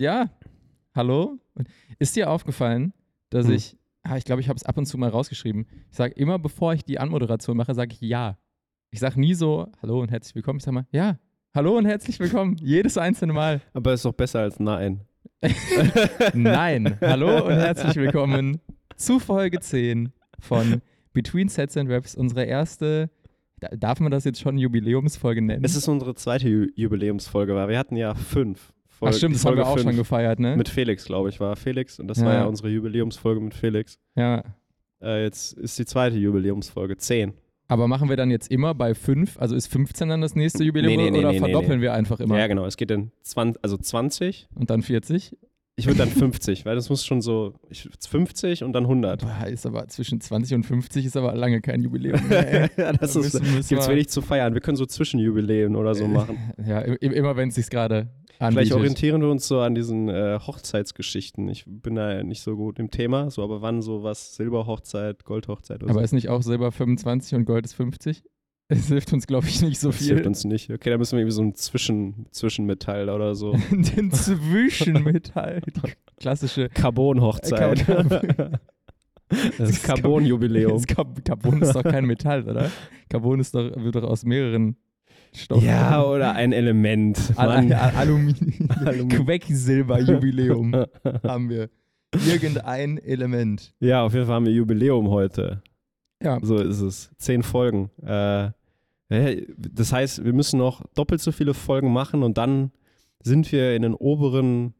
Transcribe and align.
Ja, 0.00 0.30
hallo. 0.94 1.38
Ist 1.98 2.14
dir 2.16 2.30
aufgefallen, 2.30 2.92
dass 3.30 3.46
Hm. 3.46 3.54
ich, 3.54 3.76
ah, 4.02 4.16
ich 4.16 4.24
glaube, 4.24 4.40
ich 4.40 4.48
habe 4.48 4.56
es 4.56 4.62
ab 4.64 4.76
und 4.78 4.86
zu 4.86 4.96
mal 4.98 5.08
rausgeschrieben. 5.10 5.66
Ich 5.90 5.96
sage 5.96 6.14
immer, 6.14 6.38
bevor 6.38 6.72
ich 6.74 6.84
die 6.84 6.98
Anmoderation 6.98 7.56
mache, 7.56 7.74
sage 7.74 7.92
ich 7.94 8.00
ja. 8.00 8.38
Ich 8.90 9.00
sage 9.00 9.18
nie 9.20 9.34
so, 9.34 9.70
hallo 9.82 10.00
und 10.00 10.10
herzlich 10.10 10.34
willkommen. 10.34 10.58
Ich 10.58 10.64
sage 10.64 10.74
mal, 10.76 10.86
ja, 10.92 11.18
hallo 11.54 11.76
und 11.76 11.84
herzlich 11.86 12.18
willkommen. 12.20 12.56
Jedes 12.60 12.96
einzelne 12.96 13.32
Mal. 13.32 13.60
Aber 13.72 13.92
ist 13.92 14.04
doch 14.04 14.12
besser 14.12 14.40
als 14.40 14.58
nein. 14.60 15.00
Nein, 16.34 16.96
hallo 17.00 17.46
und 17.46 17.52
herzlich 17.52 17.94
willkommen 17.96 18.60
zu 18.96 19.18
Folge 19.20 19.60
10 19.60 20.12
von 20.40 20.80
Between 21.12 21.48
Sets 21.48 21.76
and 21.76 21.88
Raps, 21.90 22.14
unsere 22.16 22.44
erste, 22.44 23.10
da- 23.60 23.68
darf 23.76 24.00
man 24.00 24.10
das 24.10 24.24
jetzt 24.24 24.40
schon 24.40 24.58
Jubiläumsfolge 24.58 25.42
nennen? 25.42 25.64
Es 25.64 25.76
ist 25.76 25.86
unsere 25.86 26.14
zweite 26.14 26.48
Ju 26.48 26.66
Jubiläumsfolge, 26.74 27.54
weil 27.54 27.68
wir 27.68 27.78
hatten 27.78 27.96
ja 27.96 28.14
fünf. 28.14 28.72
Ach 28.98 29.06
Folge- 29.06 29.16
stimmt, 29.16 29.34
das 29.34 29.44
haben 29.44 29.48
Folge 29.56 29.62
wir 29.62 29.66
auch 29.68 29.78
schon 29.78 29.96
gefeiert, 29.96 30.38
ne? 30.40 30.56
Mit 30.56 30.68
Felix, 30.68 31.04
glaube 31.04 31.28
ich, 31.28 31.40
war 31.40 31.56
Felix. 31.56 31.98
Und 32.00 32.08
das 32.08 32.18
Ja. 32.18 32.26
war 32.26 32.34
ja 32.34 32.44
unsere 32.46 32.68
Jubiläumsfolge 32.68 33.40
mit 33.40 33.54
Felix. 33.54 33.98
ja. 34.16 34.42
Äh, 35.00 35.22
jetzt 35.22 35.52
ist 35.52 35.78
die 35.78 35.86
zweite 35.86 36.16
Jubiläumsfolge, 36.16 36.96
10. 36.96 37.32
Aber 37.68 37.86
machen 37.86 38.08
wir 38.08 38.16
dann 38.16 38.32
jetzt 38.32 38.50
immer 38.50 38.74
bei 38.74 38.94
5, 38.94 39.38
also 39.38 39.54
ist 39.54 39.68
15 39.68 40.08
dann 40.08 40.20
das 40.22 40.34
nächste 40.34 40.64
Jubiläum 40.64 40.96
Nee, 40.96 41.10
nee, 41.10 41.10
nee, 41.12 41.18
oder 41.24 41.34
verdoppeln 41.34 41.80
wir 41.80 41.92
einfach 41.92 42.18
immer 42.18 42.36
Ja, 42.36 42.48
genau. 42.48 42.66
Es 42.66 42.76
geht 42.76 42.90
dann 42.90 43.12
20, 43.22 43.62
also 43.62 43.76
20. 43.76 44.48
und 44.56 44.70
dann 44.70 44.82
40? 44.82 45.36
Ich 45.76 45.86
würde 45.86 45.98
dann 45.98 46.08
50, 46.08 46.64
weil 46.66 46.74
das 46.74 46.90
muss 46.90 47.06
schon 47.06 47.20
so 47.22 47.54
ich, 47.70 47.88
50 48.08 48.64
und 48.64 48.72
dann 48.72 48.86
100. 48.88 49.20
Boah, 49.20 49.46
ist 49.46 49.64
aber 49.66 49.86
zwischen 49.86 50.20
20 50.20 50.56
und 50.56 50.64
50 50.64 51.06
ist 51.06 51.16
aber 51.16 51.32
lange 51.36 51.60
kein 51.60 51.80
Jubiläum. 51.80 52.26
mehr, 52.28 52.68
ja, 52.76 52.92
das 52.94 53.12
Da 53.12 53.20
ist, 53.20 53.34
müssen- 53.34 53.54
müssen 53.54 53.68
gibt's 53.68 53.86
wir- 53.86 53.94
wenig 53.94 54.08
zu 54.08 54.20
feiern. 54.20 54.54
Wir 54.54 54.60
können 54.60 54.76
so 54.76 54.86
Zwischenjubiläen 54.86 55.76
oder 55.76 55.94
so 55.94 56.08
machen. 56.08 56.36
Ja, 56.66 56.80
immer 56.80 57.36
wenn 57.36 57.50
es 57.50 57.54
sich 57.54 57.70
gerade 57.70 58.08
Vielleicht 58.38 58.56
anbietet. 58.56 58.72
orientieren 58.76 59.20
wir 59.22 59.28
uns 59.30 59.46
so 59.48 59.60
an 59.60 59.74
diesen 59.74 60.08
äh, 60.08 60.38
Hochzeitsgeschichten. 60.40 61.48
Ich 61.48 61.64
bin 61.66 61.96
da 61.96 62.12
ja 62.14 62.22
nicht 62.22 62.40
so 62.42 62.56
gut 62.56 62.78
im 62.78 62.90
Thema, 62.90 63.30
so 63.30 63.42
aber 63.42 63.62
wann 63.62 63.82
so 63.82 64.02
was 64.02 64.36
Silberhochzeit, 64.36 65.24
Goldhochzeit 65.24 65.82
oder 65.82 65.90
Aber 65.90 66.00
so. 66.00 66.04
ist 66.04 66.12
nicht 66.12 66.28
auch 66.28 66.42
Silber 66.42 66.70
25 66.72 67.34
und 67.34 67.44
Gold 67.44 67.64
ist 67.64 67.74
50? 67.74 68.22
Es 68.68 68.86
hilft 68.88 69.12
uns, 69.12 69.26
glaube 69.26 69.46
ich, 69.48 69.60
nicht 69.62 69.80
so 69.80 69.88
Das 69.90 69.98
hilft 69.98 70.18
viel. 70.20 70.26
uns 70.26 70.44
nicht. 70.44 70.70
Okay, 70.70 70.90
da 70.90 70.98
müssen 70.98 71.12
wir 71.12 71.20
irgendwie 71.20 71.34
so 71.34 71.42
ein 71.42 71.54
Zwischen, 71.54 72.26
Zwischenmetall 72.30 73.08
oder 73.08 73.34
so. 73.34 73.52
Den 73.70 74.10
Zwischenmetall. 74.12 75.60
Die 75.66 75.72
klassische. 76.20 76.68
Carbon-Hochzeit. 76.68 77.86
Carbon- 77.86 78.58
das 79.58 79.70
ist 79.70 79.84
Carbon-Jubiläum. 79.84 80.82
Carbon 80.84 81.60
ist 81.62 81.74
doch 81.74 81.82
kein 81.82 82.06
Metall, 82.06 82.48
oder? 82.48 82.70
Carbon 83.10 83.40
ist 83.40 83.54
doch, 83.54 83.70
wird 83.76 83.94
doch 83.94 84.04
aus 84.04 84.24
mehreren 84.24 84.76
Stoffen. 85.32 85.66
Ja, 85.66 86.02
oder 86.04 86.34
ein 86.34 86.52
Element. 86.52 87.32
Al. 87.36 87.50
Al 87.50 87.72
Aluminium. 87.72 88.70
Aluminium. 88.70 89.08
Quecksilber-Jubiläum 89.08 90.72
haben 91.22 91.48
wir. 91.48 91.70
Irgendein 92.26 92.98
Element. 92.98 93.74
Ja, 93.80 94.02
auf 94.02 94.14
jeden 94.14 94.26
Fall 94.26 94.36
haben 94.36 94.46
wir 94.46 94.52
Jubiläum 94.52 95.08
heute. 95.10 95.62
Ja, 96.22 96.38
So 96.42 96.56
ist 96.56 96.80
es. 96.80 97.10
Zehn 97.18 97.42
Folgen. 97.42 97.90
Äh, 98.02 98.50
das 99.56 99.92
heißt, 99.92 100.24
wir 100.24 100.32
müssen 100.32 100.58
noch 100.58 100.84
doppelt 100.94 101.20
so 101.20 101.32
viele 101.32 101.54
Folgen 101.54 101.92
machen 101.92 102.22
und 102.22 102.36
dann 102.38 102.72
sind 103.22 103.50
wir 103.52 103.74
in 103.74 103.82
den 103.82 103.94
oberen, 103.94 104.74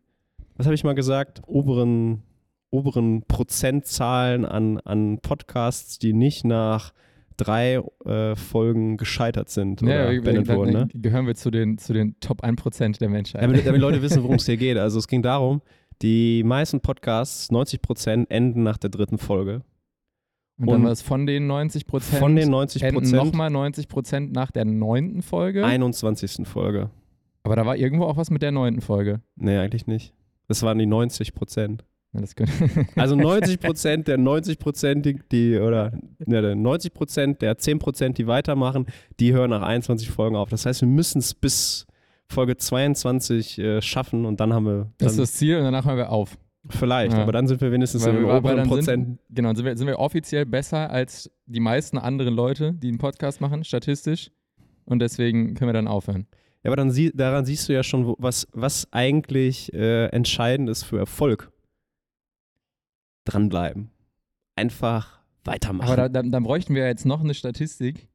was 0.57 0.67
habe 0.67 0.75
ich 0.75 0.85
mal 0.85 0.95
gesagt, 0.95 1.43
oberen, 1.47 2.23
oberen 2.71 3.23
Prozentzahlen 3.27 4.45
an, 4.45 4.79
an 4.81 5.19
Podcasts, 5.21 5.99
die 5.99 6.13
nicht 6.13 6.45
nach 6.45 6.93
drei 7.39 7.81
äh, 8.05 8.36
Folgen 8.36 8.98
gescheitert 8.98 9.48
sind 9.48 9.83
oder 9.83 10.12
ja 10.12 10.20
beendet 10.20 10.48
wir, 10.48 10.56
wurden. 10.56 10.72
Ne? 10.72 10.89
gehören 10.92 11.27
wir 11.27 11.34
zu 11.34 11.50
den, 11.50 11.78
zu 11.78 11.95
den 11.95 12.19
Top 12.20 12.45
1% 12.45 12.98
der 12.98 13.08
Menschheit. 13.08 13.42
Damit, 13.42 13.67
damit 13.67 13.80
Leute 13.80 14.03
wissen, 14.03 14.22
worum 14.22 14.36
es 14.36 14.47
hier 14.47 14.58
geht. 14.58 14.77
Also 14.77 14.98
es 14.98 15.08
ging 15.08 15.22
darum, 15.22 15.62
die 16.03 16.42
meisten 16.45 16.80
Podcasts, 16.80 17.50
90 17.50 17.80
Prozent, 17.80 18.30
enden 18.30 18.62
nach 18.62 18.77
der 18.77 18.91
dritten 18.91 19.19
Folge. 19.19 19.62
und 20.58 20.67
dann 20.67 20.77
und 20.77 20.84
war 20.84 20.92
es 20.92 21.00
von 21.00 21.27
den 21.27 21.47
90 21.47 21.86
Prozent. 21.86 22.19
Von 22.19 22.36
den 22.36 22.50
90 22.50 22.83
Prozent, 22.92 23.13
nochmal 23.13 23.51
90 23.51 23.89
Prozent 23.89 24.33
nach 24.33 24.51
der 24.51 24.64
neunten 24.64 25.23
Folge. 25.23 25.64
21. 25.64 26.46
Folge. 26.46 26.90
Aber 27.45 27.57
da 27.57 27.64
war 27.64 27.77
irgendwo 27.77 28.05
auch 28.05 28.17
was 28.17 28.30
mit 28.30 28.42
der 28.42 28.52
neunten 28.52 28.80
Folge. 28.80 29.23
Nee, 29.36 29.57
eigentlich 29.57 29.86
nicht. 29.86 30.13
Das 30.48 30.63
waren 30.63 30.79
die 30.79 30.86
90 30.86 31.34
Prozent. 31.34 31.84
Also 32.96 33.14
90 33.17 33.61
Prozent 33.61 34.08
der 34.08 34.19
90 34.19 34.58
Prozent, 34.58 35.05
die, 35.07 35.19
die, 35.30 35.58
oder 35.58 35.92
ne, 36.24 36.42
der 36.42 36.55
90 36.55 36.95
Prozent 36.95 37.42
der 37.42 37.58
10 37.58 37.79
Prozent, 37.79 38.19
die 38.19 38.27
weitermachen, 38.27 38.86
die 39.20 39.33
hören 39.33 39.51
nach 39.51 39.63
21 39.63 40.11
Folgen 40.11 40.36
auf. 40.36 40.48
Das 40.51 40.67
heißt, 40.67 40.80
wir 40.80 40.89
müssen 40.89 41.19
es 41.19 41.35
bis 41.35 41.86
Folge 42.30 42.57
22 42.57 43.58
äh, 43.58 43.83
schaffen 43.83 44.24
und 44.24 44.41
dann 44.41 44.52
haben 44.52 44.67
wir 44.67 44.92
das 44.98 45.13
ist 45.13 45.19
das 45.19 45.35
Ziel 45.35 45.57
und 45.58 45.64
danach 45.64 45.85
hören 45.85 45.96
wir 45.96 46.11
auf. 46.11 46.36
vielleicht, 46.70 47.13
Ja. 47.17 47.23
aber 47.23 47.33
dann 47.33 47.46
sind 47.46 47.61
wir 47.61 47.73
wenigstens 47.73 48.02
Weil 48.05 48.11
in 48.11 48.17
den 48.17 48.27
wir- 48.27 48.36
oberen 48.36 48.57
dann 48.58 48.69
Prozent. 48.69 49.07
Sind, 49.07 49.19
genau, 49.30 49.48
dann 49.51 49.57
sind 49.57 49.64
wir, 49.67 49.77
sind 49.77 49.86
wir 49.86 49.98
offiziell 49.98 50.45
besser 50.45 50.90
als 50.90 51.30
die 51.46 51.61
meisten 51.61 51.96
anderen 51.98 52.35
Leute, 52.35 52.75
die 52.75 52.89
einen 52.89 52.98
Podcast 52.98 53.40
machen, 53.40 53.64
statistisch. 53.64 54.30
Und 54.85 55.01
deswegen 55.01 55.55
können 55.55 55.69
wir 55.69 55.73
dann 55.75 55.89
aufhören. 55.89 56.27
Ja, 56.64 56.70
aber 56.70 56.77
dann 56.77 56.90
sie, 56.90 57.13
daran 57.14 57.45
siehst 57.46 57.69
du 57.69 57.73
ja 57.73 57.83
schon, 57.83 58.14
was, 58.19 58.46
was 58.52 58.89
eigentlich 58.92 59.73
äh, 59.73 60.07
entscheidend 60.07 60.69
ist 60.69 60.83
für 60.83 60.98
Erfolg. 60.98 61.51
Dranbleiben. 63.28 63.90
Einfach 64.56 65.20
weitermachen. 65.44 65.89
Aber 65.89 65.96
da, 65.96 66.08
dann, 66.08 66.30
dann 66.30 66.42
bräuchten 66.42 66.74
wir 66.74 66.86
jetzt 66.86 67.05
noch 67.05 67.20
eine 67.20 67.34
Statistik, 67.34 68.08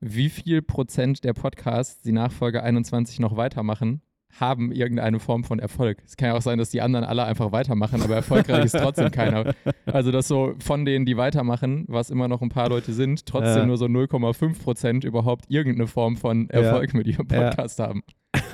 wie 0.00 0.28
viel 0.28 0.62
Prozent 0.62 1.22
der 1.24 1.34
Podcasts, 1.34 2.02
die 2.02 2.12
nach 2.12 2.32
Folge 2.32 2.62
21 2.62 3.20
noch 3.20 3.36
weitermachen, 3.36 4.02
haben 4.40 4.72
irgendeine 4.72 5.20
Form 5.20 5.44
von 5.44 5.58
Erfolg. 5.58 5.98
Es 6.04 6.16
kann 6.16 6.28
ja 6.28 6.34
auch 6.36 6.42
sein, 6.42 6.58
dass 6.58 6.70
die 6.70 6.80
anderen 6.80 7.04
alle 7.04 7.24
einfach 7.24 7.52
weitermachen, 7.52 8.02
aber 8.02 8.16
erfolgreich 8.16 8.64
ist 8.64 8.76
trotzdem 8.76 9.10
keiner. 9.12 9.54
Also, 9.86 10.10
dass 10.10 10.26
so 10.28 10.54
von 10.58 10.84
denen, 10.84 11.06
die 11.06 11.16
weitermachen, 11.16 11.84
was 11.88 12.10
immer 12.10 12.26
noch 12.28 12.42
ein 12.42 12.48
paar 12.48 12.68
Leute 12.68 12.92
sind, 12.92 13.26
trotzdem 13.26 13.58
Ja. 13.58 13.66
nur 13.66 13.76
so 13.76 13.86
0,5 13.86 14.62
Prozent 14.62 15.04
überhaupt 15.04 15.44
irgendeine 15.48 15.86
Form 15.86 16.16
von 16.16 16.50
Erfolg 16.50 16.94
mit 16.94 17.06
ihrem 17.06 17.28
Ja. 17.30 17.44
Podcast 17.50 17.78
haben. 17.78 18.02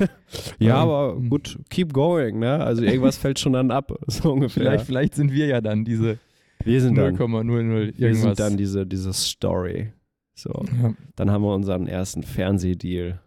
ja, 0.59 0.83
Ähm, 0.83 0.89
aber 0.89 1.17
gut, 1.21 1.59
keep 1.71 1.93
going, 1.95 2.39
ne? 2.39 2.63
Also 2.63 2.83
irgendwas 2.83 3.17
fällt 3.17 3.39
schon 3.39 3.55
dann 3.55 3.71
ab, 3.71 3.93
so 4.07 4.33
ungefähr. 4.33 4.63
Vielleicht, 4.63 4.85
vielleicht 4.87 5.15
sind 5.15 5.33
wir 5.33 5.47
ja 5.47 5.61
dann 5.63 5.85
diese 5.85 6.19
wir 6.63 6.83
sind 6.83 6.97
dann, 6.99 7.17
0,00 7.17 7.49
wir 7.49 7.99
irgendwas. 7.99 8.21
sind 8.21 8.41
dann 8.41 8.57
diese, 8.59 8.87
diese 8.87 9.15
Story. 9.15 9.93
So, 10.35 10.51
ja, 10.83 10.93
dann 11.17 11.31
haben 11.31 11.43
wir 11.43 11.55
unseren 11.55 11.87
ersten 11.87 12.23
Fernsehdeal. 12.23 13.19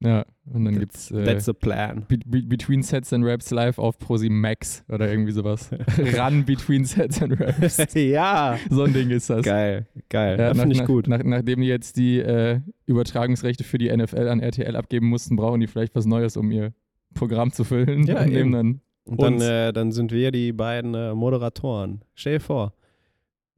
Ja, 0.00 0.26
und 0.52 0.64
dann 0.66 0.74
That's- 0.74 0.78
gibt's 0.78 1.10
äh, 1.10 1.24
That's 1.24 1.44
the 1.46 1.52
plan. 1.54 2.04
Be 2.06 2.18
be 2.26 2.42
Between 2.42 2.82
Sets 2.82 3.12
and 3.12 3.24
Raps 3.24 3.50
live 3.50 3.78
auf 3.78 3.98
Prosi 3.98 4.28
Max 4.28 4.84
oder 4.88 5.10
irgendwie 5.10 5.32
sowas. 5.32 5.70
Run 6.18 6.44
Between 6.44 6.84
Sets 6.84 7.22
and 7.22 7.40
Raps. 7.40 7.78
ja, 7.94 8.58
So 8.68 8.82
ein 8.82 8.92
Ding 8.92 9.10
ist 9.10 9.30
das. 9.30 9.42
geil, 9.44 9.86
geil. 10.10 10.38
Ja, 10.38 10.48
das 10.50 10.58
finde 10.60 10.76
ich 10.76 10.84
gut. 10.84 11.08
Nach, 11.08 11.22
nachdem 11.24 11.60
die 11.62 11.66
jetzt 11.68 11.96
die 11.96 12.18
äh, 12.18 12.60
Übertragungsrechte 12.86 13.64
für 13.64 13.78
die 13.78 13.94
NFL 13.94 14.28
an 14.28 14.40
RTL 14.40 14.76
abgeben 14.76 15.08
mussten, 15.08 15.34
brauchen 15.36 15.60
die 15.60 15.66
vielleicht 15.66 15.94
was 15.94 16.04
Neues, 16.06 16.36
um 16.36 16.50
ihr 16.50 16.72
Programm 17.14 17.52
zu 17.52 17.64
füllen. 17.64 18.04
Ja, 18.06 18.20
und 18.22 18.32
eben. 18.32 18.52
dann. 18.52 18.80
Und 19.06 19.22
dann, 19.22 19.40
äh, 19.40 19.72
dann 19.72 19.92
sind 19.92 20.10
wir 20.12 20.32
die 20.32 20.52
beiden 20.52 20.94
äh, 20.94 21.14
Moderatoren. 21.14 22.02
Stell 22.16 22.34
dir 22.34 22.40
vor. 22.40 22.74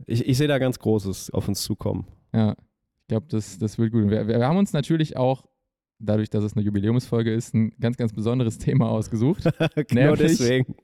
Ich, 0.06 0.28
ich 0.28 0.36
sehe 0.36 0.46
da 0.46 0.58
ganz 0.58 0.78
Großes 0.78 1.30
auf 1.30 1.48
uns 1.48 1.62
zukommen. 1.62 2.06
Ja, 2.34 2.52
ich 2.52 3.08
glaube, 3.08 3.26
das, 3.30 3.58
das 3.58 3.78
wird 3.78 3.90
gut. 3.92 4.10
Wir, 4.10 4.28
wir 4.28 4.46
haben 4.46 4.58
uns 4.58 4.72
natürlich 4.74 5.16
auch, 5.16 5.46
dadurch, 5.98 6.30
dass 6.30 6.44
es 6.44 6.54
eine 6.54 6.64
Jubiläumsfolge 6.64 7.32
ist, 7.32 7.54
ein 7.54 7.72
ganz, 7.80 7.96
ganz 7.96 8.12
besonderes 8.12 8.58
Thema 8.58 8.88
ausgesucht. 8.90 9.44
Nur 9.76 9.84
Nervig. 9.92 10.18
deswegen. 10.26 10.74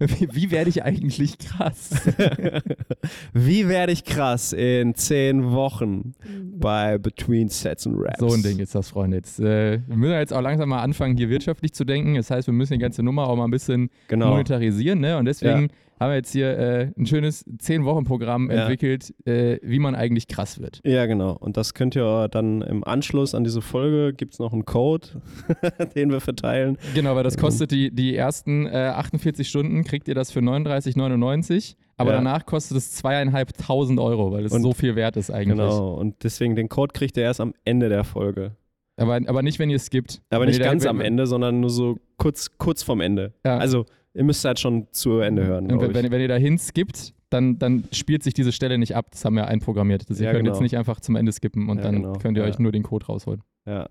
Wie, 0.00 0.28
wie 0.32 0.50
werde 0.50 0.70
ich 0.70 0.82
eigentlich 0.82 1.36
krass? 1.36 1.90
Wie 3.34 3.68
werde 3.68 3.92
ich 3.92 4.04
krass 4.04 4.54
in 4.54 4.94
zehn 4.94 5.50
Wochen 5.50 6.14
bei 6.58 6.96
Between 6.96 7.48
Sets 7.50 7.86
and 7.86 7.96
Raps? 7.98 8.18
So 8.18 8.32
ein 8.32 8.42
Ding 8.42 8.58
ist 8.60 8.74
das, 8.74 8.88
Freunde. 8.88 9.18
Jetzt, 9.18 9.40
äh, 9.40 9.80
wir 9.86 9.96
müssen 9.96 10.12
jetzt 10.14 10.32
auch 10.32 10.40
langsam 10.40 10.70
mal 10.70 10.80
anfangen, 10.82 11.16
hier 11.18 11.28
wirtschaftlich 11.28 11.74
zu 11.74 11.84
denken. 11.84 12.14
Das 12.14 12.30
heißt, 12.30 12.48
wir 12.48 12.54
müssen 12.54 12.72
die 12.72 12.78
ganze 12.78 13.02
Nummer 13.02 13.28
auch 13.28 13.36
mal 13.36 13.44
ein 13.44 13.50
bisschen 13.50 13.90
Genau. 14.08 14.30
monetarisieren. 14.30 15.00
Ne? 15.00 15.18
Und 15.18 15.26
deswegen 15.26 15.68
haben 16.00 16.10
wir 16.10 16.16
jetzt 16.16 16.32
hier 16.32 16.58
äh, 16.58 16.90
ein 16.98 17.06
schönes 17.06 17.46
10-Wochen-Programm 17.46 18.50
Ja. 18.50 18.62
entwickelt, 18.62 19.14
äh, 19.26 19.58
wie 19.62 19.78
man 19.78 19.94
eigentlich 19.94 20.26
krass 20.28 20.60
wird. 20.60 20.80
Ja, 20.84 21.06
genau. 21.06 21.32
Und 21.38 21.56
das 21.56 21.74
könnt 21.74 21.96
ihr 21.96 22.28
dann 22.28 22.62
im 22.62 22.84
Anschluss 22.84 23.34
an 23.34 23.44
diese 23.44 23.62
Folge, 23.62 24.12
gibt 24.12 24.34
es 24.34 24.38
noch 24.38 24.52
einen 24.52 24.64
Code, 24.64 25.08
den 25.94 26.10
wir 26.10 26.20
verteilen. 26.20 26.78
Genau, 26.94 27.14
weil 27.14 27.24
das 27.24 27.36
kostet 27.36 27.70
die, 27.70 27.90
die 27.94 28.16
ersten 28.16 28.66
äh, 28.66 28.70
48 28.94 29.48
Stunden, 29.48 29.84
kriegt 29.84 30.08
ihr 30.08 30.14
das 30.14 30.30
für 30.30 30.40
39,99. 30.40 31.76
Aber 31.96 32.10
Ja. 32.10 32.16
danach 32.16 32.44
kostet 32.44 32.76
es 32.76 32.92
zweieinhalbtausend 32.92 34.00
Euro, 34.00 34.32
weil 34.32 34.44
es 34.44 34.52
Und- 34.52 34.62
so 34.62 34.72
viel 34.72 34.96
wert 34.96 35.16
ist 35.16 35.30
eigentlich. 35.30 35.58
Genau. 35.58 35.94
Und 35.94 36.24
deswegen 36.24 36.56
den 36.56 36.68
Code 36.68 36.92
kriegt 36.92 37.16
ihr 37.16 37.22
erst 37.22 37.40
am 37.40 37.54
Ende 37.64 37.88
der 37.88 38.04
Folge. 38.04 38.56
Aber, 38.96 39.14
aber 39.26 39.42
nicht, 39.42 39.58
wenn 39.58 39.70
ihr 39.70 39.76
es 39.76 39.90
gibt. 39.90 40.20
Aber 40.30 40.42
Wenn 40.42 40.48
nicht 40.50 40.62
ganz 40.62 40.86
am 40.86 41.00
Ende, 41.00 41.26
sondern 41.26 41.60
nur 41.60 41.70
so 41.70 41.98
kurz, 42.16 42.50
kurz 42.58 42.82
vorm 42.84 43.00
Ende. 43.00 43.32
Ja. 43.44 43.58
Also 43.58 43.86
ihr 44.14 44.24
müsst 44.24 44.44
halt 44.44 44.58
schon 44.58 44.86
zu 44.92 45.18
Ende 45.18 45.44
hören. 45.46 45.70
Und 45.70 45.78
glaub 45.78 45.94
wenn, 45.94 46.04
ich. 46.06 46.10
wenn 46.10 46.20
ihr 46.20 46.28
dahin 46.28 46.58
skippt, 46.58 47.12
dann, 47.30 47.58
dann 47.58 47.84
spielt 47.92 48.22
sich 48.22 48.32
diese 48.34 48.52
Stelle 48.52 48.78
nicht 48.78 48.94
ab. 48.96 49.06
Das 49.10 49.24
haben 49.24 49.34
wir 49.34 49.46
einprogrammiert. 49.48 50.08
Das 50.08 50.20
ihr 50.20 50.26
Ja, 50.26 50.32
könnt 50.32 50.44
genau. 50.44 50.54
jetzt 50.54 50.62
nicht 50.62 50.76
einfach 50.78 51.00
zum 51.00 51.16
Ende 51.16 51.32
skippen 51.32 51.68
und 51.68 51.78
Ja, 51.78 51.82
dann 51.84 51.96
genau. 51.96 52.12
könnt 52.14 52.36
ihr 52.38 52.44
Ja. 52.44 52.48
euch 52.48 52.58
nur 52.58 52.70
den 52.72 52.82
Code 52.84 53.06
rausholen. 53.06 53.42
Ja. 53.66 53.88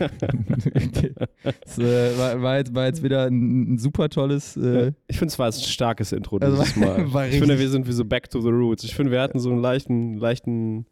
okay. 0.00 1.12
Das 1.64 1.78
äh, 1.78 2.16
war, 2.18 2.40
war, 2.42 2.56
jetzt, 2.58 2.74
war 2.74 2.86
jetzt 2.86 3.02
wieder 3.02 3.26
ein, 3.26 3.74
ein 3.74 3.78
super 3.78 4.08
tolles. 4.08 4.56
Äh, 4.56 4.92
Ich 5.08 5.18
finde 5.18 5.30
es 5.32 5.38
war 5.38 5.46
ein 5.46 5.52
starkes 5.52 6.12
Intro 6.12 6.38
Also 6.38 6.56
dieses 6.62 6.80
war- 6.80 6.98
Mal. 6.98 7.12
war 7.12 7.28
ich 7.28 7.38
finde, 7.38 7.58
wir 7.58 7.68
sind 7.68 7.86
wie 7.86 7.92
so 7.92 8.04
back 8.04 8.30
to 8.30 8.40
the 8.40 8.48
roots. 8.48 8.84
Ich 8.84 8.94
finde, 8.94 9.12
wir 9.12 9.20
hatten 9.20 9.38
so 9.40 9.50
einen 9.50 9.60
leichten, 9.60 10.14
leichten. 10.16 10.86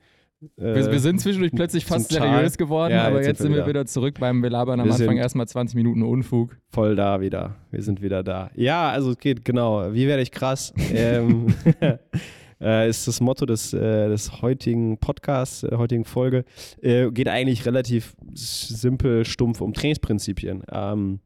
Äh, 0.56 0.74
wir, 0.74 0.92
wir 0.92 1.00
sind 1.00 1.20
zwischendurch 1.20 1.52
plötzlich 1.52 1.84
fast 1.84 2.10
seriös 2.10 2.58
geworden, 2.58 2.92
Ja, 2.92 3.04
aber 3.04 3.18
jetzt 3.18 3.26
jetzt 3.28 3.42
sind 3.42 3.52
wir 3.52 3.62
wir 3.62 3.68
wieder 3.68 3.86
zurück 3.86 4.16
beim 4.18 4.42
Wir 4.42 4.50
labern 4.50 4.80
am 4.80 4.86
Wir 4.86 4.94
Anfang 4.94 5.16
erstmal 5.16 5.46
20 5.46 5.76
Minuten 5.76 6.02
Unfug. 6.02 6.56
voll 6.68 6.96
da 6.96 7.20
wieder. 7.20 7.56
Wir 7.70 7.82
sind 7.82 8.02
wieder 8.02 8.22
da. 8.22 8.50
Ja, 8.54 8.90
also 8.90 9.10
es 9.12 9.18
geht 9.18 9.44
genau. 9.44 9.92
Wie 9.92 10.06
werde 10.06 10.22
ich 10.22 10.32
krass? 10.32 10.72
ähm, 10.92 11.54
äh, 12.60 12.88
ist 12.88 13.06
das 13.06 13.20
Motto 13.20 13.46
des, 13.46 13.72
äh, 13.72 14.08
des 14.08 14.42
heutigen 14.42 14.98
Podcasts, 14.98 15.60
der 15.60 15.78
heutigen 15.78 16.04
Folge. 16.04 16.44
Äh, 16.80 17.10
geht 17.10 17.28
eigentlich 17.28 17.66
relativ 17.66 18.14
simpel, 18.34 19.24
stumpf 19.24 19.60
um 19.60 19.72
Trainingsprinzipien. 19.74 20.64
Ähm, 20.70 21.20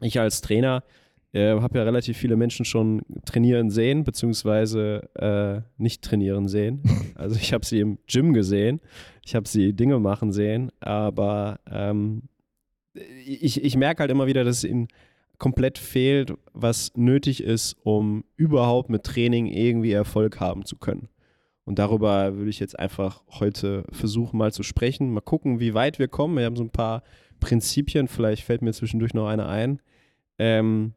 ich 0.00 0.20
als 0.20 0.42
Trainer 0.42 0.82
äh, 1.36 1.60
habe 1.60 1.78
ja 1.78 1.84
relativ 1.84 2.16
viele 2.16 2.36
Menschen 2.36 2.64
schon 2.64 3.02
trainieren 3.24 3.70
sehen, 3.70 4.04
beziehungsweise 4.04 5.08
äh, 5.14 5.60
nicht 5.80 6.02
trainieren 6.02 6.48
sehen. 6.48 6.82
Also 7.14 7.36
ich 7.36 7.54
habe 7.54 7.64
sie 7.64 7.80
im 7.80 7.98
Gym 8.06 8.34
gesehen, 8.34 8.80
ich 9.24 9.34
habe 9.34 9.48
sie 9.48 9.72
Dinge 9.72 9.98
machen 9.98 10.32
sehen, 10.32 10.70
aber 10.80 11.60
ähm, 11.70 12.24
ich, 12.94 13.64
ich 13.64 13.76
merke 13.76 14.00
halt 14.00 14.10
immer 14.10 14.26
wieder, 14.26 14.44
dass 14.44 14.58
es 14.58 14.64
ihnen 14.64 14.88
komplett 15.38 15.78
fehlt, 15.78 16.34
was 16.52 16.92
nötig 16.94 17.42
ist, 17.42 17.76
um 17.84 18.24
überhaupt 18.36 18.90
mit 18.90 19.04
Training 19.04 19.46
irgendwie 19.46 19.92
Erfolg 19.92 20.40
haben 20.40 20.66
zu 20.66 20.76
können. 20.76 21.08
Und 21.64 21.78
darüber 21.78 22.36
würde 22.36 22.50
ich 22.50 22.60
jetzt 22.60 22.78
einfach 22.78 23.22
heute 23.40 23.84
versuchen, 23.90 24.36
mal 24.36 24.52
zu 24.52 24.62
sprechen. 24.62 25.10
Mal 25.12 25.22
gucken, 25.22 25.58
wie 25.58 25.72
weit 25.72 25.98
wir 25.98 26.08
kommen. 26.08 26.36
Wir 26.36 26.44
haben 26.44 26.56
so 26.56 26.64
ein 26.64 26.70
paar 26.70 27.02
Prinzipien, 27.40 28.08
vielleicht 28.08 28.44
fällt 28.44 28.60
mir 28.60 28.72
zwischendurch 28.72 29.14
noch 29.14 29.26
eine 29.26 29.46
ein, 29.46 29.80
ähm, 30.38 30.92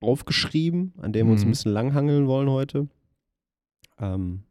aufgeschrieben, 0.00 0.94
an 0.98 1.12
dem 1.12 1.26
wir 1.26 1.32
uns 1.32 1.42
ein 1.42 1.46
Mhm. 1.48 1.50
bisschen 1.50 1.72
langhangeln 1.72 2.26
wollen 2.26 2.48
heute. 2.50 2.88
Ähm, 3.98 4.42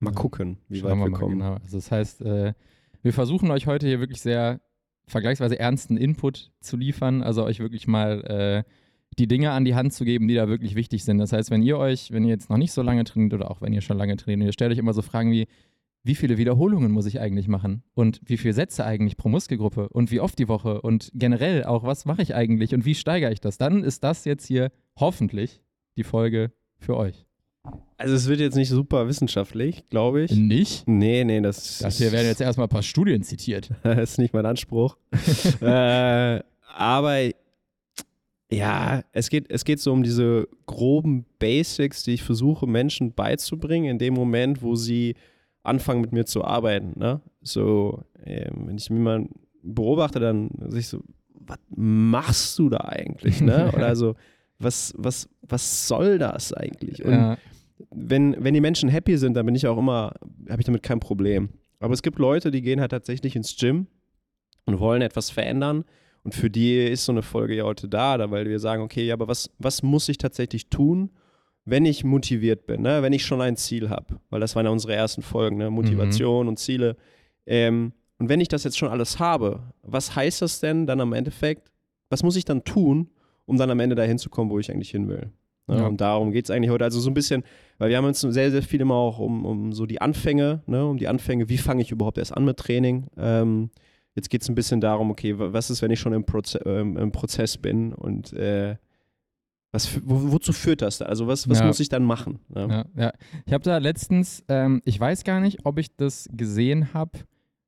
mal 0.00 0.10
Ja. 0.10 0.16
gucken, 0.16 0.58
wie 0.68 0.82
weit 0.82 0.96
wir 0.96 1.04
wir 1.06 1.12
kommen. 1.12 1.38
Genau. 1.38 1.54
Also 1.54 1.76
das 1.78 1.90
heißt, 1.90 2.22
äh, 2.22 2.54
wir 3.02 3.12
versuchen 3.12 3.50
euch 3.50 3.66
heute 3.66 3.86
hier 3.86 4.00
wirklich 4.00 4.20
sehr 4.20 4.60
vergleichsweise 5.06 5.58
ernsten 5.58 5.96
Input 5.98 6.50
zu 6.60 6.76
liefern, 6.76 7.22
also 7.22 7.44
euch 7.44 7.60
wirklich 7.60 7.86
mal 7.86 8.22
äh, 8.24 8.70
die 9.18 9.28
Dinge 9.28 9.50
an 9.52 9.64
die 9.64 9.74
Hand 9.74 9.92
zu 9.92 10.04
geben, 10.04 10.26
die 10.26 10.34
da 10.34 10.48
wirklich 10.48 10.74
wichtig 10.74 11.04
sind. 11.04 11.18
Das 11.18 11.32
heißt, 11.32 11.50
wenn 11.50 11.62
ihr 11.62 11.76
euch, 11.78 12.10
wenn 12.10 12.24
ihr 12.24 12.30
jetzt 12.30 12.48
noch 12.50 12.56
nicht 12.56 12.72
so 12.72 12.82
lange 12.82 13.04
trainiert 13.04 13.34
oder 13.34 13.50
auch 13.50 13.60
wenn 13.60 13.72
ihr 13.72 13.82
schon 13.82 13.98
lange 13.98 14.16
trainiert, 14.16 14.48
ihr 14.48 14.52
stellt 14.52 14.72
euch 14.72 14.78
immer 14.78 14.94
so 14.94 15.02
Fragen 15.02 15.30
wie, 15.30 15.46
wie 16.04 16.14
viele 16.14 16.36
Wiederholungen 16.36 16.92
muss 16.92 17.06
ich 17.06 17.18
eigentlich 17.18 17.48
machen? 17.48 17.82
Und 17.94 18.20
wie 18.26 18.36
viele 18.36 18.52
Sätze 18.52 18.84
eigentlich 18.84 19.16
pro 19.16 19.30
Muskelgruppe? 19.30 19.88
Und 19.88 20.10
wie 20.10 20.20
oft 20.20 20.38
die 20.38 20.48
Woche? 20.48 20.82
Und 20.82 21.10
generell 21.14 21.64
auch, 21.64 21.82
was 21.82 22.04
mache 22.04 22.20
ich 22.20 22.34
eigentlich? 22.34 22.74
Und 22.74 22.84
wie 22.84 22.94
steigere 22.94 23.32
ich 23.32 23.40
das? 23.40 23.56
Dann 23.56 23.82
ist 23.82 24.04
das 24.04 24.26
jetzt 24.26 24.46
hier 24.46 24.70
hoffentlich 24.96 25.62
die 25.96 26.04
Folge 26.04 26.52
für 26.78 26.96
euch. 26.96 27.24
Also 27.96 28.14
es 28.14 28.28
wird 28.28 28.40
jetzt 28.40 28.54
nicht 28.56 28.68
super 28.68 29.08
wissenschaftlich, 29.08 29.88
glaube 29.88 30.22
ich. 30.22 30.32
Nicht? 30.32 30.86
Nee, 30.86 31.24
nee, 31.24 31.40
das, 31.40 31.78
Das 31.78 31.96
hier 31.96 32.12
werden 32.12 32.26
jetzt 32.26 32.42
erstmal 32.42 32.66
ein 32.66 32.70
paar 32.70 32.82
Studien 32.82 33.22
zitiert. 33.22 33.70
das 33.82 34.12
ist 34.12 34.18
nicht 34.18 34.34
mein 34.34 34.44
Anspruch. 34.44 34.98
äh, 35.62 36.40
aber 36.76 37.30
ja, 38.50 39.02
es 39.12 39.30
geht, 39.30 39.50
es 39.50 39.64
geht 39.64 39.80
so 39.80 39.90
um 39.90 40.02
diese 40.02 40.48
groben 40.66 41.24
Basics, 41.38 42.02
die 42.02 42.12
ich 42.12 42.22
versuche, 42.22 42.66
Menschen 42.66 43.14
beizubringen, 43.14 43.92
in 43.92 43.98
dem 43.98 44.12
Moment, 44.12 44.60
wo 44.60 44.74
sie 44.74 45.14
anfangen, 45.64 46.00
mit 46.00 46.12
mir 46.12 46.24
zu 46.26 46.44
arbeiten. 46.44 46.92
Ne? 46.98 47.20
So, 47.42 48.02
ähm, 48.24 48.68
wenn 48.68 48.76
ich 48.76 48.88
mir 48.90 49.00
mal 49.00 49.28
beobachte, 49.62 50.20
dann 50.20 50.50
sehe 50.68 50.80
ich 50.80 50.88
so, 50.88 51.00
was 51.34 51.58
machst 51.74 52.58
du 52.58 52.68
da 52.68 52.78
eigentlich? 52.78 53.40
Ne? 53.40 53.72
Oder 53.74 53.96
so, 53.96 54.14
was, 54.58 54.94
was, 54.96 55.28
was 55.42 55.88
soll 55.88 56.18
das 56.18 56.52
eigentlich? 56.52 57.04
Und 57.04 57.12
Ja. 57.12 57.38
wenn, 57.90 58.36
wenn 58.42 58.54
die 58.54 58.60
Menschen 58.60 58.88
happy 58.88 59.16
sind, 59.18 59.34
dann 59.34 59.46
bin 59.46 59.54
ich 59.54 59.66
auch 59.66 59.78
immer, 59.78 60.14
habe 60.48 60.60
ich 60.60 60.66
damit 60.66 60.82
kein 60.82 61.00
Problem. 61.00 61.48
Aber 61.80 61.92
es 61.92 62.02
gibt 62.02 62.18
Leute, 62.18 62.50
die 62.50 62.62
gehen 62.62 62.80
halt 62.80 62.92
tatsächlich 62.92 63.34
ins 63.36 63.56
Gym 63.56 63.88
und 64.64 64.78
wollen 64.78 65.02
etwas 65.02 65.30
verändern. 65.30 65.84
Und 66.22 66.34
für 66.34 66.48
die 66.48 66.78
ist 66.86 67.04
so 67.04 67.12
eine 67.12 67.20
Folge 67.22 67.54
ja 67.54 67.64
heute 67.64 67.88
da, 67.88 68.16
da 68.16 68.30
weil 68.30 68.48
wir 68.48 68.58
sagen, 68.58 68.82
okay, 68.82 69.04
ja, 69.04 69.12
aber 69.14 69.28
was, 69.28 69.50
was 69.58 69.82
muss 69.82 70.08
ich 70.08 70.16
tatsächlich 70.16 70.70
tun, 70.70 71.10
wenn 71.64 71.84
ich 71.86 72.04
motiviert 72.04 72.66
bin, 72.66 72.82
ne? 72.82 73.02
wenn 73.02 73.12
ich 73.12 73.24
schon 73.24 73.40
ein 73.40 73.56
Ziel 73.56 73.88
habe? 73.90 74.20
Weil 74.30 74.40
das 74.40 74.54
waren 74.56 74.66
ja 74.66 74.72
unsere 74.72 74.94
ersten 74.94 75.22
Folgen, 75.22 75.56
ne? 75.56 75.70
Motivation 75.70 76.48
und 76.48 76.58
Ziele. 76.58 76.96
Ähm, 77.46 77.92
und 78.18 78.28
wenn 78.28 78.40
ich 78.40 78.48
das 78.48 78.64
jetzt 78.64 78.78
schon 78.78 78.88
alles 78.90 79.18
habe, 79.18 79.62
was 79.82 80.14
heißt 80.14 80.42
das 80.42 80.60
denn 80.60 80.86
dann 80.86 81.00
am 81.00 81.12
Endeffekt? 81.12 81.70
Was 82.10 82.22
muss 82.22 82.36
ich 82.36 82.44
dann 82.44 82.64
tun, 82.64 83.08
um 83.46 83.56
dann 83.58 83.70
am 83.70 83.80
Ende 83.80 83.94
dahin 83.96 84.18
zu 84.18 84.30
kommen, 84.30 84.50
wo 84.50 84.58
ich 84.58 84.70
eigentlich 84.70 84.90
hin 84.90 85.08
will? 85.08 85.30
Ne? 85.66 85.78
Ja. 85.78 85.86
Und 85.86 86.00
darum 86.00 86.30
geht 86.32 86.44
es 86.44 86.50
eigentlich 86.50 86.70
heute. 86.70 86.84
Also 86.84 87.00
so 87.00 87.10
ein 87.10 87.14
bisschen, 87.14 87.42
weil 87.78 87.88
wir 87.90 87.96
haben 87.96 88.04
uns 88.04 88.20
sehr, 88.20 88.50
sehr 88.50 88.62
viel 88.62 88.80
immer 88.82 88.94
auch 88.94 89.18
um, 89.18 89.44
um 89.46 89.72
so 89.72 89.86
die 89.86 90.00
Anfänge, 90.00 90.62
ne? 90.66 90.86
um 90.86 90.98
die 90.98 91.08
Anfänge, 91.08 91.48
wie 91.48 91.58
fange 91.58 91.82
ich 91.82 91.90
überhaupt 91.90 92.18
erst 92.18 92.36
an 92.36 92.44
mit 92.44 92.58
Training? 92.58 93.06
Ähm, 93.16 93.70
jetzt 94.14 94.28
geht 94.30 94.42
es 94.42 94.48
ein 94.50 94.54
bisschen 94.54 94.80
darum, 94.82 95.10
okay, 95.10 95.38
wa- 95.38 95.52
was 95.52 95.70
ist, 95.70 95.80
wenn 95.82 95.90
ich 95.90 95.98
schon 96.00 96.12
im, 96.12 96.24
Proze 96.24 96.58
ähm, 96.66 96.96
im 96.98 97.10
Prozess 97.10 97.56
bin 97.56 97.92
und 97.94 98.32
äh, 98.34 98.76
was, 99.74 100.00
wo, 100.08 100.32
wozu 100.32 100.52
führt 100.52 100.82
das 100.82 100.98
da? 100.98 101.06
Also 101.06 101.26
was, 101.26 101.48
was 101.48 101.58
Ja. 101.58 101.66
muss 101.66 101.80
ich 101.80 101.88
dann 101.88 102.04
machen? 102.04 102.38
Ja, 102.54 102.84
ja. 102.96 103.12
Ich 103.44 103.52
habe 103.52 103.64
da 103.64 103.78
letztens, 103.78 104.44
ähm, 104.48 104.80
ich 104.84 104.98
weiß 104.98 105.24
gar 105.24 105.40
nicht, 105.40 105.66
ob 105.66 105.78
ich 105.78 105.94
das 105.96 106.28
gesehen 106.32 106.94
habe, 106.94 107.10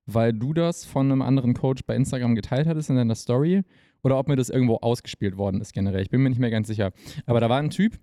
weil 0.06 0.32
du 0.32 0.54
das 0.54 0.84
von 0.84 1.10
einem 1.10 1.20
anderen 1.20 1.52
Coach 1.54 1.82
bei 1.84 1.96
Instagram 1.96 2.36
geteilt 2.36 2.68
hattest 2.68 2.90
in 2.90 2.96
deiner 2.96 3.16
Story 3.16 3.62
oder 4.04 4.18
ob 4.18 4.28
mir 4.28 4.36
das 4.36 4.50
irgendwo 4.50 4.76
ausgespielt 4.76 5.36
worden 5.36 5.60
ist 5.60 5.72
generell. 5.72 6.00
Ich 6.00 6.10
bin 6.10 6.22
mir 6.22 6.28
nicht 6.30 6.38
mehr 6.38 6.50
ganz 6.50 6.68
sicher. 6.68 6.92
Aber 7.26 7.40
da 7.40 7.50
war 7.50 7.58
ein 7.58 7.70
Typ, 7.70 7.98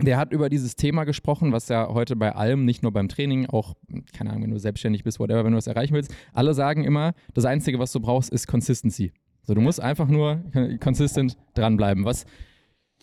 der 0.00 0.18
hat 0.18 0.32
über 0.32 0.48
dieses 0.48 0.76
Thema 0.76 1.02
gesprochen, 1.02 1.50
was 1.50 1.68
ja 1.68 1.88
heute 1.88 2.14
bei 2.14 2.32
allem, 2.34 2.64
nicht 2.64 2.84
nur 2.84 2.92
beim 2.92 3.08
Training, 3.08 3.46
auch, 3.46 3.74
keine 4.12 4.30
Ahnung, 4.30 4.44
wenn 4.44 4.50
du 4.52 4.58
selbstständig 4.60 5.02
bist, 5.02 5.18
whatever, 5.18 5.44
wenn 5.44 5.50
du 5.50 5.56
was 5.58 5.66
erreichen 5.66 5.94
willst, 5.94 6.14
alle 6.32 6.54
sagen 6.54 6.84
immer, 6.84 7.12
das 7.34 7.44
Einzige, 7.44 7.80
was 7.80 7.90
du 7.90 7.98
brauchst, 7.98 8.30
ist 8.30 8.46
Consistency. 8.46 9.12
So, 9.42 9.54
du 9.54 9.60
musst 9.60 9.80
einfach 9.80 10.06
nur 10.06 10.44
consistent 10.78 11.36
dranbleiben, 11.54 12.04
was 12.04 12.24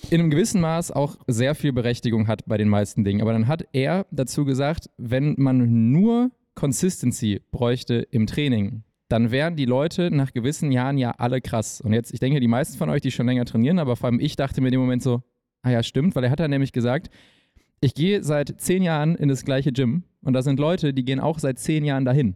in 0.09 0.19
einem 0.19 0.29
gewissen 0.29 0.61
Maß 0.61 0.91
auch 0.91 1.17
sehr 1.27 1.55
viel 1.55 1.73
Berechtigung 1.73 2.27
hat 2.27 2.45
bei 2.45 2.57
den 2.57 2.69
meisten 2.69 3.03
Dingen. 3.03 3.21
Aber 3.21 3.33
dann 3.33 3.47
hat 3.47 3.67
er 3.73 4.05
dazu 4.11 4.45
gesagt, 4.45 4.89
wenn 4.97 5.35
man 5.37 5.91
nur 5.91 6.31
Consistency 6.55 7.41
bräuchte 7.51 8.07
im 8.11 8.27
Training, 8.27 8.83
dann 9.07 9.31
wären 9.31 9.55
die 9.55 9.65
Leute 9.65 10.11
nach 10.11 10.33
gewissen 10.33 10.71
Jahren 10.71 10.97
ja 10.97 11.11
alle 11.11 11.41
krass. 11.41 11.81
Und 11.81 11.93
jetzt, 11.93 12.13
ich 12.13 12.19
denke, 12.19 12.39
die 12.39 12.47
meisten 12.47 12.77
von 12.77 12.89
euch, 12.89 13.01
die 13.01 13.11
schon 13.11 13.25
länger 13.25 13.45
trainieren, 13.45 13.79
aber 13.79 13.95
vor 13.95 14.07
allem 14.07 14.19
ich 14.19 14.35
dachte 14.35 14.61
mir 14.61 14.67
in 14.67 14.73
dem 14.73 14.81
Moment 14.81 15.01
so, 15.01 15.23
ah 15.63 15.71
ja, 15.71 15.83
stimmt, 15.83 16.15
weil 16.15 16.23
er 16.23 16.31
hat 16.31 16.39
dann 16.39 16.51
nämlich 16.51 16.71
gesagt, 16.71 17.09
ich 17.81 17.93
gehe 17.93 18.23
seit 18.23 18.59
zehn 18.59 18.83
Jahren 18.83 19.15
in 19.15 19.29
das 19.29 19.45
gleiche 19.45 19.71
Gym 19.71 20.03
und 20.21 20.33
da 20.33 20.41
sind 20.41 20.59
Leute, 20.59 20.93
die 20.93 21.05
gehen 21.05 21.19
auch 21.19 21.39
seit 21.39 21.59
zehn 21.59 21.85
Jahren 21.85 22.05
dahin. 22.05 22.35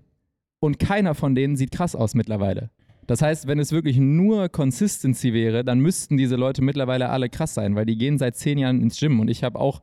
Und 0.59 0.79
keiner 0.79 1.13
von 1.13 1.35
denen 1.35 1.57
sieht 1.57 1.71
krass 1.71 1.95
aus 1.95 2.15
mittlerweile. 2.15 2.71
Das 3.07 3.21
heißt, 3.21 3.47
wenn 3.47 3.59
es 3.59 3.71
wirklich 3.71 3.97
nur 3.97 4.49
Consistency 4.49 5.33
wäre, 5.33 5.63
dann 5.63 5.79
müssten 5.79 6.17
diese 6.17 6.35
Leute 6.35 6.61
mittlerweile 6.61 7.09
alle 7.09 7.29
krass 7.29 7.53
sein, 7.53 7.75
weil 7.75 7.85
die 7.85 7.97
gehen 7.97 8.17
seit 8.17 8.35
zehn 8.35 8.57
Jahren 8.57 8.81
ins 8.81 8.99
Gym 8.99 9.19
und 9.19 9.29
ich 9.29 9.43
habe 9.43 9.59
auch 9.59 9.81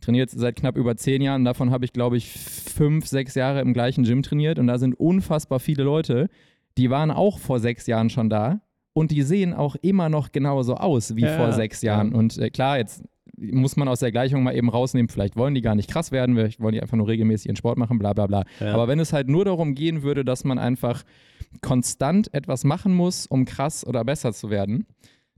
trainiert 0.00 0.30
seit 0.30 0.56
knapp 0.56 0.76
über 0.76 0.96
zehn 0.96 1.22
Jahren. 1.22 1.44
Davon 1.44 1.70
habe 1.70 1.84
ich, 1.84 1.92
glaube 1.92 2.16
ich, 2.16 2.30
fünf, 2.32 3.06
sechs 3.06 3.34
Jahre 3.34 3.60
im 3.60 3.72
gleichen 3.72 4.04
Gym 4.04 4.22
trainiert 4.22 4.58
und 4.58 4.66
da 4.66 4.78
sind 4.78 4.98
unfassbar 4.98 5.60
viele 5.60 5.84
Leute, 5.84 6.28
die 6.76 6.90
waren 6.90 7.10
auch 7.10 7.38
vor 7.38 7.60
sechs 7.60 7.86
Jahren 7.86 8.10
schon 8.10 8.28
da 8.30 8.62
und 8.94 9.10
die 9.10 9.22
sehen 9.22 9.54
auch 9.54 9.76
immer 9.82 10.08
noch 10.08 10.32
genauso 10.32 10.74
aus 10.74 11.16
wie 11.16 11.22
Ja, 11.22 11.36
vor 11.36 11.52
sechs 11.52 11.82
ja. 11.82 11.94
Jahren. 11.94 12.14
Und 12.14 12.38
äh, 12.38 12.50
klar, 12.50 12.78
jetzt 12.78 13.04
muss 13.36 13.76
man 13.76 13.88
aus 13.88 14.00
der 14.00 14.12
Gleichung 14.12 14.42
mal 14.42 14.54
eben 14.54 14.68
rausnehmen, 14.68 15.08
vielleicht 15.08 15.36
wollen 15.36 15.54
die 15.54 15.62
gar 15.62 15.74
nicht 15.74 15.90
krass 15.90 16.12
werden, 16.12 16.34
vielleicht 16.34 16.60
wollen 16.60 16.74
die 16.74 16.82
einfach 16.82 16.96
nur 16.96 17.08
regelmäßig 17.08 17.46
ihren 17.46 17.56
Sport 17.56 17.78
machen, 17.78 17.98
bla 17.98 18.12
bla 18.12 18.26
bla. 18.26 18.44
Ja. 18.60 18.74
Aber 18.74 18.88
wenn 18.88 19.00
es 19.00 19.12
halt 19.12 19.28
nur 19.28 19.44
darum 19.44 19.74
gehen 19.74 20.02
würde, 20.02 20.24
dass 20.24 20.44
man 20.44 20.58
einfach 20.58 21.02
konstant 21.60 22.32
etwas 22.34 22.64
machen 22.64 22.94
muss, 22.94 23.26
um 23.26 23.44
krass 23.44 23.86
oder 23.86 24.04
besser 24.04 24.32
zu 24.32 24.50
werden, 24.50 24.86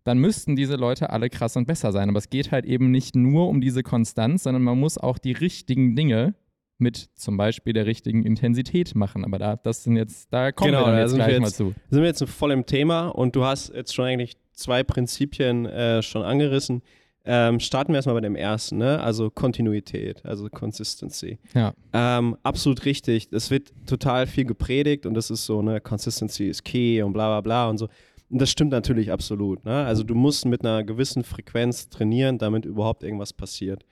dann 0.05 0.19
müssten 0.19 0.55
diese 0.55 0.77
Leute 0.77 1.11
alle 1.11 1.31
krass 1.31 1.57
und 1.57 1.67
besser 1.67 1.91
sein. 1.93 2.09
Aber 2.09 2.19
es 2.19 2.29
geht 2.31 2.53
halt 2.53 2.67
eben 2.67 2.91
nicht 2.91 3.17
nur 3.17 3.49
um 3.49 3.61
diese 3.61 3.83
Konstanz, 3.83 4.43
sondern 4.45 4.63
man 4.63 4.79
muss 4.79 4.99
auch 4.99 5.19
die 5.19 5.33
richtigen 5.33 5.97
Dinge 5.97 6.35
mit 6.79 7.09
zum 7.15 7.37
Beispiel 7.37 7.73
der 7.73 7.87
richtigen 7.87 8.23
Intensität 8.25 8.95
machen. 8.95 9.25
Aber 9.25 9.39
da, 9.39 9.57
das 9.57 9.85
sind 9.85 9.97
jetzt, 9.97 10.33
da 10.33 10.53
kommen 10.53 10.73
Genau, 10.73 10.81
wir 10.87 10.87
dann 10.87 10.95
da 10.97 11.01
jetzt 11.03 11.15
gleich 11.15 11.41
mal 11.41 11.47
jetzt- 11.47 11.57
zu. 11.57 11.75
sind 11.89 12.01
wir 12.03 12.09
jetzt 12.09 12.25
voll 12.29 12.51
im 12.53 12.67
Thema 12.67 13.09
und 13.09 13.35
du 13.37 13.45
hast 13.45 13.73
jetzt 13.75 13.95
schon 13.95 14.05
eigentlich 14.07 14.37
zwei 14.53 14.83
Prinzipien 14.83 15.67
äh, 15.67 16.03
schon 16.03 16.23
angerissen. 16.23 16.83
Ähm, 17.27 17.59
starten 17.59 17.93
wir 17.93 17.97
erstmal 17.97 18.17
bei 18.17 18.21
dem 18.21 18.37
ersten, 18.37 18.77
ne? 18.79 19.01
also 19.01 19.31
Kontinuität, 19.31 20.25
also 20.27 20.49
Consistency. 20.51 21.39
Ja. 21.55 21.73
Ähm, 21.95 22.37
absolut 22.43 22.85
richtig. 22.85 23.29
Es 23.33 23.51
wird 23.51 23.73
total 23.87 24.27
viel 24.27 24.45
gepredigt 24.45 25.07
und 25.07 25.15
das 25.15 25.31
ist 25.31 25.47
so, 25.47 25.63
ne, 25.63 25.81
Consistency 25.81 26.49
ist 26.49 26.65
key 26.65 27.03
und 27.03 27.15
bla 27.15 27.29
bla 27.29 27.41
bla 27.41 27.69
und 27.71 27.79
so. 27.79 27.89
Und 28.29 28.41
das 28.41 28.51
stimmt 28.51 28.73
natürlich 28.73 29.11
absolut. 29.11 29.65
Ne? 29.65 29.85
Also 29.87 30.03
du 30.03 30.15
musst 30.15 30.45
mit 30.45 30.65
einer 30.65 30.85
gewissen 30.85 31.25
Frequenz 31.25 31.89
trainieren, 31.89 32.37
damit 32.37 32.67
überhaupt 32.67 33.03
irgendwas 33.03 33.33
passiert. 33.33 33.85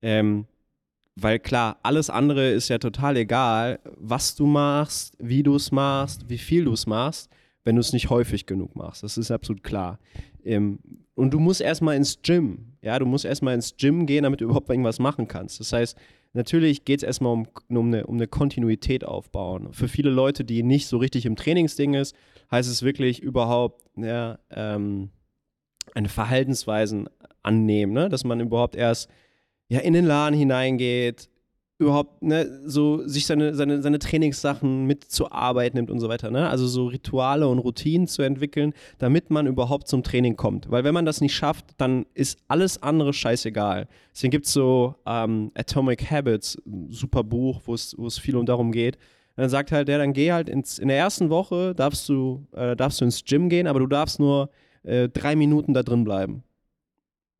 Ähm, 0.00 0.46
weil 1.16 1.40
klar, 1.40 1.78
alles 1.82 2.10
andere 2.10 2.50
ist 2.50 2.68
ja 2.68 2.78
total 2.78 3.16
egal, 3.16 3.80
was 3.96 4.36
du 4.36 4.46
machst, 4.46 5.16
wie 5.18 5.42
du 5.42 5.56
es 5.56 5.72
machst, 5.72 6.28
wie 6.28 6.38
viel 6.38 6.64
du 6.64 6.72
es 6.72 6.86
machst, 6.86 7.28
wenn 7.64 7.74
du 7.74 7.80
es 7.80 7.92
nicht 7.92 8.08
häufig 8.08 8.46
genug 8.46 8.76
machst. 8.76 9.02
Das 9.02 9.18
ist 9.18 9.30
absolut 9.30 9.64
klar. 9.64 9.98
Ähm, 10.48 10.78
und 11.14 11.34
du 11.34 11.40
musst 11.40 11.60
erstmal 11.60 11.96
ins 11.96 12.22
Gym. 12.22 12.74
Ja, 12.80 12.98
du 12.98 13.06
musst 13.06 13.24
erstmal 13.24 13.54
ins 13.54 13.76
Gym 13.76 14.06
gehen, 14.06 14.22
damit 14.22 14.40
du 14.40 14.46
überhaupt 14.46 14.70
irgendwas 14.70 14.98
machen 14.98 15.26
kannst. 15.28 15.60
Das 15.60 15.72
heißt, 15.72 15.98
natürlich 16.32 16.84
geht 16.84 17.00
es 17.00 17.02
erstmal 17.02 17.32
um, 17.32 17.48
um, 17.68 17.86
eine, 17.88 18.06
um 18.06 18.14
eine 18.16 18.28
Kontinuität 18.28 19.04
aufbauen. 19.04 19.72
Für 19.72 19.88
viele 19.88 20.10
Leute, 20.10 20.44
die 20.44 20.62
nicht 20.62 20.86
so 20.86 20.96
richtig 20.98 21.26
im 21.26 21.36
Trainingsding 21.36 21.94
ist, 21.94 22.14
heißt 22.50 22.70
es 22.70 22.82
wirklich 22.82 23.20
überhaupt 23.20 23.84
ja, 23.96 24.38
ähm, 24.50 25.10
eine 25.94 26.08
Verhaltensweisen 26.08 27.08
annehmen, 27.42 27.92
ne? 27.92 28.08
dass 28.08 28.24
man 28.24 28.40
überhaupt 28.40 28.76
erst 28.76 29.10
ja, 29.68 29.80
in 29.80 29.92
den 29.92 30.04
Laden 30.04 30.38
hineingeht, 30.38 31.28
überhaupt 31.78 32.22
ne, 32.22 32.60
so 32.64 33.06
sich 33.06 33.26
seine, 33.26 33.54
seine, 33.54 33.82
seine 33.82 34.00
Trainingssachen 34.00 34.84
mit 34.84 35.04
zur 35.04 35.32
Arbeit 35.32 35.74
nimmt 35.74 35.90
und 35.90 36.00
so 36.00 36.08
weiter. 36.08 36.30
Ne? 36.30 36.48
Also 36.48 36.66
so 36.66 36.86
Rituale 36.86 37.46
und 37.46 37.60
Routinen 37.60 38.08
zu 38.08 38.22
entwickeln, 38.22 38.74
damit 38.98 39.30
man 39.30 39.46
überhaupt 39.46 39.86
zum 39.86 40.02
Training 40.02 40.36
kommt. 40.36 40.70
Weil 40.70 40.82
wenn 40.82 40.94
man 40.94 41.06
das 41.06 41.20
nicht 41.20 41.34
schafft, 41.34 41.66
dann 41.76 42.06
ist 42.14 42.38
alles 42.48 42.82
andere 42.82 43.12
scheißegal. 43.12 43.86
Deswegen 44.12 44.32
gibt 44.32 44.46
es 44.46 44.52
so 44.52 44.96
ähm, 45.06 45.52
Atomic 45.54 46.10
Habits, 46.10 46.60
super 46.88 47.22
Buch, 47.22 47.62
wo 47.64 47.74
es 47.74 48.18
viel 48.18 48.36
um 48.36 48.44
darum 48.44 48.72
geht. 48.72 48.96
Und 49.36 49.42
dann 49.42 49.50
sagt 49.50 49.70
halt 49.70 49.86
der, 49.86 49.98
dann 49.98 50.12
geh 50.12 50.32
halt 50.32 50.48
ins, 50.48 50.80
in 50.80 50.88
der 50.88 50.98
ersten 50.98 51.30
Woche 51.30 51.72
darfst 51.76 52.08
du, 52.08 52.44
äh, 52.56 52.74
darfst 52.74 53.00
du 53.00 53.04
ins 53.04 53.24
Gym 53.24 53.48
gehen, 53.48 53.68
aber 53.68 53.78
du 53.78 53.86
darfst 53.86 54.18
nur 54.18 54.50
äh, 54.82 55.08
drei 55.08 55.36
Minuten 55.36 55.74
da 55.74 55.84
drin 55.84 56.02
bleiben. 56.02 56.42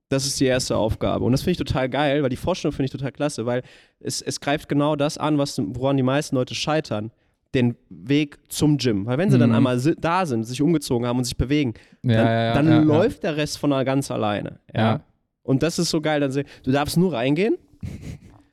Das 0.08 0.26
ist 0.26 0.40
die 0.40 0.46
erste 0.46 0.76
Aufgabe. 0.76 1.24
Und 1.24 1.32
das 1.32 1.42
finde 1.42 1.52
ich 1.52 1.58
total 1.58 1.88
geil, 1.88 2.22
weil 2.22 2.30
die 2.30 2.36
Vorstellung 2.36 2.72
finde 2.72 2.86
ich 2.86 2.92
total 2.92 3.12
klasse, 3.12 3.44
weil 3.44 3.62
es, 4.00 4.22
es 4.22 4.40
greift 4.40 4.68
genau 4.68 4.96
das 4.96 5.18
an, 5.18 5.36
was, 5.36 5.60
woran 5.62 5.96
die 5.96 6.02
meisten 6.02 6.36
Leute 6.36 6.54
scheitern. 6.54 7.10
Den 7.54 7.76
Weg 7.88 8.38
zum 8.50 8.76
Gym. 8.76 9.06
Weil 9.06 9.16
wenn 9.16 9.30
sie 9.30 9.36
mhm. 9.36 9.40
dann 9.40 9.54
einmal 9.54 9.80
da 9.98 10.26
sind, 10.26 10.44
sich 10.44 10.60
umgezogen 10.60 11.06
haben 11.06 11.18
und 11.18 11.24
sich 11.24 11.36
bewegen, 11.36 11.74
ja, 12.02 12.14
dann, 12.14 12.26
ja, 12.26 12.44
ja, 12.44 12.54
dann 12.54 12.84
läuft 12.84 13.22
der 13.22 13.36
Rest 13.36 13.58
von 13.58 13.70
ganz 13.70 14.10
alleine. 14.10 14.60
Ja. 14.74 15.00
Und 15.42 15.62
das 15.62 15.78
ist 15.78 15.88
so 15.88 16.02
geil. 16.02 16.20
Dann, 16.20 16.30
du 16.30 16.70
darfst 16.70 16.98
nur 16.98 17.14
reingehen, 17.14 17.56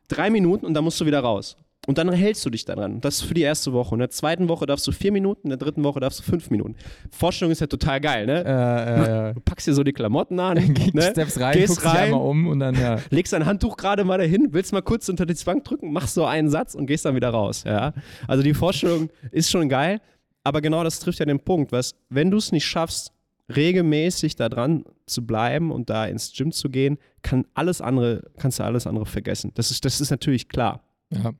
drei 0.07 0.29
Minuten 0.29 0.65
und 0.65 0.73
dann 0.73 0.83
musst 0.85 0.99
du 1.01 1.05
wieder 1.05 1.19
raus. 1.19 1.57
Und 1.87 1.97
dann 1.99 2.11
hältst 2.11 2.43
du 2.45 2.49
dich 2.49 2.65
daran. 2.65 2.99
Das 3.01 3.15
ist 3.15 3.21
für 3.23 3.33
die 3.33 3.41
erste 3.41 3.71
Woche. 3.71 3.93
Und 3.93 3.99
in 3.99 4.03
der 4.03 4.09
zweiten 4.09 4.49
Woche 4.49 4.65
darfst 4.65 4.87
du 4.87 4.91
vier 4.91 5.11
Minuten, 5.11 5.41
in 5.43 5.49
der 5.49 5.57
dritten 5.57 5.83
Woche 5.83 5.99
darfst 5.99 6.19
du 6.19 6.23
fünf 6.23 6.49
Minuten. 6.49 6.75
Vorstellung 7.11 7.51
ist 7.51 7.61
ja 7.61 7.67
total 7.67 8.01
geil, 8.01 8.25
ne? 8.25 8.43
Äh, 8.43 9.29
äh, 9.29 9.33
du 9.33 9.39
packst 9.41 9.67
dir 9.67 9.73
so 9.73 9.83
die 9.83 9.93
Klamotten 9.93 10.39
an, 10.39 10.57
ne? 10.93 11.01
Steps 11.01 11.39
rein, 11.39 11.53
gehst 11.53 11.75
guckst 11.75 11.85
rein, 11.85 12.05
einmal 12.05 12.21
um 12.21 12.47
und 12.47 12.59
dann, 12.59 12.75
ja. 12.75 12.99
Legst 13.11 13.33
dein 13.33 13.45
Handtuch 13.45 13.77
gerade 13.77 14.03
mal 14.03 14.17
dahin, 14.17 14.47
willst 14.51 14.73
mal 14.73 14.81
kurz 14.81 15.09
unter 15.09 15.25
die 15.25 15.35
Zwang 15.35 15.63
drücken, 15.63 15.91
machst 15.91 16.15
so 16.15 16.25
einen 16.25 16.49
Satz 16.49 16.73
und 16.73 16.87
gehst 16.87 17.05
dann 17.05 17.15
wieder 17.15 17.29
raus, 17.29 17.63
ja? 17.65 17.93
Also 18.27 18.41
die 18.41 18.53
Vorstellung 18.53 19.09
ist 19.31 19.51
schon 19.51 19.69
geil, 19.69 20.01
aber 20.43 20.61
genau 20.61 20.83
das 20.83 20.99
trifft 20.99 21.19
ja 21.19 21.25
den 21.25 21.39
Punkt, 21.39 21.71
was, 21.71 21.95
wenn 22.09 22.31
du 22.31 22.37
es 22.37 22.51
nicht 22.51 22.65
schaffst, 22.65 23.11
regelmäßig 23.55 24.35
da 24.35 24.49
dran 24.49 24.85
zu 25.05 25.25
bleiben 25.25 25.71
und 25.71 25.91
da 25.91 26.05
ins 26.05 26.33
Gym 26.33 26.51
zu 26.51 26.69
gehen, 26.69 26.97
kann 27.21 27.45
alles 27.53 27.79
andere, 27.79 28.23
kannst 28.39 28.59
du 28.59 28.63
alles 28.63 28.87
andere 28.87 29.05
vergessen. 29.05 29.51
Das 29.53 29.69
ist, 29.69 29.85
das 29.85 30.01
ist 30.01 30.09
natürlich 30.09 30.49
klar. 30.49 30.81
Ja. 31.11 31.33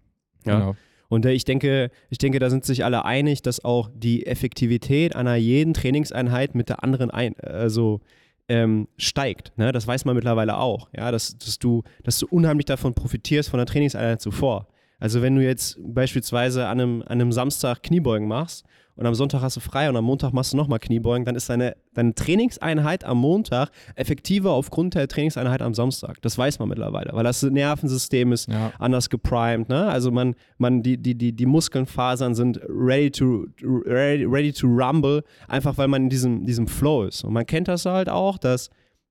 Ja. 0.46 0.60
Genau. 0.60 0.76
Und 1.08 1.26
äh, 1.26 1.32
ich 1.32 1.46
denke, 1.46 1.92
ich 2.10 2.18
denke, 2.18 2.40
da 2.40 2.50
sind 2.50 2.66
sich 2.66 2.84
alle 2.84 3.06
einig, 3.06 3.42
dass 3.42 3.64
auch 3.64 3.90
die 3.94 4.26
Effektivität 4.26 5.16
einer 5.16 5.36
jeden 5.36 5.74
Trainingseinheit 5.74 6.56
mit 6.56 6.70
der 6.70 6.84
anderen 6.84 7.12
ein, 7.12 7.40
also 7.40 8.02
ähm, 8.48 8.88
steigt. 8.98 9.58
Ne? 9.58 9.72
Das 9.72 9.88
weiß 9.88 10.06
man 10.06 10.16
mittlerweile 10.16 10.58
auch, 10.58 10.90
ja, 10.96 11.12
dass, 11.12 11.38
dass, 11.38 11.60
du, 11.60 11.84
dass 12.04 12.20
du 12.20 12.28
unheimlich 12.28 12.66
davon 12.66 12.94
profitierst 12.94 13.50
von 13.50 13.58
der 13.58 13.66
Trainingseinheit 13.66 14.22
zuvor. 14.22 14.68
Also 15.00 15.22
wenn 15.22 15.36
du 15.36 15.44
jetzt 15.44 15.78
beispielsweise 15.82 16.68
an 16.68 16.80
einem, 16.80 17.02
an 17.02 17.22
einem 17.22 17.32
Samstag 17.32 17.84
Kniebeugen 17.84 18.28
machst 18.28 18.66
und 18.96 19.06
am 19.06 19.14
Sonntag 19.14 19.42
hast 19.42 19.58
du 19.58 19.60
frei 19.60 19.90
und 19.90 19.98
am 19.98 20.06
Montag 20.06 20.32
machst 20.32 20.54
du 20.54 20.58
nochmal 20.58 20.80
Kniebeugen, 20.80 21.26
dann 21.26 21.36
ist 21.36 21.50
deine, 21.50 21.76
deine 21.94 22.16
Trainingseinheit 22.16 23.04
am 23.04 23.18
Montag 23.18 23.70
effektiver 23.96 24.52
aufgrund 24.52 24.96
der 24.96 25.08
Trainingseinheit 25.08 25.62
am 25.62 25.74
Samstag. 25.74 26.22
Das 26.22 26.38
weiß 26.38 26.60
man 26.60 26.70
mittlerweile, 26.70 27.12
weil 27.14 27.24
das 27.24 27.44
Nervensystem 27.44 28.32
ist 28.32 28.50
ja. 28.50 28.72
anders 28.80 29.10
geprimed. 29.10 29.68
Ne? 29.68 29.86
Also 29.88 30.12
man, 30.12 30.36
man, 30.58 30.82
die, 30.82 30.98
die, 30.98 31.16
die, 31.16 31.34
die 31.34 31.46
Muskelfasern 31.46 32.36
sind 32.36 32.60
ready 32.70 33.12
to, 33.12 33.48
ready, 33.62 34.24
ready 34.26 34.54
to 34.54 34.68
rumble, 34.68 35.24
einfach 35.48 35.78
weil 35.78 35.90
man 35.90 36.04
in 36.04 36.10
diesem, 36.10 36.46
diesem 36.46 36.68
Flow 36.68 37.04
ist. 37.04 37.26
Und 37.26 37.34
man 37.34 37.46
kennt 37.46 37.68
das 37.68 37.86
halt 37.86 38.08
auch, 38.08 38.38
dass 38.38 38.70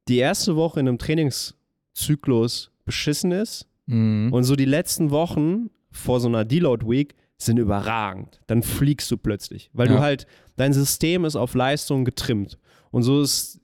die 0.09 0.19
erste 0.19 0.57
Woche 0.57 0.81
in 0.81 0.88
einem 0.88 0.99
Trainingszyklus 0.99 2.71
beschissen 2.87 3.33
ist 3.33 3.67
mhm. 3.87 4.33
und 4.33 4.45
so 4.45 4.57
die 4.57 4.64
letzten 4.64 5.11
Wochen 5.11 5.71
vor 5.91 6.21
so 6.21 6.29
einer 6.29 6.45
Deload 6.45 6.87
Week 6.87 7.14
sind 7.38 7.59
überragend. 7.59 8.41
Dann 8.47 8.62
fliegst 8.62 9.11
du 9.11 9.17
plötzlich, 9.17 9.71
weil 9.73 9.88
ja. 9.88 9.95
du 9.95 10.00
halt, 10.00 10.26
dein 10.57 10.73
System 10.73 11.25
ist 11.25 11.37
auf 11.37 11.55
Leistung 11.55 12.05
getrimmt. 12.05 12.59
Und 12.91 13.03
so 13.03 13.23
ist 13.23 13.61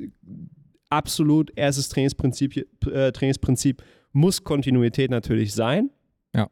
absolut 0.88 1.52
erstes 1.56 1.88
Trainingsprinzip, 1.88 2.66
äh, 2.86 3.12
Trainingsprinzip 3.12 3.82
muss 4.12 4.42
Kontinuität 4.42 5.10
natürlich 5.10 5.54
sein. 5.54 5.90
Ja. 6.34 6.48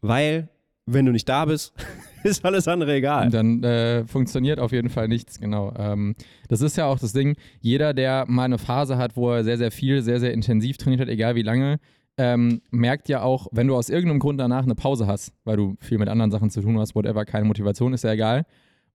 Weil, 0.00 0.48
wenn 0.86 1.06
du 1.06 1.12
nicht 1.12 1.28
da 1.28 1.44
bist, 1.44 1.74
ist 2.22 2.44
alles 2.44 2.68
andere 2.68 2.94
egal. 2.94 3.30
Dann 3.30 3.62
äh, 3.64 4.06
funktioniert 4.06 4.60
auf 4.60 4.72
jeden 4.72 4.90
Fall 4.90 5.08
nichts, 5.08 5.40
genau. 5.40 5.74
Ähm, 5.76 6.14
das 6.48 6.60
ist 6.60 6.76
ja 6.76 6.86
auch 6.86 6.98
das 6.98 7.12
Ding, 7.12 7.36
jeder, 7.60 7.94
der 7.94 8.26
mal 8.28 8.44
eine 8.44 8.58
Phase 8.58 8.96
hat, 8.96 9.16
wo 9.16 9.30
er 9.32 9.44
sehr, 9.44 9.58
sehr 9.58 9.70
viel, 9.70 10.02
sehr, 10.02 10.20
sehr 10.20 10.32
intensiv 10.32 10.76
trainiert 10.76 11.00
hat, 11.00 11.08
egal 11.08 11.34
wie 11.34 11.42
lange, 11.42 11.80
ähm, 12.16 12.60
merkt 12.70 13.08
ja 13.08 13.22
auch, 13.22 13.48
wenn 13.52 13.66
du 13.66 13.76
aus 13.76 13.88
irgendeinem 13.88 14.20
Grund 14.20 14.40
danach 14.40 14.62
eine 14.62 14.74
Pause 14.74 15.06
hast, 15.06 15.32
weil 15.44 15.56
du 15.56 15.76
viel 15.80 15.98
mit 15.98 16.08
anderen 16.08 16.30
Sachen 16.30 16.50
zu 16.50 16.60
tun 16.60 16.78
hast, 16.78 16.94
whatever, 16.94 17.24
keine 17.24 17.46
Motivation, 17.46 17.92
ist 17.92 18.04
ja 18.04 18.12
egal, 18.12 18.46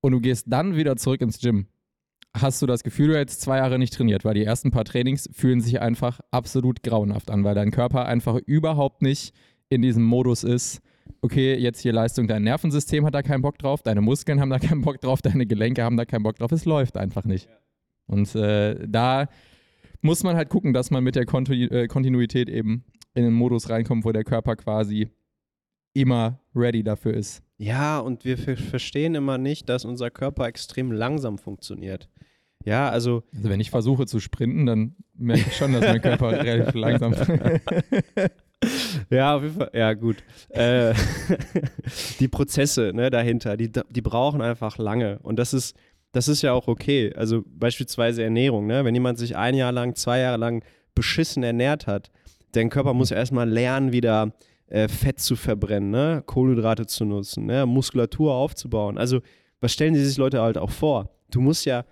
und 0.01 0.13
du 0.13 0.21
gehst 0.21 0.45
dann 0.47 0.75
wieder 0.75 0.95
zurück 0.95 1.21
ins 1.21 1.39
Gym, 1.39 1.67
hast 2.33 2.61
du 2.61 2.65
das 2.65 2.83
Gefühl, 2.83 3.09
du 3.09 3.17
hättest 3.17 3.41
zwei 3.41 3.57
Jahre 3.57 3.79
nicht 3.79 3.93
trainiert, 3.93 4.23
weil 4.23 4.35
die 4.35 4.45
ersten 4.45 4.71
paar 4.71 4.85
Trainings 4.85 5.29
fühlen 5.33 5.61
sich 5.61 5.81
einfach 5.81 6.19
absolut 6.31 6.83
grauenhaft 6.83 7.29
an, 7.31 7.43
weil 7.43 7.55
dein 7.55 7.71
Körper 7.71 8.05
einfach 8.05 8.37
überhaupt 8.45 9.01
nicht 9.01 9.33
in 9.67 9.81
diesem 9.81 10.03
Modus 10.03 10.43
ist, 10.43 10.81
okay, 11.21 11.55
jetzt 11.55 11.81
hier 11.81 11.91
Leistung, 11.91 12.27
dein 12.27 12.43
Nervensystem 12.43 13.05
hat 13.05 13.15
da 13.15 13.21
keinen 13.21 13.41
Bock 13.41 13.57
drauf, 13.57 13.83
deine 13.83 14.01
Muskeln 14.01 14.39
haben 14.39 14.49
da 14.49 14.59
keinen 14.59 14.81
Bock 14.81 15.01
drauf, 15.01 15.21
deine 15.21 15.45
Gelenke 15.45 15.83
haben 15.83 15.97
da 15.97 16.05
keinen 16.05 16.23
Bock 16.23 16.37
drauf, 16.37 16.51
es 16.51 16.65
läuft 16.65 16.97
einfach 16.97 17.25
nicht. 17.25 17.49
Und 18.05 18.33
äh, 18.35 18.87
da 18.87 19.27
muss 20.01 20.23
man 20.23 20.35
halt 20.35 20.49
gucken, 20.49 20.73
dass 20.73 20.91
man 20.91 21.03
mit 21.03 21.15
der 21.15 21.23
äh, 21.23 21.87
Kontinuität 21.87 22.49
eben 22.49 22.85
in 23.13 23.23
den 23.23 23.33
Modus 23.33 23.69
reinkommt, 23.69 24.05
wo 24.05 24.11
der 24.11 24.23
Körper 24.23 24.55
quasi 24.55 25.09
immer 25.93 26.39
ready 26.55 26.83
dafür 26.83 27.13
ist. 27.13 27.43
Ja, 27.57 27.99
und 27.99 28.23
wir 28.23 28.37
verstehen 28.37 29.15
immer 29.15 29.37
nicht, 29.37 29.67
dass 29.67 29.85
unser 29.85 30.09
Körper 30.09 30.45
extrem 30.45 30.91
langsam 30.91 31.37
funktioniert. 31.37 32.09
Ja, 32.65 32.89
also. 32.89 33.23
Also, 33.33 33.49
wenn 33.49 33.59
ich 33.59 33.69
versuche 33.69 34.05
zu 34.05 34.19
sprinten, 34.19 34.65
dann 34.65 34.95
merke 35.13 35.45
ich 35.47 35.55
schon, 35.55 35.73
dass 35.73 35.81
mein 35.81 36.01
Körper 36.01 36.31
relativ 36.43 36.73
langsam 36.75 37.13
Ja, 39.09 39.35
auf 39.35 39.43
jeden 39.43 39.55
Fall. 39.55 39.71
Ja, 39.73 39.93
gut. 39.93 40.17
Äh, 40.49 40.93
die 42.19 42.27
Prozesse 42.27 42.91
ne, 42.93 43.09
dahinter, 43.09 43.55
die, 43.57 43.71
die 43.71 44.01
brauchen 44.01 44.41
einfach 44.41 44.77
lange. 44.77 45.19
Und 45.19 45.37
das 45.37 45.53
ist, 45.53 45.77
das 46.11 46.27
ist 46.27 46.41
ja 46.41 46.53
auch 46.53 46.67
okay. 46.67 47.13
Also 47.15 47.43
beispielsweise 47.45 48.23
Ernährung. 48.23 48.67
Ne? 48.67 48.83
Wenn 48.83 48.95
jemand 48.95 49.17
sich 49.17 49.37
ein 49.37 49.55
Jahr 49.55 49.71
lang, 49.71 49.95
zwei 49.95 50.19
Jahre 50.19 50.37
lang 50.37 50.63
beschissen 50.93 51.43
ernährt 51.43 51.87
hat, 51.87 52.11
dein 52.51 52.69
Körper 52.69 52.93
muss 52.93 53.11
erstmal 53.11 53.49
lernen, 53.49 53.91
wieder 53.91 54.33
äh, 54.67 54.87
Fett 54.87 55.19
zu 55.19 55.35
verbrennen, 55.35 55.91
ne? 55.91 56.23
Kohlenhydrate 56.25 56.85
zu 56.85 57.05
nutzen, 57.05 57.45
ne? 57.45 57.65
Muskulatur 57.65 58.33
aufzubauen. 58.33 58.97
Also, 58.97 59.21
was 59.61 59.73
stellen 59.73 59.95
sich 59.95 60.17
Leute 60.17 60.41
halt 60.41 60.57
auch 60.57 60.71
vor? 60.71 61.09
Du 61.31 61.41
musst 61.41 61.65
ja 61.65 61.85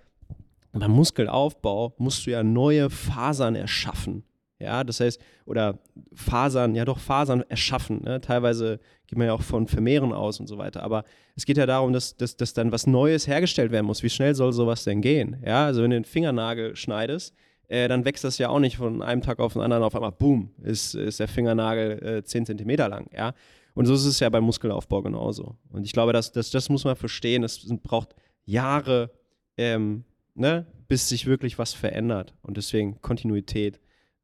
beim 0.72 0.90
Muskelaufbau 0.92 1.94
musst 1.98 2.26
du 2.26 2.30
ja 2.30 2.42
neue 2.42 2.90
Fasern 2.90 3.54
erschaffen. 3.54 4.24
Ja, 4.60 4.82
das 4.82 4.98
heißt, 4.98 5.20
oder 5.46 5.78
Fasern, 6.12 6.74
ja 6.74 6.84
doch 6.84 6.98
Fasern 6.98 7.42
erschaffen. 7.48 8.02
Ne? 8.02 8.20
Teilweise 8.20 8.80
geht 9.06 9.16
man 9.16 9.28
ja 9.28 9.32
auch 9.32 9.42
von 9.42 9.68
Vermehren 9.68 10.12
aus 10.12 10.40
und 10.40 10.48
so 10.48 10.58
weiter. 10.58 10.82
Aber 10.82 11.04
es 11.36 11.46
geht 11.46 11.58
ja 11.58 11.66
darum, 11.66 11.92
dass, 11.92 12.16
dass, 12.16 12.36
dass 12.36 12.54
dann 12.54 12.72
was 12.72 12.86
Neues 12.86 13.28
hergestellt 13.28 13.70
werden 13.70 13.86
muss. 13.86 14.02
Wie 14.02 14.10
schnell 14.10 14.34
soll 14.34 14.52
sowas 14.52 14.82
denn 14.82 15.00
gehen? 15.00 15.36
Ja, 15.46 15.66
also 15.66 15.82
wenn 15.82 15.90
du 15.90 15.96
den 15.96 16.04
Fingernagel 16.04 16.74
schneidest, 16.74 17.34
äh, 17.68 17.88
dann 17.88 18.04
wächst 18.04 18.24
das 18.24 18.38
ja 18.38 18.48
auch 18.48 18.58
nicht 18.58 18.76
von 18.76 19.02
einem 19.02 19.22
Tag 19.22 19.38
auf 19.38 19.52
den 19.52 19.62
anderen 19.62 19.82
auf 19.82 19.94
einmal, 19.94 20.12
boom, 20.12 20.50
ist, 20.62 20.94
ist 20.94 21.20
der 21.20 21.28
Fingernagel 21.28 22.18
äh, 22.18 22.24
10 22.24 22.46
Zentimeter 22.46 22.88
lang, 22.88 23.08
ja. 23.14 23.34
Und 23.74 23.86
so 23.86 23.94
ist 23.94 24.06
es 24.06 24.18
ja 24.18 24.28
beim 24.28 24.42
Muskelaufbau 24.42 25.02
genauso. 25.02 25.56
Und 25.70 25.84
ich 25.84 25.92
glaube, 25.92 26.12
das, 26.12 26.32
das, 26.32 26.50
das 26.50 26.68
muss 26.68 26.84
man 26.84 26.96
verstehen. 26.96 27.44
Es 27.44 27.64
braucht 27.82 28.16
Jahre, 28.44 29.12
ähm, 29.56 30.02
ne, 30.34 30.66
bis 30.88 31.08
sich 31.08 31.26
wirklich 31.26 31.60
was 31.60 31.74
verändert. 31.74 32.34
Und 32.42 32.56
deswegen 32.56 33.00
Kontinuität 33.02 33.78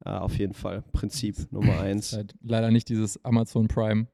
äh, 0.04 0.10
auf 0.10 0.38
jeden 0.38 0.54
Fall 0.54 0.82
Prinzip 0.92 1.36
Nummer 1.52 1.80
eins. 1.80 2.18
Leider 2.42 2.72
nicht 2.72 2.88
dieses 2.88 3.24
Amazon 3.24 3.68
Prime 3.68 4.08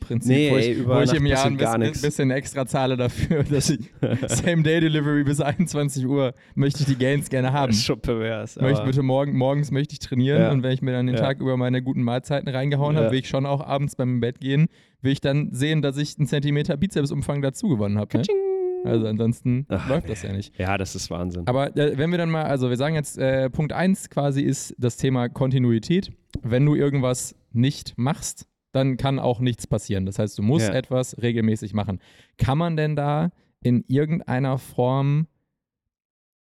Prinzip, 0.00 0.28
Nee, 0.32 0.50
wo 0.50 0.56
ey, 0.56 0.72
ich, 0.72 0.78
über 0.78 0.96
wo 0.98 1.00
ich 1.02 1.12
im 1.14 1.24
Jahr 1.24 1.46
ein 1.46 1.56
bisschen, 1.56 1.80
bisschen 2.02 2.30
extra 2.30 2.66
zahle 2.66 2.96
dafür, 2.96 3.42
dass 3.50 3.70
ich 3.70 3.78
Same-Day-Delivery 4.26 5.24
bis 5.24 5.40
21 5.40 6.06
Uhr 6.06 6.34
möchte 6.54 6.80
ich 6.80 6.86
die 6.86 6.96
Gains 6.96 7.30
gerne 7.30 7.52
haben. 7.52 7.64
Das 7.74 7.76
ist 7.78 7.84
schon 7.86 8.00
pervers. 8.00 8.56
Möchte 8.60 8.84
bitte 8.84 9.02
morgen, 9.02 9.36
morgens 9.36 9.70
möchte 9.70 9.92
ich 9.94 10.00
trainieren 10.00 10.40
Ja. 10.42 10.50
und 10.52 10.62
wenn 10.62 10.72
ich 10.72 10.82
mir 10.82 10.92
dann 10.92 11.06
den 11.06 11.16
Ja. 11.16 11.22
Tag 11.22 11.40
über 11.40 11.56
meine 11.56 11.82
guten 11.82 12.02
Mahlzeiten 12.02 12.48
reingehauen 12.48 12.96
Ja. 12.96 13.02
habe, 13.02 13.12
will 13.12 13.18
ich 13.20 13.28
schon 13.28 13.46
auch 13.46 13.60
abends 13.64 13.96
beim 13.96 14.20
Bett 14.20 14.40
gehen, 14.40 14.66
will 15.00 15.12
ich 15.12 15.20
dann 15.20 15.50
sehen, 15.52 15.80
dass 15.80 15.96
ich 15.96 16.18
einen 16.18 16.26
Zentimeter 16.26 16.76
Bizepsumfang 16.76 17.40
dazu 17.40 17.68
gewonnen 17.68 17.98
habe. 17.98 18.18
Ne? 18.18 18.24
Also 18.84 19.06
ansonsten 19.06 19.64
Ach, 19.70 19.88
läuft 19.88 20.10
das 20.10 20.22
ja 20.22 20.32
nicht. 20.32 20.58
Ja, 20.58 20.76
das 20.76 20.94
ist 20.94 21.10
Wahnsinn. 21.10 21.46
Aber 21.46 21.74
äh, 21.74 21.96
wenn 21.96 22.10
wir 22.10 22.18
dann 22.18 22.30
mal, 22.30 22.42
also 22.42 22.68
wir 22.68 22.76
sagen 22.76 22.94
jetzt, 22.94 23.16
äh, 23.16 23.48
Punkt 23.48 23.72
1 23.72 24.10
quasi 24.10 24.42
ist 24.42 24.74
das 24.76 24.98
Thema 24.98 25.30
Kontinuität. 25.30 26.12
Wenn 26.42 26.66
du 26.66 26.74
irgendwas 26.74 27.34
nicht 27.52 27.94
machst, 27.96 28.46
dann 28.74 28.96
kann 28.96 29.18
auch 29.18 29.40
nichts 29.40 29.66
passieren. 29.66 30.06
Das 30.06 30.18
heißt, 30.18 30.38
du 30.38 30.42
musst 30.42 30.68
Ja. 30.68 30.74
etwas 30.74 31.20
regelmäßig 31.22 31.74
machen. 31.74 32.00
Kann 32.38 32.58
man 32.58 32.76
denn 32.76 32.96
da 32.96 33.30
in 33.62 33.84
irgendeiner 33.88 34.58
Form 34.58 35.26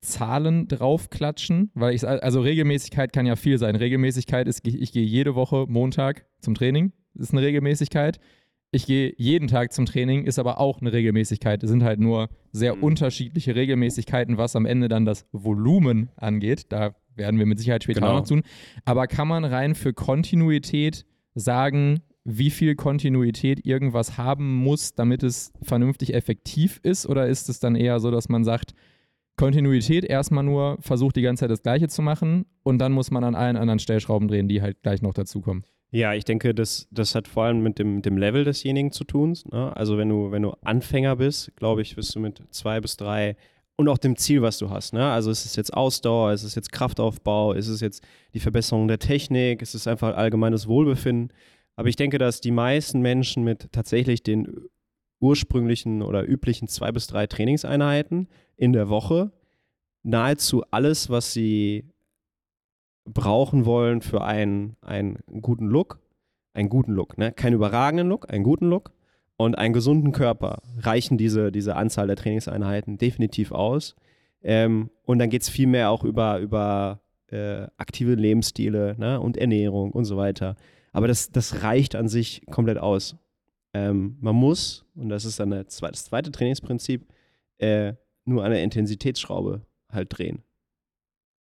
Zahlen 0.01 0.67
draufklatschen? 0.67 1.71
Weil 1.73 1.93
ich, 1.93 2.07
also 2.07 2.41
Regelmäßigkeit 2.41 3.11
kann 3.11 3.25
ja 3.25 3.35
viel 3.35 3.57
sein. 3.57 3.75
Regelmäßigkeit 3.75 4.47
ist, 4.47 4.65
ich, 4.65 4.91
gehe 4.93 5.03
jede 5.03 5.35
Woche 5.35 5.65
Montag 5.67 6.25
zum 6.39 6.55
Training, 6.55 6.93
ist 7.15 7.33
eine 7.33 7.41
Regelmäßigkeit. 7.41 8.19
Ich 8.71 8.85
gehe 8.85 9.13
jeden 9.17 9.47
Tag 9.47 9.73
zum 9.73 9.85
Training, 9.87 10.25
ist 10.25 10.37
aber 10.37 10.59
auch 10.59 10.79
eine 10.79 10.93
Regelmäßigkeit. 10.93 11.63
Es 11.63 11.69
sind 11.71 11.83
halt 11.83 11.99
nur 11.99 12.29
sehr 12.51 12.75
Mhm. 12.75 12.83
unterschiedliche 12.83 13.55
Regelmäßigkeiten, 13.55 14.37
was 14.37 14.55
am 14.55 14.65
Ende 14.67 14.87
dann 14.87 15.05
das 15.05 15.25
Volumen 15.31 16.09
angeht. 16.17 16.67
Da 16.69 16.93
werden 17.15 17.39
wir 17.39 17.47
mit 17.47 17.57
Sicherheit 17.57 17.83
später 17.83 18.01
Genau. 18.01 18.13
auch 18.13 18.19
noch 18.19 18.27
tun. 18.27 18.43
Aber 18.85 19.07
kann 19.07 19.27
man 19.27 19.43
rein 19.43 19.73
für 19.75 19.91
Kontinuität 19.93 21.05
sagen, 21.33 22.01
wie 22.37 22.49
viel 22.49 22.75
Kontinuität 22.75 23.65
irgendwas 23.65 24.17
haben 24.17 24.55
muss, 24.55 24.93
damit 24.93 25.23
es 25.23 25.51
vernünftig 25.61 26.13
effektiv 26.13 26.79
ist? 26.83 27.07
Oder 27.07 27.27
ist 27.27 27.49
es 27.49 27.59
dann 27.59 27.75
eher 27.75 27.99
so, 27.99 28.11
dass 28.11 28.29
man 28.29 28.43
sagt, 28.43 28.73
Kontinuität 29.35 30.03
erstmal 30.03 30.43
nur 30.43 30.77
versucht 30.81 31.15
die 31.15 31.21
ganze 31.21 31.41
Zeit 31.41 31.51
das 31.51 31.63
Gleiche 31.63 31.87
zu 31.87 32.01
machen 32.01 32.45
und 32.63 32.77
dann 32.77 32.91
muss 32.91 33.09
man 33.09 33.23
an 33.23 33.35
allen 33.35 33.55
anderen 33.55 33.79
Stellschrauben 33.79 34.27
drehen, 34.27 34.49
die 34.49 34.61
halt 34.61 34.81
gleich 34.81 35.01
noch 35.01 35.13
dazukommen. 35.13 35.63
Ja, 35.91 36.13
ich 36.13 36.25
denke, 36.25 36.53
das, 36.53 36.87
das 36.91 37.15
hat 37.15 37.27
vor 37.27 37.45
allem 37.45 37.63
mit 37.63 37.79
dem, 37.79 38.01
dem 38.01 38.17
Level 38.17 38.43
desjenigen 38.43 38.91
zu 38.91 39.05
tun. 39.05 39.35
Ne? 39.51 39.75
Also 39.75 39.97
wenn 39.97 40.09
du, 40.09 40.31
wenn 40.31 40.43
du 40.43 40.51
Anfänger 40.61 41.15
bist, 41.15 41.55
glaube 41.55 41.81
ich, 41.81 41.97
wirst 41.97 42.13
du 42.15 42.19
mit 42.19 42.43
zwei 42.51 42.79
bis 42.79 42.97
drei 42.97 43.37
und 43.75 43.87
auch 43.87 43.97
dem 43.97 44.17
Ziel, 44.17 44.41
was 44.41 44.57
du 44.57 44.69
hast. 44.69 44.93
Ne? 44.93 45.09
Also 45.09 45.31
ist 45.31 45.45
es 45.45 45.55
jetzt 45.55 45.73
Ausdauer, 45.73 46.33
ist 46.33 46.43
es 46.43 46.53
jetzt 46.53 46.73
Kraftaufbau, 46.73 47.53
ist 47.53 47.69
es 47.69 47.79
jetzt 47.79 48.03
die 48.33 48.41
Verbesserung 48.41 48.89
der 48.89 48.99
Technik, 48.99 49.61
ist 49.61 49.73
es 49.73 49.87
einfach 49.87 50.17
allgemeines 50.17 50.67
Wohlbefinden. 50.67 51.33
Aber 51.79 51.87
ich 51.87 51.95
denke, 51.95 52.17
dass 52.17 52.41
die 52.41 52.51
meisten 52.51 52.99
Menschen 52.99 53.45
mit 53.45 53.71
tatsächlich 53.71 54.21
den 54.21 54.67
ursprünglichen 55.21 56.01
oder 56.01 56.27
üblichen 56.27 56.67
zwei 56.67 56.91
bis 56.91 57.07
drei 57.07 57.25
Trainingseinheiten 57.25 58.27
in 58.57 58.73
der 58.73 58.89
Woche 58.89 59.31
nahezu 60.03 60.65
alles, 60.71 61.09
was 61.09 61.31
sie 61.31 61.85
brauchen 63.05 63.65
wollen 63.65 64.01
für 64.01 64.25
einen, 64.25 64.75
einen 64.81 65.19
guten 65.39 65.67
Look, 65.67 66.01
einen 66.53 66.67
guten 66.67 66.91
Look, 66.91 67.17
ne? 67.17 67.31
keinen 67.31 67.53
überragenden 67.53 68.09
Look, 68.09 68.29
einen 68.29 68.43
guten 68.43 68.67
Look 68.67 68.91
und 69.37 69.57
einen 69.57 69.73
gesunden 69.73 70.11
Körper, 70.11 70.61
reichen 70.79 71.17
diese, 71.17 71.49
diese 71.49 71.77
Anzahl 71.77 72.07
der 72.07 72.17
Trainingseinheiten 72.17 72.97
definitiv 72.97 73.53
aus. 73.53 73.95
Ähm, 74.43 74.89
und 75.03 75.19
dann 75.19 75.29
geht 75.29 75.43
es 75.43 75.49
viel 75.49 75.67
mehr 75.67 75.91
auch 75.91 76.03
über, 76.03 76.39
über 76.39 76.99
äh, 77.27 77.67
aktive 77.77 78.15
Lebensstile 78.15 78.97
ne? 78.99 79.21
und 79.21 79.37
Ernährung 79.37 79.91
und 79.91 80.03
so 80.03 80.17
weiter. 80.17 80.57
Aber 80.91 81.07
das, 81.07 81.31
das 81.31 81.63
reicht 81.63 81.95
an 81.95 82.07
sich 82.07 82.45
komplett 82.51 82.77
aus. 82.77 83.15
Ähm, 83.73 84.17
man 84.19 84.35
muss, 84.35 84.85
und 84.95 85.09
das 85.09 85.25
ist 85.25 85.39
dann 85.39 85.51
das 85.51 85.67
zweite 85.67 86.31
Trainingsprinzip, 86.31 87.07
äh, 87.59 87.93
nur 88.25 88.43
an 88.43 88.51
der 88.51 88.63
Intensitätsschraube 88.63 89.61
halt 89.91 90.17
drehen. 90.17 90.43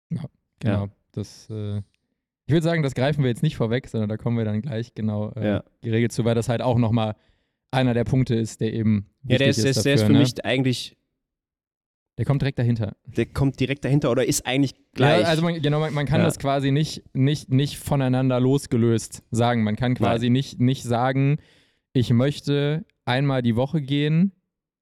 Genau. 0.09 0.28
Ja. 0.64 0.88
Das, 1.12 1.49
äh, 1.50 1.78
ich 1.78 2.52
würde 2.52 2.62
sagen, 2.62 2.83
das 2.83 2.95
greifen 2.95 3.23
wir 3.23 3.28
jetzt 3.31 3.43
nicht 3.43 3.57
vorweg, 3.57 3.88
sondern 3.88 4.09
da 4.09 4.16
kommen 4.16 4.38
wir 4.38 4.45
dann 4.45 4.62
gleich 4.62 4.95
genau 4.95 5.33
äh, 5.33 5.47
Ja. 5.47 5.64
geregelt 5.83 6.12
zu, 6.12 6.25
weil 6.25 6.35
das 6.35 6.49
halt 6.49 6.62
auch 6.62 6.78
nochmal 6.78 7.16
einer 7.71 7.95
der 7.95 8.05
Punkte 8.05 8.35
ist, 8.35 8.61
der 8.61 8.73
eben 8.73 9.07
Ja, 9.25 9.38
der 9.38 9.49
ist, 9.49 9.59
ist, 9.59 9.64
der 9.85 9.95
ist 9.95 10.00
dafür, 10.02 10.07
für 10.07 10.12
ne? 10.12 10.19
mich 10.21 10.45
eigentlich 10.45 10.96
Der 12.18 12.25
kommt 12.25 12.40
direkt 12.42 12.58
dahinter. 12.58 12.96
der 13.06 13.26
kommt 13.26 13.61
direkt 13.61 13.85
dahinter 13.85 14.11
oder 14.11 14.25
ist 14.26 14.46
eigentlich 14.46 14.75
gleich. 14.94 15.23
Ja, 15.23 15.26
also 15.28 15.42
man, 15.42 15.61
genau, 15.61 15.80
man, 15.80 15.92
man 15.92 16.06
kann 16.06 16.20
Ja. 16.20 16.26
das 16.26 16.38
quasi 16.38 16.70
nicht, 16.70 17.02
nicht, 17.14 17.50
nicht 17.50 17.78
voneinander 17.78 18.40
losgelöst 18.40 19.23
sagen. 19.30 19.62
Man 19.64 19.76
kann 19.76 19.94
quasi 19.94 20.30
nicht, 20.30 20.58
nicht 20.58 20.82
sagen, 20.82 21.37
ich 21.92 22.11
möchte 22.12 22.87
einmal 23.05 23.42
die 23.42 23.55
Woche 23.57 23.83
gehen, 23.83 24.33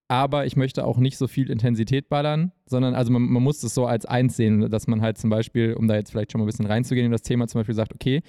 aber 0.06 0.46
ich 0.46 0.56
möchte 0.56 0.84
auch 0.84 0.98
nicht 0.98 1.16
so 1.18 1.26
viel 1.26 1.50
Intensität 1.50 2.08
ballern, 2.08 2.52
sondern 2.66 2.94
also 2.94 3.10
man, 3.12 3.22
man 3.22 3.42
muss 3.42 3.60
das 3.60 3.74
so 3.74 3.86
als 3.86 4.06
eins 4.06 4.36
sehen, 4.36 4.70
dass 4.70 4.86
man 4.86 5.00
halt 5.00 5.18
zum 5.18 5.30
Beispiel, 5.30 5.74
um 5.74 5.88
da 5.88 5.96
jetzt 5.96 6.10
vielleicht 6.12 6.30
schon 6.30 6.40
mal 6.40 6.44
ein 6.44 6.46
bisschen 6.46 6.66
reinzugehen 6.66 7.06
in 7.06 7.12
das 7.12 7.22
Thema, 7.22 7.48
zum 7.48 7.60
Beispiel 7.60 7.74
sagt, 7.74 7.94
okay, 7.94 8.20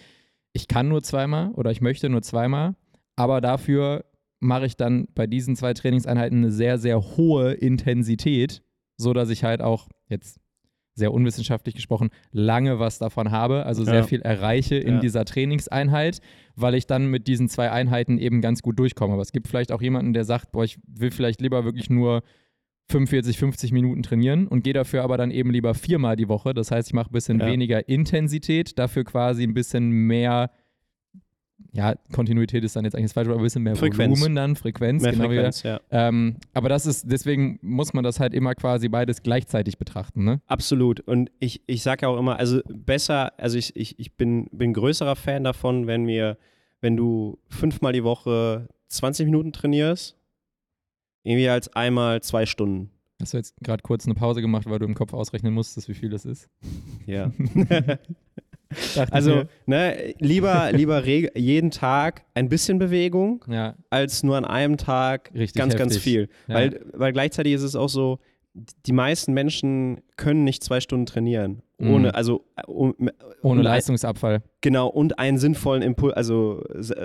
ich 0.54 0.68
kann 0.68 0.88
nur 0.88 1.04
zweimal 1.04 1.52
oder 1.52 1.70
ich 1.70 1.82
möchte 1.82 2.10
nur 2.10 2.22
zweimal, 2.24 2.76
aber 3.16 3.40
dafür 3.42 4.06
mache 4.40 4.66
ich 4.66 4.78
dann 4.78 5.08
bei 5.14 5.28
diesen 5.28 5.56
zwei 5.56 5.74
Trainingseinheiten 5.74 6.40
eine 6.40 6.52
sehr, 6.52 6.78
sehr 6.80 7.02
hohe 7.18 7.54
Intensität, 7.54 8.64
so 8.98 9.14
dass 9.14 9.30
ich 9.30 9.44
halt 9.44 9.62
auch 9.62 9.88
jetzt 10.08 10.40
sehr 10.98 11.14
unwissenschaftlich 11.14 11.76
gesprochen 11.76 12.10
lange 12.32 12.80
was 12.80 13.00
davon 13.00 13.30
habe, 13.32 13.66
also 13.66 13.84
sehr 13.84 13.96
Ja. 13.96 14.04
viel 14.04 14.22
erreiche 14.22 14.76
in 14.76 14.96
Ja. 14.96 15.00
dieser 15.02 15.26
Trainingseinheit, 15.26 16.22
weil 16.56 16.74
ich 16.76 16.88
dann 16.88 17.08
mit 17.08 17.28
diesen 17.28 17.50
zwei 17.50 17.70
Einheiten 17.70 18.18
eben 18.18 18.40
ganz 18.40 18.62
gut 18.62 18.80
durchkomme. 18.80 19.12
Aber 19.14 19.22
es 19.22 19.34
gibt 19.34 19.50
vielleicht 19.50 19.74
auch 19.74 19.82
jemanden, 19.82 20.14
der 20.14 20.24
sagt, 20.24 20.54
boah, 20.54 20.64
ich 20.64 20.80
will 20.88 21.12
vielleicht 21.12 21.42
lieber 21.42 21.66
wirklich 21.66 21.90
nur 21.90 22.24
45, 22.90 23.38
50 23.38 23.72
Minuten 23.74 24.04
trainieren 24.04 24.48
und 24.48 24.64
gehe 24.64 24.72
dafür 24.74 25.04
aber 25.04 25.18
dann 25.18 25.32
eben 25.32 25.50
lieber 25.52 25.74
viermal 25.74 26.16
die 26.16 26.30
Woche. 26.30 26.54
Das 26.54 26.72
heißt, 26.72 26.88
ich 26.90 26.94
mache 26.94 27.10
ein 27.10 27.14
bisschen 27.14 27.40
Ja. 27.40 27.48
weniger 27.48 27.90
Intensität, 27.90 28.78
dafür 28.80 29.04
quasi 29.04 29.44
ein 29.44 29.54
bisschen 29.56 29.90
mehr, 29.90 30.52
ja, 31.76 31.94
Kontinuität 32.14 32.64
ist 32.64 32.78
dann 32.78 32.86
jetzt 32.86 32.96
eigentlich 32.96 33.08
das 33.08 33.14
falsche, 33.14 33.32
aber 33.32 33.40
ein 33.40 33.44
bisschen 33.44 33.62
mehr 33.62 33.76
Frequenz. 33.76 34.18
Volumen 34.18 34.34
dann, 34.34 34.56
Frequenz, 34.56 35.04
mehr 35.04 35.12
genau 35.12 35.26
Frequenz, 35.26 35.64
ja. 35.64 35.82
ähm, 35.92 36.38
aber 36.54 36.70
das 36.70 36.86
ist, 36.86 37.12
deswegen 37.12 37.60
muss 37.62 37.94
man 37.94 38.06
das 38.06 38.22
halt 38.22 38.34
immer 38.34 38.56
quasi 38.56 38.88
beides 38.88 39.24
gleichzeitig 39.24 39.78
betrachten, 39.78 40.24
ne? 40.24 40.42
Absolut. 40.48 41.02
Und 41.02 41.32
ich, 41.40 41.62
ich 41.68 41.84
sage 41.84 42.04
ja 42.04 42.08
auch 42.08 42.18
immer, 42.18 42.40
also 42.40 42.62
besser, 42.70 43.38
also 43.38 43.58
ich, 43.58 43.76
ich, 43.76 44.00
ich 44.00 44.16
bin, 44.16 44.48
bin 44.54 44.74
größerer 44.74 45.18
Fan 45.18 45.44
davon, 45.44 45.86
wenn 45.86 46.08
wir, 46.08 46.38
wenn 46.80 46.96
du 46.96 47.40
fünfmal 47.50 47.92
die 47.92 48.06
Woche 48.06 48.70
20 48.88 49.26
Minuten 49.26 49.52
trainierst, 49.52 50.16
irgendwie 51.24 51.50
als 51.50 51.76
einmal 51.76 52.22
zwei 52.22 52.46
Stunden. 52.46 52.90
Hast 53.20 53.34
du 53.34 53.38
jetzt 53.38 53.54
gerade 53.62 53.82
kurz 53.82 54.06
eine 54.06 54.16
Pause 54.16 54.40
gemacht, 54.40 54.70
weil 54.70 54.80
du 54.80 54.86
im 54.86 54.96
Kopf 54.96 55.14
ausrechnen 55.14 55.54
musstest, 55.54 55.90
wie 55.90 55.94
viel 55.94 56.10
das 56.10 56.24
ist? 56.24 56.50
Ja. 57.06 57.34
Also, 59.12 59.44
ne, 59.66 60.16
lieber, 60.20 60.72
lieber 60.72 61.06
jeden 61.06 61.72
Tag 61.72 62.24
ein 62.34 62.50
bisschen 62.50 62.80
Bewegung, 62.80 63.44
Ja, 63.48 63.76
als 63.90 64.24
nur 64.24 64.38
an 64.38 64.46
einem 64.46 64.78
Tag 64.78 65.32
Richtig 65.34 65.60
ganz, 65.60 65.76
ganz 65.76 65.96
heftig. 65.96 66.04
viel. 66.04 66.30
Ja. 66.48 66.56
Weil, 66.56 66.82
weil 66.94 67.14
gleichzeitig 67.14 67.54
ist 67.54 67.64
es 67.64 67.76
auch 67.76 67.90
so, 67.90 68.20
die 68.86 68.94
meisten 68.94 69.34
Menschen 69.34 70.02
können 70.18 70.44
nicht 70.44 70.64
zwei 70.64 70.80
Stunden 70.80 71.06
trainieren. 71.06 71.62
Mhm. 71.78 71.94
Ohne, 71.94 72.16
also 72.16 72.46
äh, 72.56 72.64
um, 72.68 72.96
ohne 73.42 73.60
und 73.60 73.64
Leistungsabfall. 73.64 74.42
Genau, 74.62 74.88
und 74.88 75.20
einen 75.20 75.38
sinnvollen 75.38 75.82
Impuls, 75.82 76.14
also, 76.14 76.64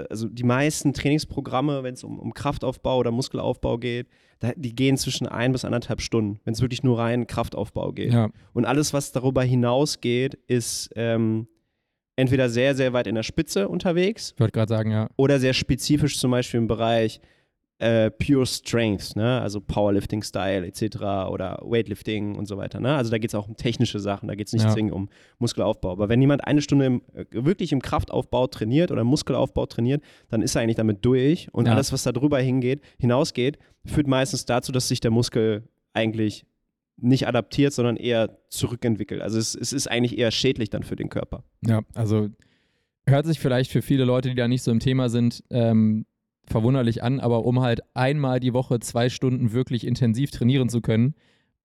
also 0.09 0.29
die 0.29 0.45
meisten 0.45 0.93
Trainingsprogramme, 0.93 1.83
wenn 1.83 1.95
es 1.95 2.05
um, 2.05 2.19
um 2.19 2.35
Kraftaufbau 2.35 2.99
oder 2.99 3.11
Muskelaufbau 3.11 3.79
geht, 3.79 4.07
da, 4.39 4.53
die 4.57 4.75
gehen 4.75 4.97
zwischen 4.97 5.27
ein 5.27 5.53
bis 5.53 5.65
anderthalb 5.65 6.01
Stunden, 6.01 6.41
wenn 6.45 6.55
es 6.55 6.61
wirklich 6.61 6.83
nur 6.83 6.99
rein 6.99 7.27
Kraftaufbau 7.27 7.93
geht. 7.93 8.13
Ja, 8.13 8.31
Und 8.53 8.65
alles, 8.65 8.95
was 8.95 9.13
darüber 9.13 9.43
hinausgeht, 9.43 10.39
ist 10.47 10.91
ähm, 10.95 11.47
entweder 12.17 12.49
sehr, 12.49 12.75
sehr 12.75 12.93
weit 12.93 13.07
in 13.07 13.15
der 13.15 13.23
Spitze 13.23 13.69
unterwegs 13.69 14.33
ich 14.35 14.41
wollte 14.41 14.53
gerade 14.53 14.69
sagen, 14.69 14.91
ja. 14.91 15.09
oder 15.17 15.41
sehr 15.41 15.53
spezifisch 15.53 16.19
zum 16.19 16.31
Beispiel 16.31 16.59
im 16.59 16.69
Bereich 16.69 17.21
äh, 17.81 18.11
Pure 18.11 18.45
Strength, 18.47 19.17
ne? 19.17 19.41
also 19.41 19.61
Powerlifting-Style 19.61 20.67
etc. 20.67 20.97
oder 21.31 21.59
Weightlifting 21.63 22.37
und 22.37 22.47
so 22.47 22.57
weiter. 22.57 22.79
Ne? 22.81 22.95
Also 22.95 23.11
da 23.11 23.19
geht 23.19 23.31
es 23.31 23.35
auch 23.35 23.49
um 23.49 23.57
technische 23.57 23.99
Sachen, 24.01 24.29
da 24.29 24.35
geht 24.35 24.47
es 24.49 24.53
nicht 24.53 24.65
Ja. 24.65 24.71
zwingend 24.71 24.93
um 24.93 25.09
Muskelaufbau. 25.39 25.91
Aber 25.93 26.09
wenn 26.09 26.21
jemand 26.21 26.45
eine 26.47 26.63
Stunde 26.63 26.85
im, 26.87 27.03
äh, 27.15 27.25
wirklich 27.33 27.73
im 27.73 27.81
Kraftaufbau 27.83 28.47
trainiert 28.49 28.91
oder 28.91 29.01
im 29.01 29.07
Muskelaufbau 29.07 29.67
trainiert, 29.67 30.03
dann 30.29 30.43
ist 30.43 30.55
er 30.55 30.63
eigentlich 30.63 30.77
damit 30.77 31.05
durch 31.05 31.49
und 31.53 31.67
Ja. 31.67 31.73
alles, 31.73 31.93
was 31.93 32.03
da 32.03 32.13
drüber 32.13 32.39
hingeht, 32.39 32.83
hinausgeht, 32.99 33.59
führt 33.87 34.07
meistens 34.07 34.45
dazu, 34.45 34.73
dass 34.73 34.89
sich 34.89 35.01
der 35.01 35.11
Muskel 35.11 35.65
eigentlich 35.95 36.45
nicht 36.99 37.27
adaptiert, 37.27 37.73
sondern 37.73 37.97
eher 37.97 38.37
zurückentwickelt. 38.51 39.23
Also 39.23 39.39
es, 39.39 39.55
es 39.55 39.73
ist 39.73 39.91
eigentlich 39.91 40.19
eher 40.19 40.31
schädlich 40.31 40.69
dann 40.69 40.83
für 40.83 40.97
den 40.97 41.09
Körper. 41.09 41.45
Ja, 41.67 41.81
also 41.95 42.29
hört 43.07 43.25
sich 43.25 43.41
vielleicht 43.41 43.71
für 43.73 43.81
viele 43.81 44.05
Leute, 44.05 44.29
die 44.29 44.35
da 44.35 44.47
nicht 44.49 44.63
so 44.63 44.71
im 44.71 44.81
Thema 44.81 45.09
sind, 45.09 45.43
ähm, 45.51 46.05
verwunderlich 46.51 47.03
an, 47.03 47.21
aber 47.21 47.45
um 47.45 47.61
halt 47.61 47.81
einmal 47.95 48.41
die 48.41 48.53
Woche 48.53 48.81
zwei 48.81 49.09
Stunden 49.09 49.53
wirklich 49.53 49.87
intensiv 49.87 50.31
trainieren 50.31 50.69
zu 50.69 50.81
können, 50.81 51.15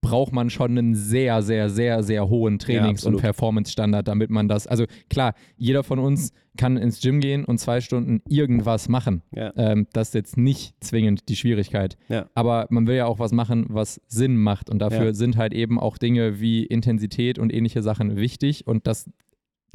braucht 0.01 0.33
man 0.33 0.51
schon 0.51 0.77
einen 0.77 0.93
sehr, 0.93 1.41
sehr, 1.41 1.67
sehr, 1.69 2.03
sehr 2.03 2.29
hohen 2.29 2.59
Trainings- 2.59 2.99
absolut. 2.99 3.15
und 3.17 3.21
Performance-Standard, 3.21 4.07
damit 4.07 4.29
man 4.29 4.47
das, 4.47 4.67
also 4.67 4.85
klar, 5.09 5.33
jeder 5.57 5.83
von 5.83 5.97
uns 5.97 6.31
kann 6.57 6.77
ins 6.77 7.01
Gym 7.01 7.19
gehen 7.21 7.43
und 7.43 7.57
zwei 7.57 7.81
Stunden 7.81 8.21
irgendwas 8.29 8.87
machen. 8.87 9.23
Ja. 9.35 9.51
Ähm, 9.57 9.87
das 9.93 10.09
ist 10.09 10.13
jetzt 10.13 10.37
nicht 10.37 10.75
zwingend 10.79 11.27
die 11.27 11.35
Schwierigkeit. 11.35 11.97
Ja. 12.07 12.27
Aber 12.35 12.67
man 12.69 12.85
will 12.85 12.95
ja 12.95 13.07
auch 13.07 13.17
was 13.17 13.31
machen, 13.31 13.65
was 13.69 13.99
Sinn 14.07 14.37
macht. 14.37 14.69
Und 14.69 14.77
dafür 14.79 15.05
Ja. 15.07 15.13
sind 15.13 15.37
halt 15.37 15.53
eben 15.53 15.79
auch 15.79 15.97
Dinge 15.97 16.39
wie 16.39 16.63
Intensität 16.63 17.39
und 17.39 17.51
ähnliche 17.51 17.81
Sachen 17.81 18.15
wichtig. 18.15 18.67
Und 18.67 18.85
das 18.87 19.09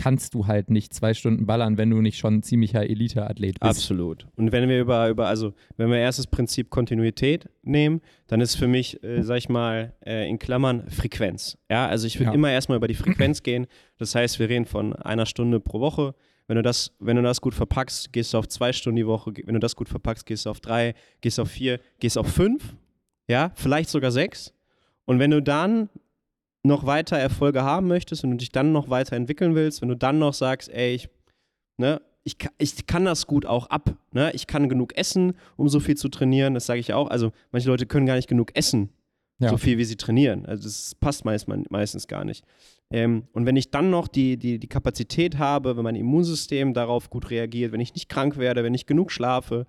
kannst 0.01 0.33
du 0.33 0.47
halt 0.47 0.71
nicht 0.71 0.95
zwei 0.95 1.13
Stunden 1.13 1.45
ballern, 1.45 1.77
wenn 1.77 1.91
du 1.91 2.01
nicht 2.01 2.17
schon 2.19 2.37
ein 2.37 2.43
ziemlicher 2.43 2.89
Elite-Athlet 2.89 3.61
bist. 3.61 3.71
Absolut. 3.71 4.27
Und 4.37 4.51
wenn 4.51 4.67
wir 4.69 4.81
über, 4.81 5.09
über, 5.11 5.27
also 5.29 5.53
wenn 5.77 5.91
wir 5.91 5.99
erst 5.99 6.19
das 6.19 6.27
Prinzip 6.27 6.71
Kontinuität 6.71 7.51
nehmen, 7.63 8.01
dann 8.27 8.41
ist 8.41 8.55
für 8.55 8.67
mich, 8.67 9.03
äh, 9.05 9.23
sag 9.23 9.37
ich 9.37 9.49
mal, 9.51 9.93
äh, 10.07 10.27
in 10.29 10.39
Klammern 10.39 10.89
Frequenz. 10.89 11.59
Ja, 11.71 11.87
also 11.87 12.07
ich 12.07 12.19
würde 12.19 12.31
Ja. 12.31 12.35
immer 12.35 12.51
erstmal 12.51 12.77
über 12.77 12.89
die 12.89 12.95
Frequenz 12.95 13.43
gehen. 13.43 13.67
Das 13.99 14.15
heißt, 14.15 14.39
wir 14.39 14.49
reden 14.49 14.65
von 14.65 14.95
einer 14.95 15.27
Stunde 15.27 15.61
pro 15.61 15.81
Woche. 15.81 16.15
Wenn 16.47 16.57
du 16.57 16.63
das, 16.63 16.97
wenn 16.99 17.17
du 17.17 17.23
das 17.23 17.41
gut 17.43 17.55
verpackst, 17.55 18.11
gehst 18.13 18.33
du 18.33 18.39
auf 18.39 18.49
zwei 18.49 18.73
Stunden 18.73 18.97
die 18.97 19.07
Woche. 19.07 19.33
Wenn 19.45 19.55
du 19.55 19.61
das 19.61 19.77
gut 19.77 19.89
verpackst, 19.91 20.25
gehst 20.25 20.47
du 20.47 20.51
auf 20.51 20.61
drei, 20.61 20.95
gehst 21.21 21.39
auf 21.39 21.51
vier, 21.51 21.79
gehst 22.01 22.17
auf 22.17 22.27
fünf, 22.27 22.75
ja, 23.29 23.53
vielleicht 23.55 23.91
sogar 23.91 24.11
sechs. 24.11 24.55
Und 25.05 25.19
wenn 25.19 25.31
du 25.31 25.43
dann 25.43 25.91
noch 26.63 26.85
weiter 26.87 27.17
Erfolge 27.19 27.63
haben 27.63 27.89
möchtest 27.89 28.25
und 28.25 28.33
du 28.33 28.37
dich 28.37 28.53
dann 28.53 28.73
noch 28.73 28.91
weiter 28.91 29.17
entwickeln 29.17 29.55
willst, 29.55 29.81
wenn 29.81 29.89
du 29.89 29.97
dann 29.97 30.19
noch 30.19 30.35
sagst, 30.35 30.69
ey, 30.71 30.95
ich, 30.95 31.09
ne, 31.79 32.01
ich, 32.23 32.37
ich 32.59 32.87
kann 32.87 33.07
das 33.07 33.27
gut 33.27 33.47
auch 33.47 33.69
ab, 33.71 33.95
ne? 34.13 34.31
Ich 34.35 34.47
kann 34.47 34.69
genug 34.69 34.95
essen, 34.97 35.33
um 35.57 35.69
so 35.71 35.81
viel 35.81 35.97
zu 35.97 36.09
trainieren, 36.11 36.53
das 36.53 36.67
sage 36.67 36.81
ich 36.81 36.93
auch. 36.93 37.09
Also 37.09 37.33
manche 37.51 37.69
Leute 37.69 37.87
können 37.87 38.05
gar 38.07 38.17
nicht 38.17 38.29
genug 38.29 38.55
essen, 38.55 38.91
Ja. 39.39 39.49
so 39.49 39.57
viel 39.57 39.79
wie 39.79 39.85
sie 39.85 39.97
trainieren. 39.97 40.45
Also 40.45 40.65
das 40.65 40.95
passt 40.97 41.25
meist, 41.25 41.49
meistens 41.49 42.07
gar 42.09 42.25
nicht. 42.27 42.45
Ähm, 42.91 43.25
und 43.33 43.47
wenn 43.47 43.57
ich 43.57 43.71
dann 43.71 43.89
noch 43.89 44.07
die, 44.07 44.37
die, 44.37 44.59
die 44.59 44.67
Kapazität 44.67 45.39
habe, 45.39 45.79
wenn 45.79 45.85
mein 45.85 45.97
Immunsystem 45.97 46.75
darauf 46.75 47.09
gut 47.09 47.31
reagiert, 47.31 47.73
wenn 47.73 47.81
ich 47.81 47.95
nicht 47.95 48.11
krank 48.11 48.37
werde, 48.37 48.65
wenn 48.65 48.75
ich 48.75 48.85
genug 48.85 49.13
schlafe, 49.13 49.67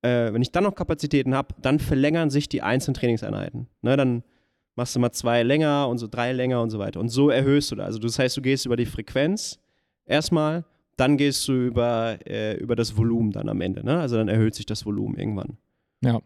äh, 0.00 0.32
wenn 0.32 0.40
ich 0.40 0.50
dann 0.52 0.64
noch 0.64 0.74
Kapazitäten 0.74 1.34
habe, 1.34 1.54
dann 1.60 1.78
verlängern 1.78 2.30
sich 2.30 2.48
die 2.48 2.62
einzelnen 2.62 2.94
Trainingseinheiten. 2.94 3.66
Ne, 3.82 3.96
dann 3.98 4.22
machst 4.74 4.96
du 4.96 5.00
mal 5.00 5.12
zwei 5.12 5.42
länger 5.42 5.88
und 5.88 5.98
so 5.98 6.06
drei 6.06 6.32
länger 6.32 6.62
und 6.62 6.70
so 6.70 6.78
weiter. 6.78 7.00
Und 7.00 7.08
so 7.08 7.30
erhöhst 7.30 7.70
du 7.70 7.76
da. 7.76 7.84
Also 7.84 7.98
das 7.98 8.18
heißt, 8.18 8.36
du 8.36 8.42
gehst 8.42 8.66
über 8.66 8.76
die 8.76 8.86
Frequenz 8.86 9.58
erstmal, 10.06 10.64
dann 10.96 11.16
gehst 11.16 11.46
du 11.48 11.52
über, 11.52 12.18
äh, 12.26 12.56
über 12.56 12.76
das 12.76 12.96
Volumen 12.96 13.32
dann 13.32 13.48
am 13.48 13.60
Ende. 13.60 13.84
Ne? 13.84 13.98
Also 13.98 14.16
dann 14.16 14.28
erhöht 14.28 14.54
sich 14.54 14.66
das 14.66 14.84
Volumen 14.86 15.16
irgendwann. 15.16 15.58
Ja. 16.02 16.20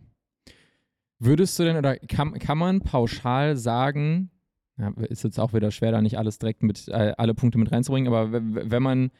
Würdest 1.19 1.59
du 1.59 1.65
denn 1.65 1.77
oder 1.77 1.97
kann, 1.97 2.35
kann 2.39 2.59
man 2.59 2.81
pauschal 2.81 3.57
sagen, 3.57 4.31
ja, 4.79 4.93
ist 5.09 5.25
jetzt 5.25 5.41
auch 5.41 5.55
wieder 5.55 5.71
schwer, 5.71 5.93
da 5.93 6.03
nicht 6.03 6.19
alles 6.19 6.39
direkt 6.39 6.63
mit, 6.63 6.89
äh, 6.89 7.15
alle 7.17 7.35
Punkte 7.35 7.59
mit 7.59 7.73
reinzubringen, 7.73 8.13
aber 8.13 8.33
wenn 8.33 8.83
man, 8.83 9.11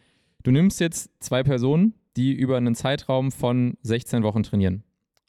du 0.43 0.51
nimmst 0.51 0.81
jetzt 0.81 1.11
zwei 1.21 1.43
Personen, 1.43 1.95
die 2.17 2.33
über 2.33 2.57
einen 2.57 2.75
Zeitraum 2.75 3.33
von 3.33 3.77
16 3.83 4.23
Wochen 4.23 4.43
trainieren. 4.43 4.83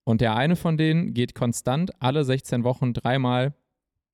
Und 0.04 0.22
der 0.22 0.36
eine 0.36 0.56
von 0.56 0.78
denen 0.78 1.14
geht 1.14 1.36
konstant 1.36 1.92
alle 2.02 2.24
16 2.24 2.64
Wochen 2.64 2.94
dreimal, 2.94 3.54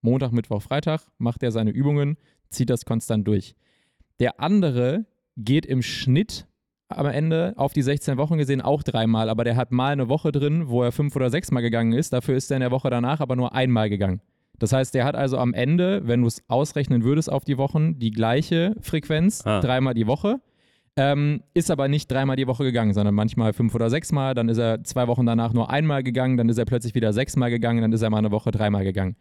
Montag, 0.04 0.32
Mittwoch, 0.32 0.62
Freitag, 0.62 1.02
macht 1.18 1.42
er 1.44 1.52
seine 1.52 1.72
Übungen, 1.72 2.18
zieht 2.50 2.70
das 2.70 2.86
konstant 2.86 3.28
durch. 3.28 3.56
Der 4.20 4.39
andere 4.39 5.06
geht 5.38 5.66
im 5.66 5.82
Schnitt 5.82 6.46
am 6.89 7.08
Ende 7.08 7.54
auf 7.56 7.74
die 7.74 7.82
16 7.82 8.18
Wochen 8.18 8.38
gesehen 8.38 8.62
auch 8.62 8.84
dreimal, 8.84 9.30
aber 9.30 9.44
der 9.44 9.56
hat 9.56 9.72
mal 9.72 9.94
eine 9.94 10.10
Woche 10.10 10.32
drin, 10.32 10.68
wo 10.68 10.84
er 10.84 10.92
fünf 10.92 11.16
oder 11.16 11.32
sechs 11.32 11.50
Mal 11.52 11.62
gegangen 11.62 11.94
ist. 11.94 12.13
Dafür 12.13 12.36
ist 12.36 12.52
er 12.52 12.58
in 12.58 12.62
der 12.62 12.70
Woche 12.72 12.92
danach 12.92 13.20
aber 13.20 13.36
nur 13.36 13.54
einmal 13.56 13.89
gegangen. 13.89 14.22
Das 14.60 14.72
heißt, 14.74 14.94
der 14.94 15.04
hat 15.06 15.16
also 15.16 15.39
am 15.39 15.54
Ende, 15.56 16.02
wenn 16.08 16.22
du 16.22 16.28
es 16.28 16.44
ausrechnen 16.48 17.04
würdest 17.04 17.32
auf 17.32 17.44
die 17.44 17.58
Wochen, 17.58 17.98
die 17.98 18.12
gleiche 18.12 18.76
Frequenz, 18.82 19.44
Ah. 19.46 19.60
dreimal 19.62 19.96
die 19.96 20.06
Woche. 20.06 20.39
Ähm, 20.96 21.42
ist 21.56 21.72
aber 21.72 21.88
nicht 21.88 22.12
dreimal 22.12 22.36
die 22.36 22.46
Woche 22.46 22.63
gegangen, 22.63 22.94
sondern 22.94 23.16
manchmal 23.16 23.54
fünf 23.54 23.74
oder 23.74 23.89
sechsmal. 23.89 24.36
Dann 24.36 24.48
ist 24.48 24.60
er 24.60 24.84
zwei 24.84 25.08
Wochen 25.08 25.26
danach 25.26 25.52
nur 25.54 25.72
einmal 25.72 26.04
gegangen, 26.04 26.38
dann 26.38 26.50
ist 26.50 26.60
er 26.60 26.66
plötzlich 26.66 26.94
wieder 26.94 27.13
sechsmal 27.13 27.50
gegangen, 27.50 27.82
dann 27.82 27.92
ist 27.94 28.04
er 28.04 28.12
mal 28.12 28.20
eine 28.20 28.30
Woche 28.30 28.52
dreimal 28.52 28.84
gegangen. 28.84 29.16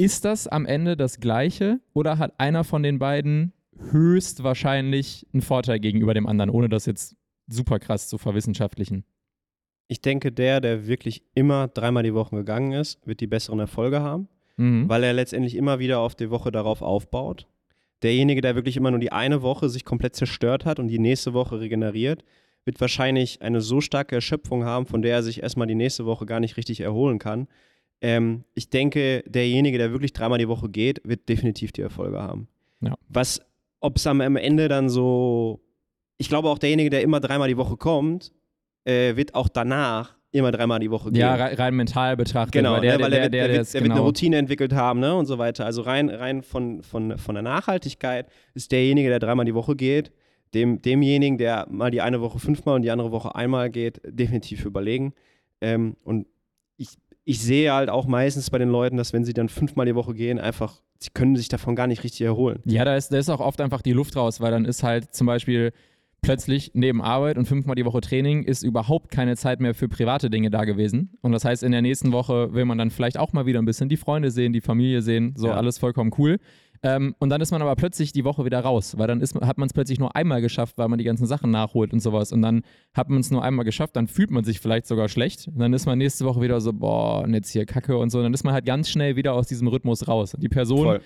Ist 0.00 0.24
das 0.24 0.46
am 0.46 0.64
Ende 0.64 0.96
das 0.96 1.18
Gleiche 1.18 1.80
oder 1.92 2.18
hat 2.18 2.38
einer 2.38 2.62
von 2.62 2.84
den 2.84 3.00
beiden 3.00 3.52
höchstwahrscheinlich 3.90 5.26
einen 5.32 5.42
Vorteil 5.42 5.80
gegenüber 5.80 6.14
dem 6.14 6.26
anderen, 6.28 6.50
ohne 6.50 6.68
das 6.68 6.86
jetzt 6.86 7.16
super 7.48 7.80
krass 7.80 8.08
zu 8.08 8.16
verwissenschaftlichen? 8.16 9.04
Ich 9.88 10.00
denke, 10.00 10.30
der, 10.30 10.60
der 10.60 10.86
wirklich 10.86 11.22
immer 11.34 11.66
dreimal 11.66 12.02
die 12.04 12.14
Woche 12.14 12.36
gegangen 12.36 12.72
ist, 12.72 13.04
wird 13.06 13.20
die 13.20 13.26
besseren 13.26 13.58
Erfolge 13.58 14.00
haben, 14.00 14.28
Mhm. 14.56 14.88
weil 14.88 15.02
er 15.04 15.12
letztendlich 15.12 15.54
immer 15.56 15.78
wieder 15.78 16.00
auf 16.00 16.14
die 16.14 16.30
Woche 16.30 16.50
darauf 16.52 16.82
aufbaut. 16.82 17.46
Derjenige, 18.02 18.40
der 18.40 18.54
wirklich 18.54 18.76
immer 18.76 18.90
nur 18.90 19.00
die 19.00 19.12
eine 19.12 19.42
Woche 19.42 19.68
sich 19.68 19.84
komplett 19.84 20.14
zerstört 20.14 20.64
hat 20.64 20.78
und 20.78 20.88
die 20.88 20.98
nächste 20.98 21.32
Woche 21.32 21.58
regeneriert, 21.60 22.22
wird 22.64 22.80
wahrscheinlich 22.80 23.40
eine 23.42 23.60
so 23.60 23.80
starke 23.80 24.16
Erschöpfung 24.16 24.64
haben, 24.64 24.86
von 24.86 25.00
der 25.02 25.14
er 25.14 25.22
sich 25.22 25.42
erstmal 25.42 25.66
die 25.66 25.74
nächste 25.74 26.06
Woche 26.06 26.26
gar 26.26 26.38
nicht 26.40 26.56
richtig 26.56 26.80
erholen 26.80 27.18
kann. 27.18 27.48
Ähm, 28.00 28.44
ich 28.54 28.70
denke, 28.70 29.24
derjenige, 29.26 29.78
der 29.78 29.92
wirklich 29.92 30.12
dreimal 30.12 30.38
die 30.38 30.48
Woche 30.48 30.68
geht, 30.68 31.00
wird 31.04 31.28
definitiv 31.28 31.72
die 31.72 31.82
Erfolge 31.82 32.20
haben. 32.22 32.48
Ja. 32.80 32.94
Was, 33.08 33.40
ob 33.80 33.96
es 33.96 34.06
am, 34.06 34.20
am 34.20 34.36
Ende 34.36 34.68
dann 34.68 34.88
so, 34.88 35.60
ich 36.16 36.28
glaube 36.28 36.48
auch 36.48 36.58
derjenige, 36.58 36.90
der 36.90 37.02
immer 37.02 37.20
dreimal 37.20 37.48
die 37.48 37.56
Woche 37.56 37.76
kommt, 37.76 38.32
äh, 38.84 39.16
wird 39.16 39.34
auch 39.34 39.48
danach 39.48 40.16
immer 40.30 40.52
dreimal 40.52 40.78
die 40.78 40.90
Woche 40.90 41.10
gehen. 41.10 41.20
Ja, 41.20 41.34
rein, 41.34 41.74
mental 41.74 42.16
betrachtet. 42.16 42.52
Genau, 42.52 42.72
weil 42.72 42.82
der, 42.82 42.98
ne, 42.98 42.98
der, 42.98 43.06
er 43.06 43.10
wird, 43.10 43.34
der, 43.34 43.48
der, 43.48 43.56
wird, 43.58 43.72
wird 43.72 43.82
eine 43.82 43.94
genau- 43.94 44.04
Routine 44.04 44.36
entwickelt 44.36 44.72
haben 44.72 45.00
ne, 45.00 45.14
und 45.14 45.26
so 45.26 45.38
weiter. 45.38 45.64
Also 45.64 45.82
rein, 45.82 46.10
rein 46.10 46.42
von, 46.42 46.82
von, 46.82 47.16
von 47.16 47.34
der 47.34 47.42
Nachhaltigkeit 47.42 48.28
ist 48.54 48.70
derjenige, 48.70 49.08
der 49.08 49.18
dreimal 49.18 49.46
die 49.46 49.54
Woche 49.54 49.74
geht, 49.74 50.12
dem, 50.54 50.82
demjenigen, 50.82 51.38
der 51.38 51.66
mal 51.70 51.90
die 51.90 52.00
eine 52.00 52.20
Woche 52.20 52.38
fünfmal 52.38 52.76
und 52.76 52.82
die 52.82 52.90
andere 52.90 53.10
Woche 53.10 53.34
einmal 53.34 53.70
geht, 53.70 54.00
definitiv 54.04 54.64
überlegen. 54.64 55.14
Ähm, 55.60 55.96
und 56.04 56.26
ich, 56.76 56.90
ich 57.28 57.40
sehe 57.40 57.72
halt 57.74 57.90
auch 57.90 58.06
meistens 58.06 58.48
bei 58.48 58.56
den 58.56 58.70
Leuten, 58.70 58.96
dass 58.96 59.12
wenn 59.12 59.22
sie 59.24 59.34
dann 59.34 59.50
fünfmal 59.50 59.84
die 59.84 59.94
Woche 59.94 60.14
gehen, 60.14 60.38
einfach, 60.38 60.80
sie 60.98 61.10
können 61.12 61.36
sich 61.36 61.48
davon 61.48 61.76
gar 61.76 61.86
nicht 61.86 62.02
richtig 62.02 62.22
erholen. 62.22 62.60
Ja, 62.64 62.86
da 62.86 62.96
ist, 62.96 63.10
da 63.12 63.18
ist 63.18 63.28
auch 63.28 63.40
oft 63.40 63.60
einfach 63.60 63.82
die 63.82 63.92
Luft 63.92 64.16
raus, 64.16 64.40
weil 64.40 64.50
dann 64.50 64.64
ist 64.64 64.82
halt 64.82 65.14
zum 65.14 65.26
Beispiel 65.26 65.72
plötzlich 66.22 66.72
neben 66.74 67.02
Arbeit 67.02 67.36
und 67.36 67.44
fünfmal 67.46 67.76
die 67.76 67.84
Woche 67.84 68.00
Training 68.00 68.42
ist 68.44 68.62
überhaupt 68.62 69.10
keine 69.10 69.36
Zeit 69.36 69.60
mehr 69.60 69.74
für 69.74 69.88
private 69.88 70.30
Dinge 70.30 70.50
da 70.50 70.64
gewesen. 70.64 71.18
Und 71.20 71.32
das 71.32 71.44
heißt, 71.44 71.62
in 71.62 71.70
der 71.70 71.82
nächsten 71.82 72.12
Woche 72.12 72.54
will 72.54 72.64
man 72.64 72.78
dann 72.78 72.90
vielleicht 72.90 73.18
auch 73.18 73.34
mal 73.34 73.44
wieder 73.46 73.60
ein 73.60 73.66
bisschen 73.66 73.88
die 73.90 73.98
Freunde 73.98 74.30
sehen, 74.30 74.54
die 74.54 74.60
Familie 74.62 75.02
sehen, 75.02 75.34
so 75.36 75.48
Ja. 75.48 75.54
alles 75.54 75.76
vollkommen 75.78 76.10
cool. 76.18 76.38
Ähm, 76.82 77.14
und 77.18 77.30
dann 77.30 77.40
ist 77.40 77.50
man 77.50 77.60
aber 77.60 77.74
plötzlich 77.76 78.12
die 78.12 78.24
Woche 78.24 78.44
wieder 78.44 78.60
raus, 78.60 78.96
weil 78.98 79.08
dann 79.08 79.20
ist, 79.20 79.34
hat 79.34 79.58
man 79.58 79.66
es 79.66 79.72
plötzlich 79.72 79.98
nur 79.98 80.14
einmal 80.14 80.40
geschafft, 80.40 80.78
weil 80.78 80.88
man 80.88 80.98
die 80.98 81.04
ganzen 81.04 81.26
Sachen 81.26 81.50
nachholt 81.50 81.92
und 81.92 82.00
sowas. 82.00 82.32
Und 82.32 82.42
dann 82.42 82.62
hat 82.94 83.10
man 83.10 83.20
es 83.20 83.30
nur 83.30 83.42
einmal 83.42 83.64
geschafft, 83.64 83.96
dann 83.96 84.06
fühlt 84.06 84.30
man 84.30 84.44
sich 84.44 84.60
vielleicht 84.60 84.86
sogar 84.86 85.08
schlecht. 85.08 85.48
Und 85.48 85.58
dann 85.58 85.72
ist 85.72 85.86
man 85.86 85.98
nächste 85.98 86.24
Woche 86.24 86.40
wieder 86.40 86.60
so, 86.60 86.72
boah, 86.72 87.22
und 87.22 87.34
jetzt 87.34 87.50
hier 87.50 87.66
Kacke 87.66 87.96
und 87.96 88.10
so. 88.10 88.18
Und 88.18 88.24
dann 88.24 88.34
ist 88.34 88.44
man 88.44 88.54
halt 88.54 88.64
ganz 88.64 88.88
schnell 88.88 89.16
wieder 89.16 89.34
aus 89.34 89.48
diesem 89.48 89.68
Rhythmus 89.68 90.06
raus. 90.06 90.34
Und 90.34 90.42
die 90.42 90.48
Person, 90.48 90.84
Voll. 90.84 91.00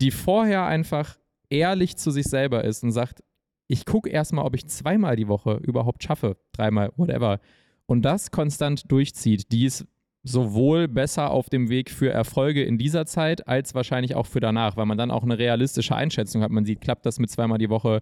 die 0.00 0.10
vorher 0.10 0.64
einfach 0.64 1.16
ehrlich 1.50 1.96
zu 1.96 2.10
sich 2.10 2.26
selber 2.26 2.64
ist 2.64 2.82
und 2.82 2.92
sagt, 2.92 3.22
ich 3.68 3.84
gucke 3.84 4.08
erstmal, 4.08 4.46
ob 4.46 4.54
ich 4.54 4.66
zweimal 4.66 5.16
die 5.16 5.28
Woche 5.28 5.60
überhaupt 5.62 6.02
schaffe, 6.02 6.36
dreimal, 6.52 6.90
whatever. 6.96 7.40
Und 7.86 8.02
das 8.02 8.30
konstant 8.30 8.90
durchzieht, 8.90 9.52
die 9.52 9.66
ist 9.66 9.86
sowohl 10.22 10.88
besser 10.88 11.30
auf 11.30 11.48
dem 11.48 11.68
Weg 11.68 11.90
für 11.90 12.10
Erfolge 12.10 12.62
in 12.62 12.78
dieser 12.78 13.06
Zeit 13.06 13.46
als 13.48 13.74
wahrscheinlich 13.74 14.14
auch 14.14 14.26
für 14.26 14.40
danach, 14.40 14.76
weil 14.76 14.86
man 14.86 14.98
dann 14.98 15.10
auch 15.10 15.22
eine 15.22 15.38
realistische 15.38 15.94
Einschätzung 15.94 16.42
hat. 16.42 16.50
Man 16.50 16.64
sieht, 16.64 16.80
klappt 16.80 17.06
das 17.06 17.18
mit 17.18 17.30
zweimal 17.30 17.58
die 17.58 17.70
Woche, 17.70 18.00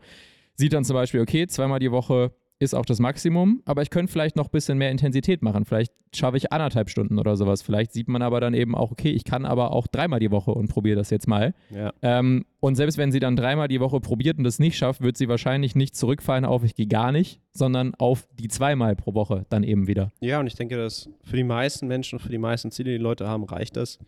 sieht 0.55 0.73
dann 0.73 0.85
zum 0.85 0.95
Beispiel, 0.95 1.21
okay, 1.21 1.47
zweimal 1.47 1.79
die 1.79 1.93
Woche 1.93 2.33
ist 2.59 2.75
auch 2.75 2.87
das 2.87 3.01
Maximum, 3.01 3.61
aber 3.67 3.83
ich 3.83 3.91
könnte 3.91 4.11
vielleicht 4.11 4.37
noch 4.37 4.47
ein 4.47 4.51
bisschen 4.51 4.79
mehr 4.79 4.91
Intensität 4.91 5.43
machen. 5.43 5.65
Vielleicht 5.67 5.93
schaffe 6.15 6.39
ich 6.39 6.53
anderthalb 6.53 6.89
Stunden 6.89 7.19
oder 7.19 7.37
sowas. 7.37 7.61
Vielleicht 7.61 7.93
sieht 7.93 8.09
man 8.09 8.23
aber 8.23 8.41
dann 8.41 8.55
eben 8.55 8.75
auch, 8.75 8.93
okay, 8.93 9.11
ich 9.11 9.25
kann 9.25 9.45
aber 9.45 9.73
auch 9.73 9.87
dreimal 9.87 10.21
die 10.21 10.31
Woche 10.31 10.53
und 10.53 10.69
probiere 10.69 10.97
das 10.97 11.11
jetzt 11.11 11.29
mal. 11.29 11.55
Ja. 11.71 11.93
Ähm, 12.01 12.47
und 12.61 12.77
selbst 12.77 12.97
wenn 12.97 13.13
sie 13.13 13.21
dann 13.21 13.37
dreimal 13.37 13.69
die 13.69 13.81
Woche 13.81 14.01
probiert 14.01 14.39
und 14.39 14.45
das 14.45 14.59
nicht 14.59 14.79
schafft, 14.79 15.03
wird 15.03 15.19
sie 15.19 15.29
wahrscheinlich 15.29 15.75
nicht 15.75 15.95
zurückfallen 15.97 16.47
auf 16.47 16.65
ich 16.65 16.75
gehe 16.75 16.87
gar 16.87 17.13
nicht, 17.13 17.41
sondern 17.53 17.95
auf 17.97 18.27
die 18.39 18.49
zweimal 18.49 18.97
pro 18.97 19.13
Woche 19.15 19.45
dann 19.51 19.63
eben 19.63 19.87
wieder. 19.87 20.13
Ja, 20.21 20.41
und 20.41 20.47
ich 20.47 20.55
denke, 20.55 20.77
dass 20.77 21.11
für 21.23 21.37
die 21.37 21.45
meisten 21.45 21.87
Menschen, 21.87 22.19
für 22.19 22.31
die 22.31 22.39
meisten 22.39 22.71
Ziele, 22.71 22.93
die 22.93 22.99
Leute 22.99 23.29
haben, 23.29 23.45
reicht 23.45 23.77
das. 23.77 23.99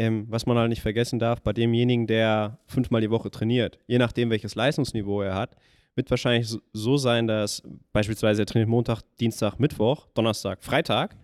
Ähm, 0.00 0.26
was 0.28 0.46
man 0.46 0.56
halt 0.56 0.68
nicht 0.68 0.82
vergessen 0.82 1.18
darf, 1.18 1.42
bei 1.42 1.52
demjenigen, 1.52 2.06
der 2.06 2.58
fünfmal 2.66 3.00
die 3.00 3.10
Woche 3.10 3.32
trainiert, 3.32 3.80
je 3.88 3.98
nachdem, 3.98 4.30
welches 4.30 4.54
Leistungsniveau 4.54 5.22
er 5.22 5.34
hat, 5.34 5.56
wird 5.98 6.08
wahrscheinlich 6.10 6.48
so- 6.72 6.96
sein, 6.96 7.26
dass 7.26 7.62
beispielsweise 7.92 8.40
er 8.42 8.46
trainiert 8.46 8.70
Montag, 8.70 9.02
Dienstag, 9.20 9.58
Mittwoch, 9.60 10.06
Donnerstag, 10.14 10.62
Freitag. 10.64 11.14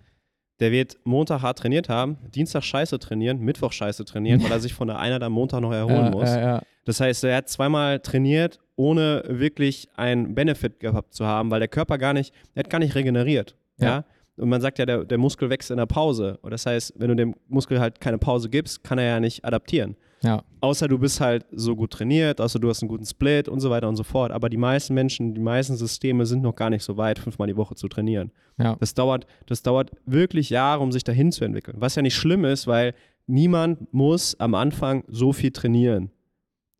Der 0.61 0.71
wird 0.71 0.97
Montag 1.05 1.43
hart 1.43 1.59
trainiert 1.59 1.89
haben, 1.89 2.17
Dienstag 2.35 2.63
scheiße 2.63 2.99
trainieren, 2.99 3.39
Mittwoch 3.41 3.73
scheiße 3.73 4.05
trainieren, 4.05 4.43
weil 4.45 4.53
er 4.53 4.61
sich 4.61 4.73
von 4.75 4.87
der 4.87 4.99
Einheit 5.01 5.23
am 5.23 5.33
Montag 5.33 5.61
noch 5.63 5.73
erholen 5.73 6.07
Äh, 6.07 6.11
muss. 6.11 6.31
äh, 6.31 6.41
ja. 6.41 6.63
Das 6.85 7.01
heißt, 7.01 7.25
er 7.25 7.37
hat 7.39 7.49
zweimal 7.49 7.99
trainiert, 8.01 8.61
ohne 8.77 9.25
wirklich 9.27 9.89
einen 9.97 10.35
Benefit 10.35 10.79
gehabt 10.81 11.15
zu 11.15 11.25
haben, 11.27 11.51
weil 11.51 11.59
der 11.61 11.69
Körper 11.69 11.97
gar 11.99 12.13
nicht, 12.13 12.33
er 12.55 12.61
hat 12.61 12.71
gar 12.71 12.79
nicht 12.79 12.95
regeneriert. 12.95 13.57
Ja. 13.79 13.87
Ja. 13.87 14.05
Und 14.37 14.49
man 14.49 14.61
sagt 14.61 14.79
ja, 14.79 14.87
der, 14.87 15.05
der 15.05 15.19
Muskel 15.19 15.49
wächst 15.51 15.71
in 15.71 15.77
der 15.77 15.87
Pause. 15.87 16.39
Und 16.43 16.51
das 16.51 16.67
heißt, 16.67 16.95
wenn 16.97 17.09
du 17.09 17.15
dem 17.17 17.35
Muskel 17.49 17.81
halt 17.81 18.01
keine 18.01 18.19
Pause 18.19 18.49
gibst, 18.49 18.83
kann 18.85 18.99
er 18.99 19.05
ja 19.07 19.21
nicht 19.21 19.45
adaptieren. 19.45 19.97
Ja. 20.25 20.43
Außer 20.61 20.89
du 20.89 20.99
bist 20.99 21.21
halt 21.21 21.45
so 21.53 21.77
gut 21.77 21.91
trainiert, 21.93 22.41
außer 22.41 22.59
du 22.59 22.69
hast 22.71 22.83
einen 22.83 22.89
guten 22.89 23.05
Split 23.05 23.49
und 23.49 23.61
so 23.61 23.69
weiter 23.71 23.89
und 23.89 23.97
so 23.97 24.03
fort. 24.03 24.33
Aber 24.33 24.49
die 24.49 24.57
meisten 24.57 24.95
Menschen, 24.95 25.35
die 25.35 25.41
meisten 25.41 25.77
Systeme 25.77 26.25
sind 26.25 26.43
noch 26.43 26.57
gar 26.57 26.71
nicht 26.71 26.83
so 26.83 26.97
weit, 26.97 27.19
fünfmal 27.19 27.47
die 27.49 27.57
Woche 27.57 27.75
zu 27.75 27.89
trainieren. 27.89 28.33
Ja. 28.59 28.77
Das 28.81 28.95
dauert, 28.95 29.27
das 29.47 29.63
dauert 29.63 29.91
wirklich 30.07 30.49
Jahre, 30.51 30.83
um 30.83 30.93
sich 30.93 31.05
dahin 31.05 31.31
zu 31.31 31.45
entwickeln. 31.45 31.77
Was 31.79 31.95
ja 31.95 32.03
nicht 32.03 32.15
schlimm 32.17 32.45
ist, 32.45 32.67
weil 32.67 32.95
niemand 33.27 33.93
muss 33.93 34.39
am 34.41 34.55
Anfang 34.55 35.05
so 35.09 35.33
viel 35.33 35.51
trainieren. 35.51 36.11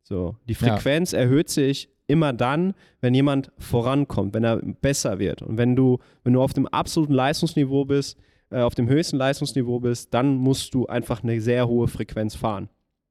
So, 0.03 0.35
die 0.47 0.53
Ja. 0.53 0.59
Frequenz 0.59 1.13
erhöht 1.13 1.49
sich 1.49 1.89
immer 2.07 2.33
dann, 2.33 2.73
wenn 3.01 3.13
jemand 3.13 3.51
vorankommt, 3.57 4.33
wenn 4.33 4.43
er 4.43 4.57
besser 4.57 5.19
wird. 5.19 5.41
Und 5.41 5.57
wenn 5.57 5.75
du, 5.75 5.99
wenn 6.23 6.33
du 6.33 6.41
auf 6.41 6.53
dem 6.53 6.67
absoluten 6.67 7.13
Leistungsniveau 7.13 7.85
bist, 7.85 8.17
äh, 8.51 8.61
auf 8.61 8.75
dem 8.75 8.87
höchsten 8.87 9.17
Leistungsniveau 9.17 9.79
bist, 9.79 10.13
dann 10.13 10.35
musst 10.35 10.73
du 10.73 10.85
einfach 10.87 11.23
eine 11.23 11.41
sehr 11.41 11.67
hohe 11.67 11.87
Frequenz 11.87 12.35
fahren. 12.35 12.69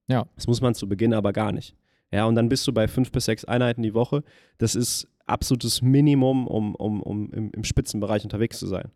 Ja. 0.08 0.26
Das 0.36 0.46
muss 0.46 0.60
man 0.60 0.74
zu 0.74 0.88
Beginn 0.88 1.14
aber 1.14 1.32
gar 1.32 1.52
nicht. 1.52 1.74
Ja, 2.12 2.26
und 2.26 2.34
dann 2.34 2.48
bist 2.48 2.66
du 2.66 2.72
bei 2.72 2.86
fünf 2.86 3.10
bis 3.10 3.24
sechs 3.24 3.44
Einheiten 3.44 3.82
die 3.82 3.94
Woche. 3.94 4.22
Das 4.58 4.74
ist 4.74 5.08
absolutes 5.26 5.82
Minimum, 5.82 6.46
um, 6.46 6.74
um, 6.74 7.02
um 7.02 7.32
im, 7.32 7.50
im 7.50 7.64
Spitzenbereich 7.64 8.24
unterwegs 8.24 8.58
zu 8.58 8.66
sein. 8.66 8.90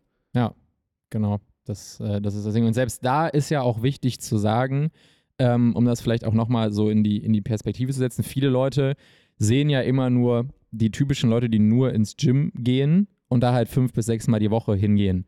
Genau, 1.09 1.39
das, 1.65 1.99
äh, 1.99 2.21
das 2.21 2.35
ist 2.35 2.45
das 2.45 2.53
Ding. 2.53 2.65
Und 2.65 2.73
selbst 2.73 3.03
da 3.03 3.27
ist 3.27 3.49
ja 3.49 3.61
auch 3.61 3.81
wichtig 3.81 4.19
zu 4.19 4.37
sagen, 4.37 4.91
ähm, 5.39 5.75
um 5.75 5.85
das 5.85 6.01
vielleicht 6.01 6.25
auch 6.25 6.33
nochmal 6.33 6.71
so 6.71 6.89
in 6.89 7.03
die, 7.03 7.17
in 7.17 7.33
die 7.33 7.41
Perspektive 7.41 7.91
zu 7.91 7.99
setzen, 7.99 8.23
viele 8.23 8.49
Leute 8.49 8.95
sehen 9.37 9.69
ja 9.69 9.81
immer 9.81 10.09
nur 10.09 10.47
die 10.71 10.91
typischen 10.91 11.29
Leute, 11.29 11.49
die 11.49 11.59
nur 11.59 11.93
ins 11.93 12.15
Gym 12.17 12.51
gehen 12.55 13.07
und 13.27 13.41
da 13.41 13.53
halt 13.53 13.69
fünf 13.69 13.93
bis 13.93 14.05
sechs 14.05 14.27
Mal 14.27 14.39
die 14.39 14.51
Woche 14.51 14.75
hingehen. 14.75 15.25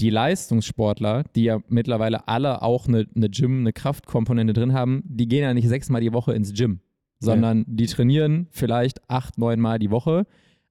Die 0.00 0.10
Leistungssportler, 0.10 1.24
die 1.34 1.44
ja 1.44 1.58
mittlerweile 1.68 2.28
alle 2.28 2.62
auch 2.62 2.88
eine, 2.88 3.06
eine 3.14 3.30
Gym, 3.30 3.60
eine 3.60 3.72
Kraftkomponente 3.72 4.52
drin 4.52 4.72
haben, 4.72 5.02
die 5.06 5.28
gehen 5.28 5.42
ja 5.42 5.54
nicht 5.54 5.68
sechsmal 5.68 6.00
die 6.00 6.12
Woche 6.12 6.32
ins 6.32 6.52
Gym, 6.52 6.80
sondern 7.20 7.64
die 7.66 7.86
trainieren 7.86 8.48
vielleicht 8.50 9.08
acht, 9.08 9.38
neun 9.38 9.60
Mal 9.60 9.78
die 9.78 9.90
Woche, 9.90 10.26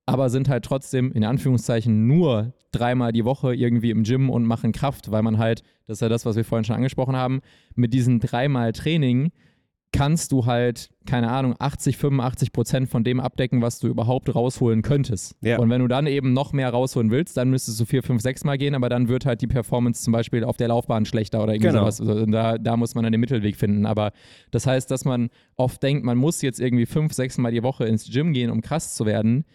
aber 0.06 0.30
sind 0.30 0.50
halt 0.50 0.66
trotzdem 0.66 1.12
in 1.12 1.24
Anführungszeichen 1.24 2.08
nur 2.08 2.54
dreimal 2.72 3.14
die 3.14 3.26
Woche 3.26 3.56
irgendwie 3.56 3.92
im 3.92 4.04
Gym 4.04 4.30
und 4.30 4.46
machen 4.46 4.72
Kraft, 4.72 5.12
weil 5.12 5.22
man 5.22 5.38
halt, 5.38 5.64
das 5.88 5.98
ist 5.98 6.02
ja 6.02 6.10
das, 6.10 6.26
was 6.26 6.36
wir 6.36 6.44
vorhin 6.44 6.66
schon 6.66 6.76
angesprochen 6.76 7.16
haben, 7.16 7.42
mit 7.76 7.94
diesen 7.94 8.20
dreimal 8.20 8.74
Training 8.74 9.32
kannst 9.94 10.32
du 10.32 10.46
halt, 10.46 10.90
keine 11.06 11.30
Ahnung, 11.32 11.56
80, 11.60 11.98
85 11.98 12.52
Prozent 12.52 12.90
von 12.90 13.04
dem 13.04 13.20
abdecken, 13.20 13.62
was 13.62 13.80
du 13.80 13.88
überhaupt 13.88 14.34
rausholen 14.36 14.82
könntest. 14.82 15.36
Ja. 15.42 15.60
Und 15.60 15.70
wenn 15.70 15.80
du 15.82 15.88
dann 15.88 16.08
eben 16.08 16.34
noch 16.34 16.52
mehr 16.52 16.70
rausholen 16.72 17.12
willst, 17.12 17.38
dann 17.38 17.50
müsstest 17.52 17.80
du 17.80 17.86
vier, 17.86 18.04
fünf, 18.04 18.22
sechs 18.22 18.44
Mal 18.44 18.58
gehen, 18.58 18.76
aber 18.76 18.90
dann 18.90 19.08
wird 19.08 19.26
halt 19.26 19.42
die 19.42 19.48
Performance 19.48 20.04
zum 20.04 20.12
Beispiel 20.12 20.44
auf 20.44 20.58
der 20.58 20.68
Laufbahn 20.70 21.06
schlechter 21.06 21.42
oder 21.44 21.54
irgendwie 21.54 21.70
Genau. 21.70 21.90
sowas. 21.90 22.02
Also 22.02 22.26
da, 22.26 22.58
da 22.58 22.76
muss 22.76 22.96
man 22.96 23.04
dann 23.04 23.12
den 23.14 23.22
Mittelweg 23.22 23.56
finden. 23.56 23.86
Aber 23.86 24.12
das 24.52 24.66
heißt, 24.68 24.90
dass 24.92 25.06
man 25.06 25.30
oft 25.56 25.82
denkt, 25.84 26.04
man 26.04 26.18
muss 26.18 26.42
jetzt 26.42 26.60
irgendwie 26.60 26.86
fünf, 26.88 27.14
sechs 27.14 27.38
Mal 27.38 27.52
die 27.52 27.64
Woche 27.64 27.86
ins 27.86 28.10
Gym 28.12 28.34
gehen, 28.34 28.50
um 28.50 28.62
krass 28.62 28.96
zu 28.96 29.06
werden, 29.06 29.46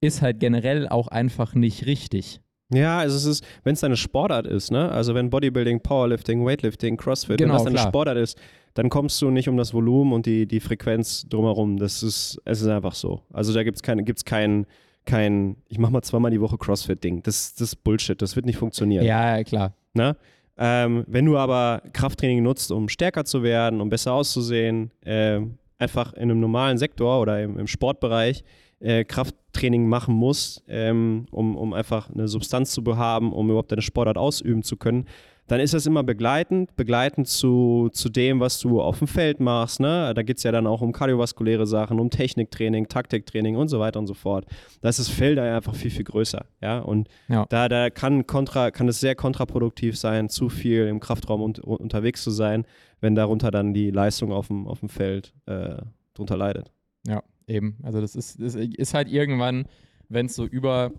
ist 0.00 0.22
halt 0.22 0.40
generell 0.40 0.88
auch 0.88 1.08
einfach 1.08 1.54
nicht 1.54 1.86
richtig. 1.86 2.40
Ja, 2.74 2.98
also 3.00 3.16
es 3.16 3.26
ist, 3.26 3.44
wenn 3.64 3.74
es 3.74 3.80
deine 3.80 3.98
Sportart 3.98 4.46
ist, 4.46 4.70
ne? 4.72 4.90
Also 4.90 5.14
wenn 5.14 5.28
Bodybuilding, 5.28 5.80
Powerlifting, 5.82 6.44
Weightlifting, 6.46 6.96
Crossfit, 6.96 7.36
Genau, 7.36 7.50
wenn 7.50 7.56
das 7.56 7.64
deine 7.64 7.74
klar. 7.76 7.88
Sportart 7.88 8.16
ist, 8.16 8.38
dann 8.74 8.88
kommst 8.88 9.20
du 9.20 9.30
nicht 9.30 9.48
um 9.48 9.56
das 9.56 9.74
Volumen 9.74 10.12
und 10.12 10.26
die, 10.26 10.46
die 10.46 10.60
Frequenz 10.60 11.26
drumherum. 11.28 11.76
Das 11.76 12.02
ist, 12.02 12.40
es 12.44 12.60
ist 12.60 12.68
einfach 12.68 12.94
so. 12.94 13.22
Also 13.32 13.52
da 13.52 13.62
gibt 13.62 13.76
es 13.76 13.82
keine, 13.82 14.02
gibt's 14.02 14.24
kein, 14.24 14.66
kein, 15.04 15.56
ich 15.68 15.78
mach 15.78 15.90
mal 15.90 16.02
zweimal 16.02 16.30
die 16.30 16.40
Woche 16.40 16.58
Crossfit-Ding. 16.58 17.22
Das, 17.22 17.54
das 17.54 17.68
ist 17.68 17.76
Bullshit, 17.84 18.20
das 18.20 18.36
wird 18.36 18.46
nicht 18.46 18.58
funktionieren. 18.58 19.04
Ja, 19.04 19.36
ja, 19.36 19.44
klar. 19.44 19.74
Ne? 19.94 20.16
Ähm, 20.56 21.04
wenn 21.06 21.26
du 21.26 21.36
aber 21.36 21.82
Krafttraining 21.92 22.42
nutzt, 22.42 22.70
um 22.72 22.88
stärker 22.88 23.24
zu 23.24 23.42
werden, 23.42 23.80
um 23.80 23.88
besser 23.88 24.12
auszusehen, 24.12 24.90
ähm, 25.04 25.58
einfach 25.78 26.12
in 26.14 26.30
einem 26.30 26.40
normalen 26.40 26.78
Sektor 26.78 27.20
oder 27.20 27.42
im, 27.42 27.58
im 27.58 27.66
Sportbereich 27.66 28.44
äh, 28.80 29.04
Krafttraining 29.04 29.88
machen 29.88 30.14
musst, 30.14 30.62
ähm, 30.68 31.26
um, 31.30 31.56
um 31.56 31.72
einfach 31.72 32.10
eine 32.10 32.28
Substanz 32.28 32.72
zu 32.72 32.96
haben, 32.96 33.32
um 33.32 33.48
überhaupt 33.48 33.72
deine 33.72 33.82
Sportart 33.82 34.18
ausüben 34.18 34.62
zu 34.62 34.76
können, 34.76 35.06
dann 35.48 35.60
ist 35.60 35.74
das 35.74 35.86
immer 35.86 36.02
begleitend, 36.02 36.74
begleitend 36.76 37.28
zu, 37.28 37.90
zu 37.92 38.08
dem, 38.08 38.40
was 38.40 38.60
du 38.60 38.80
auf 38.80 38.98
dem 38.98 39.08
Feld 39.08 39.40
machst. 39.40 39.80
Ne? 39.80 40.12
Da 40.14 40.22
geht 40.22 40.38
es 40.38 40.44
ja 40.44 40.52
dann 40.52 40.66
auch 40.66 40.80
um 40.80 40.92
kardiovaskuläre 40.92 41.66
Sachen, 41.66 41.98
um 42.00 42.10
Techniktraining, 42.10 42.88
Taktiktraining 42.88 43.56
und 43.56 43.68
so 43.68 43.78
weiter 43.80 43.98
und 43.98 44.06
so 44.06 44.14
fort. 44.14 44.46
Da 44.80 44.88
ist 44.88 44.98
das 44.98 45.08
Feld 45.08 45.38
einfach 45.38 45.74
viel, 45.74 45.90
viel 45.90 46.04
größer. 46.04 46.46
Ja? 46.62 46.78
Und 46.78 47.08
Ja. 47.28 47.44
da, 47.50 47.68
da 47.68 47.90
kann, 47.90 48.26
kontra, 48.26 48.70
kann 48.70 48.88
es 48.88 49.00
sehr 49.00 49.14
kontraproduktiv 49.14 49.98
sein, 49.98 50.28
zu 50.28 50.48
viel 50.48 50.86
im 50.86 51.00
Kraftraum 51.00 51.42
und, 51.42 51.58
unterwegs 51.58 52.22
zu 52.22 52.30
sein, 52.30 52.64
wenn 53.00 53.14
darunter 53.14 53.50
dann 53.50 53.74
die 53.74 53.90
Leistung 53.90 54.32
auf 54.32 54.46
dem, 54.46 54.66
auf 54.68 54.80
dem 54.80 54.88
Feld 54.88 55.34
äh, 55.46 55.76
drunter 56.14 56.36
leidet. 56.36 56.70
Ja, 57.06 57.22
eben. 57.48 57.76
Also 57.82 58.00
das 58.00 58.14
ist, 58.14 58.40
das 58.40 58.54
ist 58.54 58.94
halt 58.94 59.08
irgendwann, 59.08 59.66
wenn 60.08 60.26
es 60.26 60.36
so 60.36 60.44
über 60.46 60.92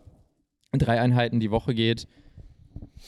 drei 0.73 0.99
Einheiten 0.99 1.39
die 1.39 1.49
Woche 1.51 1.73
geht, 1.73 2.07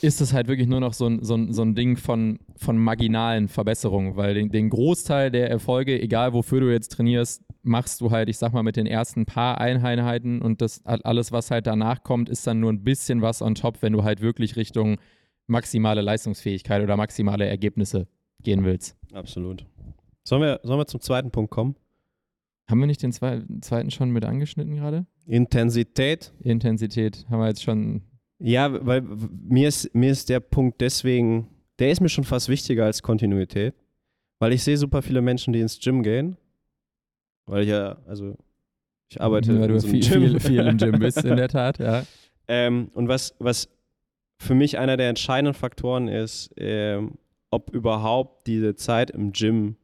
ist 0.02 0.22
es 0.22 0.34
halt 0.34 0.48
wirklich 0.48 0.68
nur 0.68 0.80
noch 0.80 0.94
so 0.94 1.08
ein, 1.08 1.24
so 1.24 1.36
ein, 1.36 1.54
so 1.54 1.62
ein 1.62 1.76
Ding 1.76 1.98
von, 1.98 2.40
von 2.58 2.78
marginalen 2.78 3.48
Verbesserungen, 3.48 4.16
weil 4.16 4.34
den, 4.34 4.50
den 4.50 4.70
Großteil 4.70 5.32
der 5.32 5.50
Erfolge, 5.50 6.02
egal 6.02 6.34
wofür 6.34 6.60
du 6.60 6.72
jetzt 6.72 6.90
trainierst, 6.90 7.44
machst 7.64 8.02
du 8.02 8.12
halt, 8.12 8.30
ich 8.30 8.38
sag 8.38 8.54
mal, 8.54 8.64
mit 8.64 8.76
den 8.76 8.86
ersten 8.86 9.26
paar 9.26 9.60
Einheiten 9.60 10.42
und 10.42 10.62
das 10.62 10.86
alles, 10.86 11.32
was 11.32 11.52
halt 11.52 11.68
danach 11.68 12.04
kommt, 12.04 12.30
ist 12.30 12.46
dann 12.46 12.60
nur 12.60 12.72
ein 12.72 12.84
bisschen 12.84 13.22
was 13.22 13.42
on 13.42 13.56
top, 13.56 13.82
wenn 13.82 13.94
du 13.94 14.04
halt 14.04 14.22
wirklich 14.22 14.56
Richtung 14.56 14.98
maximale 15.48 16.02
Leistungsfähigkeit 16.02 16.82
oder 16.82 16.98
maximale 16.98 17.46
Ergebnisse 17.46 18.08
gehen 18.42 18.64
willst. 18.64 18.96
Absolut. 19.14 19.66
Sollen 20.24 20.42
wir, 20.42 20.60
sollen 20.64 20.80
wir 20.80 20.88
zum 20.88 21.02
zweiten 21.02 21.32
Punkt 21.32 21.52
kommen? 21.52 21.76
Haben 22.68 22.80
wir 22.80 22.88
nicht 22.88 23.04
den 23.04 23.12
zwei, 23.12 23.44
zweiten 23.62 23.92
schon 23.92 24.10
mit 24.10 24.26
angeschnitten 24.26 24.76
gerade? 24.76 25.06
Intensität. 25.28 26.34
Intensität 26.40 27.26
haben 27.30 27.40
wir 27.40 27.48
jetzt 27.48 27.64
schon. 27.64 28.02
Ja, 28.40 28.86
weil 28.86 29.02
mir 29.02 29.68
ist, 29.68 29.94
mir 29.96 30.12
ist 30.12 30.30
der 30.30 30.40
Punkt 30.40 30.82
deswegen, 30.82 31.48
der 31.80 31.92
ist 31.92 32.02
mir 32.02 32.10
schon 32.10 32.24
fast 32.24 32.50
wichtiger 32.50 32.86
als 32.86 33.02
Kontinuität, 33.02 33.74
weil 34.40 34.54
ich 34.54 34.64
sehe 34.64 34.78
super 34.78 35.02
viele 35.02 35.22
Menschen, 35.22 35.54
die 35.54 35.62
ins 35.62 35.80
Gym 35.80 36.04
gehen, 36.04 36.38
weil 37.46 37.64
ich 37.64 37.70
ja, 37.70 37.98
also 38.06 38.36
ich 39.08 39.22
arbeite 39.22 39.54
du 39.54 39.64
in 39.64 39.80
so 39.80 39.88
viel, 39.88 40.02
Gym. 40.02 40.22
viel, 40.22 40.40
viel 40.40 40.68
im 40.68 40.78
Gym 40.78 41.00
bist, 41.00 41.24
in 41.24 41.38
der 41.38 41.48
Tat, 41.50 41.80
ja. 41.80 42.04
Ähm, 42.48 42.90
und 42.94 43.08
was, 43.08 43.36
was 43.40 43.70
für 44.38 44.56
mich 44.56 44.78
einer 44.78 44.98
der 44.98 45.10
entscheidenden 45.10 45.54
Faktoren 45.54 46.08
ist, 46.08 46.54
ähm, 46.58 47.18
ob 47.52 47.74
überhaupt 47.74 48.48
diese 48.48 48.76
Zeit 48.76 49.12
im 49.12 49.32
Gym 49.32 49.78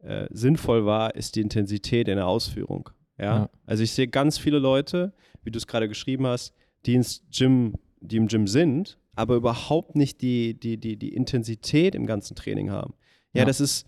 äh, 0.00 0.26
sinnvoll 0.30 0.84
war, 0.84 1.14
ist 1.14 1.36
die 1.36 1.40
Intensität 1.40 2.08
in 2.08 2.16
der 2.16 2.26
Ausführung. 2.26 2.90
Ja? 3.18 3.24
Ja. 3.24 3.50
Also 3.64 3.82
ich 3.82 3.92
sehe 3.92 4.08
ganz 4.08 4.38
viele 4.38 4.58
Leute, 4.58 5.12
wie 5.42 5.50
du 5.50 5.58
es 5.58 5.66
gerade 5.66 5.88
geschrieben 5.88 6.26
hast, 6.26 6.54
die 6.84 6.94
ins 6.94 7.22
Gym, 7.30 7.74
die 8.06 8.16
im 8.16 8.28
Gym 8.28 8.46
sind, 8.46 8.98
aber 9.14 9.34
überhaupt 9.36 9.96
nicht 9.96 10.20
die, 10.22 10.54
die, 10.54 10.76
die, 10.78 10.96
die 10.96 11.14
Intensität 11.14 11.94
im 11.94 12.06
ganzen 12.06 12.34
Training 12.36 12.70
haben. 12.70 12.94
Ja, 13.32 13.40
Ja. 13.40 13.44
das 13.46 13.60
ist, 13.60 13.86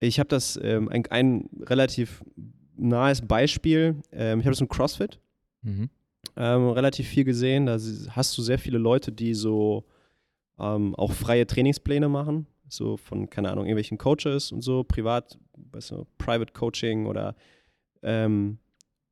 ich 0.00 0.18
habe 0.18 0.28
das, 0.28 0.58
ähm, 0.62 0.88
ein, 0.88 1.06
ein 1.06 1.48
relativ 1.62 2.22
nahes 2.76 3.22
Beispiel. 3.22 3.96
Ähm, 4.12 4.40
ich 4.40 4.46
habe 4.46 4.52
das 4.52 4.60
im 4.60 4.68
CrossFit 4.68 5.18
Mhm. 5.62 5.88
ähm, 6.36 6.68
relativ 6.68 7.08
viel 7.08 7.24
gesehen. 7.24 7.66
Da 7.66 7.78
hast 8.10 8.36
du 8.36 8.42
sehr 8.42 8.58
viele 8.58 8.76
Leute, 8.78 9.12
die 9.12 9.32
so 9.34 9.84
ähm, 10.58 10.94
auch 10.96 11.12
freie 11.12 11.46
Trainingspläne 11.46 12.08
machen. 12.08 12.46
So 12.68 12.96
von, 12.96 13.30
keine 13.30 13.50
Ahnung, 13.50 13.64
irgendwelchen 13.66 13.98
Coaches 13.98 14.50
und 14.52 14.62
so, 14.62 14.84
privat, 14.84 15.38
weißt 15.72 15.92
du, 15.92 16.06
Private 16.18 16.52
Coaching 16.52 17.06
oder 17.06 17.34
ähm, 18.02 18.58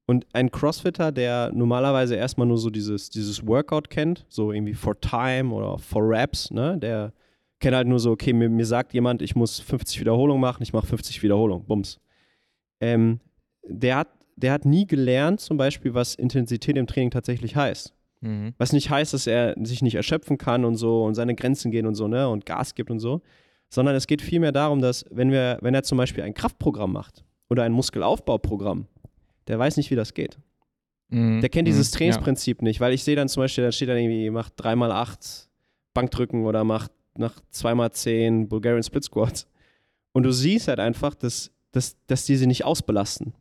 und 0.06 0.26
ein 0.32 0.50
Crossfitter, 0.50 1.12
der 1.12 1.52
normalerweise 1.52 2.16
erstmal 2.16 2.46
nur 2.46 2.58
so 2.58 2.70
dieses, 2.70 3.10
dieses 3.10 3.46
Workout 3.46 3.90
kennt, 3.90 4.26
so 4.28 4.52
irgendwie 4.52 4.74
for 4.74 5.00
time 5.00 5.52
oder 5.52 5.78
for 5.78 6.02
Reps, 6.08 6.50
ne? 6.50 6.78
Der 6.78 7.12
kennt 7.60 7.76
halt 7.76 7.86
nur 7.86 8.00
so, 8.00 8.10
okay, 8.10 8.32
mir, 8.32 8.48
mir 8.48 8.66
sagt 8.66 8.92
jemand, 8.92 9.22
ich 9.22 9.36
muss 9.36 9.60
50 9.60 10.00
Wiederholungen 10.00 10.40
machen, 10.40 10.62
ich 10.62 10.72
mache 10.72 10.86
50 10.86 11.22
Wiederholungen, 11.22 11.64
bums. 11.66 12.00
Ähm, 12.80 13.20
der 13.68 13.98
hat 13.98 14.08
der 14.36 14.52
hat 14.52 14.64
nie 14.64 14.86
gelernt, 14.86 15.40
zum 15.40 15.56
Beispiel, 15.56 15.94
was 15.94 16.14
Intensität 16.14 16.76
im 16.76 16.86
Training 16.86 17.10
tatsächlich 17.10 17.56
heißt. 17.56 17.94
Mhm. 18.20 18.54
Was 18.58 18.72
nicht 18.72 18.90
heißt, 18.90 19.14
dass 19.14 19.26
er 19.26 19.54
sich 19.62 19.82
nicht 19.82 19.94
erschöpfen 19.94 20.38
kann 20.38 20.64
und 20.64 20.76
so 20.76 21.04
und 21.04 21.14
seine 21.14 21.34
Grenzen 21.34 21.70
gehen 21.70 21.86
und 21.86 21.94
so, 21.94 22.08
ne, 22.08 22.28
und 22.28 22.46
Gas 22.46 22.74
gibt 22.74 22.90
und 22.90 22.98
so. 22.98 23.20
Sondern 23.68 23.94
es 23.94 24.06
geht 24.06 24.20
vielmehr 24.20 24.52
darum, 24.52 24.80
dass, 24.80 25.04
wenn 25.10 25.30
wir, 25.30 25.58
wenn 25.62 25.74
er 25.74 25.82
zum 25.82 25.98
Beispiel 25.98 26.24
ein 26.24 26.34
Kraftprogramm 26.34 26.92
macht 26.92 27.24
oder 27.48 27.62
ein 27.62 27.72
Muskelaufbauprogramm, 27.72 28.86
der 29.48 29.58
weiß 29.58 29.76
nicht, 29.76 29.90
wie 29.90 29.96
das 29.96 30.14
geht. 30.14 30.38
Mhm. 31.08 31.40
Der 31.40 31.48
kennt 31.50 31.68
dieses 31.68 31.92
Mhm. 31.92 31.96
Trainingsprinzip 31.98 32.62
nicht, 32.62 32.80
weil 32.80 32.92
ich 32.92 33.04
sehe 33.04 33.16
dann 33.16 33.28
zum 33.28 33.42
Beispiel, 33.42 33.64
da 33.64 33.72
steht 33.72 33.88
dann 33.88 33.98
irgendwie, 33.98 34.30
macht 34.30 34.54
3x8 34.62 35.48
Bankdrücken 35.94 36.44
oder 36.46 36.64
macht 36.64 36.90
nach 37.16 37.38
2x10 37.52 38.48
Bulgarian 38.48 38.82
Split 38.82 39.04
Squats. 39.04 39.46
Und 40.12 40.22
du 40.24 40.32
siehst 40.32 40.68
halt 40.68 40.80
einfach, 40.80 41.14
dass, 41.14 41.50
dass, 41.72 41.96
dass 42.06 42.24
die 42.24 42.36
sie 42.36 42.46
nicht 42.46 42.64
ausbelasten. 42.64 43.34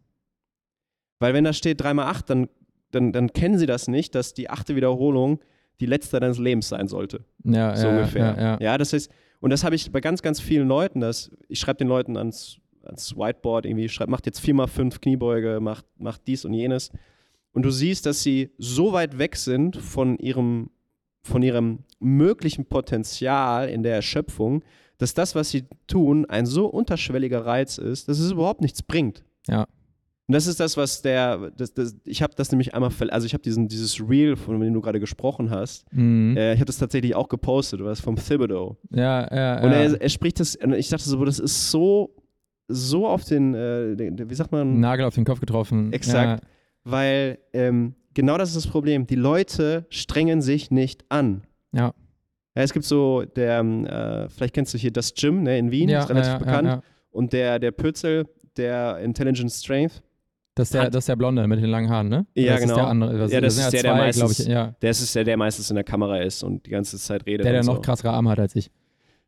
Weil 1.20 1.34
wenn 1.34 1.44
da 1.44 1.54
steht 1.54 1.82
3x8, 1.82 2.26
dann, 2.26 2.50
dann, 2.92 3.12
dann 3.14 3.32
kennen 3.34 3.58
sie 3.58 3.66
das 3.68 3.88
nicht, 3.88 4.16
dass 4.16 4.34
die 4.34 4.50
achte 4.50 4.76
Wiederholung 4.76 5.40
die 5.80 5.86
letzte 5.86 6.20
deines 6.20 6.38
Lebens 6.40 6.70
sein 6.70 6.88
sollte. 6.88 7.24
Ja, 7.44 7.76
So 7.76 7.88
ja, 7.88 7.94
ungefähr. 7.96 8.36
Ja, 8.38 8.58
ja. 8.60 8.78
das 8.78 8.94
heißt, 8.94 9.10
und 9.40 9.50
das 9.50 9.64
habe 9.64 9.76
ich 9.76 9.92
bei 9.92 10.02
ganz, 10.02 10.22
ganz 10.22 10.40
vielen 10.40 10.68
Leuten, 10.68 11.00
dass 11.00 11.32
ich 11.48 11.60
schreibe 11.60 11.78
den 11.78 11.88
Leuten 11.88 12.18
ans, 12.18 12.58
ans 12.86 13.15
Whiteboard 13.15 13.65
irgendwie, 13.65 13.89
schreib, 13.89 14.10
macht 14.10 14.26
jetzt 14.26 14.41
4x5 14.41 15.00
Kniebeuge, 15.00 15.60
macht, 15.62 15.86
macht 15.98 16.22
dies 16.28 16.46
und 16.46 16.54
jenes. 16.54 16.91
Und 17.54 17.63
du 17.63 17.70
siehst, 17.72 18.06
dass 18.06 18.24
sie 18.24 18.52
so 18.58 18.94
weit 18.94 19.17
weg 19.17 19.36
sind 19.36 19.76
von 19.78 20.17
ihrem, 20.17 20.70
von 21.24 21.44
ihrem 21.44 21.80
möglichen 22.00 22.65
Potenzial 22.65 23.70
in 23.70 23.84
der 23.84 23.96
Erschöpfung, 23.96 24.63
dass 24.98 25.13
das, 25.13 25.36
was 25.36 25.50
sie 25.50 25.65
tun, 25.88 26.26
ein 26.30 26.46
so 26.46 26.67
unterschwelliger 26.67 27.46
Reiz 27.46 27.78
ist, 27.78 28.08
dass 28.08 28.20
es 28.20 28.32
überhaupt 28.32 28.62
nichts 28.62 28.82
bringt. 28.84 29.24
Ja. 29.48 29.67
Und 30.28 30.36
das 30.36 30.48
ist 30.48 30.60
das, 30.62 30.78
was 30.78 31.02
der, 31.02 31.52
das, 31.58 31.74
das, 31.74 31.98
ich 32.06 32.22
habe 32.22 32.34
das 32.36 32.52
nämlich 32.52 32.74
einmal, 32.74 32.91
also 33.10 33.26
ich 33.26 33.34
habe 33.34 33.44
diesen 33.44 33.67
dieses 33.67 34.00
Reel, 34.00 34.38
von 34.38 34.60
dem 34.62 34.74
du 34.74 34.80
gerade 34.80 35.00
gesprochen 35.02 35.50
hast, 35.50 35.91
Mhm. 35.91 36.38
äh, 36.38 36.54
ich 36.54 36.60
habe 36.60 36.67
das 36.67 36.78
tatsächlich 36.78 37.15
auch 37.15 37.28
gepostet, 37.28 37.84
was 37.84 38.00
vom 38.00 38.15
Thibodeau. 38.15 38.78
ja, 38.91 39.28
ja, 39.36 39.62
Und 39.62 39.72
ja. 39.72 39.78
er, 39.78 40.02
er 40.02 40.10
spricht 40.10 40.39
das, 40.39 40.56
und 40.56 40.72
ich 40.74 40.88
dachte 40.88 41.04
so, 41.04 41.26
das 41.26 41.39
ist 41.39 41.70
so, 41.72 42.15
so 42.73 43.07
auf 43.07 43.23
den, 43.25 43.53
äh, 43.55 43.95
wie 44.29 44.36
sagt 44.36 44.51
man, 44.51 44.79
Nagel 44.79 45.05
auf 45.05 45.15
den 45.15 45.25
Kopf 45.25 45.39
getroffen. 45.39 45.91
Exakt. 45.93 46.43
weil 46.84 47.38
ähm, 47.53 47.93
genau 48.13 48.38
das 48.38 48.49
ist 48.49 48.55
das 48.65 48.67
Problem. 48.67 49.05
Die 49.07 49.15
Leute 49.15 49.86
strengen 49.89 50.41
sich 50.41 50.71
nicht 50.71 51.05
an. 51.10 51.43
Ja. 51.73 51.93
Ja, 52.55 52.63
es 52.63 52.73
gibt 52.73 52.84
so, 52.86 53.23
der, 53.23 53.60
ähm, 53.60 53.86
äh, 53.86 54.27
vielleicht 54.29 54.53
kennst 54.53 54.73
du 54.73 54.77
hier 54.77 54.91
das 54.91 55.13
Gym 55.13 55.43
ne, 55.43 55.57
in 55.57 55.71
Wien, 55.71 55.88
Ja, 55.88 55.99
ist 56.01 56.10
relativ 56.10 56.31
ja, 56.34 56.38
bekannt. 56.38 56.67
Ja, 56.67 56.73
ja. 56.75 56.81
Und 57.12 57.31
der, 57.34 57.60
der 57.60 57.71
Pürzel, 57.71 58.25
der 58.57 58.97
Intelligent 58.99 59.51
Strength, 59.51 60.01
Das, 60.55 60.67
ist 60.67 60.73
der, 60.73 60.81
Hat- 60.84 60.93
das 60.93 61.03
ist 61.03 61.10
der 61.10 61.15
Blonde 61.15 61.47
mit 61.47 61.60
den 61.62 61.69
langen 61.69 61.89
Haaren, 61.89 62.10
ne? 62.10 62.25
Ja, 62.36 62.53
das 62.53 62.62
genau. 62.62 62.73
Ist 62.73 62.77
der 62.79 62.88
andere. 62.88 63.17
Das, 63.17 63.31
Ja, 63.31 63.39
das 63.41 63.55
sind 63.55 63.67
ist 63.67 63.73
ja 63.73 63.81
der, 63.81 63.81
der 63.84 63.91
zwei, 63.93 64.05
meistens- 64.05 64.36
glaube 64.38 64.49
ich. 64.49 64.53
Ja. 64.53 64.75
der 64.81 64.89
ist 64.89 65.15
der, 65.15 65.23
der 65.23 65.38
meistens 65.38 65.69
in 65.69 65.75
der 65.75 65.84
Kamera 65.86 66.17
ist 66.19 66.43
und 66.43 66.65
die 66.65 66.69
ganze 66.71 66.97
Zeit 66.97 67.25
redet. 67.25 67.45
Der, 67.45 67.53
der 67.53 67.63
noch 67.63 67.75
so. 67.75 67.81
krassere 67.81 68.10
Arme 68.12 68.29
hat 68.31 68.39
als 68.39 68.53
ich. 68.57 68.69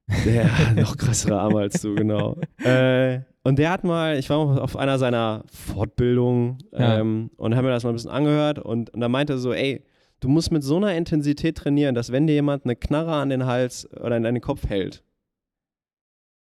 Hat 0.10 0.76
noch 0.76 0.98
krassere 0.98 1.40
Arme 1.40 1.60
als 1.60 1.82
du, 1.82 1.96
genau. 1.96 2.38
äh, 2.64 3.22
und 3.44 3.60
der 3.60 3.72
hat 3.72 3.84
mal, 3.84 4.18
ich 4.18 4.30
war 4.30 4.46
mal 4.46 4.60
auf 4.60 4.76
einer 4.78 4.98
seiner 5.00 5.44
Fortbildungen 5.52 6.58
Ja. 6.72 7.00
ähm, 7.00 7.30
und 7.38 7.56
habe 7.56 7.68
mir 7.68 7.74
das 7.74 7.84
mal 7.84 7.90
ein 7.92 7.96
bisschen 7.96 8.12
angehört 8.12 8.60
und, 8.60 8.90
und 8.92 9.00
da 9.02 9.10
meinte 9.10 9.34
er 9.34 9.40
so, 9.40 9.54
ey, 9.54 9.84
du 10.20 10.30
musst 10.30 10.52
mit 10.52 10.64
so 10.64 10.78
einer 10.78 10.96
Intensität 10.96 11.58
trainieren, 11.58 11.96
dass 11.96 12.12
wenn 12.12 12.28
dir 12.28 12.34
jemand 12.34 12.66
eine 12.66 12.76
Knarre 12.76 13.14
an 13.16 13.30
den 13.30 13.46
Hals 13.46 13.90
oder 13.94 14.18
in 14.18 14.24
deinen 14.24 14.42
Kopf 14.42 14.68
hält 14.70 15.04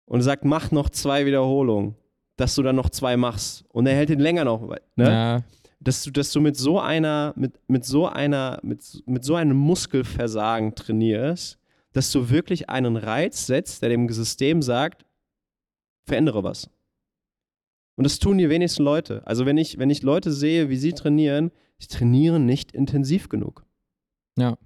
und 0.05 0.21
sagt, 0.21 0.45
mach 0.45 0.71
noch 0.71 0.89
zwei 0.89 1.25
Wiederholungen, 1.25 1.95
dass 2.37 2.55
du 2.55 2.63
dann 2.63 2.75
noch 2.75 2.89
zwei 2.89 3.17
machst 3.17 3.63
und 3.69 3.87
er 3.87 3.95
hält 3.95 4.09
den 4.09 4.19
länger 4.19 4.43
noch, 4.45 4.67
ne? 4.95 5.09
Ja, 5.09 5.41
dass 5.83 6.03
du, 6.03 6.11
dass 6.11 6.31
du 6.31 6.41
mit 6.41 6.55
so 6.57 6.79
einer, 6.79 7.33
mit, 7.35 7.53
mit 7.67 7.85
so 7.85 8.05
einer, 8.07 8.59
mit, 8.61 9.01
mit 9.07 9.23
so 9.23 9.33
einem 9.33 9.57
Muskelversagen 9.57 10.75
trainierst, 10.75 11.57
dass 11.93 12.11
du 12.11 12.29
wirklich 12.29 12.69
einen 12.69 12.97
Reiz 12.97 13.47
setzt, 13.47 13.81
der 13.81 13.89
dem 13.89 14.09
System 14.09 14.61
sagt, 14.61 15.05
verändere 16.05 16.43
was. 16.43 16.69
Und 17.95 18.05
das 18.05 18.19
tun 18.19 18.37
die 18.37 18.49
wenigsten 18.49 18.83
Leute. 18.83 19.21
Also 19.25 19.45
wenn 19.45 19.57
ich, 19.57 19.77
wenn 19.77 19.89
ich 19.89 20.01
Leute 20.01 20.31
sehe, 20.31 20.69
wie 20.69 20.77
sie 20.77 20.93
trainieren, 20.93 21.51
sie 21.77 21.87
trainieren 21.87 22.45
nicht 22.45 22.71
intensiv 22.71 23.29
genug. 23.29 23.65
Ja. 24.37 24.57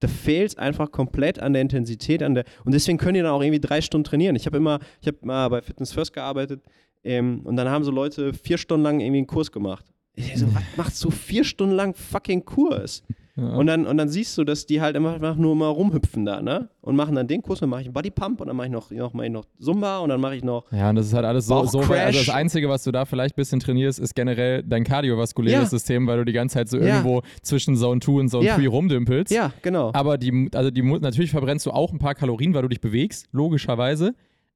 Da 0.00 0.08
fehlt 0.08 0.50
es 0.50 0.58
einfach 0.58 0.90
komplett 0.90 1.38
an 1.38 1.52
der 1.52 1.62
Intensität, 1.62 2.24
an 2.24 2.34
der 2.34 2.44
und 2.64 2.74
deswegen 2.74 2.98
können 2.98 3.14
die 3.14 3.20
dann 3.20 3.30
auch 3.30 3.40
irgendwie 3.40 3.60
drei 3.60 3.80
Stunden 3.80 4.04
trainieren. 4.04 4.34
Ich 4.34 4.46
habe 4.46 4.56
immer, 4.56 4.80
ich 5.00 5.06
habe 5.06 5.18
mal 5.22 5.48
bei 5.48 5.62
Fitness 5.62 5.92
First 5.92 6.12
gearbeitet 6.12 6.64
ähm, 7.04 7.42
und 7.44 7.54
dann 7.54 7.68
haben 7.68 7.84
so 7.84 7.92
Leute 7.92 8.34
vier 8.34 8.58
Stunden 8.58 8.82
lang 8.82 8.98
irgendwie 8.98 9.18
einen 9.18 9.26
Kurs 9.28 9.52
gemacht. 9.52 9.86
Ich 10.14 10.36
so, 10.38 10.46
was 10.54 10.62
machst 10.76 11.02
du 11.04 11.10
vier 11.10 11.44
Stunden 11.44 11.74
lang 11.74 11.94
fucking 11.94 12.44
Kurs? 12.44 13.02
ja. 13.34 13.44
Und 13.54 13.66
dann, 13.66 13.86
und 13.86 13.96
dann 13.96 14.10
siehst 14.10 14.36
du, 14.36 14.44
dass 14.44 14.66
die 14.66 14.82
halt 14.82 14.94
einfach 14.94 15.36
nur 15.36 15.56
mal 15.56 15.68
rumhüpfen 15.68 16.26
da, 16.26 16.42
ne? 16.42 16.68
Und 16.82 16.96
machen 16.96 17.14
dann 17.14 17.26
den 17.26 17.40
Kurs, 17.40 17.60
dann 17.60 17.70
mache 17.70 17.80
ich 17.80 17.86
einen 17.86 17.94
Bodypump 17.94 18.42
und 18.42 18.48
dann 18.48 18.56
mache 18.56 18.66
ich 18.66 18.72
noch, 18.72 18.90
noch, 18.90 19.14
mach 19.14 19.24
ich 19.24 19.30
noch 19.30 19.46
Zumba 19.58 20.00
und 20.00 20.10
dann 20.10 20.20
mache 20.20 20.36
ich 20.36 20.44
noch. 20.44 20.70
Ja, 20.70 20.90
und 20.90 20.96
das 20.96 21.06
ist 21.06 21.14
halt 21.14 21.24
alles 21.24 21.46
so, 21.46 21.64
so. 21.64 21.80
Also 21.80 22.18
das 22.18 22.28
Einzige, 22.28 22.68
was 22.68 22.84
du 22.84 22.92
da 22.92 23.06
vielleicht 23.06 23.34
ein 23.34 23.40
bisschen 23.40 23.58
trainierst, 23.60 23.98
ist 24.00 24.14
generell 24.14 24.62
dein 24.62 24.84
kardiovaskuläres 24.84 25.62
Ja. 25.62 25.64
System, 25.66 26.06
weil 26.06 26.18
du 26.18 26.24
die 26.26 26.32
ganze 26.34 26.54
Zeit 26.56 26.68
so 26.68 26.76
Ja. 26.76 26.84
irgendwo 26.96 27.22
zwischen 27.40 27.74
Zone 27.76 28.00
2 28.00 28.12
und 28.12 28.28
Zone 28.28 28.44
Ja. 28.44 28.56
3 28.58 28.68
rumdümpelst. 28.68 29.32
Ja, 29.32 29.50
genau. 29.62 29.92
Aber 29.94 30.18
die, 30.18 30.50
also 30.52 30.70
die, 30.70 30.82
natürlich 30.82 31.30
verbrennst 31.30 31.64
du 31.64 31.70
auch 31.70 31.90
ein 31.90 31.98
paar 31.98 32.14
Kalorien, 32.14 32.52
weil 32.52 32.60
du 32.62 32.68
dich 32.68 32.82
bewegst, 32.82 33.28
logischerweise. 33.32 34.14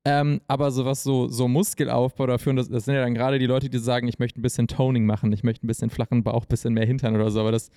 Ähm, 0.08 0.40
aber 0.46 0.70
sowas 0.70 1.02
so, 1.02 1.26
so 1.26 1.48
Muskelaufbau 1.48 2.28
dafür, 2.28 2.50
und 2.50 2.56
das, 2.56 2.68
das 2.68 2.84
sind 2.84 2.94
ja 2.94 3.00
dann 3.00 3.12
gerade 3.12 3.40
die 3.40 3.46
Leute, 3.46 3.68
die 3.68 3.78
sagen, 3.78 4.06
ich 4.06 4.20
möchte 4.20 4.38
ein 4.38 4.42
bisschen 4.42 4.68
Toning 4.68 5.04
machen, 5.04 5.32
ich 5.32 5.42
möchte 5.42 5.66
ein 5.66 5.66
bisschen 5.66 5.90
flachen 5.90 6.22
Bauch, 6.22 6.44
ein 6.44 6.48
bisschen 6.48 6.74
mehr 6.74 6.86
Hintern 6.86 7.16
oder 7.16 7.28
so, 7.32 7.40
aber 7.40 7.50
das, 7.50 7.72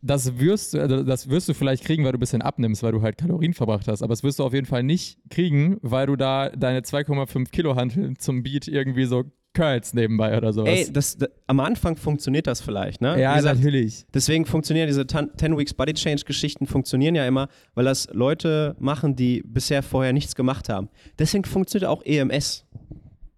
das 0.00 0.38
wirst 0.38 0.74
du, 0.74 0.80
also 0.80 1.02
das 1.02 1.28
wirst 1.28 1.48
du 1.48 1.54
vielleicht 1.54 1.82
kriegen, 1.82 2.04
weil 2.04 2.12
du 2.12 2.18
ein 2.18 2.20
bisschen 2.20 2.42
abnimmst, 2.42 2.84
weil 2.84 2.92
du 2.92 3.02
halt 3.02 3.18
Kalorien 3.18 3.54
verbracht 3.54 3.88
hast. 3.88 4.02
Aber 4.02 4.12
das 4.12 4.22
wirst 4.22 4.38
du 4.38 4.44
auf 4.44 4.54
jeden 4.54 4.66
Fall 4.66 4.84
nicht 4.84 5.18
kriegen, 5.30 5.78
weil 5.82 6.06
du 6.06 6.14
da 6.14 6.48
deine 6.50 6.82
2,5 6.82 7.50
Kilo 7.50 7.74
Hanteln 7.74 8.16
zum 8.20 8.44
Beat 8.44 8.68
irgendwie 8.68 9.06
so 9.06 9.24
curls 9.58 9.92
nebenbei 9.94 10.36
oder 10.36 10.52
sowas. 10.52 10.70
Ey, 10.86 10.92
das, 10.92 11.16
da- 11.16 11.26
am 11.46 11.60
Anfang 11.60 11.96
funktioniert 11.96 12.46
das 12.46 12.60
vielleicht, 12.60 13.00
ne? 13.00 13.20
ja, 13.20 13.34
gesagt, 13.36 13.56
natürlich. 13.58 14.06
Deswegen 14.14 14.44
funktionieren 14.46 14.86
diese 14.86 15.06
10 15.06 15.56
Weeks 15.58 15.74
Body 15.74 15.94
Change 15.94 16.22
Geschichten 16.24 16.66
funktionieren 16.66 17.14
ja 17.14 17.26
immer, 17.26 17.48
weil 17.74 17.84
das 17.84 18.08
Leute 18.12 18.76
machen, 18.78 19.16
die 19.16 19.42
bisher 19.44 19.82
vorher 19.82 20.12
nichts 20.12 20.34
gemacht 20.34 20.68
haben. 20.68 20.88
Deswegen 21.18 21.44
funktioniert 21.44 21.90
auch 21.90 22.02
EMS. 22.04 22.64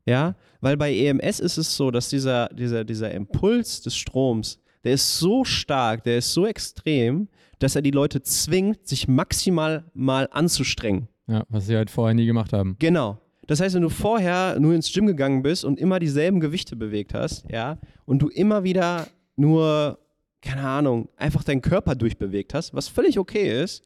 Ja, 0.07 0.35
weil 0.61 0.77
bei 0.77 0.95
EMS 0.95 1.41
ist 1.41 1.57
es 1.57 1.77
so, 1.77 1.91
dass 1.91 2.09
dieser, 2.09 2.49
dieser, 2.49 2.85
dieser 2.85 3.11
Impuls 3.13 3.81
des 3.83 3.97
Stroms, 3.97 4.59
der 4.85 4.93
ist 4.95 5.19
so 5.19 5.45
stark, 5.45 6.05
der 6.05 6.19
ist 6.19 6.33
so 6.33 6.47
extrem, 6.47 7.29
dass 7.59 7.77
er 7.77 7.83
die 7.83 7.91
Leute 7.91 8.23
zwingt, 8.23 8.87
sich 8.89 9.09
maximal 9.09 9.85
mal 9.95 10.29
anzustrengen. 10.33 11.09
Ja, 11.29 11.45
was 11.49 11.67
sie 11.67 11.77
halt 11.77 11.91
vorher 11.91 12.15
nie 12.15 12.27
gemacht 12.27 12.53
haben. 12.53 12.77
Genau. 12.79 13.21
Das 13.51 13.59
heißt, 13.59 13.75
wenn 13.75 13.83
du 13.83 13.89
vorher 13.89 14.61
nur 14.61 14.75
ins 14.75 14.93
Gym 14.93 15.09
gegangen 15.09 15.43
bist 15.43 15.65
und 15.65 15.81
immer 15.81 15.99
dieselben 15.99 16.39
Gewichte 16.39 16.77
bewegt 16.77 17.15
hast, 17.15 17.45
ja, 17.51 17.81
und 18.05 18.23
du 18.23 18.29
immer 18.29 18.63
wieder 18.63 19.09
nur, 19.35 19.99
keine 20.41 20.69
Ahnung, 20.69 21.09
einfach 21.17 21.43
deinen 21.43 21.61
Körper 21.61 21.97
durchbewegt 21.97 22.55
hast, 22.55 22.75
was 22.75 22.87
völlig 22.87 23.19
okay 23.19 23.61
ist, 23.61 23.83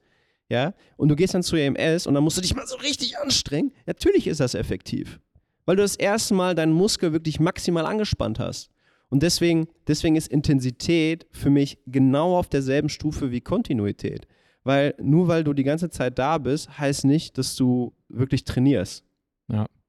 ja, 0.50 0.74
und 0.98 1.08
du 1.08 1.16
gehst 1.16 1.32
dann 1.32 1.42
zu 1.42 1.56
EMS 1.56 2.06
und 2.06 2.12
dann 2.12 2.22
musst 2.22 2.36
du 2.36 2.42
dich 2.42 2.54
mal 2.54 2.66
so 2.66 2.76
richtig 2.76 3.16
anstrengen, 3.16 3.72
natürlich 3.86 4.26
ist 4.26 4.40
das 4.40 4.54
effektiv. 4.54 5.18
Weil 5.64 5.76
du 5.76 5.82
das 5.82 5.96
erste 5.96 6.34
Mal 6.34 6.54
deinen 6.54 6.74
Muskel 6.74 7.14
wirklich 7.14 7.40
maximal 7.40 7.86
angespannt 7.86 8.38
hast. 8.38 8.68
Und 9.08 9.22
deswegen, 9.22 9.68
deswegen 9.88 10.16
ist 10.16 10.28
Intensität 10.28 11.26
für 11.30 11.48
mich 11.48 11.78
genau 11.86 12.36
auf 12.36 12.50
derselben 12.50 12.90
Stufe 12.90 13.30
wie 13.30 13.40
Kontinuität. 13.40 14.26
Weil 14.62 14.94
nur 15.00 15.26
weil 15.28 15.42
du 15.42 15.54
die 15.54 15.64
ganze 15.64 15.88
Zeit 15.88 16.18
da 16.18 16.36
bist, 16.36 16.78
heißt 16.78 17.06
nicht, 17.06 17.38
dass 17.38 17.56
du 17.56 17.94
wirklich 18.10 18.44
trainierst. 18.44 19.04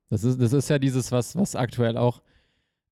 Das 0.09 0.23
ist, 0.23 0.39
das 0.39 0.53
ist 0.53 0.69
ja 0.69 0.77
dieses, 0.79 1.11
was, 1.11 1.35
was 1.35 1.55
aktuell 1.55 1.97
auch, 1.97 2.21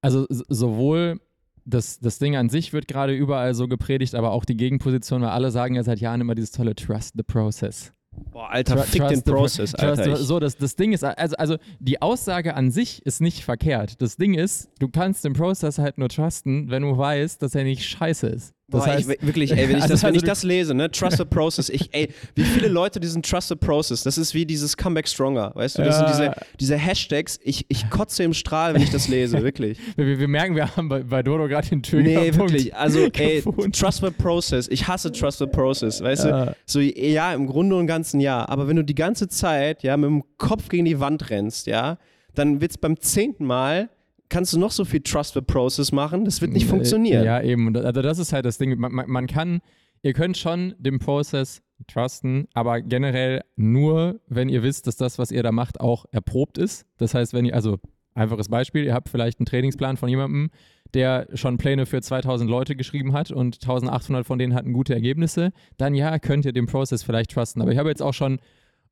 also 0.02 0.26
sowohl 0.30 1.20
das, 1.66 2.00
das 2.00 2.20
Ding 2.20 2.36
an 2.36 2.50
sich 2.50 2.74
wird 2.74 2.88
gerade 2.88 3.14
überall 3.14 3.54
so 3.54 3.68
gepredigt, 3.68 4.16
aber 4.16 4.32
auch 4.32 4.46
die 4.46 4.58
Gegenposition, 4.58 5.22
weil 5.22 5.30
alle 5.30 5.52
sagen 5.52 5.76
ja 5.76 5.84
seit 5.84 6.00
Jahren 6.00 6.22
immer 6.22 6.36
dieses 6.36 6.52
tolle 6.52 6.76
Trust 6.76 7.14
the 7.16 7.24
Process. 7.24 7.94
Boah, 8.32 8.50
Alter, 8.50 8.76
Tru- 8.76 8.84
fick 8.84 9.02
trust 9.02 9.16
den 9.16 9.24
Process, 9.24 9.72
Trust 9.72 9.84
Alter. 10.00 10.14
Ich, 10.14 10.20
so, 10.20 10.40
das, 10.40 10.56
das 10.58 10.76
Ding 10.76 10.92
ist, 10.92 11.04
also, 11.04 11.36
also 11.38 11.58
die 11.80 12.02
Aussage 12.02 12.56
an 12.56 12.70
sich 12.70 13.04
ist 13.06 13.22
nicht 13.22 13.44
verkehrt. 13.44 14.02
Das 14.02 14.18
Ding 14.18 14.34
ist, 14.34 14.70
du 14.80 14.88
kannst 14.88 15.24
den 15.26 15.34
Process 15.34 15.80
halt 15.80 15.98
nur 15.98 16.10
trusten, 16.10 16.70
wenn 16.70 16.84
du 16.84 16.98
weißt, 16.98 17.42
dass 17.42 17.56
er 17.56 17.64
nicht 17.64 17.86
scheiße 17.86 18.28
ist. 18.28 18.54
Das 18.74 18.86
boah, 18.86 18.88
heißt, 18.94 19.10
ich, 19.10 19.22
wirklich, 19.26 19.52
ey, 19.52 19.70
wenn 19.70 19.78
ich, 19.78 19.84
Also- 19.84 19.88
das, 19.94 20.04
wenn 20.04 20.08
also 20.08 20.16
ich 20.18 20.22
du- 20.24 20.28
das 20.28 20.44
lese, 20.44 20.74
ne, 20.74 20.90
Trust 20.92 21.18
the 21.18 21.26
Process, 21.26 21.70
ich, 21.70 21.90
ey, 21.94 22.10
wie 22.36 22.44
viele 22.44 22.68
Leute 22.68 23.00
diesen 23.00 23.22
Trust 23.24 23.50
the 23.50 23.56
Process, 23.56 24.04
das 24.04 24.18
ist 24.18 24.34
wie 24.34 24.46
dieses 24.46 24.76
Comeback 24.76 25.08
Stronger, 25.08 25.52
weißt 25.56 25.78
du, 25.78 25.84
das 25.84 26.00
Ja. 26.00 26.08
sind 26.14 26.20
diese, 26.20 26.34
diese 26.60 26.76
Hashtags, 26.78 27.40
ich, 27.44 27.66
ich 27.70 27.90
kotze 27.90 28.24
im 28.24 28.34
Strahl, 28.34 28.74
wenn 28.74 28.82
ich 28.82 28.90
das 28.92 29.08
lese, 29.08 29.42
wirklich. 29.44 29.78
wir, 29.96 30.20
wir- 30.20 30.28
merken, 30.28 30.56
wir 30.56 30.76
haben 30.76 30.90
bei, 30.90 31.04
bei 31.04 31.24
Dodo 31.24 31.48
gerade 31.48 31.68
den 31.70 31.84
Trigger. 31.84 32.22
Nee, 32.22 32.36
wirklich, 32.36 32.76
also, 32.76 33.00
ey. 33.14 33.44
Trust 33.72 34.02
the 34.04 34.10
Process, 34.12 34.68
ich 34.68 34.88
hasse 34.88 35.12
Trust 35.12 35.40
the 35.40 35.46
Process, 35.46 36.02
weißt 36.02 36.26
du, 36.26 36.30
Ja. 36.30 36.56
so, 36.66 36.80
ja, 36.80 37.34
im 37.34 37.48
Grunde 37.48 37.76
und 37.76 37.88
Ganzen 37.88 38.20
ja, 38.20 38.48
aber 38.50 38.68
wenn 38.68 38.76
du 38.76 38.84
die 38.84 38.96
ganze 38.96 39.28
Zeit, 39.28 39.84
ja, 39.84 39.96
mit 39.98 40.10
dem 40.10 40.24
Kopf 40.38 40.70
gegen 40.70 40.86
die 40.86 41.00
Wand 41.00 41.30
rennst, 41.30 41.68
ja, 41.68 41.98
dann 42.36 42.62
wird's 42.62 42.78
beim 42.78 43.00
zehnten 43.00 43.46
Mal, 43.46 43.90
kannst 44.34 44.52
du 44.52 44.60
noch 44.60 44.72
so 44.72 44.84
viel 44.84 45.02
Trust 45.02 45.36
the 45.36 45.42
Process 45.42 45.92
machen, 45.92 46.26
das 46.26 46.42
wird 46.42 46.54
nicht 46.54 46.66
funktionieren. 46.66 47.22
Äh, 47.22 47.26
Ja, 47.26 47.42
eben. 47.42 47.76
Also 47.78 48.02
das 48.02 48.18
ist 48.18 48.34
halt 48.34 48.46
das 48.46 48.58
Ding. 48.58 48.78
Man, 48.80 48.92
man, 48.92 49.10
man 49.10 49.28
kann, 49.28 49.62
ihr 50.02 50.14
könnt 50.14 50.38
schon 50.38 50.74
den 50.80 50.98
Prozess 50.98 51.62
trusten, 51.88 52.48
aber 52.54 52.82
generell 52.82 53.44
nur, 53.56 54.20
wenn 54.28 54.50
ihr 54.50 54.64
wisst, 54.64 54.88
dass 54.88 54.96
das, 54.98 55.20
was 55.20 55.32
ihr 55.32 55.44
da 55.44 55.52
macht, 55.52 55.80
auch 55.80 56.06
erprobt 56.12 56.58
ist. 56.58 56.88
Das 56.98 57.14
heißt, 57.14 57.34
wenn 57.34 57.46
ihr, 57.46 57.54
also 57.54 57.78
einfaches 58.16 58.50
Beispiel, 58.50 58.84
ihr 58.84 58.96
habt 58.96 59.10
vielleicht 59.10 59.40
einen 59.40 59.46
Trainingsplan 59.46 59.98
von 59.98 60.10
jemandem, 60.10 60.50
der 60.96 61.28
schon 61.36 61.58
Pläne 61.58 61.86
für 61.86 62.02
2000 62.02 62.50
Leute 62.50 62.76
geschrieben 62.76 63.14
hat 63.14 63.32
und 63.32 63.56
1800 63.62 64.26
von 64.26 64.40
denen 64.40 64.56
hatten 64.56 64.74
gute 64.74 64.96
Ergebnisse, 64.96 65.52
dann 65.78 65.94
ja, 65.94 66.18
könnt 66.18 66.46
ihr 66.46 66.54
den 66.54 66.66
Prozess 66.66 67.04
vielleicht 67.04 67.32
trusten. 67.32 67.62
Aber 67.62 67.72
ich 67.72 67.78
habe 67.78 67.90
jetzt 67.90 68.02
auch 68.02 68.14
schon 68.14 68.40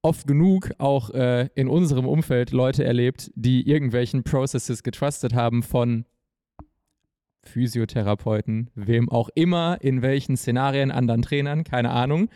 oft 0.02 0.28
genug 0.28 0.72
auch 0.78 1.12
äh, 1.12 1.50
in 1.56 1.68
unserem 1.68 2.08
Umfeld 2.08 2.52
Leute 2.52 2.84
erlebt, 2.84 3.32
die 3.36 3.68
irgendwelchen 3.70 4.24
Processes 4.24 4.84
getrustet 4.84 5.34
haben 5.34 5.64
von 5.64 6.06
Physiotherapeuten, 7.44 8.70
wem 8.76 9.10
auch 9.10 9.30
immer, 9.36 9.78
in 9.82 10.02
welchen 10.02 10.38
Szenarien, 10.38 10.92
anderen 10.92 11.22
Trainern, 11.22 11.64
keine 11.64 11.90
Ahnung, 11.90 12.30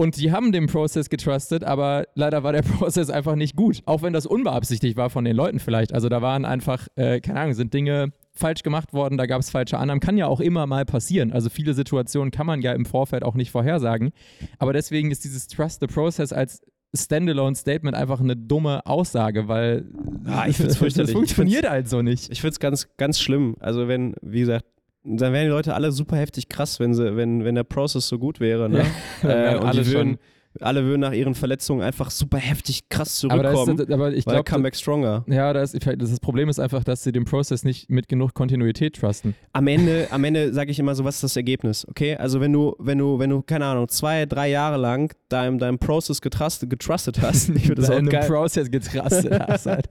Und 0.00 0.16
die 0.16 0.30
haben 0.30 0.52
den 0.52 0.66
Prozess 0.68 1.10
getrustet, 1.10 1.64
aber 1.64 2.06
leider 2.14 2.44
war 2.44 2.52
der 2.52 2.62
Prozess 2.78 3.10
einfach 3.10 3.34
nicht 3.34 3.56
gut. 3.56 3.82
Auch 3.84 4.00
wenn 4.02 4.12
das 4.12 4.26
unbeabsichtigt 4.26 4.96
war 4.96 5.10
von 5.10 5.24
den 5.24 5.34
Leuten 5.34 5.58
vielleicht. 5.58 5.92
Also 5.92 6.08
da 6.08 6.22
waren 6.22 6.44
einfach, 6.44 6.86
äh, 6.94 7.20
keine 7.20 7.40
Ahnung, 7.40 7.54
sind 7.54 7.74
Dinge 7.74 8.12
falsch 8.38 8.62
gemacht 8.62 8.92
worden, 8.92 9.18
da 9.18 9.26
gab 9.26 9.40
es 9.40 9.50
falsche 9.50 9.78
Annahmen. 9.78 10.00
Kann 10.00 10.16
ja 10.16 10.26
auch 10.26 10.40
immer 10.40 10.66
mal 10.66 10.84
passieren. 10.84 11.32
Also 11.32 11.50
viele 11.50 11.74
Situationen 11.74 12.30
kann 12.30 12.46
man 12.46 12.62
ja 12.62 12.72
im 12.72 12.84
Vorfeld 12.86 13.22
auch 13.24 13.34
nicht 13.34 13.50
vorhersagen. 13.50 14.10
Aber 14.58 14.72
deswegen 14.72 15.10
ist 15.10 15.24
dieses 15.24 15.46
Trust 15.48 15.80
the 15.80 15.86
Process 15.86 16.32
als 16.32 16.62
Standalone-Statement 16.94 17.96
einfach 17.96 18.20
eine 18.20 18.36
dumme 18.36 18.84
Aussage, 18.86 19.48
weil 19.48 19.84
Ah, 20.26 20.46
ich 20.48 20.56
find's 20.56 20.72
das 20.74 20.78
fürchterlich. 20.78 21.12
funktioniert 21.12 21.68
halt 21.68 21.88
so 21.88 22.02
nicht. 22.02 22.30
Ich 22.30 22.40
finde 22.40 22.52
es 22.52 22.60
ganz, 22.60 22.88
ganz 22.96 23.20
schlimm. 23.20 23.56
Also 23.60 23.88
wenn, 23.88 24.14
wie 24.22 24.40
gesagt, 24.40 24.64
dann 25.04 25.32
wären 25.32 25.44
die 25.44 25.50
Leute 25.50 25.74
alle 25.74 25.90
super 25.92 26.16
heftig 26.16 26.48
krass, 26.48 26.80
wenn 26.80 26.92
sie, 26.94 27.16
wenn, 27.16 27.44
wenn 27.44 27.54
der 27.54 27.64
Prozess 27.64 28.08
so 28.08 28.18
gut 28.18 28.40
wäre. 28.40 28.68
Ne? 28.68 28.84
Wären 29.22 29.54
äh, 29.54 29.58
und 29.58 29.66
alle 29.66 29.82
die 29.82 29.86
würden, 29.92 30.08
schon- 30.14 30.18
alle 30.60 30.84
würden 30.84 31.00
nach 31.00 31.12
ihren 31.12 31.34
Verletzungen 31.34 31.82
einfach 31.82 32.10
super 32.10 32.38
heftig 32.38 32.88
krass 32.88 33.24
Aber, 33.24 33.42
zurückkommen. 33.42 33.78
ist, 33.78 33.90
aber 33.90 34.12
ich 34.12 34.24
glaube, 34.24 34.44
Comeback 34.44 34.76
stronger. 34.76 35.24
ja, 35.28 35.52
da 35.52 35.62
ist, 35.62 35.76
das 35.96 36.20
Problem 36.20 36.48
ist 36.48 36.58
einfach, 36.58 36.84
dass 36.84 37.02
sie 37.02 37.12
den 37.12 37.24
Prozess 37.24 37.64
nicht 37.64 37.90
mit 37.90 38.08
genug 38.08 38.34
Kontinuität 38.34 38.96
trusten. 38.96 39.34
Am 39.52 39.66
Ende, 39.66 40.08
am 40.10 40.24
Ende 40.24 40.52
sage 40.52 40.70
ich 40.70 40.78
immer 40.78 40.94
so, 40.94 41.04
was 41.04 41.16
ist 41.16 41.24
das 41.24 41.36
Ergebnis? 41.36 41.86
Okay, 41.88 42.16
also 42.16 42.40
wenn 42.40 42.52
du, 42.52 42.74
wenn 42.78 42.98
du, 42.98 43.18
wenn 43.18 43.30
du, 43.30 43.42
keine 43.42 43.66
Ahnung, 43.66 43.88
zwei, 43.88 44.26
drei 44.26 44.48
Jahre 44.50 44.76
lang 44.76 45.14
deinem, 45.28 45.58
deinem 45.58 45.78
Prozess 45.78 46.20
getrustet, 46.20 46.70
getrustet 46.70 47.20
hast, 47.20 47.48
ich 47.54 47.62
finde 47.62 47.82
das 47.82 47.90
auch 47.90 48.02
geil. 48.02 48.26
Prozess 48.26 48.70
getrustet 48.70 49.38
hast 49.48 49.66
halt. 49.66 49.88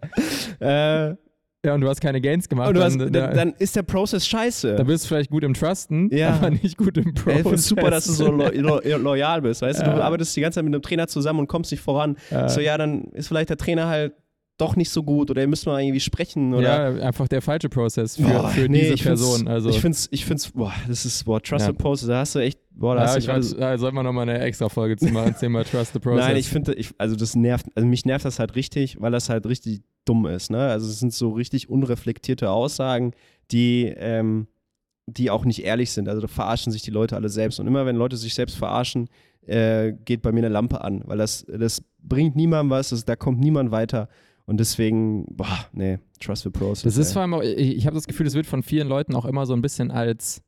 Äh, 0.59 1.15
Ja, 1.67 1.73
und 1.75 1.81
du 1.81 1.87
hast 1.89 2.01
keine 2.01 2.21
Gains 2.21 2.47
gemacht. 2.49 2.75
du 2.75 2.81
hast, 2.81 2.93
dann, 2.99 3.11
dann, 3.11 3.29
da, 3.29 3.33
dann 3.33 3.53
ist 3.59 3.75
der 3.75 3.83
Prozess 3.83 4.25
scheiße. 4.25 4.75
da 4.75 4.83
bist 4.83 5.03
du 5.03 5.09
vielleicht 5.09 5.29
gut 5.29 5.43
im 5.43 5.53
Trusten, 5.53 6.09
Ja. 6.15 6.35
aber 6.35 6.49
nicht 6.49 6.77
gut 6.77 6.97
im 6.97 7.13
Prozess. 7.13 7.37
ich 7.39 7.43
finde 7.43 7.57
super, 7.57 7.91
dass 7.91 8.05
du 8.07 8.13
so 8.13 8.31
lo 8.31 8.49
lo 8.53 8.79
loyal 8.97 9.41
bist. 9.41 9.61
Weißt 9.61 9.81
du, 9.81 9.85
Ja. 9.85 9.95
du 9.95 10.03
arbeitest 10.03 10.35
die 10.35 10.41
ganze 10.41 10.55
Zeit 10.55 10.63
mit 10.65 10.73
einem 10.73 10.81
Trainer 10.81 11.07
zusammen 11.07 11.39
und 11.39 11.47
kommst 11.47 11.71
nicht 11.71 11.81
voran. 11.81 12.15
Ja. 12.31 12.49
So, 12.49 12.61
ja, 12.61 12.77
dann 12.77 13.05
ist 13.11 13.27
vielleicht 13.27 13.49
der 13.49 13.57
Trainer 13.57 13.87
halt 13.87 14.13
doch 14.59 14.75
nicht 14.75 14.89
so 14.89 15.03
gut 15.03 15.29
oder 15.29 15.41
ihr 15.41 15.47
müsst 15.47 15.67
mal 15.67 15.79
irgendwie 15.79 15.99
sprechen 15.99 16.51
oder. 16.55 16.95
ja, 16.97 17.05
einfach 17.05 17.27
der 17.27 17.43
falsche 17.43 17.69
Prozess 17.69 18.15
für, 18.15 18.23
Boah, 18.23 18.49
für 18.49 18.67
nee, 18.67 18.79
diese 18.81 18.93
ich 18.95 19.03
Person. 19.03 19.47
Also, 19.47 19.69
Ich 19.69 19.79
find's, 19.79 20.07
ich 20.09 20.25
find's, 20.25 20.49
boah, 20.49 20.73
das 20.87 21.05
ist, 21.05 21.25
boah, 21.25 21.39
Trusted 21.39 21.75
Ja. 21.75 21.79
Post, 21.83 22.09
da 22.09 22.19
hast 22.21 22.33
du 22.33 22.39
echt, 22.39 22.59
boah, 22.71 22.95
da 22.95 23.01
ja, 23.03 23.07
hast 23.09 23.17
ich 23.17 23.27
weiß, 23.27 23.55
da 23.55 23.77
sollten 23.77 23.95
wir 23.97 24.01
nochmal 24.01 24.27
eine 24.27 24.39
extra 24.39 24.67
Folge 24.67 24.95
zu 24.97 25.09
machen, 25.09 25.35
Thema 25.39 25.63
Trust 25.63 25.93
the 25.93 25.99
Process. 25.99 26.25
Nein, 26.25 26.37
ich 26.37 26.49
finde, 26.49 26.73
ich, 26.73 26.89
also 26.97 27.15
das 27.15 27.35
nervt, 27.35 27.67
also 27.75 27.87
mich 27.87 28.03
nervt 28.05 28.25
das 28.25 28.39
halt 28.39 28.55
richtig, 28.55 28.99
weil 28.99 29.11
das 29.11 29.29
halt 29.29 29.45
richtig 29.45 29.81
dumm 30.07 30.25
ist. 30.25 30.51
Ne? 30.51 30.59
Also 30.59 30.87
es 30.87 30.99
sind 30.99 31.13
so 31.13 31.31
richtig 31.31 31.69
unreflektierte 31.69 32.49
Aussagen, 32.49 33.11
die, 33.51 33.85
ähm, 33.97 34.47
die 35.05 35.29
auch 35.29 35.45
nicht 35.45 35.63
ehrlich 35.63 35.91
sind. 35.91 36.09
Also 36.09 36.21
da 36.21 36.27
verarschen 36.27 36.71
sich 36.71 36.81
die 36.81 36.91
Leute 36.91 37.15
alle 37.15 37.29
selbst. 37.29 37.59
Und 37.59 37.67
immer 37.67 37.85
wenn 37.85 37.95
Leute 37.95 38.17
sich 38.17 38.33
selbst 38.33 38.57
verarschen, 38.57 39.09
äh, 39.45 39.93
geht 40.05 40.21
bei 40.21 40.31
mir 40.31 40.39
eine 40.39 40.49
Lampe 40.49 40.81
an, 40.81 41.03
weil 41.05 41.17
das, 41.17 41.45
das 41.47 41.81
bringt 41.99 42.35
niemandem 42.35 42.69
was, 42.69 42.89
das, 42.89 43.05
da 43.05 43.15
kommt 43.15 43.39
niemand 43.39 43.71
weiter. 43.71 44.09
Und 44.45 44.59
deswegen, 44.59 45.25
boah, 45.29 45.67
nee, 45.73 45.99
Trust 46.21 46.43
the 46.43 46.49
Process. 46.49 46.83
Das 46.83 46.97
ist 46.97 47.09
ey. 47.09 47.13
vor 47.13 47.21
allem, 47.21 47.33
auch, 47.33 47.41
ich, 47.41 47.77
ich 47.77 47.85
habe 47.85 47.95
das 47.95 48.07
Gefühl, 48.07 48.25
das 48.25 48.33
wird 48.33 48.45
von 48.45 48.63
vielen 48.63 48.87
Leuten 48.87 49.15
auch 49.15 49.25
immer 49.25 49.45
so 49.45 49.53
ein 49.53 49.61
bisschen 49.61 49.91
als, 49.91 50.41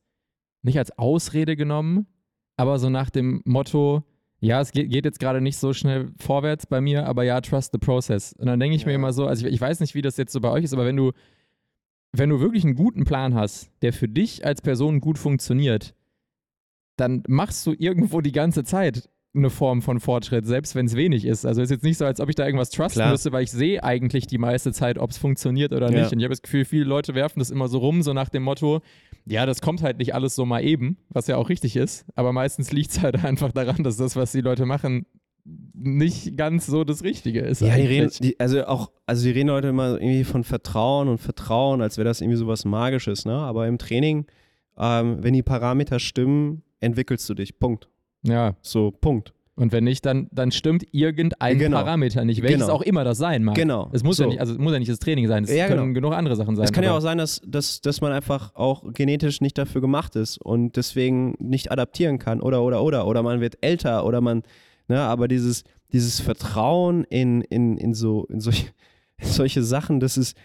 nicht 0.62 0.78
als 0.78 0.98
Ausrede 0.98 1.56
genommen, 1.56 2.08
aber 2.56 2.80
so 2.80 2.90
nach 2.90 3.10
dem 3.10 3.42
Motto, 3.46 4.04
ja, 4.42 4.62
es 4.62 4.72
geht, 4.72 4.90
geht 4.90 5.06
jetzt 5.06 5.20
gerade 5.20 5.42
nicht 5.42 5.58
so 5.58 5.74
schnell 5.74 6.12
vorwärts 6.20 6.66
bei 6.66 6.80
mir, 6.82 7.06
aber 7.06 7.24
ja, 7.24 7.42
trust 7.42 7.72
the 7.74 7.78
process. 7.78 8.34
Und 8.34 8.48
dann 8.48 8.60
denke 8.60 8.76
ich 8.76 8.86
mir 8.86 8.94
Ja. 8.94 8.98
immer 8.98 9.12
so, 9.14 9.26
also 9.26 9.46
ich, 9.46 9.54
ich 9.54 9.60
weiß 9.62 9.80
nicht, 9.82 9.96
wie 9.96 10.02
das 10.02 10.18
jetzt 10.18 10.32
so 10.32 10.40
bei 10.40 10.50
euch 10.50 10.64
ist, 10.64 10.74
aber 10.74 10.86
wenn 10.86 10.96
du, 10.96 11.12
wenn 12.14 12.30
du 12.30 12.40
wirklich 12.40 12.64
einen 12.64 12.76
guten 12.76 13.04
Plan 13.04 13.36
hast, 13.36 13.70
der 13.82 13.94
für 13.94 14.08
dich 14.08 14.46
als 14.46 14.62
Person 14.62 15.02
gut 15.02 15.18
funktioniert, 15.18 15.94
dann 16.96 17.24
machst 17.28 17.66
du 17.66 17.74
irgendwo 17.78 18.22
die 18.22 18.32
ganze 18.32 18.64
Zeit 18.64 19.10
eine 19.36 19.50
Form 19.52 19.82
von 19.84 20.00
Fortschritt, 20.00 20.46
selbst 20.48 20.74
wenn 20.74 20.88
es 20.88 20.96
wenig 20.96 21.24
ist. 21.24 21.46
Also 21.46 21.62
ist 21.62 21.70
jetzt 21.70 21.84
nicht 21.84 21.98
so, 21.98 22.06
als 22.06 22.20
ob 22.20 22.30
ich 22.30 22.36
da 22.36 22.46
irgendwas 22.46 22.72
trusten 22.72 23.00
Klar. 23.00 23.12
müsste, 23.12 23.32
weil 23.32 23.44
ich 23.44 23.52
sehe 23.52 23.84
eigentlich 23.84 24.26
die 24.26 24.40
meiste 24.40 24.74
Zeit, 24.74 24.98
ob 24.98 25.12
es 25.12 25.18
funktioniert 25.20 25.72
oder 25.72 25.92
Ja. 25.92 26.02
nicht. 26.02 26.12
Und 26.12 26.20
ich 26.20 26.24
habe 26.24 26.32
das 26.34 26.42
Gefühl, 26.42 26.66
viele 26.66 26.86
Leute 26.86 27.14
werfen 27.14 27.38
das 27.40 27.52
immer 27.52 27.68
so 27.68 27.78
rum, 27.78 28.02
so 28.02 28.14
nach 28.14 28.30
dem 28.30 28.42
Motto, 28.44 28.82
ja, 29.26 29.46
das 29.46 29.62
kommt 29.62 29.84
halt 29.84 30.00
nicht 30.00 30.16
alles 30.16 30.34
so 30.34 30.46
mal 30.46 30.64
eben, 30.64 30.98
was 31.10 31.28
ja 31.28 31.36
auch 31.38 31.50
richtig 31.50 31.76
ist. 31.76 32.06
Aber 32.16 32.34
meistens 32.34 32.72
liegt 32.72 32.90
es 32.90 33.02
halt 33.02 33.16
einfach 33.24 33.52
daran, 33.52 33.84
dass 33.84 33.98
das, 33.98 34.16
was 34.16 34.32
die 34.32 34.42
Leute 34.42 34.66
machen, 34.66 35.06
nicht 35.74 36.36
ganz 36.36 36.66
so 36.66 36.84
das 36.84 37.04
Richtige 37.04 37.42
ist. 37.42 37.62
Ja, 37.62 37.76
die 37.76 37.84
reden, 37.86 38.12
die, 38.22 38.40
also 38.40 38.66
auch, 38.66 38.92
also 39.06 39.24
die 39.24 39.32
reden 39.32 39.52
heute 39.52 39.68
immer 39.70 39.94
irgendwie 40.02 40.24
von 40.24 40.44
Vertrauen 40.44 41.08
und 41.08 41.18
Vertrauen, 41.20 41.82
als 41.82 41.98
wäre 41.98 42.06
das 42.08 42.22
irgendwie 42.22 42.38
sowas 42.38 42.66
Magisches, 42.66 43.26
ne? 43.26 43.34
Aber 43.34 43.68
im 43.68 43.78
Training, 43.78 44.26
ähm, 44.78 45.18
wenn 45.22 45.34
die 45.34 45.44
Parameter 45.44 46.00
stimmen, 46.00 46.64
entwickelst 46.80 47.28
du 47.30 47.34
dich. 47.36 47.58
Punkt. 47.60 47.88
Ja, 48.24 48.56
So, 48.62 48.92
Punkt. 48.92 49.34
und 49.56 49.72
wenn 49.74 49.84
nicht, 49.84 50.06
dann, 50.06 50.28
dann 50.32 50.52
stimmt 50.52 50.86
irgendein 50.94 51.58
Genau. 51.58 51.78
Parameter 51.78 52.24
nicht, 52.26 52.42
welches 52.42 52.62
Genau. 52.62 52.74
auch 52.74 52.82
immer 52.82 53.04
das 53.04 53.18
sein 53.18 53.44
mag. 53.44 53.56
Genau. 53.56 53.90
Es 53.92 54.04
muss 54.04 54.18
so. 54.18 54.24
ja 54.24 54.30
nicht, 54.30 54.40
also 54.40 54.54
es 54.54 54.60
muss 54.60 54.72
ja 54.74 54.80
nicht 54.80 54.90
das 54.92 55.00
Training 55.00 55.28
sein, 55.28 55.44
es 55.44 55.52
Ja, 55.54 55.68
können 55.68 55.82
genau. 55.94 55.94
genug 55.94 56.14
andere 56.14 56.36
Sachen 56.36 56.56
sein. 56.56 56.64
Es 56.66 56.72
kann 56.72 56.84
ja 56.84 56.96
auch 56.96 57.02
sein, 57.02 57.18
dass, 57.18 57.42
dass, 57.46 57.82
dass 57.82 58.00
man 58.02 58.12
einfach 58.14 58.56
auch 58.56 58.84
genetisch 58.94 59.42
nicht 59.42 59.58
dafür 59.58 59.82
gemacht 59.82 60.16
ist 60.16 60.38
und 60.38 60.76
deswegen 60.78 61.36
nicht 61.40 61.72
adaptieren 61.72 62.20
kann 62.20 62.42
oder 62.42 62.62
oder 62.64 62.82
oder 62.84 63.06
oder 63.08 63.22
man 63.24 63.42
wird 63.42 63.58
älter 63.62 64.06
oder 64.06 64.22
man, 64.22 64.44
ne, 64.88 65.00
aber 65.02 65.28
dieses, 65.28 65.64
dieses 65.92 66.20
Vertrauen 66.22 67.04
in, 67.06 67.42
in, 67.42 67.78
in 67.78 67.94
so 67.94 68.26
in 68.26 68.40
solche, 68.40 68.68
in 69.18 69.28
solche 69.28 69.62
Sachen, 69.64 70.00
das 70.00 70.18
ist, 70.18 70.38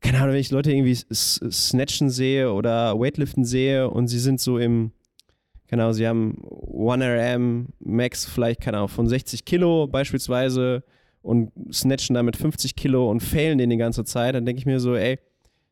keine 0.00 0.18
Ahnung, 0.18 0.32
wenn 0.34 0.40
ich 0.40 0.50
Leute 0.50 0.70
irgendwie 0.72 0.94
snatchen 0.94 2.10
sehe 2.10 2.52
oder 2.52 2.98
Weightliften 3.00 3.44
sehe 3.44 3.88
und 3.90 4.08
sie 4.08 4.18
sind 4.18 4.40
so 4.40 4.58
im, 4.58 4.92
Ahnung, 5.76 5.94
sie 5.94 6.08
haben 6.08 6.38
1RM 6.42 7.66
Max 7.80 8.24
vielleicht, 8.24 8.60
keine 8.60 8.78
Ahnung, 8.78 8.88
von 8.88 9.06
60 9.06 9.44
Kilo 9.44 9.86
beispielsweise 9.86 10.82
und 11.22 11.52
snatchen 11.72 12.14
damit 12.14 12.36
50 12.36 12.74
Kilo 12.74 13.10
und 13.10 13.20
failen 13.20 13.58
den 13.58 13.70
die 13.70 13.76
ganze 13.76 14.04
Zeit, 14.04 14.34
dann 14.34 14.46
denke 14.46 14.60
ich 14.60 14.66
mir 14.66 14.80
so, 14.80 14.94
ey, 14.94 15.18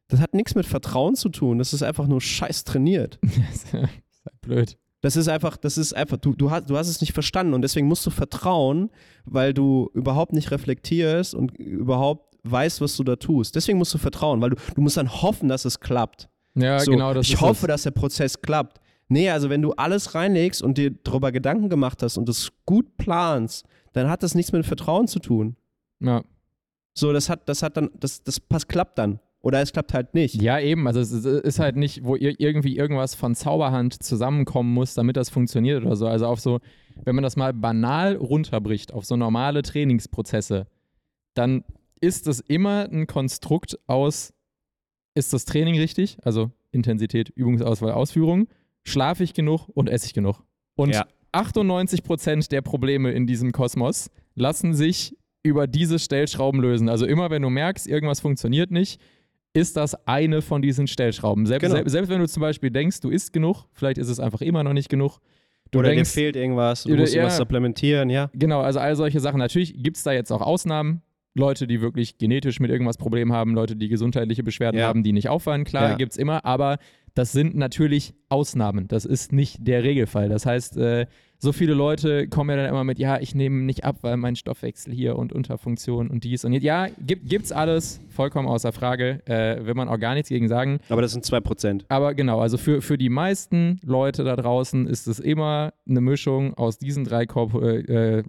das 0.09 0.21
hat 0.21 0.35
nichts 0.35 0.55
mit 0.55 0.67
Vertrauen 0.67 1.17
zu 1.17 1.29
tun. 1.29 1.59
Das 1.59 1.73
ist 1.73 1.83
einfach 1.83 2.07
nur 2.07 2.21
scheiß 2.21 2.65
trainiert. 2.65 3.19
das 3.23 3.65
ist 3.65 3.73
halt 3.73 4.41
blöd. 4.43 4.79
Das 5.01 5.17
ist 5.17 5.29
einfach, 5.29 5.57
das 5.57 5.79
ist 5.79 5.95
einfach, 5.95 6.17
du, 6.17 6.35
du, 6.35 6.51
hast, 6.51 6.69
du 6.69 6.77
hast 6.77 6.89
es 6.89 7.01
nicht 7.01 7.13
verstanden 7.13 7.55
und 7.55 7.63
deswegen 7.63 7.87
musst 7.87 8.05
du 8.07 8.11
vertrauen, 8.11 8.91
weil 9.25 9.55
du 9.55 9.91
überhaupt 9.95 10.33
nicht 10.33 10.51
reflektierst 10.51 11.35
und 11.35 11.53
überhaupt 11.57 12.37
weißt, 12.45 12.81
was 12.81 12.97
du 12.97 13.05
da 13.05 13.17
tust. 13.17 13.55
Deswegen 13.55 13.79
musst 13.79 13.93
du 13.95 13.99
vertrauen, 13.99 14.41
weil 14.41 14.51
du, 14.51 14.57
du 14.75 14.81
musst 14.81 14.97
dann 14.97 15.11
hoffen, 15.23 15.49
dass 15.49 15.65
es 15.65 15.81
klappt. 15.81 16.29
Ja, 16.55 16.81
so, 16.81 16.91
genau, 16.91 17.13
das 17.13 17.29
ich 17.29 17.41
hoffe, 17.41 17.67
es. 17.67 17.69
dass 17.69 17.83
der 17.83 17.91
Prozess 17.91 18.41
klappt. 18.41 18.81
Nee, 19.09 19.31
also 19.31 19.51
wenn 19.51 19.63
du 19.63 19.73
alles 19.73 20.15
reinlegst 20.15 20.63
und 20.63 20.79
dir 20.79 20.91
darüber 21.05 21.31
Gedanken 21.33 21.69
gemacht 21.69 22.03
hast 22.03 22.17
und 22.19 22.29
das 22.29 22.51
gut 22.65 22.97
planst, 22.97 23.65
dann 23.93 24.09
hat 24.09 24.23
das 24.23 24.35
nichts 24.35 24.53
mit 24.53 24.67
Vertrauen 24.67 25.07
zu 25.07 25.21
tun. 25.21 25.57
Ja. 26.01 26.23
So, 26.95 27.13
das 27.13 27.29
hat, 27.29 27.49
das 27.49 27.63
hat 27.63 27.77
dann, 27.77 27.91
das, 28.01 28.23
das 28.25 28.41
passt, 28.41 28.69
klappt 28.69 28.99
dann. 28.99 29.21
Oder 29.43 29.61
es 29.61 29.73
klappt 29.73 29.95
halt 29.95 30.13
nicht. 30.15 30.35
ja, 30.43 30.59
eben. 30.59 30.89
Also 30.89 30.99
es 30.99 31.13
ist- 31.13 31.59
halt 31.61 31.77
nicht, 31.77 32.03
wo 32.05 32.17
ir- 32.17 32.35
irgendwie 32.41 32.77
irgendwas 32.77 33.15
von 33.15 33.37
Zauberhand 33.37 34.03
zusammenkommen 34.03 34.75
muss, 34.75 34.95
damit 34.95 35.17
das 35.17 35.31
funktioniert 35.31 35.85
oder 35.85 35.95
so. 35.95 36.09
Also 36.09 36.27
auf 36.27 36.41
so, 36.41 36.59
wenn 37.05 37.15
man 37.15 37.23
das 37.23 37.37
mal 37.37 37.53
banal 37.53 38.17
runterbricht, 38.17 38.93
auf 38.93 39.05
so 39.05 39.15
normale 39.15 39.63
Trainingsprozesse, 39.63 40.67
dann 41.35 41.63
ist 42.01 42.27
es 42.27 42.41
immer 42.41 42.89
ein 42.91 43.07
Konstrukt 43.07 43.79
aus, 43.87 44.33
ist 45.15 45.33
das 45.33 45.45
Training 45.45 45.77
richtig? 45.79 46.19
Also 46.25 46.51
Intensität, 46.73 47.29
Übungsauswahl, 47.29 47.93
Ausführung, 47.93 48.49
schlafe 48.87 49.25
ich 49.25 49.35
genug 49.35 49.69
und 49.69 49.89
esse 49.91 50.07
ich 50.07 50.15
genug? 50.15 50.43
Und 50.77 50.95
Ja. 50.95 51.07
98 51.33 52.03
Prozent 52.03 52.51
der 52.53 52.63
Probleme 52.63 53.11
in 53.13 53.27
diesem 53.27 53.53
Kosmos 53.53 54.11
lassen 54.35 54.75
sich 54.75 55.17
über 55.43 55.67
diese 55.67 55.99
Stellschrauben 55.99 56.61
lösen. 56.61 56.89
Also 56.89 57.07
immer, 57.07 57.31
wenn 57.31 57.43
du 57.43 57.51
merkst, 57.51 57.87
irgendwas 57.87 58.21
funktioniert 58.21 58.71
nicht, 58.71 59.01
ist 59.53 59.77
das 59.77 59.95
eine 60.07 60.43
von 60.43 60.61
diesen 60.63 60.87
Stellschrauben. 60.87 61.47
Selbst, 61.47 61.71
Genau. 61.71 61.89
selbst, 61.89 62.11
wenn 62.11 62.21
du 62.21 62.29
zum 62.29 62.41
Beispiel 62.43 62.71
denkst, 62.71 63.01
du 63.01 63.11
isst 63.11 63.33
genug, 63.33 63.65
vielleicht 63.73 63.99
ist 63.99 64.09
es 64.09 64.21
einfach 64.21 64.41
immer 64.41 64.63
noch 64.65 64.73
nicht 64.73 64.89
genug. 64.89 65.19
Du 65.71 65.81
Oder 65.81 65.89
denkst, 65.91 66.11
dir 66.11 66.21
fehlt 66.21 66.37
irgendwas, 66.37 66.85
du 66.85 66.95
musst 66.95 67.15
ja. 67.15 67.25
was 67.25 67.37
supplementieren, 67.37 68.09
ja. 68.11 68.31
Genau, 68.35 68.61
also 68.61 68.79
all 68.79 68.95
solche 68.97 69.21
Sachen. 69.21 69.39
Natürlich 69.39 69.83
gibt 69.83 69.97
es 69.97 70.03
da 70.03 70.13
jetzt 70.13 70.31
auch 70.31 70.41
Ausnahmen. 70.43 71.03
Leute, 71.37 71.67
die 71.67 71.81
wirklich 71.81 72.19
genetisch 72.19 72.61
mit 72.61 72.71
irgendwas 72.71 72.97
Problem 72.97 73.33
haben, 73.33 73.55
Leute, 73.55 73.77
die 73.77 73.89
gesundheitliche 73.89 74.43
Beschwerden 74.43 74.81
Ja. 74.81 74.87
haben, 74.89 75.03
die 75.03 75.13
nicht 75.13 75.29
auffallen, 75.29 75.65
klar, 75.65 75.91
Ja. 75.91 75.97
gibt 75.97 76.13
es 76.13 76.19
immer, 76.19 76.45
aber 76.45 76.79
das 77.15 77.33
sind 77.33 77.55
natürlich 77.57 78.15
Ausnahmen. 78.29 78.89
Das 78.89 79.05
ist 79.05 79.33
nicht 79.33 79.67
der 79.67 79.83
Regelfall. 79.83 80.29
Das 80.29 80.45
heißt, 80.45 80.77
äh, 80.77 81.07
so 81.39 81.53
viele 81.53 81.73
Leute 81.75 82.29
kommen 82.29 82.51
ja 82.51 82.57
dann 82.57 82.67
immer 82.69 82.85
mit, 82.85 82.99
ja, 82.99 83.19
ich 83.21 83.35
nehme 83.35 83.63
nicht 83.65 83.85
ab, 83.85 83.99
weil 84.03 84.17
mein 84.19 84.37
Stoffwechsel 84.37 84.93
hier 84.93 85.17
und 85.17 85.33
Unterfunktion 85.35 86.09
und 86.09 86.25
dies 86.25 86.45
und 86.45 86.53
jetzt. 86.53 86.63
Ja, 86.63 86.89
gibt, 87.07 87.29
gibt's 87.29 87.53
alles, 87.53 88.01
vollkommen 88.09 88.49
außer 88.49 88.73
Frage. 88.73 89.21
Äh, 89.27 89.65
will 89.67 89.75
man 89.75 89.89
auch 89.89 89.99
gar 89.99 90.15
nichts 90.15 90.29
gegen 90.31 90.49
sagen. 90.49 90.79
Aber 90.89 91.03
das 91.03 91.13
sind 91.13 91.25
2%. 91.25 91.85
Aber 91.89 92.15
genau, 92.15 92.41
also 92.41 92.57
für, 92.59 92.81
für 92.83 92.97
die 92.99 93.11
meisten 93.11 93.79
Leute 93.85 94.25
da 94.25 94.37
draußen 94.37 94.87
ist 94.87 95.07
es 95.07 95.19
immer 95.21 95.73
eine 95.89 96.01
Mischung 96.03 96.55
aus 96.55 96.79
diesen 96.79 97.05
drei, 97.05 97.25
Korpo 97.27 97.61
äh, 97.63 98.19
äh, 98.19 98.25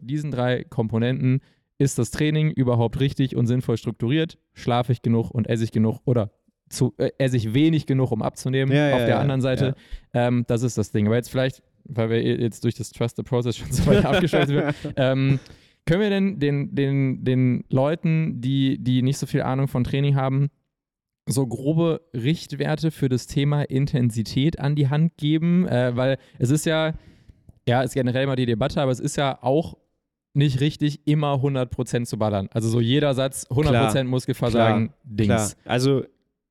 diesen 0.00 0.30
drei 0.30 0.64
Komponenten. 0.64 1.40
Ist 1.78 1.98
das 1.98 2.10
Training 2.10 2.50
überhaupt 2.50 3.00
richtig 3.00 3.36
und 3.36 3.46
sinnvoll 3.46 3.76
strukturiert? 3.76 4.38
Schlafe 4.52 4.92
ich 4.92 5.02
genug 5.02 5.30
und 5.30 5.48
esse 5.48 5.64
ich 5.64 5.72
genug 5.72 6.00
oder 6.04 6.30
zu, 6.68 6.92
äh, 6.98 7.10
esse 7.18 7.36
ich 7.36 7.54
wenig 7.54 7.86
genug, 7.86 8.10
um 8.10 8.22
abzunehmen? 8.22 8.74
Ja, 8.74 8.88
ja, 8.88 8.94
auf 8.94 9.00
der 9.00 9.08
ja, 9.08 9.20
anderen 9.20 9.40
Seite. 9.40 9.74
Ähm, 10.12 10.44
das 10.48 10.62
ist 10.62 10.76
das 10.76 10.90
Ding. 10.90 11.06
Aber 11.06 11.16
jetzt 11.16 11.30
vielleicht 11.30 11.62
weil 11.88 12.10
wir 12.10 12.22
jetzt 12.22 12.62
durch 12.64 12.74
das 12.74 12.90
Trust 12.90 13.16
the 13.16 13.22
Process 13.22 13.56
schon 13.56 13.72
so 13.72 13.86
weit 13.86 14.04
abgeschlossen 14.04 14.62
sind, 14.82 14.94
ähm, 14.96 15.40
können 15.86 16.02
wir 16.02 16.10
denn 16.10 16.38
den, 16.38 16.74
den, 16.74 17.24
den 17.24 17.64
Leuten, 17.70 18.40
die, 18.40 18.78
die 18.78 19.02
nicht 19.02 19.18
so 19.18 19.26
viel 19.26 19.42
Ahnung 19.42 19.68
von 19.68 19.84
Training 19.84 20.16
haben, 20.16 20.50
so 21.26 21.46
grobe 21.46 22.02
Richtwerte 22.14 22.90
für 22.90 23.08
das 23.08 23.26
Thema 23.26 23.62
Intensität 23.62 24.60
an 24.60 24.76
die 24.76 24.88
Hand 24.88 25.16
geben? 25.16 25.66
Äh, 25.66 25.96
weil 25.96 26.18
es 26.38 26.50
ist 26.50 26.66
ja, 26.66 26.92
ja, 27.66 27.82
ist 27.82 27.94
generell 27.94 28.26
mal 28.26 28.36
die 28.36 28.46
Debatte, 28.46 28.80
aber 28.80 28.92
es 28.92 29.00
ist 29.00 29.16
ja 29.16 29.38
auch 29.42 29.78
nicht 30.38 30.60
richtig, 30.60 31.06
immer 31.06 31.34
100% 31.34 32.04
zu 32.06 32.18
ballern. 32.18 32.48
Also 32.52 32.68
so 32.68 32.80
jeder 32.80 33.12
Satz, 33.14 33.46
100% 33.50 33.90
Klar, 33.90 34.04
Muskelversagen, 34.04 34.90
Dings. 35.04 35.26
Klar. 35.26 35.50
Also 35.72 36.04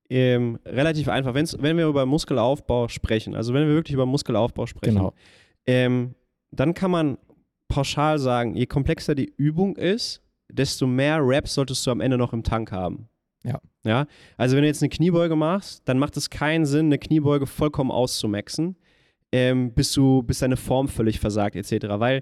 ähm, 0.10 0.60
relativ 0.66 1.08
einfach. 1.10 1.34
Wenn's, 1.34 1.58
wenn 1.60 1.78
wir 1.78 1.88
über 1.88 2.06
Muskelaufbau 2.06 2.88
sprechen, 2.88 3.36
also 3.36 3.54
wenn 3.54 3.68
wir 3.68 3.74
wirklich 3.74 3.94
über 3.94 4.06
Muskelaufbau 4.06 4.66
sprechen, 4.66 4.96
Genau. 4.98 5.14
ähm, 5.66 6.14
dann 6.52 6.74
kann 6.74 6.92
man 6.92 7.18
pauschal 7.68 8.20
sagen, 8.20 8.56
je 8.56 8.66
komplexer 8.66 9.16
die 9.16 9.32
Übung 9.36 9.76
ist, 9.76 10.22
desto 10.50 10.88
mehr 10.88 11.20
Reps 11.22 11.54
solltest 11.56 11.86
du 11.86 11.92
am 11.92 12.00
Ende 12.00 12.18
noch 12.18 12.32
im 12.32 12.44
Tank 12.44 12.72
haben. 12.72 13.10
Ja. 13.44 13.60
Ja, 13.86 14.06
also 14.38 14.56
wenn 14.56 14.64
du 14.64 14.68
jetzt 14.68 14.82
eine 14.82 14.90
Kniebeuge 14.90 15.36
machst, 15.36 15.82
dann 15.88 15.98
macht 16.00 16.18
es 16.18 16.30
keinen 16.30 16.66
Sinn, 16.66 16.88
eine 16.88 16.98
Kniebeuge 16.98 17.46
vollkommen 17.46 17.92
auszumaxen, 17.92 18.76
ähm, 19.32 19.74
bis 19.74 19.94
du, 19.94 20.24
bis 20.24 20.40
deine 20.40 20.58
Form 20.58 20.88
völlig 20.88 21.20
versagt, 21.20 21.56
etc. 21.56 21.88
Weil 22.00 22.22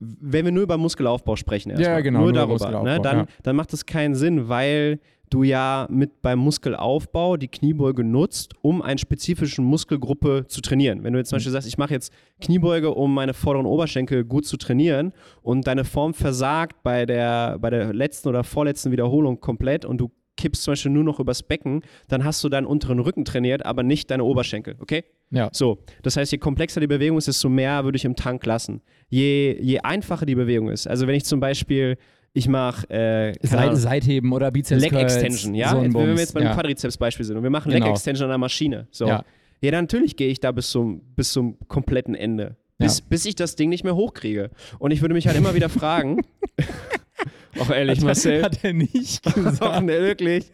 wenn 0.00 0.46
wir 0.46 0.52
nur 0.52 0.62
über 0.62 0.78
Muskelaufbau 0.78 1.36
sprechen, 1.36 1.70
erstmal, 1.70 2.02
genau, 2.02 2.20
nur 2.20 2.32
nur 2.32 2.42
über 2.44 2.56
darüber, 2.56 2.82
ne, 2.82 3.00
dann, 3.00 3.16
ja. 3.18 3.26
dann 3.42 3.56
macht 3.56 3.72
es 3.72 3.84
keinen 3.84 4.14
Sinn, 4.14 4.48
weil 4.48 4.98
du 5.28 5.44
ja 5.44 5.86
mit 5.90 6.22
beim 6.22 6.40
Muskelaufbau 6.40 7.36
die 7.36 7.48
Kniebeuge 7.48 8.02
nutzt, 8.02 8.54
um 8.62 8.82
eine 8.82 8.98
spezifische 8.98 9.62
Muskelgruppe 9.62 10.46
zu 10.48 10.60
trainieren. 10.60 11.04
Wenn 11.04 11.12
du 11.12 11.20
jetzt 11.20 11.28
zum 11.28 11.36
Beispiel 11.36 11.52
sagst, 11.52 11.68
ich 11.68 11.78
mache 11.78 11.94
jetzt 11.94 12.12
Kniebeuge, 12.40 12.92
um 12.92 13.14
meine 13.14 13.32
vorderen 13.32 13.66
Oberschenkel 13.66 14.24
gut 14.24 14.44
zu 14.44 14.56
trainieren 14.56 15.12
und 15.42 15.66
deine 15.66 15.84
Form 15.84 16.14
versagt 16.14 16.82
bei 16.82 17.06
der, 17.06 17.58
bei 17.60 17.70
der 17.70 17.94
letzten 17.94 18.28
oder 18.28 18.42
vorletzten 18.42 18.90
Wiederholung 18.90 19.40
komplett 19.40 19.84
und 19.84 19.98
du 19.98 20.10
kippst 20.40 20.62
zum 20.62 20.72
Beispiel 20.72 20.90
nur 20.90 21.04
noch 21.04 21.20
übers 21.20 21.42
Becken, 21.42 21.82
dann 22.08 22.24
hast 22.24 22.42
du 22.42 22.48
deinen 22.48 22.66
unteren 22.66 22.98
Rücken 22.98 23.24
trainiert, 23.24 23.64
aber 23.66 23.82
nicht 23.82 24.10
deine 24.10 24.24
Oberschenkel, 24.24 24.76
okay? 24.80 25.04
Ja. 25.30 25.50
So, 25.52 25.78
das 26.02 26.16
heißt, 26.16 26.32
je 26.32 26.38
komplexer 26.38 26.80
die 26.80 26.86
Bewegung 26.86 27.18
ist, 27.18 27.28
desto 27.28 27.48
mehr 27.48 27.84
würde 27.84 27.96
ich 27.96 28.04
im 28.04 28.16
Tank 28.16 28.44
lassen. 28.46 28.82
Je, 29.08 29.56
je 29.60 29.80
einfacher 29.80 30.26
die 30.26 30.34
Bewegung 30.34 30.70
ist, 30.70 30.88
also 30.88 31.06
wenn 31.06 31.14
ich 31.14 31.24
zum 31.24 31.40
Beispiel, 31.40 31.96
ich 32.32 32.48
mache 32.48 32.88
äh, 32.90 33.32
keine 33.32 33.38
Seite, 33.42 33.62
Ahnung, 33.62 33.76
Seitheben 33.76 34.32
oder 34.32 34.50
Bizeps 34.50 34.82
Leg 34.82 34.92
Extension, 34.92 35.54
ja? 35.54 35.70
So 35.70 35.82
wenn 35.82 35.94
wir 35.94 36.14
jetzt 36.14 36.34
beim 36.34 36.44
ja. 36.44 36.54
Quadrizeps-Beispiel 36.54 37.26
sind 37.26 37.36
und 37.36 37.42
wir 37.42 37.50
machen 37.50 37.70
Genau. 37.70 37.86
Leg 37.86 37.94
Extension 37.94 38.24
an 38.24 38.30
der 38.30 38.38
Maschine, 38.38 38.88
so. 38.90 39.06
Ja. 39.06 39.24
Ja, 39.62 39.70
dann 39.70 39.84
natürlich 39.84 40.16
gehe 40.16 40.28
ich 40.28 40.40
da 40.40 40.52
bis 40.52 40.70
zum, 40.70 41.02
bis 41.14 41.32
zum 41.32 41.58
kompletten 41.68 42.14
Ende. 42.14 42.56
Ja. 42.78 42.86
Bis, 42.86 43.02
bis 43.02 43.26
ich 43.26 43.34
das 43.34 43.56
Ding 43.56 43.68
nicht 43.68 43.84
mehr 43.84 43.94
hochkriege. 43.94 44.50
Und 44.78 44.90
ich 44.90 45.02
würde 45.02 45.12
mich 45.12 45.26
halt 45.26 45.36
immer 45.36 45.54
wieder 45.54 45.68
fragen, 45.68 46.22
auch 47.58 47.70
ehrlich, 47.70 48.00
Marcel, 48.02 48.42
Hat 48.42 48.62
er 48.64 48.72
nicht 48.72 49.22
gesagt. 49.34 49.84
ne, 49.84 50.00
wirklich. 50.00 50.50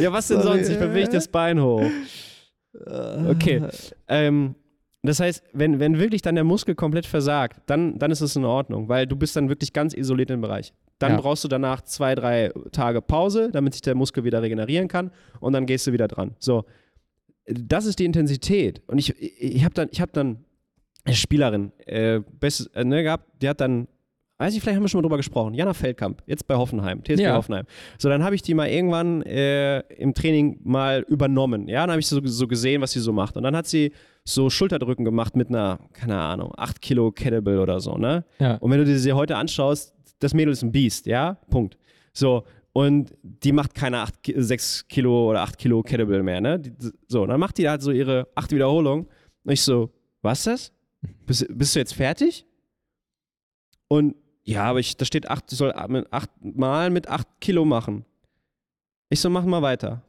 Ja, 0.00 0.12
was 0.12 0.28
denn 0.28 0.40
Sorry. 0.42 0.58
sonst? 0.58 0.68
Ich 0.70 0.78
bewege 0.78 1.08
das 1.08 1.28
Bein 1.28 1.60
hoch. 1.62 1.84
Okay. 3.28 3.62
Ähm, 4.08 4.54
das 5.02 5.20
heißt, 5.20 5.42
wenn, 5.52 5.80
wenn 5.80 5.98
wirklich 5.98 6.22
dann 6.22 6.34
der 6.34 6.44
Muskel 6.44 6.74
komplett 6.74 7.06
versagt, 7.06 7.60
dann, 7.66 7.98
dann 7.98 8.10
ist 8.10 8.20
es 8.20 8.36
in 8.36 8.44
Ordnung, 8.44 8.88
weil 8.88 9.06
du 9.06 9.16
bist 9.16 9.36
dann 9.36 9.48
wirklich 9.48 9.72
ganz 9.72 9.94
isoliert 9.94 10.30
im 10.30 10.40
Bereich. 10.40 10.72
Dann 10.98 11.12
Ja. 11.12 11.20
brauchst 11.20 11.44
du 11.44 11.48
danach 11.48 11.82
zwei, 11.82 12.14
drei 12.14 12.52
Tage 12.72 13.02
Pause, 13.02 13.50
damit 13.52 13.74
sich 13.74 13.82
der 13.82 13.94
Muskel 13.94 14.24
wieder 14.24 14.40
regenerieren 14.42 14.88
kann 14.88 15.10
und 15.40 15.52
dann 15.52 15.66
gehst 15.66 15.86
du 15.86 15.92
wieder 15.92 16.08
dran. 16.08 16.34
So, 16.38 16.64
das 17.46 17.84
ist 17.84 17.98
die 17.98 18.04
Intensität. 18.06 18.80
Und 18.86 18.98
ich, 18.98 19.14
ich, 19.20 19.64
habe 19.64 19.74
dann, 19.74 19.88
ich 19.92 20.00
hab 20.00 20.12
dann 20.12 20.44
eine 21.04 21.14
Spielerin 21.16 21.72
äh, 21.86 22.20
bestes, 22.40 22.68
äh, 22.68 22.84
ne, 22.84 23.02
gehabt, 23.02 23.26
die 23.42 23.48
hat 23.48 23.60
dann, 23.60 23.88
weiß 24.44 24.54
ich, 24.54 24.60
vielleicht 24.60 24.76
haben 24.76 24.84
wir 24.84 24.88
schon 24.88 24.98
mal 24.98 25.02
drüber 25.02 25.16
gesprochen, 25.16 25.54
Jana 25.54 25.72
Feldkamp, 25.74 26.22
jetzt 26.26 26.46
bei 26.46 26.54
Hoffenheim, 26.56 27.02
TSG 27.02 27.20
Ja. 27.22 27.36
Hoffenheim. 27.36 27.64
So, 27.98 28.08
dann 28.08 28.22
habe 28.22 28.34
ich 28.34 28.42
die 28.42 28.54
mal 28.54 28.68
irgendwann 28.68 29.22
äh, 29.22 29.80
im 29.94 30.12
Training 30.14 30.60
mal 30.64 31.04
übernommen. 31.08 31.68
Ja, 31.68 31.80
dann 31.82 31.90
habe 31.92 32.00
ich 32.00 32.06
so, 32.06 32.20
so 32.24 32.46
gesehen, 32.46 32.82
was 32.82 32.92
sie 32.92 33.00
so 33.00 33.12
macht. 33.12 33.36
Und 33.36 33.42
dann 33.42 33.56
hat 33.56 33.66
sie 33.66 33.92
so 34.24 34.50
Schulterdrücken 34.50 35.04
gemacht 35.04 35.36
mit 35.36 35.48
einer, 35.48 35.78
keine 35.92 36.18
Ahnung, 36.18 36.52
8 36.56 36.80
Kilo 36.82 37.10
Kettlebell 37.12 37.58
oder 37.58 37.80
so, 37.80 37.96
ne? 37.96 38.24
Ja. 38.38 38.56
Und 38.56 38.70
wenn 38.70 38.78
du 38.78 38.84
dir 38.84 38.98
sie 38.98 39.12
heute 39.12 39.36
anschaust, 39.36 39.94
das 40.18 40.32
Mädel 40.34 40.52
ist 40.52 40.62
ein 40.62 40.72
Biest, 40.72 41.06
ja? 41.06 41.34
Punkt. 41.50 41.76
So, 42.12 42.44
und 42.72 43.12
die 43.22 43.52
macht 43.52 43.74
keine 43.74 43.98
8, 43.98 44.22
Ki- 44.22 44.34
6 44.36 44.88
Kilo 44.88 45.30
oder 45.30 45.42
8 45.42 45.58
Kilo 45.58 45.82
Kettlebell 45.82 46.22
mehr, 46.22 46.40
ne? 46.40 46.58
Die, 46.60 46.72
so, 47.08 47.22
und 47.22 47.28
dann 47.28 47.40
macht 47.40 47.58
die 47.58 47.68
halt 47.68 47.82
so 47.82 47.90
ihre 47.92 48.28
8 48.34 48.52
Wiederholungen. 48.52 49.06
Und 49.44 49.52
ich 49.52 49.62
so, 49.62 49.90
was 50.22 50.38
ist 50.40 50.46
das? 50.46 50.72
Bist, 51.26 51.46
bist 51.50 51.74
du 51.74 51.80
jetzt 51.80 51.94
fertig? 51.94 52.46
Und 53.88 54.16
ja, 54.44 54.64
aber 54.64 54.80
ich, 54.80 54.96
da 54.96 55.04
steht 55.04 55.28
8, 55.28 55.52
ich 55.52 55.58
soll 55.58 55.74
mit 55.88 56.12
8 56.12 56.30
Mal 56.42 56.90
mit 56.90 57.08
8 57.08 57.26
Kilo 57.40 57.64
machen. 57.64 58.04
Ich 59.08 59.20
so, 59.20 59.30
mach 59.30 59.44
mal 59.44 59.62
weiter. 59.62 60.02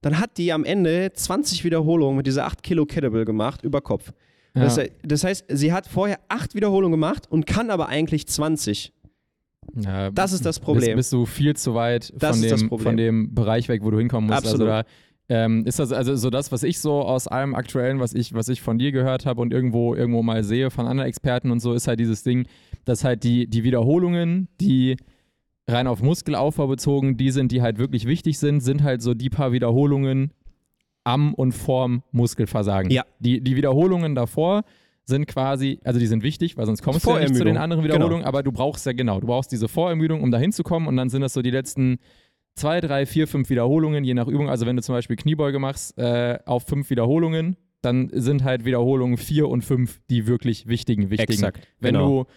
Dann 0.00 0.18
hat 0.20 0.38
die 0.38 0.52
am 0.52 0.64
Ende 0.64 1.12
20 1.12 1.64
Wiederholungen 1.64 2.16
mit 2.16 2.26
dieser 2.26 2.46
8 2.46 2.62
Kilo 2.62 2.86
Kettlebell 2.86 3.24
gemacht, 3.24 3.64
über 3.64 3.80
Kopf. 3.80 4.12
Ja. 4.54 4.64
Das, 4.64 4.80
das 5.02 5.24
heißt, 5.24 5.44
sie 5.48 5.72
hat 5.72 5.86
vorher 5.86 6.20
8 6.28 6.54
Wiederholungen 6.54 6.92
gemacht 6.92 7.30
und 7.30 7.46
kann 7.46 7.70
aber 7.70 7.88
eigentlich 7.88 8.26
20. 8.26 8.92
Ja, 9.76 10.10
Das 10.10 10.32
ist 10.32 10.46
das 10.46 10.58
Bist, 10.58 10.64
Problem. 10.64 10.96
bist 10.96 11.12
du 11.12 11.26
viel 11.26 11.54
zu 11.56 11.74
weit 11.74 12.12
von 12.18 12.40
dem, 12.40 12.68
von 12.78 12.96
dem 12.96 13.34
Bereich 13.34 13.68
weg, 13.68 13.82
wo 13.84 13.90
du 13.90 13.98
hinkommen 13.98 14.28
musst. 14.28 14.38
Absolut. 14.38 14.68
Also 14.68 14.82
da 14.82 14.88
ähm, 15.28 15.66
ist 15.66 15.78
das 15.78 15.92
also 15.92 16.16
so 16.16 16.30
das, 16.30 16.52
was 16.52 16.62
ich 16.62 16.78
so 16.78 17.02
aus 17.02 17.28
allem 17.28 17.54
Aktuellen, 17.54 18.00
was 18.00 18.14
ich, 18.14 18.32
was 18.32 18.48
ich 18.48 18.62
von 18.62 18.78
dir 18.78 18.92
gehört 18.92 19.26
habe 19.26 19.42
und 19.42 19.52
irgendwo, 19.52 19.94
irgendwo 19.94 20.22
mal 20.22 20.42
sehe 20.42 20.70
von 20.70 20.86
anderen 20.86 21.08
Experten 21.08 21.50
und 21.50 21.60
so, 21.60 21.74
ist 21.74 21.86
halt 21.86 22.00
dieses 22.00 22.22
Ding, 22.22 22.46
dass 22.84 23.04
halt 23.04 23.24
die, 23.24 23.46
die 23.46 23.62
Wiederholungen, 23.62 24.48
die 24.60 24.96
rein 25.68 25.86
auf 25.86 26.02
Muskelaufbau 26.02 26.66
bezogen, 26.66 27.18
die 27.18 27.30
sind, 27.30 27.52
die 27.52 27.60
halt 27.60 27.78
wirklich 27.78 28.06
wichtig 28.06 28.38
sind, 28.38 28.60
sind 28.60 28.82
halt 28.82 29.02
so 29.02 29.12
die 29.12 29.28
paar 29.28 29.52
Wiederholungen 29.52 30.32
am 31.04 31.34
und 31.34 31.52
vorm 31.52 32.02
Muskelversagen. 32.10 32.90
Ja. 32.90 33.04
Die, 33.18 33.42
die 33.42 33.56
Wiederholungen 33.56 34.14
davor 34.14 34.64
sind 35.04 35.26
quasi, 35.26 35.80
also 35.84 35.98
die 35.98 36.06
sind 36.06 36.22
wichtig, 36.22 36.56
weil 36.56 36.66
sonst 36.66 36.82
kommst 36.82 37.04
du 37.06 37.10
ja 37.10 37.20
nicht 37.20 37.34
zu 37.34 37.44
den 37.44 37.56
anderen 37.56 37.82
Genau. 37.82 37.94
Wiederholungen, 37.94 38.26
aber 38.26 38.42
du 38.42 38.52
brauchst 38.52 38.84
ja 38.84 38.92
genau, 38.92 39.20
du 39.20 39.26
brauchst 39.26 39.50
diese 39.52 39.68
Vorermüdung, 39.68 40.22
um 40.22 40.30
da 40.30 40.38
hinzukommen 40.38 40.86
und 40.86 40.96
dann 40.96 41.08
sind 41.08 41.22
das 41.22 41.32
so 41.32 41.40
die 41.40 41.50
letzten 41.50 41.98
zwei, 42.58 42.80
drei, 42.80 43.06
vier, 43.06 43.26
fünf 43.26 43.48
Wiederholungen, 43.50 44.04
je 44.04 44.14
nach 44.14 44.28
Übung. 44.28 44.48
Also 44.48 44.66
wenn 44.66 44.76
du 44.76 44.82
zum 44.82 44.94
Beispiel 44.94 45.16
Kniebeuge 45.16 45.58
machst 45.58 45.96
äh, 45.98 46.38
auf 46.44 46.64
fünf 46.64 46.90
Wiederholungen, 46.90 47.56
dann 47.80 48.10
sind 48.12 48.44
halt 48.44 48.64
Wiederholungen 48.64 49.16
vier 49.16 49.48
und 49.48 49.62
fünf 49.62 50.00
die 50.10 50.26
wirklich 50.26 50.66
wichtigen, 50.66 51.10
wichtigen. 51.10 51.32
Exakt. 51.32 51.68
Wenn 51.80 51.94
genau. 51.94 52.24
du 52.24 52.30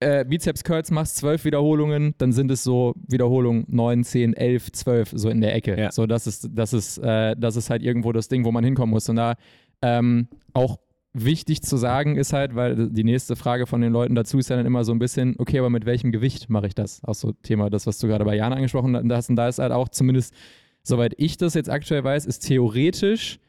äh, 0.00 0.24
Bizeps 0.24 0.64
Curls 0.64 0.90
machst, 0.90 1.16
zwölf 1.16 1.44
Wiederholungen, 1.44 2.14
dann 2.18 2.32
sind 2.32 2.50
es 2.50 2.62
so 2.62 2.94
Wiederholungen 3.06 3.64
9, 3.68 4.04
10, 4.04 4.34
11, 4.34 4.72
12, 4.72 5.12
so 5.14 5.28
in 5.28 5.40
der 5.40 5.54
Ecke. 5.54 5.78
Ja. 5.78 5.92
So, 5.92 6.06
das 6.06 6.26
ist, 6.26 6.48
das 6.52 6.72
ist, 6.72 6.98
äh, 6.98 7.34
das 7.38 7.56
ist 7.56 7.70
halt 7.70 7.82
irgendwo 7.82 8.12
das 8.12 8.28
Ding, 8.28 8.44
wo 8.44 8.52
man 8.52 8.64
hinkommen 8.64 8.90
muss. 8.90 9.08
Und 9.08 9.16
da 9.16 9.34
ähm, 9.82 10.28
auch 10.52 10.78
wichtig 11.12 11.62
zu 11.62 11.76
sagen 11.76 12.16
ist 12.16 12.32
halt, 12.32 12.54
weil 12.54 12.88
die 12.90 13.04
nächste 13.04 13.34
Frage 13.36 13.66
von 13.66 13.80
den 13.80 13.92
Leuten 13.92 14.14
dazu 14.14 14.38
ist 14.38 14.50
ja 14.50 14.56
dann 14.56 14.66
immer 14.66 14.84
so 14.84 14.92
ein 14.92 14.98
bisschen, 14.98 15.34
okay, 15.38 15.58
aber 15.58 15.70
mit 15.70 15.84
welchem 15.84 16.12
Gewicht 16.12 16.48
mache 16.48 16.68
ich 16.68 16.74
das? 16.74 17.02
Auch 17.04 17.14
so 17.14 17.32
Thema, 17.32 17.68
das, 17.70 17.86
was 17.86 17.98
du 17.98 18.06
gerade 18.06 18.24
bei 18.24 18.36
Jan 18.36 18.52
angesprochen 18.52 19.12
hast. 19.12 19.30
Und 19.30 19.36
da 19.36 19.48
ist 19.48 19.58
halt 19.58 19.72
auch 19.72 19.88
zumindest, 19.88 20.34
soweit 20.82 21.14
ich 21.18 21.36
das 21.36 21.54
jetzt 21.54 21.68
aktuell 21.68 22.04
weiß, 22.04 22.26
ist 22.26 22.40
theoretisch 22.40 23.40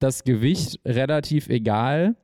das 0.00 0.24
Gewicht 0.24 0.80
relativ 0.84 1.48
egal, 1.48 2.16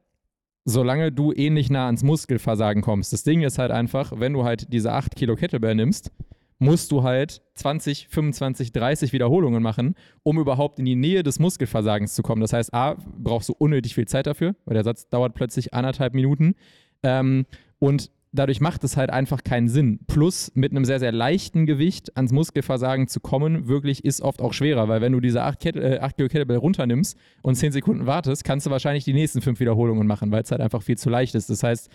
solange 0.64 1.12
du 1.12 1.32
ähnlich 1.32 1.70
nah 1.70 1.86
ans 1.86 2.02
Muskelversagen 2.02 2.82
kommst. 2.82 3.12
Das 3.12 3.22
Ding 3.22 3.42
ist 3.42 3.58
halt 3.58 3.70
einfach, 3.70 4.12
wenn 4.18 4.32
du 4.32 4.44
halt 4.44 4.72
diese 4.72 4.92
8 4.92 5.14
Kilo 5.14 5.36
Kettlebell 5.36 5.74
nimmst, 5.74 6.10
musst 6.58 6.92
du 6.92 7.02
halt 7.02 7.42
20, 7.54 8.08
25, 8.08 8.72
30 8.72 9.12
Wiederholungen 9.12 9.62
machen, 9.62 9.94
um 10.22 10.38
überhaupt 10.38 10.78
in 10.78 10.84
die 10.84 10.96
Nähe 10.96 11.22
des 11.22 11.38
Muskelversagens 11.38 12.14
zu 12.14 12.22
kommen. 12.22 12.40
Das 12.40 12.52
heißt, 12.52 12.72
A, 12.72 12.96
brauchst 13.18 13.48
du 13.48 13.54
unnötig 13.56 13.94
viel 13.94 14.06
Zeit 14.06 14.26
dafür, 14.26 14.54
weil 14.64 14.74
der 14.74 14.84
Satz 14.84 15.08
dauert 15.08 15.34
plötzlich 15.34 15.74
anderthalb 15.74 16.14
Minuten. 16.14 16.54
Ähm, 17.02 17.46
und 17.78 18.10
dadurch 18.34 18.60
macht 18.60 18.84
es 18.84 18.96
halt 18.96 19.10
einfach 19.10 19.44
keinen 19.44 19.68
Sinn. 19.68 20.00
Plus 20.06 20.50
mit 20.54 20.72
einem 20.72 20.84
sehr, 20.84 20.98
sehr 20.98 21.12
leichten 21.12 21.66
Gewicht 21.66 22.16
ans 22.16 22.32
Muskelversagen 22.32 23.08
zu 23.08 23.20
kommen, 23.20 23.68
wirklich 23.68 24.04
ist 24.04 24.20
oft 24.20 24.40
auch 24.42 24.52
schwerer, 24.52 24.88
weil 24.88 25.00
wenn 25.00 25.12
du 25.12 25.20
diese 25.20 25.42
8, 25.42 25.60
Kett 25.60 25.76
äh, 25.76 25.98
8 26.00 26.16
Kilo 26.16 26.28
Kettlebell 26.28 26.56
runternimmst 26.56 27.16
und 27.42 27.54
10 27.54 27.72
Sekunden 27.72 28.06
wartest, 28.06 28.44
kannst 28.44 28.66
du 28.66 28.70
wahrscheinlich 28.70 29.04
die 29.04 29.12
nächsten 29.12 29.40
5 29.40 29.60
Wiederholungen 29.60 30.06
machen, 30.06 30.32
weil 30.32 30.42
es 30.42 30.50
halt 30.50 30.60
einfach 30.60 30.82
viel 30.82 30.98
zu 30.98 31.10
leicht 31.10 31.34
ist. 31.34 31.48
Das 31.48 31.62
heißt, 31.62 31.90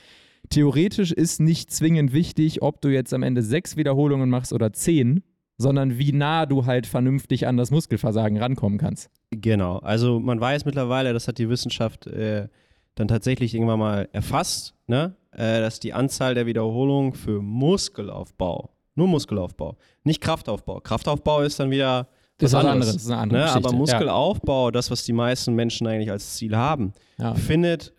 theoretisch 0.50 1.12
ist 1.12 1.40
nicht 1.40 1.72
zwingend 1.72 2.14
wichtig, 2.14 2.62
ob 2.62 2.82
du 2.82 2.90
jetzt 2.90 3.14
am 3.14 3.24
Ende 3.24 3.42
6 3.44 3.78
Wiederholungen 3.78 4.30
machst 4.30 4.54
oder 4.54 4.72
10, 4.74 5.24
sondern 5.58 5.98
wie 5.98 6.14
nah 6.14 6.46
du 6.46 6.66
halt 6.66 6.88
vernünftig 6.88 7.46
an 7.48 7.58
das 7.58 7.70
Muskelversagen 7.72 8.38
rankommen 8.38 8.78
kannst. 8.78 9.10
Genau, 9.32 9.78
also 9.80 10.20
man 10.20 10.40
weiß 10.40 10.66
mittlerweile, 10.66 11.12
das 11.14 11.28
hat 11.28 11.38
die 11.38 11.50
Wissenschaft 11.50 12.08
äh, 12.08 12.48
dann 12.96 13.08
tatsächlich 13.08 13.54
irgendwann 13.54 13.80
mal 13.80 14.10
erfasst, 14.14 14.74
ne? 14.88 15.16
äh, 15.32 15.60
dass 15.60 15.80
die 15.80 15.94
Anzahl 15.94 16.34
der 16.34 16.46
Wiederholungen 16.46 17.14
für 17.14 17.42
Muskelaufbau, 17.42 18.70
nur 18.96 19.08
Muskelaufbau, 19.08 19.78
nicht 20.04 20.22
Kraftaufbau. 20.22 20.80
Kraftaufbau 20.80 21.42
ist 21.42 21.60
dann 21.60 21.72
wieder 21.72 22.08
Das 22.38 22.52
ist 22.52 22.58
was 22.58 22.66
anderes, 22.66 23.10
anderes, 23.10 23.46
ne? 23.46 23.52
Aber 23.52 23.72
Muskelaufbau, 23.74 24.72
das, 24.72 24.90
was 24.92 25.04
die 25.04 25.14
meisten 25.14 25.54
Menschen 25.56 25.88
eigentlich 25.88 26.10
als 26.12 26.36
Ziel 26.36 26.56
haben, 26.56 26.94
Ja. 27.18 27.26
Ja. 27.26 27.36
findet 27.36 27.94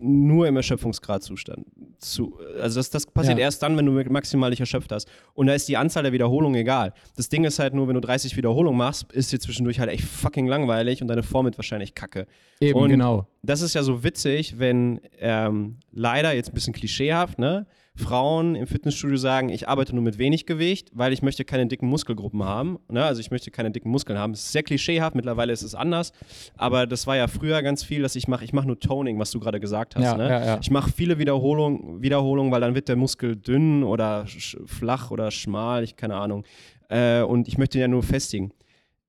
nur 0.00 0.46
im 0.46 0.56
Erschöpfungsgradzustand. 0.56 1.66
Zu, 1.98 2.38
also 2.60 2.78
das, 2.78 2.90
das 2.90 3.06
passiert 3.06 3.38
Ja. 3.38 3.44
erst 3.44 3.62
dann, 3.62 3.76
wenn 3.76 3.86
du 3.86 3.92
maximal 4.10 4.50
dich 4.50 4.60
erschöpft 4.60 4.92
hast. 4.92 5.08
Und 5.34 5.48
da 5.48 5.54
ist 5.54 5.68
die 5.68 5.76
Anzahl 5.76 6.04
der 6.04 6.12
Wiederholungen 6.12 6.60
egal. 6.60 6.92
Das 7.16 7.28
Ding 7.28 7.44
ist 7.44 7.58
halt 7.58 7.74
nur, 7.74 7.88
wenn 7.88 7.94
du 7.94 8.00
30 8.00 8.36
Wiederholungen 8.36 8.78
machst, 8.78 9.12
ist 9.12 9.32
dir 9.32 9.40
zwischendurch 9.40 9.80
halt 9.80 9.90
echt 9.90 10.04
fucking 10.04 10.46
langweilig 10.46 11.02
und 11.02 11.08
deine 11.08 11.24
Form 11.24 11.46
wird 11.46 11.58
wahrscheinlich 11.58 11.94
kacke. 11.94 12.26
Eben, 12.60 12.78
Und- 12.78 12.88
genau. 12.90 13.26
Das 13.42 13.60
ist 13.62 13.74
ja 13.74 13.82
so 13.82 14.04
witzig, 14.04 14.58
wenn 14.58 15.00
ähm, 15.18 15.78
leider 15.92 16.34
jetzt 16.34 16.50
ein 16.50 16.54
bisschen 16.54 16.72
klischeehaft, 16.74 17.38
ne? 17.38 17.66
Frauen 17.98 18.54
im 18.54 18.66
Fitnessstudio 18.66 19.16
sagen, 19.16 19.48
ich 19.48 19.68
arbeite 19.68 19.94
nur 19.94 20.02
mit 20.04 20.18
wenig 20.18 20.46
Gewicht, 20.46 20.90
weil 20.94 21.12
ich 21.12 21.20
möchte 21.22 21.44
keine 21.44 21.66
dicken 21.66 21.86
Muskelgruppen 21.88 22.42
haben. 22.44 22.78
Ne? 22.88 23.04
Also 23.04 23.20
ich 23.20 23.30
möchte 23.30 23.50
keine 23.50 23.70
dicken 23.70 23.90
Muskeln 23.90 24.18
haben. 24.18 24.32
Es 24.32 24.44
ist 24.44 24.52
sehr 24.52 24.62
klischeehaft, 24.62 25.14
mittlerweile 25.14 25.52
ist 25.52 25.62
es 25.62 25.74
anders. 25.74 26.12
Aber 26.56 26.86
das 26.86 27.06
war 27.06 27.16
ja 27.16 27.26
früher 27.28 27.60
ganz 27.62 27.82
viel, 27.82 28.02
dass 28.02 28.16
ich 28.16 28.28
mache, 28.28 28.44
ich 28.44 28.52
mache 28.52 28.66
nur 28.66 28.78
Toning, 28.78 29.18
was 29.18 29.30
du 29.30 29.40
gerade 29.40 29.60
gesagt 29.60 29.96
hast. 29.96 30.04
Ja, 30.04 30.16
ne? 30.16 30.28
ja, 30.30 30.44
ja. 30.44 30.58
Ich 30.62 30.70
mache 30.70 30.90
viele 30.92 31.18
Wiederholungen, 31.18 32.00
Wiederholungen, 32.02 32.52
weil 32.52 32.60
dann 32.60 32.74
wird 32.74 32.88
der 32.88 32.96
Muskel 32.96 33.36
dünn 33.36 33.82
oder 33.82 34.26
flach 34.66 35.10
oder 35.10 35.30
schmal, 35.30 35.82
ich 35.84 35.96
keine 35.96 36.14
Ahnung. 36.16 36.44
Äh, 36.88 37.22
und 37.22 37.48
ich 37.48 37.58
möchte 37.58 37.78
ihn 37.78 37.82
ja 37.82 37.88
nur 37.88 38.02
festigen. 38.02 38.52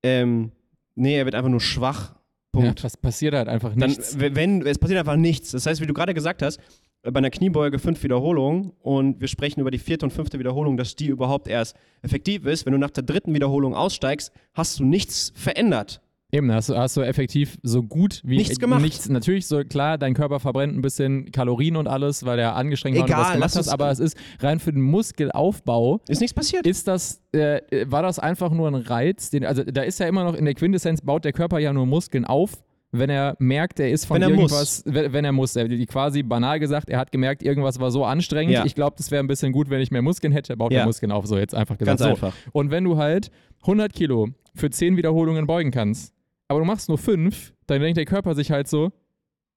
Ähm, 0.02 0.52
nee, 0.94 1.16
er 1.16 1.24
wird 1.24 1.34
einfach 1.34 1.50
nur 1.50 1.60
schwach. 1.60 2.14
Punkt 2.52 2.66
Ja, 2.66 2.74
das 2.82 2.96
passiert 2.96 3.34
halt 3.34 3.48
einfach 3.48 3.70
dann, 3.76 3.90
nichts. 3.90 4.18
w- 4.18 4.34
wenn, 4.34 4.66
es 4.66 4.78
passiert 4.78 4.98
einfach 4.98 5.16
nichts. 5.16 5.52
Das 5.52 5.66
heißt, 5.66 5.80
wie 5.80 5.86
du 5.86 5.94
gerade 5.94 6.14
gesagt 6.14 6.42
hast, 6.42 6.58
bei 7.02 7.18
einer 7.18 7.30
Kniebeuge 7.30 7.78
fünf 7.78 8.02
Wiederholungen 8.02 8.72
und 8.82 9.20
wir 9.20 9.28
sprechen 9.28 9.60
über 9.60 9.70
die 9.70 9.78
vierte 9.78 10.04
und 10.04 10.12
fünfte 10.12 10.38
Wiederholung, 10.38 10.76
dass 10.76 10.96
die 10.96 11.06
überhaupt 11.06 11.48
erst 11.48 11.76
effektiv 12.02 12.44
ist. 12.44 12.66
Wenn 12.66 12.72
du 12.72 12.78
nach 12.78 12.90
der 12.90 13.04
dritten 13.04 13.34
Wiederholung 13.34 13.74
aussteigst, 13.74 14.32
hast 14.54 14.78
du 14.78 14.84
nichts 14.84 15.32
verändert. 15.34 16.02
Eben, 16.32 16.52
hast 16.52 16.68
du, 16.68 16.76
hast 16.76 16.96
du 16.96 17.00
effektiv 17.00 17.58
so 17.62 17.82
gut 17.82 18.20
wie 18.24 18.36
Nichts 18.36 18.60
gemacht. 18.60 18.82
Nichts, 18.82 19.08
natürlich 19.08 19.46
so 19.46 19.64
klar, 19.64 19.98
dein 19.98 20.14
Körper 20.14 20.38
verbrennt 20.38 20.76
ein 20.76 20.80
bisschen 20.80 21.32
Kalorien 21.32 21.76
und 21.76 21.88
alles, 21.88 22.24
weil 22.24 22.38
er 22.38 22.54
angestrengt 22.54 22.98
war 22.98 23.04
und 23.04 23.10
was 23.10 23.18
gemacht 23.18 23.40
lass 23.40 23.56
hast, 23.56 23.68
aber 23.68 23.90
es 23.90 23.98
ist 23.98 24.16
rein 24.38 24.60
für 24.60 24.72
den 24.72 24.82
Muskelaufbau 24.82 26.00
Ist 26.06 26.20
nichts 26.20 26.34
passiert. 26.34 26.66
ist 26.68 26.86
das, 26.86 27.20
äh, 27.32 27.60
war 27.86 28.02
das 28.02 28.20
einfach 28.20 28.52
nur 28.52 28.68
ein 28.68 28.76
Reiz? 28.76 29.30
Den, 29.30 29.44
also 29.44 29.64
da 29.64 29.82
ist 29.82 29.98
ja 29.98 30.06
immer 30.06 30.22
noch 30.22 30.34
in 30.34 30.44
der 30.44 30.54
Quintessenz, 30.54 31.00
baut 31.00 31.24
der 31.24 31.32
Körper 31.32 31.58
ja 31.58 31.72
nur 31.72 31.86
Muskeln 31.86 32.24
auf, 32.24 32.62
wenn 32.92 33.08
er 33.10 33.36
merkt, 33.38 33.78
er 33.78 33.90
ist 33.90 34.04
von 34.06 34.16
Wenn 34.16 34.22
er 34.22 34.30
irgendwas, 34.30 34.82
wenn, 34.84 35.12
wenn 35.12 35.24
er 35.24 35.32
muss. 35.32 35.54
Er, 35.56 35.68
quasi 35.86 36.22
banal 36.22 36.58
gesagt, 36.58 36.90
er 36.90 36.98
hat 36.98 37.12
gemerkt, 37.12 37.42
irgendwas 37.42 37.78
war 37.78 37.90
so 37.90 38.04
anstrengend. 38.04 38.52
Ja. 38.54 38.64
Ich 38.64 38.74
glaube, 38.74 38.96
das 38.98 39.10
wäre 39.10 39.22
ein 39.22 39.28
bisschen 39.28 39.52
gut, 39.52 39.70
wenn 39.70 39.80
ich 39.80 39.90
mehr 39.90 40.02
Muskeln 40.02 40.32
hätte, 40.32 40.56
baut 40.56 40.72
Ja. 40.72 40.80
er 40.80 40.86
Muskeln 40.86 41.12
auf. 41.12 41.26
So 41.26 41.38
jetzt 41.38 41.54
einfach 41.54 41.78
gesagt. 41.78 42.00
Ganz 42.00 42.00
so. 42.20 42.26
einfach. 42.26 42.34
Und 42.52 42.70
wenn 42.70 42.84
du 42.84 42.96
halt 42.96 43.30
100 43.62 43.92
Kilo 43.92 44.28
für 44.54 44.70
10 44.70 44.96
Wiederholungen 44.96 45.46
beugen 45.46 45.70
kannst, 45.70 46.12
aber 46.48 46.58
du 46.58 46.64
machst 46.66 46.88
nur 46.88 46.98
5, 46.98 47.52
dann 47.66 47.80
denkt 47.80 47.96
der 47.96 48.06
Körper 48.06 48.34
sich 48.34 48.50
halt 48.50 48.66
so, 48.66 48.90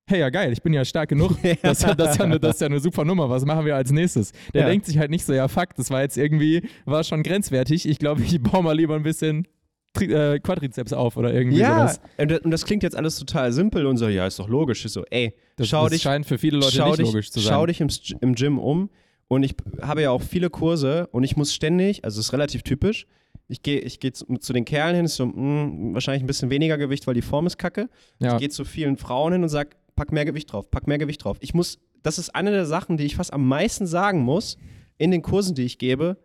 hey, 0.06 0.20
ja 0.20 0.30
geil, 0.30 0.52
ich 0.54 0.62
bin 0.62 0.74
ja 0.74 0.86
stark 0.86 1.10
genug. 1.10 1.32
Das, 1.64 1.80
ist 1.80 1.88
ja- 1.88 1.96
das, 1.96 2.12
ist 2.12 2.18
ja 2.20 2.26
eine, 2.26 2.40
das 2.40 2.56
ist 2.56 2.62
ja 2.62 2.68
eine 2.68 2.80
super 2.80 3.04
Nummer. 3.04 3.30
Was 3.32 3.46
machen 3.46 3.66
wir 3.66 3.76
als 3.76 3.92
nächstes? 3.92 4.32
Der 4.54 4.62
Ja. 4.64 4.68
denkt 4.68 4.86
sich 4.86 5.00
halt 5.00 5.10
nicht 5.10 5.26
so, 5.26 5.34
ja 5.34 5.48
fuck, 5.48 5.74
das 5.76 5.90
war 5.90 6.02
jetzt 6.02 6.18
irgendwie, 6.18 6.62
war 6.86 7.04
schon 7.04 7.24
grenzwertig. 7.24 7.88
Ich 7.90 7.98
glaube, 7.98 8.22
ich 8.22 8.40
baue 8.44 8.62
mal 8.62 8.78
lieber 8.78 8.96
ein 8.96 9.04
bisschen 9.04 9.48
Tri 9.94 10.06
äh, 10.12 10.40
Quadrizeps 10.40 10.92
auf 10.94 11.18
oder 11.18 11.34
irgendwie 11.34 11.60
Ja, 11.60 11.88
sowas. 11.88 12.02
und 12.18 12.32
das, 12.32 12.40
und 12.42 12.52
das 12.52 12.66
klingt 12.66 12.82
jetzt 12.84 12.96
alles 12.96 13.18
total 13.18 13.52
simpel 13.54 13.86
und 13.86 13.98
so, 13.98 14.08
ja, 14.08 14.26
ist 14.26 14.40
doch 14.40 14.50
logisch. 14.50 14.84
Ist 14.86 14.94
so, 14.94 15.04
ey, 15.12 15.34
Das, 15.56 15.68
schau 15.68 15.84
das 15.84 15.92
dich, 15.94 16.02
scheint 16.02 16.26
für 16.26 16.38
viele 16.38 16.58
Leute 16.58 16.84
nicht 16.84 16.98
dich, 17.00 17.06
logisch 17.06 17.32
zu 17.32 17.40
sein. 17.40 17.54
Schau 17.54 17.66
dich 17.68 17.80
im, 17.80 17.90
im 18.22 18.34
Gym 18.36 18.58
um 18.60 18.90
und 19.28 19.44
ich 19.44 19.56
habe 19.82 20.02
ja 20.02 20.12
auch 20.12 20.22
viele 20.22 20.50
Kurse 20.50 21.08
und 21.12 21.24
ich 21.24 21.36
muss 21.38 21.54
ständig, 21.54 22.04
also 22.04 22.20
es 22.20 22.28
ist 22.28 22.34
relativ 22.34 22.64
typisch, 22.64 23.06
ich 23.48 23.62
gehe 23.62 23.80
ich 23.82 24.00
geh 24.00 24.12
zu, 24.12 24.26
zu 24.38 24.54
den 24.54 24.66
Kerlen 24.66 24.96
hin, 24.96 25.06
ist 25.06 25.16
so, 25.16 25.26
mh, 25.28 25.94
wahrscheinlich 25.94 26.24
ein 26.24 26.28
bisschen 26.28 26.50
weniger 26.50 26.78
Gewicht, 26.78 27.06
weil 27.06 27.14
die 27.14 27.22
Form 27.22 27.46
ist 27.46 27.58
kacke. 27.58 27.90
ja. 28.20 28.34
Ich 28.34 28.40
gehe 28.40 28.50
zu 28.50 28.66
vielen 28.66 28.98
Frauen 28.98 29.34
hin 29.34 29.44
und 29.44 29.50
sage, 29.50 29.72
pack 29.96 30.12
mehr 30.12 30.26
Gewicht 30.26 30.52
drauf, 30.52 30.72
pack 30.72 30.88
mehr 30.88 30.98
Gewicht 30.98 31.24
drauf. 31.24 31.38
Ich 31.42 31.54
muss, 31.54 31.78
das 32.02 32.18
ist 32.18 32.34
eine 32.34 32.50
der 32.52 32.66
Sachen, 32.66 32.98
die 32.98 33.04
ich 33.06 33.16
fast 33.16 33.32
am 33.34 33.48
meisten 33.48 33.86
sagen 33.86 34.22
muss 34.22 34.58
in 34.98 35.12
den 35.12 35.22
Kursen, 35.22 35.54
die 35.56 35.64
ich 35.66 35.78
gebe, 35.78 36.18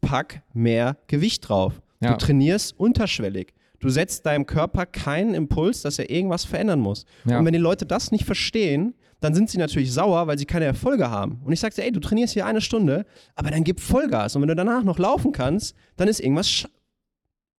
pack 0.00 0.42
mehr 0.54 0.96
Gewicht 1.08 1.48
drauf. 1.48 1.81
Ja. 2.02 2.12
Du 2.12 2.18
trainierst 2.18 2.78
unterschwellig. 2.78 3.54
Du 3.78 3.88
setzt 3.88 4.26
deinem 4.26 4.46
Körper 4.46 4.86
keinen 4.86 5.34
Impuls, 5.34 5.82
dass 5.82 5.98
er 5.98 6.08
irgendwas 6.08 6.44
verändern 6.44 6.78
muss. 6.78 7.04
Ja. 7.24 7.38
Und 7.38 7.44
wenn 7.46 7.52
die 7.52 7.58
Leute 7.58 7.84
das 7.84 8.12
nicht 8.12 8.24
verstehen, 8.24 8.94
dann 9.20 9.34
sind 9.34 9.50
sie 9.50 9.58
natürlich 9.58 9.92
sauer, 9.92 10.26
weil 10.26 10.38
sie 10.38 10.46
keine 10.46 10.64
Erfolge 10.64 11.10
haben. 11.10 11.40
Und 11.44 11.52
ich 11.52 11.60
sagte, 11.60 11.82
ey, 11.84 11.92
du 11.92 12.00
trainierst 12.00 12.34
hier 12.34 12.46
eine 12.46 12.60
Stunde, 12.60 13.06
aber 13.34 13.50
dann 13.50 13.64
gib 13.64 13.80
Vollgas. 13.80 14.36
Und 14.36 14.42
wenn 14.42 14.48
du 14.48 14.56
danach 14.56 14.84
noch 14.84 14.98
laufen 14.98 15.32
kannst, 15.32 15.76
dann 15.96 16.08
ist 16.08 16.20
irgendwas 16.20 16.48
sch 16.48 16.66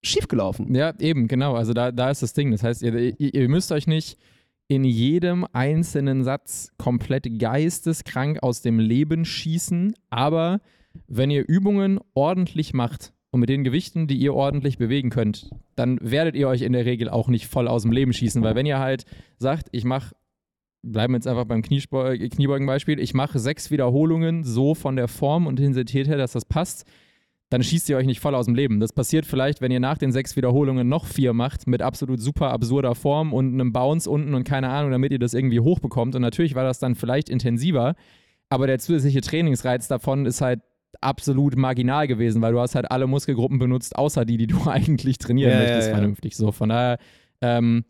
schiefgelaufen. 0.05 0.75
Ja, 0.75 0.93
eben, 0.99 1.29
genau. 1.29 1.55
Also 1.55 1.73
da, 1.73 1.91
da 1.93 2.09
ist 2.09 2.21
das 2.21 2.33
Ding. 2.33 2.51
Das 2.51 2.61
heißt, 2.61 2.81
ihr, 2.81 3.17
ihr 3.17 3.49
müsst 3.49 3.71
euch 3.71 3.87
nicht 3.87 4.17
in 4.67 4.83
jedem 4.83 5.45
einzelnen 5.53 6.23
Satz 6.25 6.71
komplett 6.77 7.39
geisteskrank 7.39 8.41
aus 8.43 8.61
dem 8.61 8.79
Leben 8.79 9.23
schießen, 9.23 9.93
aber 10.09 10.59
wenn 11.07 11.31
ihr 11.31 11.47
Übungen 11.47 11.99
ordentlich 12.13 12.73
macht 12.73 13.12
und 13.33 13.39
mit 13.39 13.49
den 13.49 13.63
Gewichten, 13.63 14.05
die 14.05 14.17
ihr 14.17 14.35
ordentlich 14.35 14.77
bewegen 14.77 15.09
könnt, 15.09 15.49
dann 15.75 15.97
werdet 16.01 16.35
ihr 16.35 16.47
euch 16.47 16.61
in 16.61 16.71
der 16.71 16.85
Regel 16.85 17.09
auch 17.09 17.29
nicht 17.29 17.47
voll 17.47 17.67
aus 17.67 17.81
dem 17.81 17.91
Leben 17.91 18.13
schießen, 18.13 18.43
weil 18.43 18.53
wenn 18.53 18.67
ihr 18.67 18.77
halt 18.77 19.05
sagt, 19.39 19.69
ich 19.71 19.85
mache 19.85 20.15
bleiben 20.83 21.13
wir 21.13 21.17
jetzt 21.17 21.27
einfach 21.27 21.45
beim 21.45 21.63
Kniebeugenbeispiel, 21.63 22.99
ich 22.99 23.13
mache 23.13 23.39
sechs 23.39 23.71
Wiederholungen 23.71 24.43
so 24.43 24.75
von 24.75 24.97
der 24.97 25.07
Form 25.07 25.47
und 25.47 25.59
Intensität 25.59 26.07
her, 26.07 26.17
dass 26.17 26.33
das 26.33 26.45
passt, 26.45 26.85
dann 27.49 27.63
schießt 27.63 27.89
ihr 27.89 27.97
euch 27.97 28.05
nicht 28.05 28.19
voll 28.19 28.35
aus 28.35 28.45
dem 28.45 28.53
Leben. 28.53 28.79
Das 28.79 28.93
passiert 28.93 29.25
vielleicht, 29.25 29.61
wenn 29.61 29.71
ihr 29.71 29.79
nach 29.79 29.97
den 29.97 30.11
sechs 30.11 30.35
Wiederholungen 30.35 30.87
noch 30.87 31.05
vier 31.05 31.33
macht, 31.33 31.67
mit 31.67 31.81
absolut 31.81 32.19
super 32.19 32.51
absurder 32.51 32.93
Form 32.95 33.33
und 33.33 33.53
einem 33.53 33.71
Bounce 33.71 34.09
unten 34.09 34.33
und 34.35 34.43
keine 34.43 34.69
Ahnung, 34.69 34.91
damit 34.91 35.11
ihr 35.11 35.19
das 35.19 35.33
irgendwie 35.33 35.61
hochbekommt. 35.61 36.15
Und 36.15 36.21
natürlich 36.21 36.53
war 36.53 36.65
das 36.65 36.79
dann 36.79 36.95
vielleicht 36.95 37.29
intensiver, 37.29 37.95
aber 38.49 38.67
der 38.67 38.77
zusätzliche 38.77 39.21
Trainingsreiz 39.21 39.87
davon 39.87 40.25
ist 40.25 40.41
halt 40.41 40.59
absolut 41.01 41.55
marginal 41.55 42.07
gewesen, 42.07 42.41
weil 42.41 42.53
du 42.53 42.59
hast 42.59 42.75
halt 42.75 42.91
alle 42.91 43.07
Muskelgruppen 43.07 43.59
benutzt, 43.59 43.95
außer 43.97 44.25
die, 44.25 44.37
die 44.37 44.47
du 44.47 44.57
eigentlich 44.67 45.17
trainieren 45.17 45.51
Ja, 45.51 45.57
ja, 45.57 45.63
möchtest, 45.63 45.87
ja. 45.89 45.93
vernünftig. 45.95 46.35
So, 46.35 46.51
von 46.51 46.69
daher 46.69 46.97
ähm, 47.41 47.85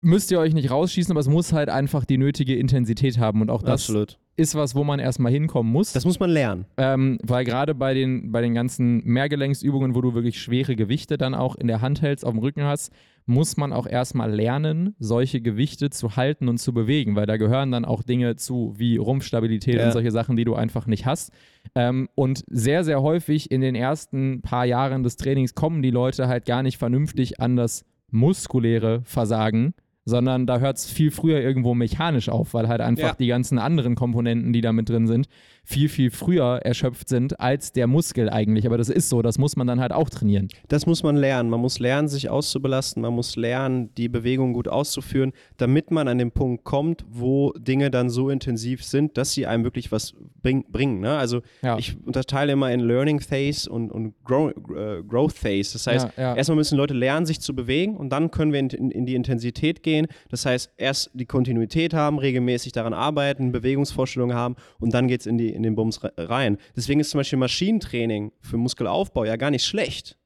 müsst 0.00 0.30
ihr 0.30 0.38
euch 0.38 0.54
nicht 0.54 0.70
rausschießen, 0.70 1.10
aber 1.12 1.20
es 1.20 1.28
muss 1.28 1.52
halt 1.52 1.68
einfach 1.68 2.04
die 2.04 2.18
nötige 2.18 2.54
Intensität 2.56 3.18
haben. 3.18 3.40
Und 3.42 3.50
auch 3.50 3.62
das 3.62 3.82
Absolut. 3.82 4.18
ist 4.36 4.54
was, 4.54 4.74
wo 4.74 4.84
man 4.84 5.00
erstmal 5.00 5.32
hinkommen 5.32 5.72
muss. 5.72 5.92
Das 5.92 6.04
muss 6.04 6.20
man 6.20 6.30
lernen. 6.30 6.66
Ähm, 6.76 7.18
weil 7.24 7.44
gerade 7.44 7.74
bei 7.74 7.94
den, 7.94 8.30
bei 8.30 8.40
den 8.40 8.54
ganzen 8.54 9.02
Mehrgelenksübungen, 9.04 9.94
wo 9.94 10.00
du 10.00 10.14
wirklich 10.14 10.40
schwere 10.40 10.76
Gewichte 10.76 11.18
dann 11.18 11.34
auch 11.34 11.56
in 11.56 11.66
der 11.66 11.80
Hand 11.80 12.00
hältst, 12.02 12.24
auf 12.24 12.30
dem 12.32 12.38
Rücken 12.38 12.62
hast, 12.62 12.92
muss 13.26 13.56
man 13.58 13.74
auch 13.74 13.86
erstmal 13.86 14.32
lernen, 14.32 14.94
solche 14.98 15.42
Gewichte 15.42 15.90
zu 15.90 16.16
halten 16.16 16.48
und 16.48 16.56
zu 16.58 16.72
bewegen, 16.72 17.14
weil 17.14 17.26
da 17.26 17.36
gehören 17.36 17.70
dann 17.72 17.84
auch 17.84 18.02
Dinge 18.02 18.36
zu 18.36 18.72
wie 18.78 18.96
Rumpfstabilität 18.96 19.74
Ja. 19.74 19.86
und 19.86 19.92
solche 19.92 20.12
Sachen, 20.12 20.36
die 20.36 20.44
du 20.44 20.54
einfach 20.54 20.86
nicht 20.86 21.04
hast. 21.04 21.30
Ähm, 21.74 22.08
und 22.14 22.42
sehr, 22.48 22.84
sehr 22.84 23.02
häufig 23.02 23.50
in 23.50 23.60
den 23.60 23.74
ersten 23.74 24.40
paar 24.40 24.64
Jahren 24.64 25.02
des 25.02 25.16
Trainings 25.16 25.54
kommen 25.54 25.82
die 25.82 25.90
Leute 25.90 26.26
halt 26.28 26.46
gar 26.46 26.62
nicht 26.62 26.78
vernünftig 26.78 27.38
an 27.40 27.56
das 27.56 27.84
muskuläre 28.10 29.02
Versagen, 29.04 29.74
sondern 30.08 30.46
da 30.46 30.58
hört 30.58 30.78
es 30.78 30.90
viel 30.90 31.10
früher 31.10 31.40
irgendwo 31.40 31.74
mechanisch 31.74 32.28
auf, 32.28 32.54
weil 32.54 32.66
halt 32.68 32.80
einfach 32.80 33.08
Ja. 33.10 33.14
die 33.18 33.26
ganzen 33.26 33.58
anderen 33.58 33.94
Komponenten, 33.94 34.52
die 34.52 34.60
da 34.62 34.72
mit 34.72 34.88
drin 34.88 35.06
sind, 35.06 35.28
viel, 35.64 35.90
viel 35.90 36.10
früher 36.10 36.60
erschöpft 36.64 37.10
sind 37.10 37.38
als 37.40 37.72
der 37.72 37.86
Muskel 37.86 38.30
eigentlich. 38.30 38.66
Aber 38.66 38.78
das 38.78 38.88
ist 38.88 39.10
so, 39.10 39.20
das 39.20 39.36
muss 39.36 39.54
man 39.54 39.66
dann 39.66 39.80
halt 39.80 39.92
auch 39.92 40.08
trainieren. 40.08 40.48
Das 40.68 40.86
muss 40.86 41.02
man 41.02 41.14
lernen. 41.16 41.50
Man 41.50 41.60
muss 41.60 41.78
lernen, 41.78 42.08
sich 42.08 42.30
auszubelasten. 42.30 43.02
Man 43.02 43.12
muss 43.12 43.36
lernen, 43.36 43.90
die 43.96 44.08
Bewegung 44.08 44.54
gut 44.54 44.66
auszuführen, 44.66 45.32
damit 45.58 45.90
man 45.90 46.08
an 46.08 46.16
den 46.16 46.30
Punkt 46.30 46.64
kommt, 46.64 47.04
wo 47.10 47.52
Dinge 47.58 47.90
dann 47.90 48.08
so 48.08 48.30
intensiv 48.30 48.82
sind, 48.82 49.18
dass 49.18 49.32
sie 49.32 49.46
einem 49.46 49.62
wirklich 49.64 49.92
was 49.92 50.14
bring, 50.42 50.64
bringen. 50.72 51.00
Ne? 51.00 51.10
Also 51.18 51.42
Ja. 51.62 51.76
ich 51.76 51.98
unterteile 52.02 52.52
immer 52.52 52.72
in 52.72 52.80
Learning 52.80 53.20
Phase 53.20 53.68
und, 53.70 53.92
und 53.92 54.14
Grow, 54.24 54.50
äh, 54.74 55.02
Growth 55.06 55.34
Phase. 55.34 55.74
Das 55.74 55.86
heißt, 55.86 56.08
Ja, 56.16 56.34
erstmal 56.34 56.56
müssen 56.56 56.78
Leute 56.78 56.94
lernen, 56.94 57.26
sich 57.26 57.40
zu 57.40 57.54
bewegen 57.54 57.94
und 57.98 58.08
dann 58.08 58.30
können 58.30 58.52
wir 58.54 58.60
in, 58.60 58.70
in, 58.70 58.90
in 58.90 59.04
die 59.04 59.14
Intensität 59.14 59.82
gehen. 59.82 59.97
Das 60.30 60.46
heißt, 60.46 60.72
erst 60.76 61.10
die 61.14 61.26
Kontinuität 61.26 61.92
haben, 61.94 62.18
regelmäßig 62.18 62.72
daran 62.72 62.92
arbeiten, 62.94 63.50
Bewegungsvorstellungen 63.52 64.36
haben 64.36 64.54
und 64.78 64.94
dann 64.94 65.08
geht 65.08 65.20
es 65.20 65.26
in, 65.26 65.36
die- 65.38 65.50
in 65.52 65.62
den 65.62 65.74
Bums 65.74 66.02
re- 66.04 66.12
rein. 66.16 66.58
Deswegen 66.76 67.00
ist 67.00 67.10
zum 67.10 67.18
Beispiel 67.18 67.38
Maschinentraining 67.38 68.32
für 68.40 68.56
Muskelaufbau 68.56 69.24
ja 69.24 69.36
gar 69.36 69.50
nicht 69.50 69.64
schlecht. 69.64 70.16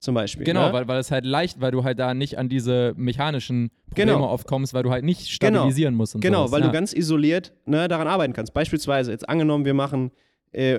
Zum 0.00 0.14
Beispiel. 0.14 0.44
Genau, 0.44 0.68
ne? 0.68 0.72
weil, 0.72 0.86
weil 0.86 1.00
es 1.00 1.10
halt 1.10 1.24
leicht, 1.26 1.60
weil 1.60 1.72
du 1.72 1.82
halt 1.82 1.98
da 1.98 2.14
nicht 2.14 2.38
an 2.38 2.48
diese 2.48 2.94
mechanischen 2.96 3.70
Probleme 3.88 4.12
Genau. 4.12 4.30
oft 4.30 4.46
kommst, 4.46 4.72
weil 4.72 4.84
du 4.84 4.90
halt 4.92 5.04
nicht 5.04 5.28
stabilisieren 5.28 5.96
musst 5.96 6.14
und 6.14 6.20
Genau, 6.20 6.42
sowas. 6.46 6.52
weil 6.52 6.60
ja. 6.60 6.66
du 6.68 6.72
ganz 6.72 6.92
isoliert 6.92 7.52
ne, 7.66 7.88
daran 7.88 8.06
arbeiten 8.06 8.32
kannst. 8.32 8.54
Beispielsweise, 8.54 9.10
jetzt 9.10 9.28
angenommen, 9.28 9.64
wir 9.64 9.74
machen 9.74 10.12
äh, 10.52 10.78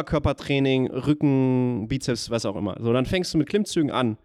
Oberkörpertraining, 0.00 0.88
Rücken, 0.90 1.88
Bizeps, 1.88 2.28
was 2.30 2.44
auch 2.44 2.56
immer. 2.56 2.76
So, 2.80 2.92
dann 2.92 3.06
fängst 3.06 3.32
du 3.32 3.38
mit 3.38 3.48
Klimmzügen 3.48 3.90
an. 3.90 4.18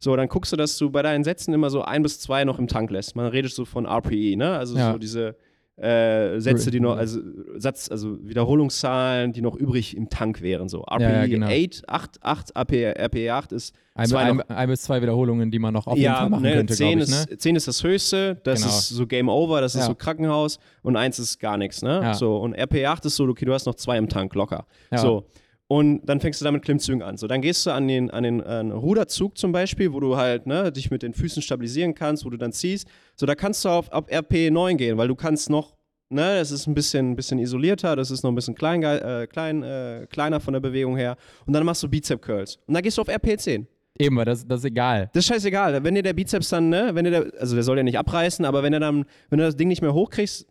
So, 0.00 0.14
dann 0.14 0.28
guckst 0.28 0.52
du, 0.52 0.56
dass 0.56 0.78
du 0.78 0.90
bei 0.90 1.02
deinen 1.02 1.24
Sätzen 1.24 1.52
immer 1.52 1.70
so 1.70 1.82
ein 1.82 2.02
bis 2.02 2.20
zwei 2.20 2.44
noch 2.44 2.58
im 2.58 2.68
Tank 2.68 2.90
lässt. 2.90 3.16
Man 3.16 3.26
redet 3.26 3.52
so 3.52 3.64
von 3.64 3.84
RPE, 3.86 4.36
ne? 4.36 4.56
Also 4.56 4.76
Ja. 4.76 4.92
so 4.92 4.98
diese 4.98 5.34
äh, 5.76 6.40
Sätze, 6.40 6.72
die 6.72 6.80
noch, 6.80 6.96
also 6.96 7.20
Satz, 7.56 7.88
also 7.88 8.18
Wiederholungszahlen, 8.26 9.32
die 9.32 9.40
noch 9.42 9.54
übrig 9.54 9.96
im 9.96 10.08
Tank 10.08 10.42
wären. 10.42 10.68
So 10.68 10.80
RPE 10.82 11.02
Ja, 11.02 11.24
ja, 11.24 11.26
genau. 11.26 11.46
8, 11.46 11.82
8, 11.88 12.18
8, 12.24 12.56
RPE, 12.56 12.94
RPE 12.98 13.30
8 13.32 13.52
ist 13.52 13.74
Ein, 13.94 14.06
zwei 14.08 14.22
ein, 14.24 14.36
noch- 14.38 14.48
ein 14.48 14.68
bis 14.68 14.82
zwei 14.82 15.00
Wiederholungen, 15.02 15.50
die 15.52 15.58
man 15.60 15.72
noch 15.74 15.86
auf 15.86 15.94
jeden 15.96 16.04
ja, 16.06 16.16
Fall 16.16 16.30
machen 16.30 16.42
ne, 16.42 16.52
könnte, 16.54 16.74
10, 16.74 16.98
glaube 16.98 17.02
ich. 17.04 17.10
Ne? 17.10 17.26
ist, 17.34 17.40
10 17.42 17.56
ist 17.56 17.68
das 17.68 17.84
höchste, 17.84 18.40
das 18.42 18.62
Genau. 18.62 18.72
ist 18.76 18.88
so 18.88 19.06
Game 19.06 19.28
Over, 19.28 19.60
das 19.60 19.74
ist 19.76 19.84
so 19.86 19.94
Krankenhaus 19.94 20.58
und 20.82 20.96
1 20.96 21.18
ist 21.20 21.38
gar 21.38 21.56
nichts. 21.56 21.82
Ne? 21.82 22.12
So, 22.14 22.38
und 22.38 22.54
RPE 22.54 22.88
8 22.88 23.04
ist 23.06 23.14
so, 23.16 23.24
okay, 23.28 23.44
du 23.44 23.52
hast 23.54 23.66
noch 23.66 23.74
zwei 23.76 23.98
im 23.98 24.08
Tank, 24.08 24.34
locker. 24.34 24.66
Ja. 24.90 24.98
So. 24.98 25.26
Und 25.70 26.00
dann 26.06 26.18
fängst 26.20 26.40
du 26.40 26.46
damit 26.46 26.62
Klimmzügen 26.62 27.02
an. 27.02 27.18
So, 27.18 27.26
dann 27.26 27.42
gehst 27.42 27.66
du 27.66 27.70
an 27.70 27.86
den, 27.86 28.10
an 28.10 28.22
den 28.22 28.40
äh, 28.40 28.60
Ruderzug 28.72 29.36
zum 29.36 29.52
Beispiel, 29.52 29.92
wo 29.92 30.00
du 30.00 30.16
halt 30.16 30.46
ne, 30.46 30.72
dich 30.72 30.90
mit 30.90 31.02
den 31.02 31.12
Füßen 31.12 31.42
stabilisieren 31.42 31.94
kannst, 31.94 32.24
wo 32.24 32.30
du 32.30 32.38
dann 32.38 32.52
ziehst. 32.52 32.88
So, 33.16 33.26
da 33.26 33.34
kannst 33.34 33.66
du 33.66 33.68
auf, 33.68 33.92
auf 33.92 34.10
RP 34.10 34.50
9 34.50 34.78
gehen, 34.78 34.96
weil 34.96 35.08
du 35.08 35.14
kannst 35.14 35.50
noch, 35.50 35.76
ne, 36.08 36.38
das 36.38 36.52
ist 36.52 36.66
ein 36.66 36.74
bisschen, 36.74 37.14
bisschen 37.16 37.38
isolierter, 37.38 37.96
das 37.96 38.10
ist 38.10 38.22
noch 38.22 38.32
ein 38.32 38.34
bisschen 38.34 38.54
klein, 38.54 38.82
äh, 38.82 39.26
klein, 39.30 39.62
äh, 39.62 40.06
kleiner 40.08 40.40
von 40.40 40.54
der 40.54 40.60
Bewegung 40.60 40.96
her. 40.96 41.16
Und 41.44 41.52
dann 41.52 41.66
machst 41.66 41.82
du 41.82 41.88
Bizep 41.88 42.22
Curls. 42.22 42.56
Und 42.66 42.72
dann 42.72 42.82
gehst 42.82 42.96
du 42.96 43.02
auf 43.02 43.08
RP 43.08 43.38
10. 43.38 43.66
Eben, 43.98 44.16
weil 44.16 44.24
das, 44.24 44.46
das 44.46 44.60
ist 44.60 44.66
egal. 44.66 45.10
Das 45.12 45.24
ist 45.24 45.28
scheißegal. 45.28 45.84
Wenn 45.84 45.94
dir 45.94 46.02
der 46.02 46.14
Bizeps 46.14 46.48
dann, 46.48 46.70
ne, 46.70 46.90
wenn 46.94 47.04
dir 47.04 47.10
der, 47.10 47.32
also 47.40 47.54
der 47.54 47.62
soll 47.64 47.76
ja 47.76 47.82
nicht 47.82 47.98
abreißen, 47.98 48.44
aber 48.46 48.62
wenn 48.62 48.72
er 48.72 48.80
dann, 48.80 49.04
wenn 49.28 49.38
du 49.38 49.44
das 49.44 49.56
Ding 49.56 49.68
nicht 49.68 49.82
mehr 49.82 49.92
hochkriegst, 49.92 50.46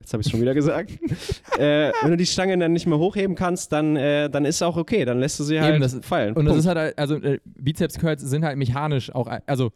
jetzt 0.00 0.12
habe 0.12 0.20
ich 0.20 0.26
es 0.26 0.30
schon 0.30 0.40
wieder 0.40 0.54
gesagt, 0.54 0.90
äh, 1.58 1.92
wenn 2.02 2.10
du 2.10 2.16
die 2.16 2.26
Stange 2.26 2.56
dann 2.58 2.72
nicht 2.72 2.86
mehr 2.86 2.98
hochheben 2.98 3.34
kannst, 3.36 3.72
dann, 3.72 3.96
äh, 3.96 4.28
dann 4.30 4.44
ist 4.44 4.62
auch 4.62 4.76
okay, 4.76 5.04
dann 5.04 5.18
lässt 5.20 5.38
du 5.40 5.44
sie 5.44 5.60
halt 5.60 5.74
Eben, 5.74 5.82
das- 5.82 5.98
fallen. 6.02 6.34
Und 6.34 6.44
das 6.46 6.54
Punkt. 6.54 6.60
ist 6.70 6.76
halt, 6.76 6.98
also 6.98 7.16
äh, 7.16 7.40
Bizeps-Curls 7.44 8.22
sind 8.22 8.44
halt 8.44 8.56
mechanisch 8.58 9.14
auch, 9.14 9.26
also 9.46 9.72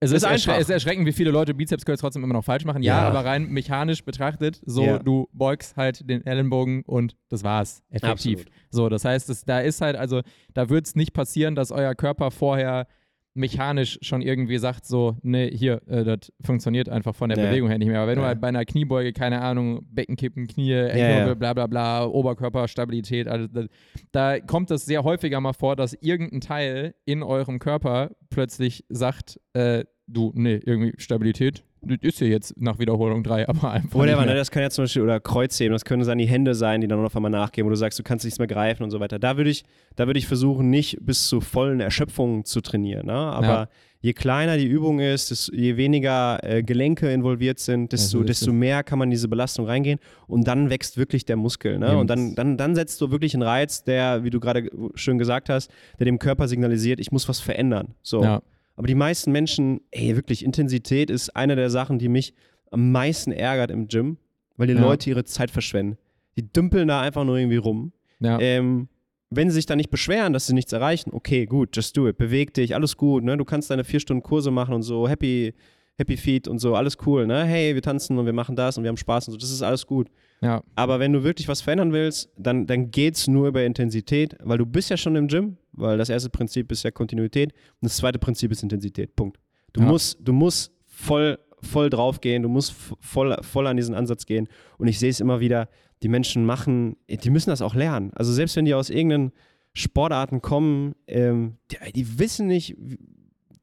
es 0.00 0.10
Ist 0.10 0.18
ist, 0.18 0.22
erschre 0.24 0.52
es 0.56 0.60
ist 0.62 0.70
erschreckend, 0.70 1.06
wie 1.06 1.12
viele 1.12 1.30
Leute 1.30 1.54
Bizeps-Curls 1.54 2.00
trotzdem 2.00 2.22
immer 2.24 2.34
noch 2.34 2.44
falsch 2.44 2.64
machen. 2.66 2.82
Ja, 2.82 3.02
Ja. 3.02 3.08
aber 3.08 3.24
rein 3.24 3.46
mechanisch 3.48 4.04
betrachtet, 4.04 4.60
so 4.66 4.84
Ja. 4.84 4.98
du 4.98 5.28
beugst 5.32 5.76
halt 5.76 6.08
den 6.10 6.26
Ellenbogen 6.26 6.82
und 6.84 7.16
das 7.30 7.42
war's. 7.42 7.82
Effektiv. 7.90 8.40
Absolut. 8.40 8.46
So, 8.70 8.88
das 8.90 9.04
heißt, 9.04 9.28
das, 9.30 9.44
da 9.44 9.60
ist 9.60 9.80
halt, 9.80 9.96
also 9.96 10.20
da 10.52 10.68
wird 10.68 10.86
es 10.86 10.94
nicht 10.94 11.14
passieren, 11.14 11.54
dass 11.54 11.70
euer 11.70 11.94
Körper 11.94 12.30
vorher 12.30 12.86
mechanisch 13.34 13.98
schon 14.00 14.22
irgendwie 14.22 14.58
sagt, 14.58 14.86
so, 14.86 15.16
nee, 15.22 15.50
hier, 15.50 15.82
äh, 15.88 16.04
das 16.04 16.32
funktioniert 16.40 16.88
einfach 16.88 17.14
von 17.14 17.28
der 17.28 17.38
Nee. 17.38 17.46
Bewegung 17.48 17.68
her 17.68 17.78
nicht 17.78 17.88
mehr. 17.88 17.98
Aber 17.98 18.08
wenn 18.08 18.16
du 18.16 18.22
Nee. 18.22 18.28
halt 18.28 18.40
bei 18.40 18.48
einer 18.48 18.64
Kniebeuge, 18.64 19.12
keine 19.12 19.40
Ahnung, 19.42 19.84
Beckenkippen, 19.90 20.46
Knie, 20.46 20.70
ja. 20.70 20.86
Ellbogen, 20.86 21.38
bla 21.38 21.52
bla 21.52 21.66
bla, 21.66 22.06
Oberkörperstabilität, 22.06 23.26
also 23.28 23.46
das, 23.48 23.66
da 24.12 24.40
kommt 24.40 24.70
es 24.70 24.84
sehr 24.86 25.04
häufiger 25.04 25.40
mal 25.40 25.52
vor, 25.52 25.76
dass 25.76 25.94
irgendein 26.00 26.40
Teil 26.40 26.94
in 27.04 27.22
eurem 27.22 27.58
Körper 27.58 28.10
plötzlich 28.30 28.84
sagt, 28.88 29.40
äh, 29.54 29.84
du, 30.06 30.32
nee, 30.34 30.60
irgendwie 30.64 30.92
Stabilität, 30.98 31.64
das 31.86 31.98
ist 32.02 32.20
ja 32.20 32.26
jetzt 32.26 32.60
nach 32.60 32.78
Wiederholung 32.78 33.22
3, 33.22 33.48
aber 33.48 33.70
einfach 33.72 33.98
Whatever, 33.98 34.24
ne, 34.26 34.34
das 34.34 34.50
kann 34.50 34.62
ja 34.62 34.70
zum 34.70 34.84
Beispiel, 34.84 35.02
oder 35.02 35.20
Kreuzheben, 35.20 35.72
das 35.72 35.84
können 35.84 36.04
dann 36.06 36.18
die 36.18 36.26
Hände 36.26 36.54
sein, 36.54 36.80
die 36.80 36.88
dann 36.88 36.98
auf 37.04 37.14
einmal 37.16 37.30
nachgeben, 37.30 37.66
wo 37.66 37.70
du 37.70 37.76
sagst, 37.76 37.98
du 37.98 38.02
kannst 38.02 38.24
nichts 38.24 38.38
mehr 38.38 38.48
greifen 38.48 38.82
und 38.82 38.90
so 38.90 39.00
weiter. 39.00 39.18
Da 39.18 39.36
würde 39.36 39.50
ich, 39.50 39.64
da 39.96 40.06
würde 40.06 40.18
ich 40.18 40.26
versuchen, 40.26 40.70
nicht 40.70 40.98
bis 41.00 41.28
zu 41.28 41.40
vollen 41.40 41.80
Erschöpfungen 41.80 42.44
zu 42.44 42.60
trainieren. 42.60 43.06
Ne? 43.06 43.12
Aber 43.14 43.46
Ja. 43.46 43.68
je 44.00 44.12
kleiner 44.12 44.56
die 44.56 44.66
Übung 44.66 45.00
ist, 45.00 45.30
desto, 45.30 45.54
je 45.54 45.76
weniger 45.76 46.38
äh, 46.42 46.62
Gelenke 46.62 47.10
involviert 47.10 47.58
sind, 47.58 47.92
desto, 47.92 48.20
ist 48.20 48.28
desto 48.28 48.50
es. 48.50 48.56
mehr 48.56 48.82
kann 48.82 48.98
man 48.98 49.06
in 49.08 49.12
diese 49.12 49.28
Belastung 49.28 49.66
reingehen 49.66 49.98
und 50.26 50.46
dann 50.46 50.68
wächst 50.70 50.96
wirklich 50.98 51.24
der 51.24 51.36
Muskel. 51.36 51.78
Ne? 51.78 51.86
Ja, 51.86 51.94
und 51.94 52.08
dann, 52.08 52.34
dann, 52.34 52.56
dann 52.56 52.74
setzt 52.74 53.00
du 53.00 53.10
wirklich 53.10 53.34
einen 53.34 53.42
Reiz, 53.42 53.84
der, 53.84 54.24
wie 54.24 54.30
du 54.30 54.40
gerade 54.40 54.70
schön 54.94 55.18
gesagt 55.18 55.48
hast, 55.48 55.70
der 55.98 56.04
dem 56.06 56.18
Körper 56.18 56.48
signalisiert, 56.48 57.00
ich 57.00 57.12
muss 57.12 57.28
was 57.28 57.40
verändern. 57.40 57.94
So. 58.02 58.22
Ja. 58.22 58.42
Aber 58.76 58.86
die 58.86 58.94
meisten 58.94 59.30
Menschen, 59.32 59.80
ey, 59.90 60.16
wirklich, 60.16 60.44
Intensität 60.44 61.10
ist 61.10 61.34
eine 61.36 61.56
der 61.56 61.70
Sachen, 61.70 61.98
die 61.98 62.08
mich 62.08 62.34
am 62.70 62.90
meisten 62.92 63.30
ärgert 63.32 63.70
im 63.70 63.86
Gym, 63.88 64.18
weil 64.56 64.66
die 64.66 64.74
Ja. 64.74 64.80
Leute 64.80 65.10
ihre 65.10 65.24
Zeit 65.24 65.50
verschwenden. 65.50 65.96
Die 66.36 66.50
dümpeln 66.52 66.88
da 66.88 67.00
einfach 67.00 67.24
nur 67.24 67.36
irgendwie 67.38 67.56
rum. 67.58 67.92
Ja. 68.20 68.38
Ähm, 68.40 68.88
wenn 69.30 69.48
sie 69.50 69.54
sich 69.56 69.66
dann 69.66 69.78
nicht 69.78 69.90
beschweren, 69.90 70.32
dass 70.32 70.46
sie 70.46 70.54
nichts 70.54 70.72
erreichen, 70.72 71.10
okay, 71.12 71.46
gut, 71.46 71.74
just 71.76 71.96
do 71.96 72.08
it, 72.08 72.18
beweg 72.18 72.54
dich, 72.54 72.74
alles 72.74 72.96
gut, 72.96 73.22
ne? 73.24 73.36
Du 73.36 73.44
kannst 73.44 73.70
deine 73.70 73.84
vier 73.84 74.00
Stunden 74.00 74.22
Kurse 74.22 74.50
machen 74.50 74.74
und 74.74 74.82
so, 74.82 75.08
happy, 75.08 75.54
happy 75.96 76.16
feet 76.16 76.46
und 76.48 76.58
so, 76.58 76.74
alles 76.74 76.96
cool, 77.06 77.26
ne? 77.26 77.44
Hey, 77.44 77.74
wir 77.74 77.82
tanzen 77.82 78.18
und 78.18 78.26
wir 78.26 78.32
machen 78.32 78.54
das 78.56 78.76
und 78.76 78.84
wir 78.84 78.88
haben 78.88 78.96
Spaß 78.96 79.28
und 79.28 79.32
so, 79.32 79.38
das 79.38 79.50
ist 79.50 79.62
alles 79.62 79.86
gut. 79.86 80.08
ja. 80.40 80.62
Aber 80.76 80.98
wenn 81.00 81.12
du 81.12 81.22
wirklich 81.24 81.46
was 81.48 81.60
verändern 81.62 81.92
willst, 81.92 82.30
dann, 82.36 82.66
dann 82.66 82.90
geht's 82.90 83.26
nur 83.28 83.48
über 83.48 83.64
Intensität, 83.64 84.36
weil 84.42 84.58
du 84.58 84.66
bist 84.66 84.90
ja 84.90 84.96
schon 84.96 85.16
im 85.16 85.26
Gym, 85.28 85.56
weil 85.76 85.98
das 85.98 86.08
erste 86.08 86.30
Prinzip 86.30 86.70
ist 86.72 86.82
ja 86.82 86.90
Kontinuität 86.90 87.52
und 87.52 87.82
das 87.86 87.96
zweite 87.96 88.18
Prinzip 88.18 88.50
ist 88.52 88.62
Intensität. 88.62 89.14
Punkt. 89.16 89.38
Du 89.72 89.80
Ja. 89.80 89.86
musst, 89.88 90.18
du 90.20 90.32
musst 90.32 90.72
voll, 90.86 91.38
voll 91.60 91.90
drauf 91.90 92.20
gehen, 92.20 92.42
du 92.42 92.48
musst 92.48 92.72
voll, 93.00 93.36
voll 93.42 93.66
an 93.66 93.76
diesen 93.76 93.94
Ansatz 93.94 94.26
gehen. 94.26 94.48
Und 94.78 94.88
ich 94.88 94.98
sehe 94.98 95.10
es 95.10 95.20
immer 95.20 95.40
wieder, 95.40 95.68
die 96.02 96.08
Menschen 96.08 96.44
machen, 96.44 96.96
die 97.08 97.30
müssen 97.30 97.50
das 97.50 97.62
auch 97.62 97.74
lernen. 97.74 98.12
Also 98.14 98.32
selbst 98.32 98.56
wenn 98.56 98.64
die 98.66 98.74
aus 98.74 98.90
irgendeinen 98.90 99.32
Sportarten 99.72 100.40
kommen, 100.42 100.94
ähm, 101.06 101.56
die, 101.70 101.92
die 101.92 102.18
wissen 102.18 102.46
nicht, 102.46 102.76
wie- 102.78 102.98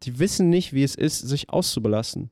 die 0.04 0.18
wissen 0.20 0.50
nicht, 0.50 0.74
wie 0.74 0.84
es 0.84 0.96
ist, 0.96 1.20
sich 1.20 1.50
auszubelasten. 1.50 2.32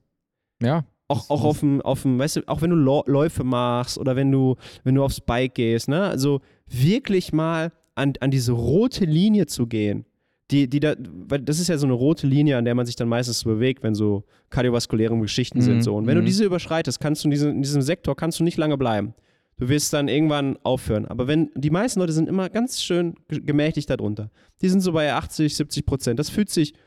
ja. 0.61 0.85
Auch, 1.11 1.31
auch 1.31 1.43
auf 1.43 1.61
dem, 1.61 1.81
auf 1.81 2.03
dem, 2.03 2.19
weißt 2.19 2.35
du, 2.35 2.41
auch 2.47 2.61
wenn 2.61 2.69
du 2.69 2.75
Läufe 2.75 3.43
machst 3.43 3.97
oder 3.97 4.15
wenn 4.15 4.31
du, 4.31 4.57
wenn 4.83 4.93
du 4.93 5.03
aufs 5.03 5.19
Bike 5.19 5.55
gehst, 5.55 5.87
ne? 5.89 6.03
Also 6.03 6.39
wirklich 6.67 7.33
mal 7.33 7.71
an, 7.99 8.13
an 8.19 8.31
diese 8.31 8.51
rote 8.53 9.05
Linie 9.05 9.45
zu 9.45 9.67
gehen. 9.67 10.05
Die, 10.51 10.67
die 10.67 10.79
da, 10.79 10.95
weil 11.27 11.41
das 11.41 11.59
ist 11.59 11.67
ja 11.67 11.77
so 11.77 11.85
eine 11.85 11.93
rote 11.93 12.25
Linie, 12.25 12.57
an 12.57 12.65
der 12.65 12.73
man 12.73 12.87
sich 12.87 12.95
dann 12.95 13.07
meistens 13.07 13.43
bewegt, 13.43 13.83
wenn 13.83 13.93
so 13.93 14.23
kardiovaskuläre 14.49 15.15
Geschichten 15.19 15.59
Mhm, 15.59 15.63
sind. 15.63 15.81
So. 15.83 15.95
Und 15.95 16.07
wenn 16.07 16.15
du 16.15 16.21
mhm. 16.21 16.25
diese 16.25 16.43
überschreitest, 16.45 16.99
kannst 16.99 17.23
du 17.23 17.27
in 17.27 17.31
diesem, 17.31 17.49
in 17.51 17.61
diesem 17.61 17.83
Sektor 17.83 18.15
kannst 18.15 18.39
du 18.39 18.43
nicht 18.43 18.57
lange 18.57 18.75
bleiben. 18.77 19.13
Du 19.57 19.69
wirst 19.69 19.93
dann 19.93 20.07
irgendwann 20.07 20.57
aufhören. 20.63 21.05
Aber 21.05 21.27
wenn 21.27 21.51
die 21.53 21.69
meisten 21.69 21.99
Leute 21.99 22.13
sind 22.13 22.27
immer 22.29 22.49
ganz 22.49 22.81
schön 22.81 23.13
ge- 23.27 23.41
gemächlich 23.41 23.85
darunter. 23.85 24.31
Die 24.61 24.69
sind 24.69 24.81
so 24.81 24.93
bei 24.93 25.13
80, 25.13 25.55
70 25.55 25.85
Prozent. 25.85 26.17
Das 26.17 26.29
fühlt 26.31 26.49
sich 26.49 26.73
ein 26.73 26.79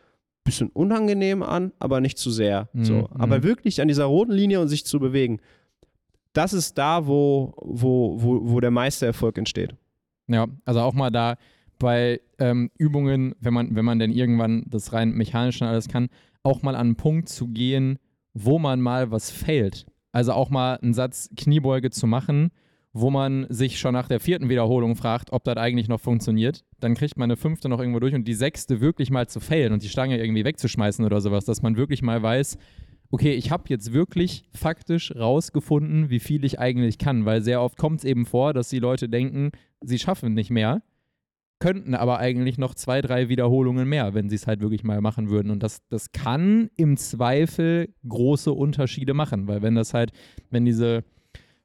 bisschen 0.44 0.68
unangenehm 0.70 1.42
an, 1.44 1.70
aber 1.78 2.00
nicht 2.00 2.18
zu 2.18 2.30
sehr. 2.32 2.68
Mhm, 2.72 2.84
So. 2.84 3.08
Aber 3.12 3.38
mhm. 3.38 3.42
wirklich 3.44 3.80
an 3.80 3.86
dieser 3.88 4.06
roten 4.06 4.32
Linie 4.32 4.60
und 4.60 4.68
sich 4.68 4.84
zu 4.86 4.98
bewegen, 4.98 5.38
das 6.32 6.52
ist 6.52 6.78
da, 6.78 7.06
wo, 7.06 7.54
wo, 7.60 8.16
wo, 8.20 8.40
wo 8.42 8.60
der 8.60 8.70
meiste 8.72 9.06
Erfolg 9.06 9.36
entsteht. 9.38 9.74
Ja, 10.28 10.46
also 10.64 10.80
auch 10.80 10.94
mal 10.94 11.10
da 11.10 11.36
bei 11.78 12.20
ähm, 12.38 12.70
Übungen, 12.78 13.34
wenn 13.40 13.54
man, 13.54 13.74
wenn 13.74 13.84
man 13.84 13.98
denn 13.98 14.12
irgendwann 14.12 14.64
das 14.68 14.92
rein 14.92 15.12
mechanisch 15.12 15.60
und 15.60 15.68
alles 15.68 15.88
kann, 15.88 16.08
auch 16.42 16.62
mal 16.62 16.74
an 16.74 16.86
einen 16.86 16.96
Punkt 16.96 17.28
zu 17.28 17.48
gehen, 17.48 17.98
wo 18.34 18.58
man 18.58 18.80
mal 18.80 19.10
was 19.10 19.30
failt. 19.30 19.86
Also 20.12 20.32
auch 20.32 20.50
mal 20.50 20.76
einen 20.76 20.94
Satz 20.94 21.30
Kniebeuge 21.36 21.90
zu 21.90 22.06
machen, 22.06 22.50
wo 22.92 23.10
man 23.10 23.46
sich 23.48 23.78
schon 23.78 23.94
nach 23.94 24.08
der 24.08 24.20
vierten 24.20 24.48
Wiederholung 24.48 24.96
fragt, 24.96 25.32
ob 25.32 25.44
das 25.44 25.56
eigentlich 25.56 25.88
noch 25.88 26.00
funktioniert. 26.00 26.64
Dann 26.78 26.94
kriegt 26.94 27.16
man 27.16 27.30
eine 27.30 27.36
fünfte 27.36 27.68
noch 27.68 27.80
irgendwo 27.80 28.00
durch 28.00 28.14
und 28.14 28.28
die 28.28 28.34
sechste 28.34 28.80
wirklich 28.80 29.10
mal 29.10 29.28
zu 29.28 29.40
failen 29.40 29.72
und 29.72 29.82
die 29.82 29.88
Stange 29.88 30.18
irgendwie 30.18 30.44
wegzuschmeißen 30.44 31.04
oder 31.04 31.20
sowas, 31.20 31.46
dass 31.46 31.62
man 31.62 31.76
wirklich 31.76 32.02
mal 32.02 32.22
weiß, 32.22 32.58
okay, 33.12 33.34
ich 33.34 33.50
habe 33.50 33.64
jetzt 33.68 33.92
wirklich 33.92 34.48
faktisch 34.54 35.14
rausgefunden, 35.14 36.08
wie 36.08 36.18
viel 36.18 36.44
ich 36.44 36.58
eigentlich 36.58 36.96
kann, 36.96 37.26
weil 37.26 37.42
sehr 37.42 37.60
oft 37.60 37.76
kommt 37.76 37.98
es 37.98 38.04
eben 38.04 38.24
vor, 38.24 38.54
dass 38.54 38.70
die 38.70 38.78
Leute 38.78 39.08
denken, 39.08 39.50
sie 39.82 39.98
schaffen 39.98 40.32
nicht 40.32 40.50
mehr, 40.50 40.82
könnten 41.60 41.94
aber 41.94 42.18
eigentlich 42.18 42.56
noch 42.56 42.74
zwei, 42.74 43.02
drei 43.02 43.28
Wiederholungen 43.28 43.86
mehr, 43.86 44.14
wenn 44.14 44.30
sie 44.30 44.36
es 44.36 44.46
halt 44.46 44.62
wirklich 44.62 44.82
mal 44.82 45.02
machen 45.02 45.28
würden. 45.28 45.50
Und 45.50 45.62
das, 45.62 45.86
das 45.90 46.12
kann 46.12 46.70
im 46.76 46.96
Zweifel 46.96 47.94
große 48.08 48.50
Unterschiede 48.50 49.12
machen, 49.12 49.46
weil 49.46 49.60
wenn 49.60 49.74
das 49.74 49.92
halt, 49.92 50.10
wenn 50.50 50.64
diese 50.64 51.04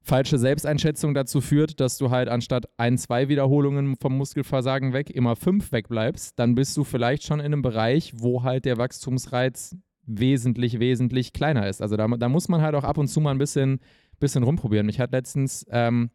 falsche 0.01 0.37
Selbsteinschätzung 0.37 1.13
dazu 1.13 1.39
führt, 1.39 1.79
dass 1.79 1.97
du 1.97 2.09
halt 2.09 2.27
anstatt 2.27 2.65
ein, 2.75 2.97
zwei 2.97 3.29
Wiederholungen 3.29 3.95
vom 3.95 4.17
Muskelversagen 4.17 4.91
weg 4.91 5.09
immer 5.09 5.37
fünf 5.37 5.71
wegbleibst, 5.71 6.37
dann 6.37 6.55
bist 6.55 6.75
du 6.75 6.83
vielleicht 6.83 7.23
schon 7.23 7.39
in 7.39 7.47
einem 7.47 7.61
Bereich, 7.61 8.13
wo 8.17 8.43
halt 8.43 8.65
der 8.65 8.77
Wachstumsreiz 8.77 9.75
wesentlich, 10.07 10.79
wesentlich 10.79 11.33
kleiner 11.33 11.67
ist. 11.67 11.81
Also 11.81 11.97
da, 11.97 12.07
da 12.07 12.29
muss 12.29 12.47
man 12.47 12.61
halt 12.61 12.75
auch 12.75 12.83
ab 12.83 12.97
und 12.97 13.07
zu 13.07 13.19
mal 13.21 13.31
ein 13.31 13.37
bisschen, 13.37 13.79
bisschen 14.19 14.43
rumprobieren. 14.43 14.85
Mich 14.85 14.99
hat 14.99 15.11
letztens 15.11 15.65
ähm, 15.69 16.09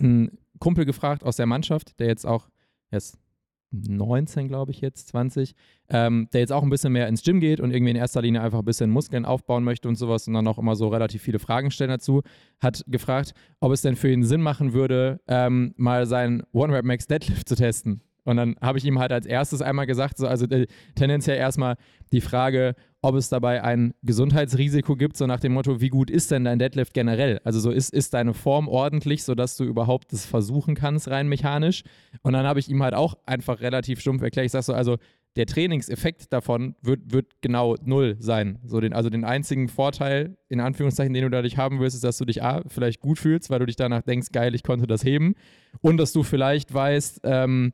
ein 0.00 0.38
Kumpel 0.58 0.86
gefragt 0.86 1.24
aus 1.24 1.36
der 1.36 1.46
Mannschaft, 1.46 1.98
der 2.00 2.06
jetzt 2.06 2.26
auch, 2.26 2.48
er 2.90 2.98
ist 2.98 3.18
19, 3.72 4.48
glaube 4.48 4.70
ich 4.70 4.80
jetzt, 4.80 5.08
20, 5.08 5.54
ähm, 5.88 6.28
der 6.32 6.40
jetzt 6.40 6.52
auch 6.52 6.62
ein 6.62 6.70
bisschen 6.70 6.92
mehr 6.92 7.08
ins 7.08 7.22
Gym 7.22 7.40
geht 7.40 7.60
und 7.60 7.72
irgendwie 7.72 7.90
in 7.90 7.96
erster 7.96 8.22
Linie 8.22 8.40
einfach 8.40 8.60
ein 8.60 8.64
bisschen 8.64 8.90
Muskeln 8.90 9.24
aufbauen 9.24 9.64
möchte 9.64 9.88
und 9.88 9.96
sowas 9.96 10.26
und 10.28 10.34
dann 10.34 10.46
auch 10.46 10.58
immer 10.58 10.76
so 10.76 10.88
relativ 10.88 11.22
viele 11.22 11.40
Fragen 11.40 11.70
stellen 11.70 11.90
dazu, 11.90 12.22
hat 12.60 12.84
gefragt, 12.86 13.34
ob 13.60 13.72
es 13.72 13.82
denn 13.82 13.96
für 13.96 14.10
ihn 14.10 14.24
Sinn 14.24 14.40
machen 14.40 14.72
würde, 14.72 15.20
ähm, 15.26 15.74
mal 15.76 16.06
seinen 16.06 16.44
One-Rep-Max 16.52 17.06
Deadlift 17.08 17.48
zu 17.48 17.56
testen. 17.56 18.02
Und 18.24 18.36
dann 18.38 18.56
habe 18.60 18.78
ich 18.78 18.84
ihm 18.84 18.98
halt 18.98 19.12
als 19.12 19.24
erstes 19.24 19.62
einmal 19.62 19.86
gesagt, 19.86 20.18
so, 20.18 20.26
also 20.26 20.46
äh, 20.46 20.66
tendenziell 20.96 21.36
erstmal 21.36 21.76
die 22.12 22.20
Frage, 22.20 22.74
ob 23.06 23.14
es 23.14 23.28
dabei 23.28 23.62
ein 23.62 23.94
Gesundheitsrisiko 24.02 24.96
gibt, 24.96 25.16
so 25.16 25.28
nach 25.28 25.38
dem 25.38 25.52
Motto, 25.52 25.80
wie 25.80 25.90
gut 25.90 26.10
ist 26.10 26.32
denn 26.32 26.42
dein 26.42 26.58
Deadlift 26.58 26.92
generell? 26.92 27.40
Also 27.44 27.60
so 27.60 27.70
ist, 27.70 27.94
ist 27.94 28.14
deine 28.14 28.34
Form 28.34 28.66
ordentlich, 28.66 29.22
sodass 29.22 29.56
du 29.56 29.62
überhaupt 29.62 30.12
das 30.12 30.26
versuchen 30.26 30.74
kannst, 30.74 31.08
rein 31.08 31.28
mechanisch. 31.28 31.84
Und 32.22 32.32
dann 32.32 32.46
habe 32.46 32.58
ich 32.58 32.68
ihm 32.68 32.82
halt 32.82 32.94
auch 32.94 33.14
einfach 33.24 33.60
relativ 33.60 34.00
stumpf 34.00 34.22
erklärt, 34.22 34.46
ich 34.46 34.52
sage 34.52 34.64
so, 34.64 34.74
also 34.74 34.96
der 35.36 35.46
Trainingseffekt 35.46 36.32
davon 36.32 36.74
wird, 36.82 37.12
wird 37.12 37.26
genau 37.42 37.76
null 37.84 38.16
sein. 38.18 38.58
So 38.64 38.80
den, 38.80 38.92
also 38.92 39.08
den 39.08 39.22
einzigen 39.22 39.68
Vorteil, 39.68 40.36
in 40.48 40.60
Anführungszeichen, 40.60 41.14
den 41.14 41.22
du 41.22 41.30
dadurch 41.30 41.58
haben 41.58 41.78
wirst, 41.78 41.94
ist, 41.94 42.04
dass 42.04 42.18
du 42.18 42.24
dich 42.24 42.42
A, 42.42 42.62
vielleicht 42.66 43.00
gut 43.00 43.18
fühlst, 43.18 43.50
weil 43.50 43.60
du 43.60 43.66
dich 43.66 43.76
danach 43.76 44.02
denkst, 44.02 44.28
geil, 44.32 44.54
ich 44.54 44.64
konnte 44.64 44.88
das 44.88 45.04
heben. 45.04 45.34
Und 45.80 45.98
dass 45.98 46.12
du 46.12 46.24
vielleicht 46.24 46.74
weißt, 46.74 47.20
ähm, 47.22 47.72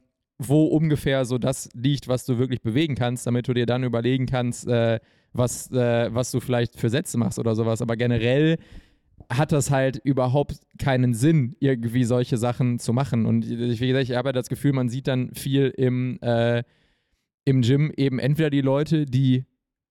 wo 0.48 0.64
ungefähr 0.64 1.24
so 1.24 1.38
das 1.38 1.68
liegt, 1.74 2.08
was 2.08 2.24
du 2.24 2.38
wirklich 2.38 2.62
bewegen 2.62 2.94
kannst, 2.94 3.26
damit 3.26 3.48
du 3.48 3.54
dir 3.54 3.66
dann 3.66 3.84
überlegen 3.84 4.26
kannst, 4.26 4.66
äh, 4.66 5.00
was, 5.32 5.70
äh, 5.70 6.12
was 6.14 6.30
du 6.30 6.40
vielleicht 6.40 6.78
für 6.78 6.90
Sätze 6.90 7.18
machst 7.18 7.38
oder 7.38 7.54
sowas. 7.54 7.82
Aber 7.82 7.96
generell 7.96 8.58
hat 9.30 9.52
das 9.52 9.70
halt 9.70 10.00
überhaupt 10.04 10.60
keinen 10.78 11.14
Sinn, 11.14 11.56
irgendwie 11.60 12.04
solche 12.04 12.36
Sachen 12.36 12.78
zu 12.78 12.92
machen. 12.92 13.24
Und 13.26 13.48
wie 13.48 13.86
gesagt, 13.86 14.10
ich 14.10 14.16
habe 14.16 14.32
das 14.32 14.48
Gefühl, 14.48 14.72
man 14.72 14.88
sieht 14.88 15.06
dann 15.08 15.32
viel 15.34 15.68
im, 15.76 16.18
äh, 16.22 16.62
im 17.44 17.62
Gym 17.62 17.92
eben 17.96 18.18
entweder 18.18 18.50
die 18.50 18.60
Leute, 18.60 19.06
die 19.06 19.44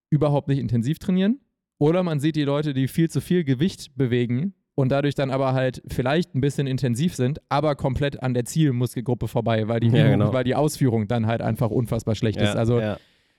überhaupt 0.10 0.48
nicht 0.48 0.60
intensiv 0.60 1.00
trainieren, 1.00 1.40
oder 1.80 2.04
man 2.04 2.20
sieht 2.20 2.36
die 2.36 2.44
Leute, 2.44 2.74
die 2.74 2.88
viel 2.88 3.10
zu 3.10 3.22
viel 3.22 3.44
Gewicht 3.44 3.96
bewegen 3.96 4.54
und 4.76 4.90
dadurch 4.90 5.16
dann 5.16 5.32
aber 5.32 5.54
halt 5.54 5.82
vielleicht 5.88 6.36
ein 6.36 6.42
bisschen 6.42 6.68
intensiv 6.68 7.16
sind, 7.16 7.42
aber 7.50 7.76
komplett 7.76 8.22
an 8.22 8.34
der 8.34 8.46
Zielmuskelgruppe 8.46 9.28
vorbei, 9.28 9.68
weil 9.68 9.80
die, 9.80 9.88
Ja, 9.88 10.08
genau. 10.10 10.32
weil 10.34 10.44
die 10.44 10.56
Ausführung 10.56 11.08
dann 11.08 11.26
halt 11.26 11.42
einfach 11.42 11.72
unfassbar 11.72 12.14
schlecht 12.16 12.40
ist. 12.40 12.54
Ja, 12.54 12.54
Also 12.54 12.80
ja. 12.80 12.98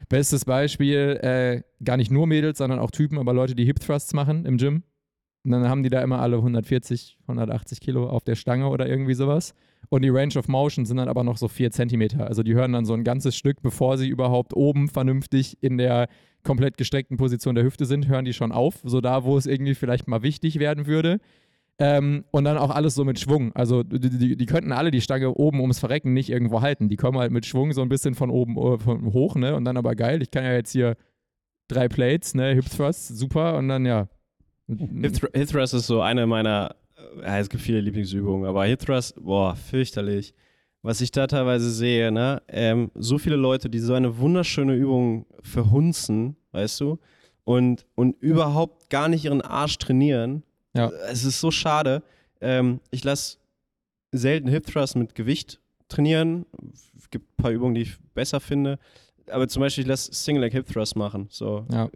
Bestes 0.08 0.44
Beispiel, 0.44 1.18
äh, 1.22 1.62
gar 1.84 1.96
nicht 1.96 2.10
nur 2.10 2.26
Mädels, 2.26 2.58
sondern 2.58 2.78
auch 2.78 2.90
Typen, 2.90 3.18
aber 3.18 3.32
Leute, 3.32 3.54
die 3.54 3.64
Hip 3.64 3.80
Thrusts 3.80 4.12
machen 4.14 4.44
im 4.44 4.56
Gym. 4.56 4.82
Und 5.44 5.50
dann 5.50 5.68
haben 5.68 5.82
die 5.82 5.90
da 5.90 6.00
immer 6.02 6.20
alle 6.20 6.36
140, 6.36 7.18
180 7.22 7.80
Kilo 7.80 8.08
auf 8.08 8.22
der 8.22 8.36
Stange 8.36 8.68
oder 8.68 8.88
irgendwie 8.88 9.14
sowas. 9.14 9.54
Und 9.88 10.02
die 10.02 10.08
Range 10.08 10.34
of 10.36 10.46
Motion 10.46 10.84
sind 10.84 10.98
dann 10.98 11.08
aber 11.08 11.24
noch 11.24 11.36
so 11.36 11.48
4 11.48 11.72
Zentimeter. 11.72 12.26
Also 12.26 12.42
die 12.44 12.54
hören 12.54 12.72
dann 12.72 12.84
so 12.84 12.94
ein 12.94 13.02
ganzes 13.02 13.36
Stück, 13.36 13.60
bevor 13.60 13.98
sie 13.98 14.08
überhaupt 14.08 14.54
oben 14.54 14.88
vernünftig 14.88 15.58
in 15.60 15.78
der 15.78 16.08
komplett 16.44 16.76
gestreckten 16.76 17.16
Position 17.16 17.54
der 17.54 17.64
Hüfte 17.64 17.86
sind, 17.86 18.08
hören 18.08 18.24
die 18.24 18.32
schon 18.32 18.52
auf. 18.52 18.80
So 18.84 19.00
da, 19.00 19.24
wo 19.24 19.36
es 19.36 19.46
irgendwie 19.46 19.74
vielleicht 19.74 20.06
mal 20.06 20.22
wichtig 20.22 20.58
werden 20.58 20.86
würde. 20.86 21.18
Ähm, 21.78 22.24
und 22.30 22.44
dann 22.44 22.58
auch 22.58 22.70
alles 22.70 22.94
so 22.94 23.04
mit 23.04 23.18
Schwung. 23.18 23.52
Also 23.54 23.82
die, 23.82 23.98
die, 23.98 24.36
die 24.36 24.46
könnten 24.46 24.72
alle 24.72 24.90
die 24.90 25.00
Stange 25.00 25.34
oben 25.34 25.60
ums 25.60 25.78
Verrecken 25.78 26.12
nicht 26.12 26.30
irgendwo 26.30 26.60
halten. 26.60 26.88
Die 26.88 26.96
kommen 26.96 27.18
halt 27.18 27.32
mit 27.32 27.46
Schwung 27.46 27.72
so 27.72 27.82
ein 27.82 27.88
bisschen 27.88 28.14
von 28.14 28.30
oben 28.30 28.56
äh, 28.56 28.78
von 28.78 29.12
hoch, 29.12 29.34
ne? 29.36 29.56
Und 29.56 29.64
dann 29.64 29.76
aber 29.76 29.94
geil, 29.94 30.22
ich 30.22 30.30
kann 30.30 30.44
ja 30.44 30.52
jetzt 30.52 30.72
hier 30.72 30.96
drei 31.68 31.88
Plates, 31.88 32.34
ne? 32.34 32.54
Hip 32.54 32.68
Thrust, 32.70 33.08
super. 33.16 33.56
Und 33.56 33.68
dann 33.68 33.86
ja. 33.86 34.08
Hip, 34.68 35.14
Thr 35.14 35.28
Hip 35.34 35.48
Thrust 35.48 35.74
ist 35.74 35.86
so 35.86 36.00
eine 36.02 36.26
meiner, 36.26 36.76
äh, 36.96 37.22
ja, 37.22 37.38
es 37.38 37.48
gibt 37.48 37.62
viele 37.62 37.80
Lieblingsübungen, 37.80 38.46
aber 38.46 38.64
Hip 38.66 38.80
Thrust, 38.80 39.14
boah, 39.22 39.56
fürchterlich. 39.56 40.34
Was 40.82 41.00
ich 41.00 41.12
da 41.12 41.28
teilweise 41.28 41.70
sehe, 41.70 42.10
ne, 42.10 42.42
ähm, 42.48 42.90
so 42.94 43.18
viele 43.18 43.36
Leute, 43.36 43.70
die 43.70 43.78
so 43.78 43.94
eine 43.94 44.18
wunderschöne 44.18 44.74
Übung 44.74 45.26
verhunzen, 45.40 46.36
weißt 46.50 46.80
du, 46.80 46.98
und, 47.44 47.86
und 47.94 48.20
überhaupt 48.20 48.90
gar 48.90 49.08
nicht 49.08 49.24
ihren 49.24 49.42
Arsch 49.42 49.78
trainieren. 49.78 50.42
Ja. 50.74 50.88
Es 51.10 51.24
ist 51.24 51.40
so 51.40 51.50
schade. 51.50 52.02
Ähm, 52.40 52.80
ich 52.90 53.04
lasse 53.04 53.38
selten 54.10 54.48
Hip 54.48 54.66
Thrust 54.66 54.96
mit 54.96 55.14
Gewicht 55.14 55.60
trainieren. 55.88 56.46
Es 56.96 57.10
gibt 57.10 57.26
ein 57.30 57.42
paar 57.42 57.50
Übungen, 57.50 57.74
die 57.74 57.82
ich 57.82 57.98
besser 58.14 58.40
finde. 58.40 58.78
Aber 59.30 59.48
zum 59.48 59.60
Beispiel, 59.60 59.82
ich 59.82 59.88
lasse 59.88 60.12
Single 60.12 60.42
Leg 60.42 60.52
Hip 60.52 60.66
Thrust 60.66 60.96
machen. 60.96 61.26
So, 61.30 61.66
Ja. 61.70 61.88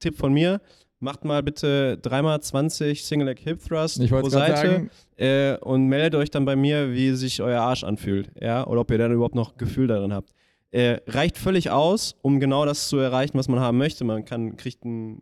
Tipp 0.00 0.18
von 0.18 0.32
mir, 0.34 0.60
macht 1.00 1.24
mal 1.24 1.42
bitte 1.42 1.96
dreimal 1.98 2.40
20 2.40 3.04
Single 3.04 3.28
Leg 3.28 3.38
Hip 3.40 3.64
Thrust 3.66 4.06
pro 4.08 4.28
Seite 4.28 4.88
äh, 5.16 5.56
und 5.58 5.86
meldet 5.86 6.14
euch 6.14 6.30
dann 6.30 6.44
bei 6.44 6.56
mir, 6.56 6.92
wie 6.92 7.12
sich 7.12 7.40
euer 7.40 7.60
Arsch 7.60 7.84
anfühlt, 7.84 8.30
ja, 8.40 8.66
oder 8.66 8.82
ob 8.82 8.90
ihr 8.90 8.98
dann 8.98 9.12
überhaupt 9.12 9.34
noch 9.34 9.56
Gefühl 9.56 9.86
darin 9.86 10.12
habt. 10.12 10.32
Äh, 10.72 10.98
reicht 11.06 11.38
völlig 11.38 11.70
aus, 11.70 12.16
um 12.20 12.40
genau 12.40 12.66
das 12.66 12.88
zu 12.88 12.98
erreichen, 12.98 13.38
was 13.38 13.48
man 13.48 13.60
haben 13.60 13.78
möchte. 13.78 14.04
Man 14.04 14.24
kann, 14.24 14.56
kriegt 14.56 14.84
einen 14.84 15.18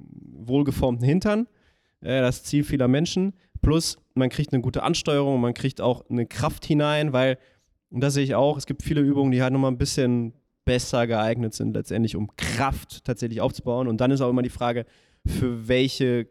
wohlgeformten 0.47 1.07
Hintern, 1.07 1.47
äh, 2.03 2.21
das 2.21 2.45
Ziel 2.45 2.65
vieler 2.65 2.89
Menschen, 2.89 3.33
plus 3.63 3.97
man 4.15 4.29
kriegt 4.29 4.53
eine 4.53 4.63
gute 4.63 4.83
Ansteuerung, 4.83 5.41
man 5.41 5.55
kriegt 5.55 5.81
auch 5.81 6.05
eine 6.11 6.27
Kraft 6.27 6.65
hinein, 6.67 7.13
weil, 7.13 7.39
und 7.91 8.01
das 8.01 8.15
sehe 8.15 8.25
ich 8.25 8.35
auch, 8.35 8.57
es 8.57 8.67
gibt 8.67 8.83
viele 8.83 9.01
Übungen, 9.01 9.33
die 9.33 9.43
halt 9.43 9.53
nochmal 9.53 9.71
ein 9.71 9.79
bisschen 9.79 10.35
besser 10.65 11.07
geeignet 11.07 11.55
sind, 11.55 11.75
letztendlich 11.75 12.15
um 12.17 12.29
Kraft 12.37 13.05
tatsächlich 13.05 13.41
aufzubauen. 13.41 13.89
Und 13.89 14.01
dann 14.01 14.11
ist 14.11 14.21
auch 14.21 14.31
immer 14.31 14.43
die 14.43 14.49
Frage, 14.51 14.85
für 15.27 15.67
welche 15.69 16.25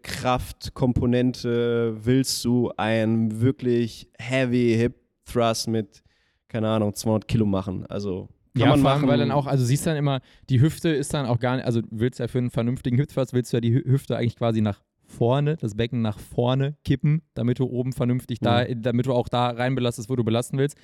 Kraftkomponente 0.75 1.97
willst 2.05 2.43
du 2.45 2.71
einen 2.77 3.41
wirklich 3.41 4.09
heavy 4.19 4.75
Hip 4.77 4.95
Thrust 5.25 5.67
mit, 5.67 6.01
keine 6.47 6.69
Ahnung, 6.69 6.93
200 6.93 7.27
Kilo 7.27 7.45
machen? 7.45 7.85
Also 7.87 8.29
kann 8.53 8.63
ja, 8.63 8.69
man 8.69 8.81
machen. 8.81 9.07
weil 9.07 9.17
dann 9.17 9.31
auch, 9.31 9.47
also 9.47 9.63
siehst 9.63 9.87
dann 9.87 9.95
immer, 9.95 10.19
die 10.49 10.59
Hüfte 10.59 10.89
ist 10.89 11.13
dann 11.13 11.25
auch 11.25 11.39
gar 11.39 11.55
nicht, 11.55 11.65
also 11.65 11.81
willst 11.89 12.19
du 12.19 12.23
ja 12.23 12.27
für 12.27 12.39
einen 12.39 12.49
vernünftigen 12.51 12.97
Hip 12.97 13.07
Thrust, 13.09 13.33
willst 13.33 13.53
du 13.53 13.57
ja 13.57 13.61
die 13.61 13.71
Hü- 13.73 13.85
Hüfte 13.85 14.17
eigentlich 14.17 14.35
quasi 14.35 14.59
nach 14.61 14.81
vorne, 15.11 15.57
das 15.57 15.75
Becken 15.75 16.01
nach 16.01 16.17
vorne 16.19 16.75
kippen, 16.83 17.21
damit 17.33 17.59
du 17.59 17.65
oben 17.65 17.93
vernünftig 17.93 18.39
da, 18.39 18.65
damit 18.65 19.05
du 19.05 19.13
auch 19.13 19.27
da 19.29 19.49
reinbelastest, 19.49 20.09
wo 20.09 20.15
du 20.15 20.23
belasten 20.23 20.57
willst. 20.57 20.77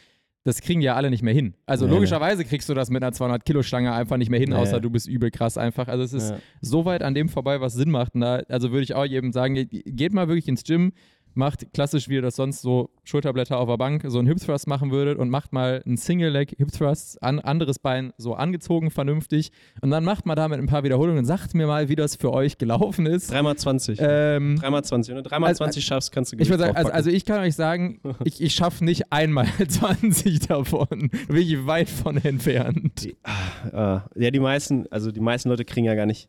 Das 0.43 0.61
kriegen 0.61 0.80
ja 0.80 0.95
alle 0.95 1.09
nicht 1.09 1.23
mehr 1.23 1.34
hin. 1.34 1.55
Also 1.65 1.86
Nee, 1.86 1.89
nee. 1.91 1.95
logischerweise 1.97 2.45
kriegst 2.45 2.69
du 2.69 2.73
das 2.73 2.89
mit 2.89 3.03
einer 3.03 3.11
200 3.11 3.43
Kilo 3.43 3.63
Stange 3.63 3.91
einfach 3.91 4.15
nicht 4.15 4.30
mehr 4.30 4.39
hin, 4.39 4.49
Nee. 4.51 4.55
außer 4.55 4.80
du 4.80 4.89
bist 4.89 5.05
übel 5.07 5.30
krass 5.30 5.57
einfach. 5.57 5.89
Also 5.89 6.03
es 6.03 6.13
ist 6.13 6.30
Ja. 6.30 6.38
so 6.61 6.86
weit 6.86 7.03
an 7.03 7.13
dem 7.15 7.28
vorbei, 7.28 7.59
was 7.59 7.73
Sinn 7.73 7.91
macht. 7.91 8.15
Und 8.15 8.21
da, 8.21 8.36
also 8.47 8.71
würde 8.71 8.84
ich 8.84 8.93
auch 8.95 9.03
jedem 9.03 9.34
sagen, 9.34 9.55
ge- 9.55 9.65
geht 9.86 10.13
mal 10.13 10.30
wirklich 10.30 10.47
ins 10.47 10.63
Gym, 10.63 10.93
macht 11.38 11.73
klassisch, 11.73 12.09
wie 12.09 12.15
ihr 12.15 12.21
das 12.21 12.35
sonst 12.35 12.61
so 12.61 12.89
Schulterblätter 13.03 13.57
auf 13.57 13.69
der 13.69 13.77
Bank, 13.77 14.03
so 14.07 14.19
einen 14.19 14.27
Hip 14.27 14.39
Thrust 14.39 14.67
machen 14.67 14.91
würdet 14.91 15.17
und 15.17 15.29
macht 15.29 15.53
mal 15.53 15.81
einen 15.85 15.97
Single 15.97 16.29
Leg 16.29 16.55
Hip 16.57 16.71
Thrust, 16.71 17.21
an, 17.23 17.39
anderes 17.39 17.79
Bein 17.79 18.13
so 18.17 18.33
angezogen, 18.33 18.91
vernünftig. 18.91 19.51
Und 19.81 19.91
dann 19.91 20.03
macht 20.03 20.25
mal 20.25 20.35
damit 20.35 20.59
ein 20.59 20.65
paar 20.65 20.83
Wiederholungen 20.83 21.19
und 21.19 21.25
sagt 21.25 21.53
mir 21.53 21.67
mal, 21.67 21.89
wie 21.89 21.95
das 21.95 22.15
für 22.15 22.33
euch 22.33 22.57
gelaufen 22.57 23.05
ist. 23.05 23.31
Dreimal 23.31 23.55
20. 23.55 23.99
Ähm, 24.01 24.57
Dreimal 24.59 24.83
20. 24.83 25.15
Wenn 25.15 25.23
du 25.23 25.29
dreimal 25.29 25.49
also- 25.49 25.63
20 25.63 25.85
schaffst, 25.85 26.11
kannst 26.11 26.31
du 26.33 26.38
ich 26.38 26.49
würde 26.49 26.63
Gewicht 26.63 26.75
sagen, 26.75 26.77
also, 26.77 26.91
also 26.91 27.09
ich 27.09 27.25
kann 27.25 27.39
euch 27.41 27.55
sagen, 27.55 27.99
ich, 28.23 28.41
ich 28.41 28.53
schaffe 28.53 28.83
nicht 28.83 29.11
einmal 29.11 29.47
20 29.67 30.39
davon. 30.47 31.09
Da 31.27 31.33
bin 31.33 31.38
ich 31.38 31.65
weit 31.65 31.89
von 31.89 32.17
entfernt. 32.17 33.03
Die, 33.03 33.15
ah, 33.23 34.03
äh, 34.15 34.23
ja, 34.23 34.31
die 34.31 34.39
meisten, 34.39 34.85
also 34.91 35.11
die 35.11 35.19
meisten 35.19 35.49
Leute 35.49 35.65
kriegen 35.65 35.85
ja 35.85 35.95
gar 35.95 36.05
nicht, 36.05 36.27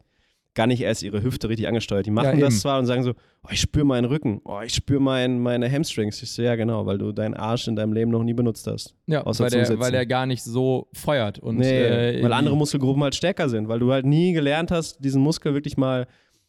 gar 0.58 0.66
nicht 0.66 0.80
erst 0.80 1.04
ihre 1.04 1.22
Hüfte 1.22 1.48
richtig 1.48 1.68
angesteuert. 1.68 2.04
Die 2.04 2.10
machen 2.10 2.36
Ja, 2.40 2.46
das 2.46 2.58
zwar 2.58 2.80
und 2.80 2.86
sagen 2.86 3.04
so, 3.04 3.12
oh, 3.44 3.48
ich 3.52 3.60
spüre 3.60 3.84
meinen 3.86 4.06
Rücken, 4.06 4.40
oh, 4.44 4.58
ich 4.60 4.74
spüre 4.74 5.00
mein, 5.00 5.38
meine 5.38 5.70
Hamstrings. 5.70 6.20
Ich 6.20 6.32
so, 6.32 6.42
ja 6.42 6.56
genau, 6.56 6.84
weil 6.84 6.98
du 6.98 7.12
deinen 7.12 7.34
Arsch 7.34 7.68
in 7.68 7.76
deinem 7.76 7.92
Leben 7.92 8.10
noch 8.10 8.24
nie 8.24 8.34
benutzt 8.34 8.66
hast. 8.66 8.92
Ja, 9.06 9.22
Außer 9.22 9.44
weil 9.44 9.50
der, 9.50 9.78
weil 9.78 9.92
der 9.92 10.04
gar 10.04 10.26
nicht 10.26 10.42
so 10.42 10.88
feuert. 10.92 11.38
Und, 11.38 11.58
nee, 11.58 12.18
äh, 12.18 12.24
weil 12.24 12.32
andere 12.32 12.56
Muskelgruppen 12.56 13.04
halt 13.04 13.14
stärker 13.14 13.48
sind, 13.48 13.68
weil 13.68 13.78
du 13.78 13.92
halt 13.92 14.04
nie 14.04 14.32
gelernt 14.32 14.72
hast, 14.72 14.98
diesen 15.04 15.22
Muskel 15.22 15.54
wirklich 15.54 15.76
mal 15.76 16.08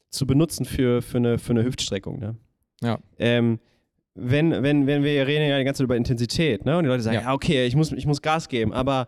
zu 0.10 0.26
benutzen 0.26 0.66
für, 0.66 1.04
für, 1.04 1.18
eine, 1.20 1.38
für 1.38 1.52
eine 1.52 1.64
Hüftstreckung. 1.64 2.18
Ne? 2.18 2.36
Ja. 2.82 2.98
Ähm, 3.20 3.60
wenn, 4.16 4.64
wenn, 4.64 4.88
wenn 4.88 5.04
wir 5.04 5.28
reden 5.28 5.48
ja 5.48 5.60
die 5.60 5.66
ganze 5.66 5.80
Zeit 5.80 5.86
über 5.86 5.98
Intensität, 5.98 6.66
ne? 6.66 6.78
Und 6.78 6.84
die 6.84 6.90
Leute 6.90 7.04
sagen, 7.04 7.18
Ja. 7.18 7.22
ja, 7.22 7.34
okay, 7.36 7.68
ich 7.68 7.76
muss, 7.76 7.92
ich 7.92 8.08
muss 8.08 8.24
Gas 8.24 8.50
geben, 8.50 8.74
aber 8.74 9.08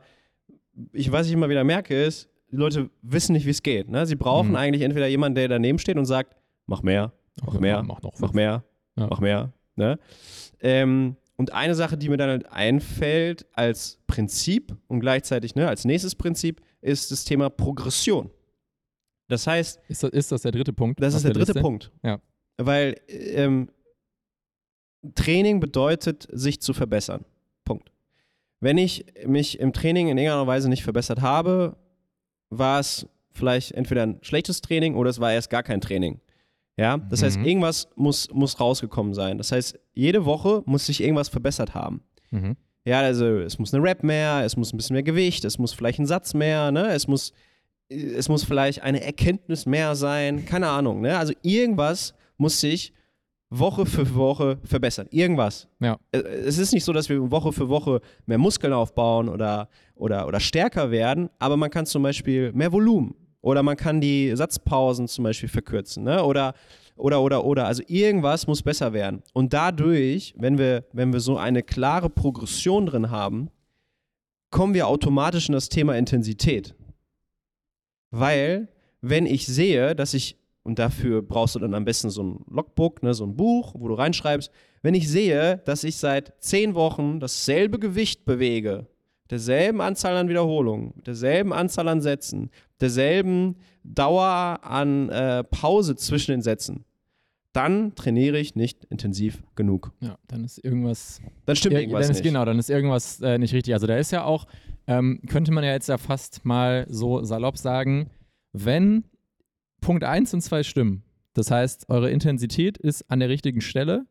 ich, 0.94 1.12
was 1.12 1.26
ich 1.26 1.34
immer 1.34 1.50
wieder 1.50 1.64
merke, 1.64 2.00
ist, 2.00 2.30
Leute 2.52 2.90
wissen 3.02 3.34
nicht, 3.34 3.46
wie 3.46 3.50
es 3.52 3.64
geht. 3.64 3.90
Ne? 3.90 4.06
Sie 4.06 4.16
brauchen 4.16 4.50
Mhm. 4.50 4.56
eigentlich 4.56 4.82
entweder 4.84 5.08
jemanden, 5.08 5.36
der 5.36 5.48
daneben 5.48 5.80
steht 5.80 5.98
und 5.98 6.06
sagt, 6.06 6.36
mach 6.68 6.82
mehr, 6.84 7.12
mach 7.46 7.60
mehr, 7.60 7.82
Mach 7.84 8.02
noch 8.02 8.20
mach 8.20 8.34
mehr, 8.34 8.64
Ja. 8.98 9.08
mach 9.08 9.20
mehr. 9.20 9.54
Ne? 9.76 9.98
Ähm, 10.60 11.16
und 11.38 11.54
eine 11.54 11.74
Sache, 11.76 11.98
die 11.98 12.10
mir 12.10 12.18
dann 12.18 12.30
halt 12.30 12.52
einfällt 12.52 13.46
als 13.54 14.00
Prinzip 14.06 14.76
und 14.88 15.00
gleichzeitig 15.00 15.56
ne, 15.56 15.68
als 15.68 15.86
nächstes 15.86 16.14
Prinzip, 16.14 16.62
ist 16.82 17.10
das 17.12 17.24
Thema 17.24 17.50
Progression. 17.50 18.30
Das 19.28 19.48
heißt, 19.48 19.80
Ist 19.88 20.04
das, 20.04 20.10
ist 20.12 20.32
das 20.32 20.42
der 20.42 20.52
dritte 20.52 20.74
Punkt? 20.74 21.02
das 21.02 21.14
ist 21.16 21.24
der 21.24 21.32
dritte 21.32 21.54
Liste? 21.54 21.62
Punkt. 21.62 21.92
Ja. 22.04 22.20
Weil 22.58 22.98
ähm, 23.08 23.70
Training 25.16 25.60
bedeutet, 25.60 26.28
sich 26.32 26.62
zu 26.62 26.74
verbessern. 26.74 27.26
Punkt. 27.64 27.92
Wenn 28.60 28.78
ich 28.78 29.06
mich 29.26 29.60
im 29.60 29.74
Training 29.74 30.10
in 30.10 30.18
irgendeiner 30.18 30.46
Weise 30.48 30.70
nicht 30.70 30.84
verbessert 30.84 31.22
habe, 31.22 31.76
war 32.52 32.80
es 32.80 33.08
vielleicht 33.32 33.72
entweder 33.72 34.04
ein 34.04 34.20
schlechtes 34.22 34.62
Training 34.62 34.94
oder 34.96 35.10
es 35.10 35.20
war 35.20 35.34
erst 35.34 35.50
gar 35.50 35.64
kein 35.64 35.82
Training. 35.82 36.20
Ja, 36.78 36.98
das 36.98 37.24
heißt, 37.24 37.40
Mhm. 37.40 37.46
irgendwas 37.46 37.88
muss, 37.96 38.30
muss 38.32 38.60
rausgekommen 38.60 39.14
sein. 39.14 39.38
Das 39.38 39.52
heißt, 39.52 39.78
jede 39.94 40.26
Woche 40.26 40.62
muss 40.66 40.86
sich 40.86 41.02
irgendwas 41.02 41.30
verbessert 41.30 41.74
haben. 41.74 42.02
Mhm. 42.30 42.56
Ja, 42.86 43.00
also 43.02 43.26
es 43.40 43.60
muss 43.60 43.74
eine 43.74 43.84
Rap 43.84 44.04
mehr, 44.04 44.44
es 44.46 44.56
muss 44.58 44.74
ein 44.74 44.78
bisschen 44.78 44.94
mehr 44.96 45.04
Gewicht, 45.04 45.44
es 45.46 45.58
muss 45.60 45.74
vielleicht 45.74 46.00
ein 46.00 46.06
Satz 46.08 46.34
mehr, 46.34 46.72
ne? 46.72 46.88
Es 46.94 47.08
muss, 47.08 47.34
es 47.90 48.30
muss 48.30 48.44
vielleicht 48.44 48.82
eine 48.82 49.04
Erkenntnis 49.04 49.66
mehr 49.66 49.96
sein, 49.96 50.46
keine 50.46 50.68
Ahnung, 50.70 51.02
ne? 51.02 51.18
Also 51.18 51.34
irgendwas 51.44 52.14
muss 52.38 52.60
sich 52.60 52.94
Woche 53.52 53.86
für 53.86 54.16
Woche 54.16 54.58
verbessern. 54.64 55.08
Irgendwas. 55.12 55.68
Ja. 55.80 56.00
Es 56.12 56.58
ist 56.58 56.74
nicht 56.74 56.86
so, 56.86 56.94
dass 56.94 57.10
wir 57.10 57.30
Woche 57.30 57.52
für 57.52 57.70
Woche 57.70 58.02
mehr 58.26 58.38
Muskeln 58.38 58.74
aufbauen 58.74 59.30
oder, 59.30 59.70
oder, 59.94 60.26
oder 60.26 60.40
stärker 60.40 60.90
werden, 60.90 61.30
aber 61.38 61.58
man 61.58 61.70
kann 61.70 61.86
zum 61.86 62.02
Beispiel 62.02 62.52
mehr 62.54 62.72
Volumen 62.72 63.14
oder 63.42 63.62
man 63.62 63.76
kann 63.76 64.00
die 64.02 64.34
Satzpausen 64.36 65.08
zum 65.08 65.26
Beispiel 65.26 65.50
verkürzen, 65.50 66.04
ne? 66.04 66.24
Oder 66.24 66.54
oder, 66.96 67.22
oder, 67.22 67.44
oder. 67.46 67.66
Also 67.66 67.82
irgendwas 67.88 68.46
muss 68.46 68.62
besser 68.62 68.94
werden. 68.94 69.24
Und 69.34 69.54
dadurch, 69.54 70.36
wenn 70.38 70.60
wir, 70.60 70.86
wenn 70.94 71.12
wir 71.12 71.20
so 71.20 71.36
eine 71.36 71.64
klare 71.64 72.10
Progression 72.10 72.86
drin 72.86 73.10
haben, 73.10 73.50
kommen 74.52 74.76
wir 74.76 74.88
automatisch 74.88 75.50
in 75.50 75.54
das 75.54 75.70
Thema 75.70 75.98
Intensität. 75.98 76.76
Weil, 78.12 78.68
wenn 79.02 79.26
ich 79.26 79.48
sehe, 79.48 79.96
dass 79.96 80.14
ich, 80.14 80.38
und 80.64 80.80
dafür 80.80 81.22
brauchst 81.22 81.56
du 81.56 81.60
dann 81.60 81.74
am 81.74 81.86
besten 81.86 82.10
so 82.10 82.24
ein 82.24 82.40
Logbook, 82.50 83.02
ne, 83.04 83.14
so 83.14 83.26
ein 83.26 83.36
Buch, 83.36 83.74
wo 83.78 83.88
du 83.88 83.94
reinschreibst, 83.96 84.52
wenn 84.82 84.94
ich 84.94 85.10
sehe, 85.10 85.58
dass 85.66 85.84
ich 85.84 85.96
seit 85.98 86.34
zehn 86.40 86.76
Wochen 86.76 87.20
dasselbe 87.20 87.80
Gewicht 87.80 88.26
bewege, 88.26 88.88
derselben 89.30 89.82
Anzahl 89.82 90.18
an 90.18 90.28
Wiederholungen, 90.30 90.94
derselben 91.06 91.54
Anzahl 91.54 91.88
an 91.88 92.02
Sätzen, 92.02 92.50
derselben 92.80 93.56
Dauer 93.84 94.60
an 94.64 95.10
äh, 95.10 95.44
Pause 95.44 95.96
zwischen 95.96 96.32
den 96.32 96.42
Sätzen, 96.42 96.86
dann 97.54 97.96
trainiere 97.96 98.38
ich 98.40 98.56
nicht 98.56 98.86
intensiv 98.86 99.44
genug. 99.56 99.92
Ja, 100.00 100.18
dann 100.28 100.44
ist 100.44 100.64
irgendwas. 100.64 101.20
Dann 101.46 101.56
stimmt 101.56 101.74
Ir- 101.76 101.82
irgendwas 101.82 102.04
dann 102.08 102.12
ist, 102.12 102.18
nicht. 102.18 102.24
Genau, 102.32 102.46
dann 102.46 102.60
ist 102.60 102.70
irgendwas 102.70 103.20
äh, 103.22 103.38
nicht 103.38 103.54
richtig. 103.54 103.74
Also 103.74 103.88
da 103.88 103.98
ist 103.98 104.12
ja 104.12 104.24
auch, 104.24 104.48
ähm, 104.88 105.22
könnte 105.28 105.52
man 105.52 105.64
ja 105.64 105.72
jetzt 105.72 105.90
ja 105.90 105.98
fast 105.98 106.46
mal 106.46 106.86
so 106.90 107.24
salopp 107.24 107.58
sagen, 107.58 108.10
wenn 108.54 109.04
Punkt 109.82 110.04
1 110.04 110.34
und 110.34 110.42
2 110.42 110.64
stimmen, 110.64 111.04
das 111.34 111.52
heißt, 111.52 111.90
eure 111.90 112.10
Intensität 112.12 112.78
ist 112.78 113.10
an 113.10 113.20
der 113.20 113.30
richtigen 113.30 113.62
Stelle 113.62 114.06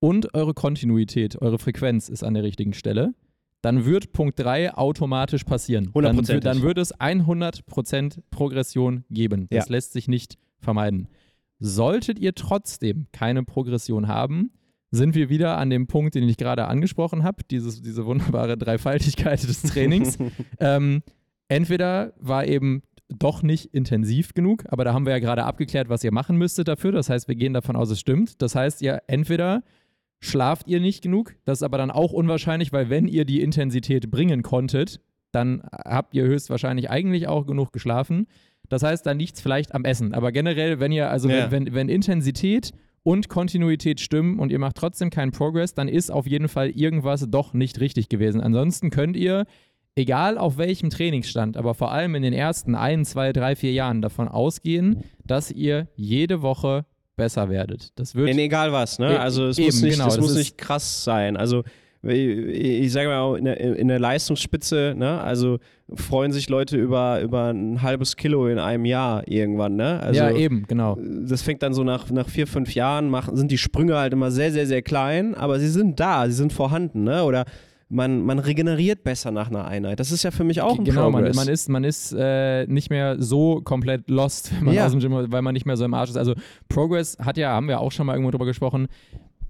und 0.00 0.34
eure 0.34 0.54
Kontinuität, 0.54 1.40
eure 1.40 1.58
Frequenz 1.58 2.08
ist 2.08 2.22
an 2.22 2.34
der 2.34 2.42
richtigen 2.44 2.72
Stelle, 2.74 3.14
dann 3.62 3.84
wird 3.84 4.12
Punkt 4.12 4.38
3 4.38 4.74
automatisch 4.74 5.44
passieren. 5.44 5.90
Dann, 5.94 6.16
dann 6.40 6.62
wird 6.62 6.78
es 6.78 6.94
100% 6.94 8.18
Progression 8.30 9.04
geben. 9.10 9.48
Das 9.50 9.66
Ja. 9.66 9.72
lässt 9.72 9.92
sich 9.92 10.06
nicht 10.08 10.38
vermeiden. 10.60 11.08
Solltet 11.58 12.18
ihr 12.20 12.34
trotzdem 12.34 13.06
keine 13.12 13.42
Progression 13.42 14.06
haben, 14.06 14.52
sind 14.90 15.14
wir 15.14 15.28
wieder 15.28 15.58
an 15.58 15.70
dem 15.70 15.86
Punkt, 15.86 16.14
den 16.14 16.28
ich 16.28 16.36
gerade 16.36 16.66
angesprochen 16.68 17.24
habe, 17.24 17.42
dieses, 17.50 17.82
diese 17.82 18.06
wunderbare 18.06 18.56
Dreifaltigkeit 18.56 19.42
des 19.42 19.62
Trainings. 19.62 20.18
ähm, 20.60 21.02
entweder 21.48 22.12
war 22.20 22.46
eben 22.46 22.82
doch 23.08 23.42
nicht 23.42 23.72
intensiv 23.74 24.34
genug, 24.34 24.64
aber 24.68 24.84
da 24.84 24.92
haben 24.92 25.06
wir 25.06 25.12
ja 25.12 25.18
gerade 25.18 25.44
abgeklärt, 25.44 25.88
was 25.88 26.04
ihr 26.04 26.12
machen 26.12 26.36
müsstet 26.36 26.68
dafür. 26.68 26.92
Das 26.92 27.08
heißt, 27.08 27.26
wir 27.28 27.34
gehen 27.36 27.54
davon 27.54 27.74
aus, 27.76 27.90
es 27.90 28.00
stimmt. 28.00 28.42
Das 28.42 28.54
heißt, 28.54 28.82
ihr 28.82 29.02
entweder 29.06 29.62
schlaft 30.20 30.68
ihr 30.68 30.80
nicht 30.80 31.02
genug, 31.02 31.34
das 31.44 31.58
ist 31.58 31.62
aber 31.62 31.78
dann 31.78 31.90
auch 31.90 32.12
unwahrscheinlich, 32.12 32.72
weil 32.72 32.90
wenn 32.90 33.06
ihr 33.06 33.24
die 33.24 33.40
Intensität 33.40 34.10
bringen 34.10 34.42
konntet, 34.42 35.00
dann 35.32 35.62
habt 35.72 36.14
ihr 36.14 36.24
höchstwahrscheinlich 36.24 36.90
eigentlich 36.90 37.28
auch 37.28 37.46
genug 37.46 37.72
geschlafen. 37.72 38.26
Das 38.68 38.82
heißt, 38.82 39.06
dann 39.06 39.18
liegt 39.18 39.36
es 39.36 39.40
vielleicht 39.40 39.74
am 39.74 39.84
Essen. 39.84 40.12
Aber 40.14 40.32
generell, 40.32 40.80
wenn 40.80 40.92
ihr, 40.92 41.10
also 41.10 41.28
Ja. 41.28 41.50
wenn, 41.50 41.66
wenn, 41.66 41.74
wenn 41.74 41.88
Intensität 41.88 42.72
und 43.04 43.28
Kontinuität 43.28 44.00
stimmen 44.00 44.38
und 44.38 44.50
ihr 44.52 44.58
macht 44.58 44.76
trotzdem 44.76 45.08
keinen 45.10 45.30
Progress, 45.30 45.72
dann 45.74 45.88
ist 45.88 46.10
auf 46.10 46.26
jeden 46.26 46.48
Fall 46.48 46.68
irgendwas 46.70 47.26
doch 47.30 47.54
nicht 47.54 47.80
richtig 47.80 48.08
gewesen. 48.08 48.40
Ansonsten 48.40 48.90
könnt 48.90 49.16
ihr, 49.16 49.46
egal 49.98 50.38
auf 50.38 50.56
welchem 50.58 50.90
Trainingsstand, 50.90 51.56
aber 51.56 51.74
vor 51.74 51.92
allem 51.92 52.14
in 52.14 52.22
den 52.22 52.32
ersten 52.32 52.74
ein, 52.74 53.04
zwei, 53.04 53.32
drei, 53.32 53.56
vier 53.56 53.72
Jahren 53.72 54.00
davon 54.00 54.28
ausgehen, 54.28 55.04
dass 55.24 55.50
ihr 55.50 55.88
jede 55.96 56.40
Woche 56.42 56.84
besser 57.16 57.50
werdet. 57.50 57.98
Das 57.98 58.14
wird 58.14 58.30
In 58.30 58.38
egal 58.38 58.72
was, 58.72 58.98
ne? 58.98 59.14
E- 59.14 59.16
Also 59.16 59.46
es 59.46 59.58
eben, 59.58 59.66
muss 59.66 59.82
nicht, 59.82 59.92
genau, 59.94 60.04
das 60.06 60.20
muss 60.20 60.36
nicht 60.36 60.56
krass 60.56 61.04
sein. 61.04 61.36
Also 61.36 61.64
ich, 62.02 62.92
sage 62.92 63.08
mal, 63.08 63.18
auch 63.18 63.34
in 63.34 63.44
der, 63.44 63.58
in 63.58 63.88
der 63.88 63.98
Leistungsspitze, 63.98 64.94
ne? 64.96 65.20
Also 65.20 65.58
freuen 65.92 66.30
sich 66.30 66.48
Leute 66.48 66.76
über, 66.76 67.20
über 67.20 67.50
ein 67.52 67.82
halbes 67.82 68.14
Kilo 68.16 68.46
in 68.46 68.58
einem 68.60 68.84
Jahr 68.84 69.26
irgendwann, 69.26 69.74
ne? 69.74 69.98
Also 70.00 70.20
ja, 70.20 70.30
eben, 70.30 70.64
genau. 70.68 70.96
das 71.26 71.42
fängt 71.42 71.62
dann 71.64 71.74
so 71.74 71.82
nach, 71.82 72.08
nach 72.10 72.28
vier, 72.28 72.46
fünf 72.46 72.74
Jahren, 72.74 73.10
machen, 73.10 73.36
sind 73.36 73.50
die 73.50 73.58
Sprünge 73.58 73.96
halt 73.96 74.12
immer 74.12 74.30
sehr, 74.30 74.52
sehr, 74.52 74.66
sehr 74.66 74.82
klein, 74.82 75.34
aber 75.34 75.58
sie 75.58 75.68
sind 75.68 75.98
da, 75.98 76.26
sie 76.26 76.34
sind 76.34 76.52
vorhanden, 76.52 77.02
ne? 77.02 77.24
Oder 77.24 77.46
man, 77.90 78.22
man 78.24 78.38
regeneriert 78.38 79.02
besser 79.04 79.30
nach 79.30 79.48
einer 79.48 79.66
Einheit. 79.66 79.98
Das 79.98 80.12
ist 80.12 80.22
ja 80.22 80.30
für 80.30 80.44
mich 80.44 80.60
auch 80.60 80.78
ein 80.78 80.84
genau, 80.84 81.10
man, 81.10 81.22
Progress. 81.22 81.36
man 81.36 81.48
ist, 81.48 81.68
man 81.68 81.84
ist 81.84 82.12
äh, 82.16 82.66
nicht 82.66 82.90
mehr 82.90 83.16
so 83.22 83.60
komplett 83.62 84.10
lost, 84.10 84.52
wenn 84.56 84.64
man 84.66 84.74
Ja. 84.74 84.86
aus 84.86 84.92
dem 84.92 85.00
Gym, 85.00 85.12
weil 85.32 85.42
man 85.42 85.54
nicht 85.54 85.64
mehr 85.66 85.76
so 85.76 85.84
im 85.84 85.94
Arsch 85.94 86.10
ist. 86.10 86.16
Also 86.16 86.34
Progress 86.68 87.16
hat 87.18 87.38
ja, 87.38 87.50
haben 87.52 87.68
wir 87.68 87.80
auch 87.80 87.92
schon 87.92 88.06
mal 88.06 88.12
irgendwo 88.12 88.30
drüber 88.30 88.44
gesprochen, 88.46 88.88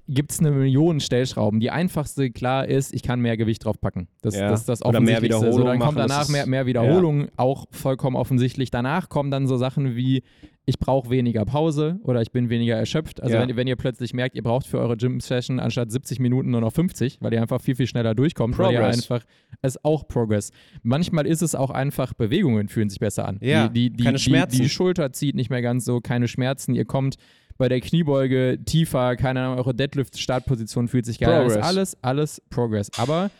gibt 0.08 0.30
es 0.32 0.38
eine 0.40 0.52
Million 0.52 1.00
Stellschrauben. 1.00 1.60
Die 1.60 1.70
einfachste, 1.70 2.30
klar, 2.30 2.66
ist, 2.66 2.94
ich 2.94 3.02
kann 3.02 3.20
mehr 3.20 3.36
Gewicht 3.36 3.64
draufpacken. 3.64 4.08
Das, 4.22 4.34
Ja. 4.36 4.48
das 4.48 4.60
ist 4.60 4.68
das 4.68 4.84
Oder 4.84 5.00
mehr. 5.00 5.20
So, 5.52 5.64
dann 5.64 5.78
kommt 5.80 5.98
danach 5.98 6.28
mehr, 6.28 6.46
mehr 6.46 6.64
Wiederholungen, 6.64 7.28
auch 7.36 7.66
vollkommen 7.72 8.16
offensichtlich. 8.16 8.70
Danach 8.70 9.08
kommen 9.08 9.30
dann 9.30 9.46
so 9.46 9.56
Sachen 9.56 9.96
wie, 9.96 10.22
ich 10.68 10.78
brauche 10.78 11.08
weniger 11.08 11.46
Pause 11.46 11.98
oder 12.02 12.20
ich 12.20 12.30
bin 12.30 12.50
weniger 12.50 12.76
erschöpft. 12.76 13.22
Also 13.22 13.36
Ja. 13.36 13.40
wenn, 13.40 13.56
wenn 13.56 13.66
ihr 13.66 13.76
plötzlich 13.76 14.12
merkt, 14.12 14.36
ihr 14.36 14.42
braucht 14.42 14.66
für 14.66 14.78
eure 14.78 14.98
Gym-Session 14.98 15.60
anstatt 15.60 15.90
70 15.90 16.20
Minuten 16.20 16.50
nur 16.50 16.60
noch 16.60 16.74
50, 16.74 17.18
weil 17.22 17.32
ihr 17.32 17.40
einfach 17.40 17.62
viel, 17.62 17.74
viel 17.74 17.86
schneller 17.86 18.14
durchkommt, 18.14 18.58
weil 18.58 18.72
ihr 18.72 18.78
Progress. 18.80 18.96
einfach, 19.10 19.24
es 19.62 19.76
ist 19.76 19.84
auch 19.84 20.06
Progress. 20.06 20.50
Manchmal 20.82 21.26
ist 21.26 21.40
es 21.40 21.54
auch 21.54 21.70
einfach, 21.70 22.12
Bewegungen 22.12 22.68
fühlen 22.68 22.90
sich 22.90 23.00
besser 23.00 23.26
an. 23.26 23.38
Ja, 23.40 23.68
die, 23.68 23.88
die, 23.90 23.96
die, 23.96 24.04
keine 24.04 24.18
die, 24.18 24.22
Schmerzen. 24.22 24.60
Die 24.60 24.68
Schulter 24.68 25.10
zieht 25.12 25.36
nicht 25.36 25.48
mehr 25.48 25.62
ganz 25.62 25.86
so, 25.86 26.00
keine 26.02 26.28
Schmerzen. 26.28 26.74
Ihr 26.74 26.84
kommt 26.84 27.16
bei 27.56 27.70
der 27.70 27.80
Kniebeuge 27.80 28.58
tiefer, 28.66 29.16
keine 29.16 29.40
Ahnung, 29.40 29.56
eure 29.56 29.74
Deadlift-Startposition 29.74 30.86
fühlt 30.88 31.06
sich 31.06 31.18
geil 31.18 31.32
an. 31.32 31.46
Ist 31.46 31.52
Progress. 31.54 31.66
alles, 31.66 31.96
alles 32.02 32.42
Progress. 32.50 32.90
Aber 32.98 33.30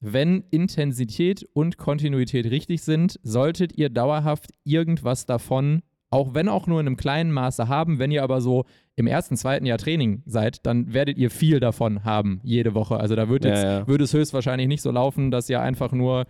wenn 0.00 0.44
Intensität 0.50 1.46
und 1.54 1.78
Kontinuität 1.78 2.44
richtig 2.50 2.82
sind, 2.82 3.18
solltet 3.22 3.78
ihr 3.78 3.88
dauerhaft 3.88 4.50
irgendwas 4.64 5.24
davon, 5.24 5.82
auch 6.14 6.34
wenn 6.34 6.48
auch 6.48 6.66
nur 6.66 6.80
in 6.80 6.86
einem 6.86 6.96
kleinen 6.96 7.32
Maße 7.32 7.68
haben. 7.68 7.98
Wenn 7.98 8.10
ihr 8.10 8.22
aber 8.22 8.40
so 8.40 8.64
im 8.96 9.06
ersten, 9.06 9.36
zweiten 9.36 9.66
Jahr 9.66 9.78
Training 9.78 10.22
seid, 10.26 10.64
dann 10.64 10.94
werdet 10.94 11.18
ihr 11.18 11.30
viel 11.30 11.60
davon 11.60 12.04
haben, 12.04 12.40
jede 12.44 12.74
Woche. 12.74 12.96
Also 12.98 13.16
da 13.16 13.28
wird, 13.28 13.44
Ja, 13.44 13.50
jetzt, 13.50 13.62
ja. 13.64 13.88
wird 13.88 14.00
es 14.00 14.14
höchstwahrscheinlich 14.14 14.68
nicht 14.68 14.82
so 14.82 14.90
laufen, 14.90 15.30
dass 15.30 15.50
ihr 15.50 15.60
einfach 15.60 15.92
nur 15.92 16.24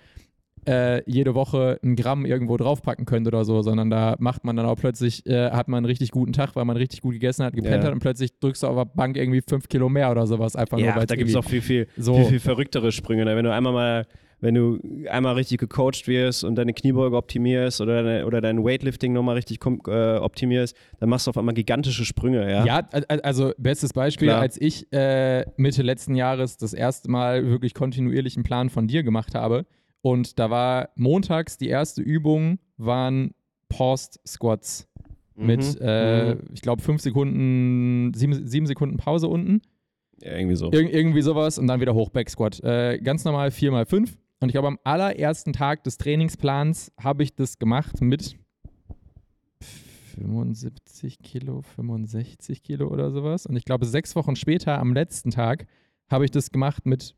äh, 0.66 1.03
jede 1.11 1.35
Woche 1.35 1.78
ein 1.85 1.95
Gramm 1.95 2.24
irgendwo 2.24 2.57
draufpacken 2.57 3.05
könnt 3.05 3.26
oder 3.26 3.45
so, 3.45 3.61
sondern 3.61 3.91
da 3.91 4.16
macht 4.18 4.45
man 4.45 4.57
dann 4.57 4.64
auch 4.64 4.76
plötzlich, 4.76 5.26
äh, 5.26 5.51
hat 5.51 5.68
man 5.68 5.78
einen 5.78 5.87
richtig 5.87 6.11
guten 6.11 6.32
Tag, 6.32 6.57
weil 6.57 6.64
man 6.64 6.78
richtig 6.78 7.03
gut 7.03 7.12
gegessen 7.12 7.45
hat, 7.45 7.53
gepennt 7.55 7.82
Ja. 7.82 7.89
hat 7.89 7.93
und 7.93 8.01
plötzlich 8.01 8.39
drückst 8.41 8.62
du 8.62 8.68
auf 8.68 8.76
der 8.76 8.87
Bank 8.87 9.18
irgendwie 9.18 9.43
fünf 9.47 9.68
Kilo 9.68 9.91
mehr 9.91 10.11
oder 10.11 10.26
sowas, 10.26 10.57
einfach 10.57 10.78
nur 10.78 10.87
Ja, 10.87 10.97
weil 10.97 11.05
da 11.05 11.16
gibt 11.16 11.28
es 11.28 11.37
auch 11.37 11.45
viel, 11.45 11.61
viel, 11.61 11.87
so- 11.99 12.14
viel, 12.14 12.24
viel 12.24 12.41
verrücktere 12.41 12.93
Sprünge. 12.93 13.26
Ne? 13.26 13.37
Wenn 13.37 13.45
du 13.45 13.53
einmal 13.53 13.74
mal, 13.74 14.07
wenn 14.45 14.55
du 14.55 14.78
einmal 15.09 15.34
richtig 15.34 15.59
gecoacht 15.59 16.07
wirst 16.07 16.45
und 16.45 16.57
deine 16.57 16.74
Kniebeuge 16.74 17.16
optimierst 17.16 17.80
oder, 17.80 18.03
deine, 18.03 18.26
oder 18.26 18.40
dein 18.42 18.62
Weightlifting 18.62 19.14
nochmal 19.14 19.36
richtig 19.36 19.59
äh, 19.88 20.16
optimierst, 20.18 20.76
dann 21.01 21.09
machst 21.09 21.26
du 21.26 21.30
auf 21.30 21.38
einmal 21.38 21.55
gigantische 21.55 22.05
Sprünge, 22.05 22.51
ja. 22.51 22.64
Ja, 22.66 22.86
al- 22.92 23.05
al- 23.09 23.20
also 23.22 23.53
bestes 23.57 23.95
Beispiel, 23.95 24.28
Klar. 24.28 24.40
als 24.42 24.61
ich 24.61 24.92
äh, 24.92 25.47
Mitte 25.57 25.82
letzten 25.82 26.14
Jahres 26.14 26.59
das 26.59 26.74
erste 26.74 27.11
Mal 27.11 27.47
wirklich 27.47 27.72
kontinuierlichen 27.72 28.42
Plan 28.42 28.68
von 28.68 28.86
dir 28.86 29.03
gemacht 29.03 29.34
habe 29.34 29.64
und 30.03 30.38
da 30.38 30.51
war 30.51 30.90
montags 30.95 31.57
die 31.57 31.68
erste 31.68 32.03
Übung, 32.03 32.59
waren 32.76 33.32
Paused 33.70 34.20
Squats 34.26 34.86
Mhm, 35.36 35.47
mit, 35.47 35.78
äh, 35.80 36.34
mhm. 36.34 36.40
ich 36.53 36.61
glaube, 36.61 36.80
fünf 36.80 37.01
Sekunden, 37.01 38.12
sieben, 38.14 38.47
sieben 38.47 38.66
Sekunden 38.66 38.99
Pause 38.99 39.26
unten, 39.26 39.62
ja, 40.22 40.36
irgendwie 40.36 40.55
so. 40.55 40.70
Ir 40.70 40.95
irgendwie 40.95 41.22
sowas 41.22 41.59
und 41.59 41.66
dann 41.66 41.80
wieder 41.80 41.92
hoch 41.95 42.11
Back 42.11 42.30
Squat. 42.30 42.61
Äh, 42.62 42.99
ganz 43.03 43.24
normal 43.24 43.49
4x5 43.49 44.11
und 44.41 44.49
ich 44.49 44.53
glaube, 44.53 44.68
am 44.68 44.78
allerersten 44.85 45.53
Tag 45.53 45.85
des 45.85 45.97
Trainingsplans 45.97 46.93
habe 47.01 47.22
ich 47.22 47.35
das 47.35 47.59
gemacht 47.59 48.01
mit 48.01 48.37
75 50.16 51.18
Kilo, 51.22 51.62
65 51.62 52.62
Kilo 52.62 52.89
oder 52.89 53.11
sowas. 53.11 53.47
Und 53.47 53.57
ich 53.57 53.64
glaube, 53.64 53.87
sechs 53.87 54.14
Wochen 54.16 54.37
später, 54.37 54.78
am 54.78 54.93
letzten 54.95 55.30
Tag, 55.30 55.66
habe 56.11 56.24
ich 56.24 56.30
das 56.30 56.51
gemacht 56.51 56.87
mit 56.87 57.16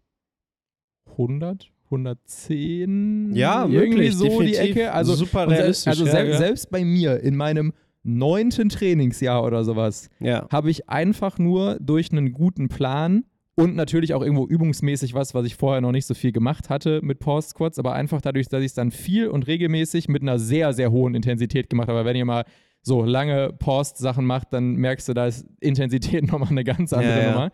100, 1.11 1.71
110. 1.87 3.35
Ja, 3.35 3.67
irgendwie 3.67 3.99
wirklich, 4.09 4.15
so 4.17 4.41
die. 4.43 4.57
Ecke. 4.57 4.93
Also, 4.93 5.15
Super 5.15 5.49
realistisch, 5.49 5.89
Also 5.89 6.07
ja, 6.07 6.23
ja. 6.23 6.39
selbst 6.39 6.71
bei 6.71 6.85
mir 6.85 7.21
in 7.21 7.37
meinem 7.37 7.73
neunten 8.03 8.69
Trainingsjahr 8.69 9.43
oder 9.45 9.65
sowas 9.65 10.09
Ja. 10.21 10.47
habe 10.51 10.71
ich 10.71 10.89
einfach 10.89 11.39
nur 11.39 11.77
durch 11.81 12.13
einen 12.13 12.33
guten 12.33 12.69
Plan 12.69 13.25
und 13.57 13.75
natürlich 13.75 14.13
auch 14.13 14.23
irgendwo 14.23 14.47
übungsmäßig 14.47 15.15
was, 15.15 15.35
was 15.35 15.47
ich 15.47 15.57
vorher 15.57 15.81
noch 15.81 15.91
nicht 15.91 16.07
so 16.07 16.15
viel 16.15 16.31
gemacht 16.31 16.69
hatte 16.69 17.01
mit 17.03 17.19
Pause 17.19 17.49
Squats, 17.49 17.79
aber 17.79 17.95
einfach 17.95 18.21
dadurch, 18.21 18.49
dass 18.49 18.61
ich 18.61 18.67
es 18.67 18.75
dann 18.75 18.91
viel 18.91 19.29
und 19.29 19.47
regelmäßig 19.47 20.09
mit 20.09 20.23
einer 20.23 20.39
sehr, 20.39 20.75
sehr 20.75 20.93
hohen 20.93 21.15
Intensität 21.15 21.71
gemacht 21.71 21.89
habe. 21.89 22.01
Weil 22.01 22.05
wenn 22.05 22.17
ihr 22.17 22.27
mal 22.27 22.45
so 22.83 23.03
lange 23.03 23.55
Paused-Sachen 23.59 24.27
macht, 24.27 24.53
dann 24.53 24.75
merkst 24.77 25.09
du, 25.09 25.15
da 25.15 25.27
ist 25.27 25.47
Intensität 25.61 26.27
nochmal 26.31 26.51
eine 26.51 26.65
ganz 26.65 26.93
andere 26.93 27.17
Ja, 27.17 27.23
ja. 27.23 27.33
Nummer. 27.33 27.51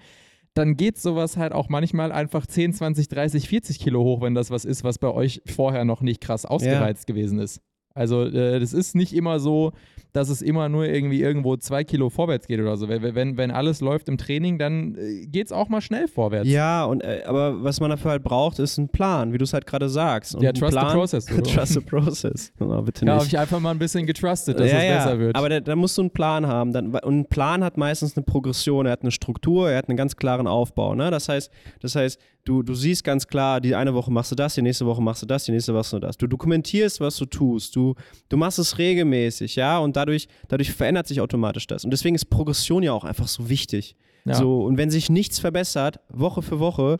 Dann 0.54 0.76
geht 0.76 0.98
sowas 0.98 1.36
halt 1.38 1.52
auch 1.52 1.68
manchmal 1.68 2.12
einfach 2.12 2.46
10, 2.46 2.74
20, 2.74 3.08
30, 3.08 3.48
40 3.48 3.78
Kilo 3.78 4.02
hoch, 4.02 4.20
wenn 4.20 4.34
das 4.34 4.50
was 4.50 4.64
ist, 4.66 4.84
was 4.84 4.98
bei 4.98 5.08
euch 5.08 5.40
vorher 5.46 5.84
noch 5.84 6.02
nicht 6.02 6.20
krass 6.20 6.44
ausgereizt 6.44 7.06
gewesen 7.06 7.38
ist. 7.38 7.62
Also 7.94 8.24
äh, 8.24 8.58
das 8.58 8.72
ist 8.72 8.94
nicht 8.94 9.14
immer 9.14 9.38
so, 9.38 9.72
dass 10.12 10.28
es 10.28 10.42
immer 10.42 10.68
nur 10.68 10.84
irgendwie 10.86 11.22
irgendwo 11.22 11.56
zwei 11.56 11.84
Kilo 11.84 12.10
vorwärts 12.10 12.46
geht 12.46 12.60
oder 12.60 12.76
so. 12.76 12.88
Wenn, 12.88 13.14
wenn, 13.14 13.36
wenn 13.36 13.50
alles 13.50 13.80
läuft 13.80 14.08
im 14.08 14.18
Training, 14.18 14.58
dann 14.58 14.94
äh, 14.96 15.26
geht 15.26 15.46
es 15.46 15.52
auch 15.52 15.68
mal 15.68 15.80
schnell 15.80 16.06
vorwärts. 16.06 16.48
Ja, 16.48 16.84
und 16.84 17.02
äh, 17.02 17.22
aber 17.26 17.64
was 17.64 17.80
man 17.80 17.90
dafür 17.90 18.10
halt 18.12 18.22
braucht, 18.22 18.58
ist 18.58 18.76
ein 18.76 18.88
Plan, 18.88 19.32
wie 19.32 19.38
du 19.38 19.44
es 19.44 19.54
halt 19.54 19.66
gerade 19.66 19.88
sagst. 19.88 20.34
Und 20.34 20.42
Ja, 20.42 20.52
trust 20.52 20.72
the 20.72 20.78
Plan, 20.78 20.92
process, 20.92 21.32
oder? 21.32 21.42
trust 21.54 21.72
the 21.72 21.80
process. 21.80 22.52
Oh, 22.62 22.80
bitte 22.82 23.04
Ja, 23.04 23.12
habe 23.12 23.24
nicht. 23.24 23.32
ich 23.32 23.38
einfach 23.38 23.58
mal 23.60 23.70
ein 23.70 23.78
bisschen 23.78 24.06
getrustet, 24.06 24.58
dass 24.58 24.70
ja, 24.70 24.78
es 24.78 24.84
ja, 24.84 24.96
besser 24.96 25.18
wird. 25.18 25.36
Aber 25.36 25.48
da, 25.48 25.60
da 25.60 25.74
musst 25.76 25.98
du 25.98 26.02
einen 26.02 26.10
Plan 26.10 26.46
haben. 26.46 26.72
Dann, 26.72 26.94
und 26.94 27.20
ein 27.20 27.26
Plan 27.26 27.64
hat 27.64 27.76
meistens 27.76 28.16
eine 28.16 28.24
Progression, 28.24 28.86
er 28.86 28.92
hat 28.92 29.02
eine 29.02 29.10
Struktur, 29.10 29.70
er 29.70 29.78
hat 29.78 29.88
einen 29.88 29.96
ganz 29.96 30.16
klaren 30.16 30.46
Aufbau. 30.46 30.94
Ne? 30.94 31.10
Das 31.10 31.28
heißt, 31.28 31.50
das 31.80 31.96
heißt 31.96 32.20
du, 32.44 32.62
du 32.62 32.74
siehst 32.74 33.04
ganz 33.04 33.26
klar, 33.26 33.60
die 33.60 33.74
eine 33.74 33.94
Woche 33.94 34.10
machst 34.10 34.30
du 34.32 34.34
das, 34.36 34.54
die 34.54 34.62
nächste 34.62 34.86
Woche 34.86 35.00
machst 35.02 35.22
du 35.22 35.26
das, 35.26 35.44
die 35.44 35.52
nächste 35.52 35.72
Woche 35.72 35.78
machst 35.78 35.92
du 35.92 35.98
das. 35.98 36.16
Du 36.16 36.26
dokumentierst, 36.26 37.00
was 37.00 37.16
du 37.16 37.26
tust. 37.26 37.74
Du, 37.76 37.94
du 38.28 38.36
machst 38.36 38.58
es 38.58 38.78
regelmäßig, 38.78 39.56
ja, 39.56 39.78
und 39.78 39.96
dadurch, 39.96 40.28
dadurch 40.48 40.72
verändert 40.72 41.06
sich 41.06 41.20
automatisch 41.20 41.66
das. 41.66 41.84
Und 41.84 41.90
deswegen 41.90 42.14
ist 42.14 42.26
Progression 42.26 42.82
ja 42.82 42.92
auch 42.92 43.04
einfach 43.04 43.28
so 43.28 43.48
wichtig. 43.48 43.96
Ja. 44.24 44.34
So, 44.34 44.64
und 44.64 44.76
wenn 44.78 44.90
sich 44.90 45.10
nichts 45.10 45.38
verbessert, 45.38 46.00
Woche 46.08 46.42
für 46.42 46.58
Woche, 46.60 46.98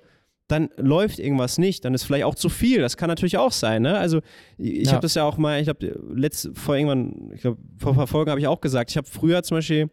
dann 0.49 0.69
läuft 0.77 1.19
irgendwas 1.19 1.57
nicht, 1.57 1.85
dann 1.85 1.95
ist 1.95 2.03
vielleicht 2.03 2.25
auch 2.25 2.35
zu 2.35 2.49
viel. 2.49 2.81
Das 2.81 2.97
kann 2.97 3.09
natürlich 3.09 3.39
auch 3.39 3.53
sein. 3.53 3.83
Ne? 3.83 3.97
Also 3.97 4.21
ich 4.59 4.87
Ja. 4.89 4.93
habe 4.95 5.03
das 5.03 5.15
ja 5.15 5.25
auch 5.25 5.39
mal, 5.39 5.59
ich 5.61 5.65
glaube, 5.65 5.99
letzt 6.15 6.51
vor 6.55 6.77
irgendwann, 6.77 7.31
ich 7.35 7.41
glaube, 7.41 7.59
vor 7.79 7.93
ein 7.93 7.97
paar 7.97 8.07
Folgen 8.07 8.31
habe 8.31 8.41
ich 8.41 8.47
auch 8.49 8.61
gesagt, 8.61 8.91
ich 8.91 8.97
habe 8.97 9.07
früher 9.09 9.43
zum 9.45 9.59
Beispiel 9.59 9.89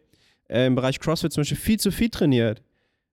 äh, 0.48 0.66
im 0.66 0.74
Bereich 0.74 0.98
CrossFit 0.98 1.32
zum 1.32 1.42
Beispiel 1.42 1.56
viel 1.56 1.78
zu 1.80 1.90
viel 1.92 2.10
trainiert. 2.10 2.62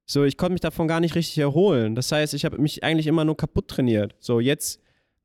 So, 0.10 0.24
ich 0.24 0.38
konnte 0.38 0.53
mich 0.53 0.62
davon 0.62 0.88
gar 0.88 1.01
nicht 1.01 1.16
richtig 1.16 1.38
erholen. 1.38 1.93
Das 1.93 2.12
heißt, 2.12 2.34
ich 2.34 2.45
habe 2.45 2.58
mich 2.60 2.82
eigentlich 2.84 3.08
immer 3.08 3.26
nur 3.26 3.36
kaputt 3.36 3.68
trainiert. 3.68 4.16
So, 4.20 4.39
jetzt 4.39 4.80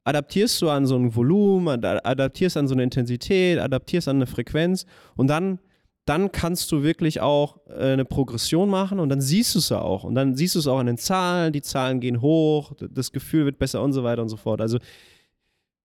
adaptierst 0.04 0.60
du 0.60 0.68
an 0.68 0.86
so 0.86 0.96
ein 0.96 1.14
Volumen, 1.14 1.68
ad- 1.84 2.00
adaptierst 2.04 2.56
an 2.56 2.66
so 2.66 2.74
eine 2.74 2.82
Intensität, 2.82 3.58
adaptierst 3.60 4.08
an 4.08 4.16
eine 4.16 4.26
Frequenz 4.26 4.84
und 5.16 5.28
dann, 5.28 5.60
dann 6.04 6.32
kannst 6.32 6.72
du 6.72 6.82
wirklich 6.82 7.20
auch 7.20 7.58
äh, 7.68 7.92
eine 7.92 8.04
Progression 8.04 8.68
machen 8.68 8.98
und 8.98 9.08
dann 9.08 9.20
siehst 9.20 9.54
du 9.54 9.60
es 9.60 9.68
ja 9.68 9.80
auch. 9.80 10.02
Und 10.02 10.16
dann 10.16 10.34
siehst 10.34 10.56
du 10.56 10.58
es 10.58 10.66
auch 10.66 10.78
an 10.80 10.86
den 10.86 10.98
Zahlen, 10.98 11.52
die 11.52 11.62
Zahlen 11.62 12.00
gehen 12.00 12.20
hoch, 12.20 12.72
das 12.90 13.12
Gefühl 13.12 13.44
wird 13.44 13.58
besser 13.60 13.80
und 13.80 13.92
so 13.92 14.02
weiter 14.02 14.20
und 14.22 14.28
so 14.30 14.36
fort. 14.36 14.60
Also 14.60 14.78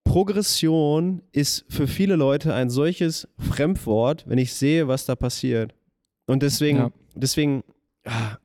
Progression 0.03 1.21
ist 1.33 1.65
für 1.69 1.85
viele 1.85 2.15
Leute 2.15 2.53
ein 2.53 2.69
solches 2.71 3.27
Fremdwort, 3.37 4.23
wenn 4.27 4.37
ich 4.39 4.53
sehe, 4.53 4.87
was 4.87 5.05
da 5.05 5.15
passiert. 5.15 5.75
Und 6.25 6.41
deswegen, 6.41 6.77
Ja. 6.79 6.91
deswegen 7.13 7.63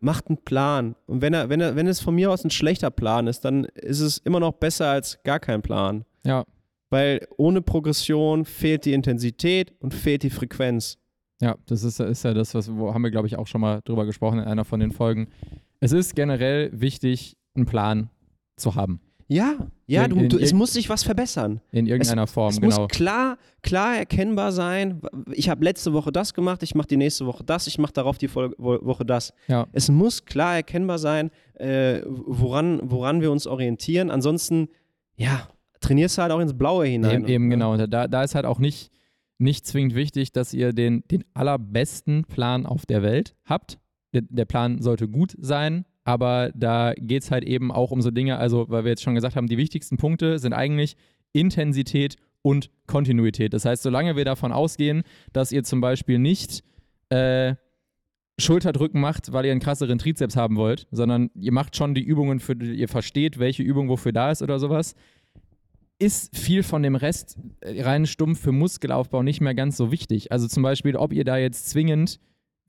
macht 0.01 0.29
einen 0.29 0.39
Plan. 0.39 0.95
Und 1.07 1.23
wenn 1.23 1.35
er, 1.35 1.49
wenn 1.49 1.61
er, 1.61 1.77
wenn 1.77 1.87
es 1.87 2.01
von 2.01 2.15
mir 2.15 2.31
aus 2.31 2.45
ein 2.45 2.51
schlechter 2.51 2.91
Plan 2.91 3.27
ist, 3.27 3.45
dann 3.45 3.65
ist 3.65 4.01
es 4.01 4.19
immer 4.19 4.41
noch 4.41 4.53
besser 4.53 4.91
als 4.91 5.23
gar 5.25 5.41
kein 5.41 5.63
Plan. 5.63 6.05
ja. 6.25 6.45
Weil 6.91 7.27
ohne 7.39 7.63
Progression 7.63 8.45
fehlt 8.45 8.85
die 8.85 8.93
Intensität 8.93 9.73
und 9.81 9.95
fehlt 9.95 10.25
die 10.25 10.29
Frequenz. 10.29 10.99
Ja, 11.41 11.57
das 11.65 11.85
ist, 11.85 11.99
ist 12.01 12.23
ja 12.23 12.35
das, 12.35 12.55
was 12.55 12.71
wo 12.71 12.93
haben 12.93 13.01
wir, 13.01 13.11
glaube 13.11 13.27
ich, 13.27 13.39
auch 13.39 13.47
schon 13.47 13.63
mal 13.63 13.81
drüber 13.87 14.05
gesprochen 14.05 14.41
in 14.41 14.45
einer 14.45 14.67
von 14.67 14.79
den 14.79 14.93
Folgen. 14.93 15.29
Es 15.81 15.93
ist 15.93 16.15
generell 16.15 16.71
wichtig, 16.79 17.39
einen 17.55 17.65
Plan 17.65 18.11
zu 18.57 18.75
haben. 18.75 19.01
Ja, 19.33 19.55
ja, 19.87 20.09
du, 20.09 20.29
du, 20.29 20.39
es 20.39 20.53
muss 20.53 20.73
sich 20.73 20.89
was 20.91 21.03
verbessern. 21.03 21.61
In 21.71 21.87
irgendeiner 21.87 22.27
Form, 22.27 22.51
Es 22.51 22.61
genau. 22.61 22.81
muss 22.83 22.89
klar, 22.89 23.39
klar 23.63 23.97
erkennbar 23.97 24.53
sein. 24.53 25.01
Ich 25.33 25.49
habe 25.49 25.65
letzte 25.65 25.93
Woche 25.93 26.13
das 26.13 26.35
gemacht, 26.35 26.63
ich 26.63 26.75
mache 26.75 26.89
die 26.89 26.97
nächste 26.97 27.25
Woche 27.27 27.43
das, 27.45 27.67
ich 27.67 27.79
mache 27.79 27.93
darauf 27.93 28.19
die 28.19 28.29
Folge, 28.29 28.55
Wo- 28.59 28.85
Woche 28.85 29.05
das. 29.07 29.33
Ja. 29.49 29.67
Es 29.73 29.91
muss 29.91 30.25
klar 30.25 30.57
erkennbar 30.57 30.99
sein, 30.99 31.31
äh, 31.55 32.03
woran, 32.07 32.81
woran 32.83 33.21
wir 33.21 33.31
uns 33.33 33.47
orientieren. 33.47 34.11
Ansonsten, 34.11 34.69
ja, 35.17 35.49
trainierst 35.81 36.19
du 36.19 36.23
halt 36.23 36.33
auch 36.33 36.41
ins 36.41 36.57
Blaue 36.57 36.87
hinein. 36.87 37.23
Eben, 37.23 37.29
eben 37.29 37.51
genau. 37.51 37.73
Und 37.73 37.93
da, 37.93 38.09
da 38.09 38.23
ist 38.23 38.35
halt 38.35 38.45
auch 38.47 38.59
nicht, 38.59 38.91
nicht 39.39 39.67
zwingend 39.67 39.95
wichtig, 39.95 40.33
dass 40.33 40.53
ihr 40.55 40.73
den, 40.73 41.05
den 41.11 41.25
allerbesten 41.35 42.25
Plan 42.25 42.67
auf 42.67 42.87
der 42.87 43.03
Welt 43.03 43.35
habt. 43.45 43.79
Der, 44.15 44.23
der 44.29 44.45
Plan 44.45 44.83
sollte 44.83 45.09
gut 45.09 45.35
sein, 45.41 45.85
aber 46.05 46.51
da 46.55 46.95
geht 46.97 47.23
es 47.23 47.31
halt 47.31 47.45
eben 47.45 47.71
auch 47.71 47.91
um 47.91 48.03
so 48.03 48.11
Dinge, 48.11 48.39
also 48.39 48.67
weil 48.69 48.85
wir 48.85 48.91
jetzt 48.91 49.03
schon 49.03 49.15
gesagt 49.15 49.37
haben, 49.37 49.47
die 49.47 49.59
wichtigsten 49.59 49.97
Punkte 49.97 50.39
sind 50.39 50.53
eigentlich 50.53 50.97
Intensität 51.33 52.17
und 52.43 52.71
Kontinuität. 52.87 53.55
Das 53.55 53.65
heißt, 53.65 53.83
solange 53.83 54.17
wir 54.17 54.25
davon 54.25 54.53
ausgehen, 54.53 55.03
dass 55.33 55.53
ihr 55.53 55.63
zum 55.63 55.81
Beispiel 55.81 56.19
nicht 56.19 56.65
äh, 57.09 57.55
Schulterdrücken 58.39 59.01
macht, 59.01 59.33
weil 59.33 59.45
ihr 59.45 59.53
einen 59.53 59.61
krasseren 59.61 59.99
Trizeps 59.99 60.37
haben 60.37 60.57
wollt, 60.57 60.89
sondern 60.91 61.31
ihr 61.35 61.53
macht 61.53 61.77
schon 61.77 61.95
die 61.95 62.03
Übungen, 62.03 62.41
für 62.41 62.57
die 62.57 62.75
ihr 62.75 62.89
versteht, 62.89 63.39
welche 63.39 63.63
Übung 63.63 63.89
wofür 63.89 64.13
da 64.13 64.31
ist 64.31 64.43
oder 64.43 64.59
sowas, 64.59 64.95
ist 65.99 66.37
viel 66.37 66.65
von 66.65 66.83
dem 66.83 66.97
Rest 66.97 67.39
äh, 67.61 67.83
rein 67.83 68.07
stumpf 68.07 68.41
für 68.41 68.53
Muskelaufbau 68.53 69.23
nicht 69.23 69.41
mehr 69.41 69.55
ganz 69.55 69.77
so 69.77 69.93
wichtig. 69.93 70.33
Also 70.33 70.49
zum 70.49 70.65
Beispiel, 70.65 70.97
ob 70.97 71.13
ihr 71.13 71.25
da 71.25 71.37
jetzt 71.37 71.71
zwingend 71.71 72.19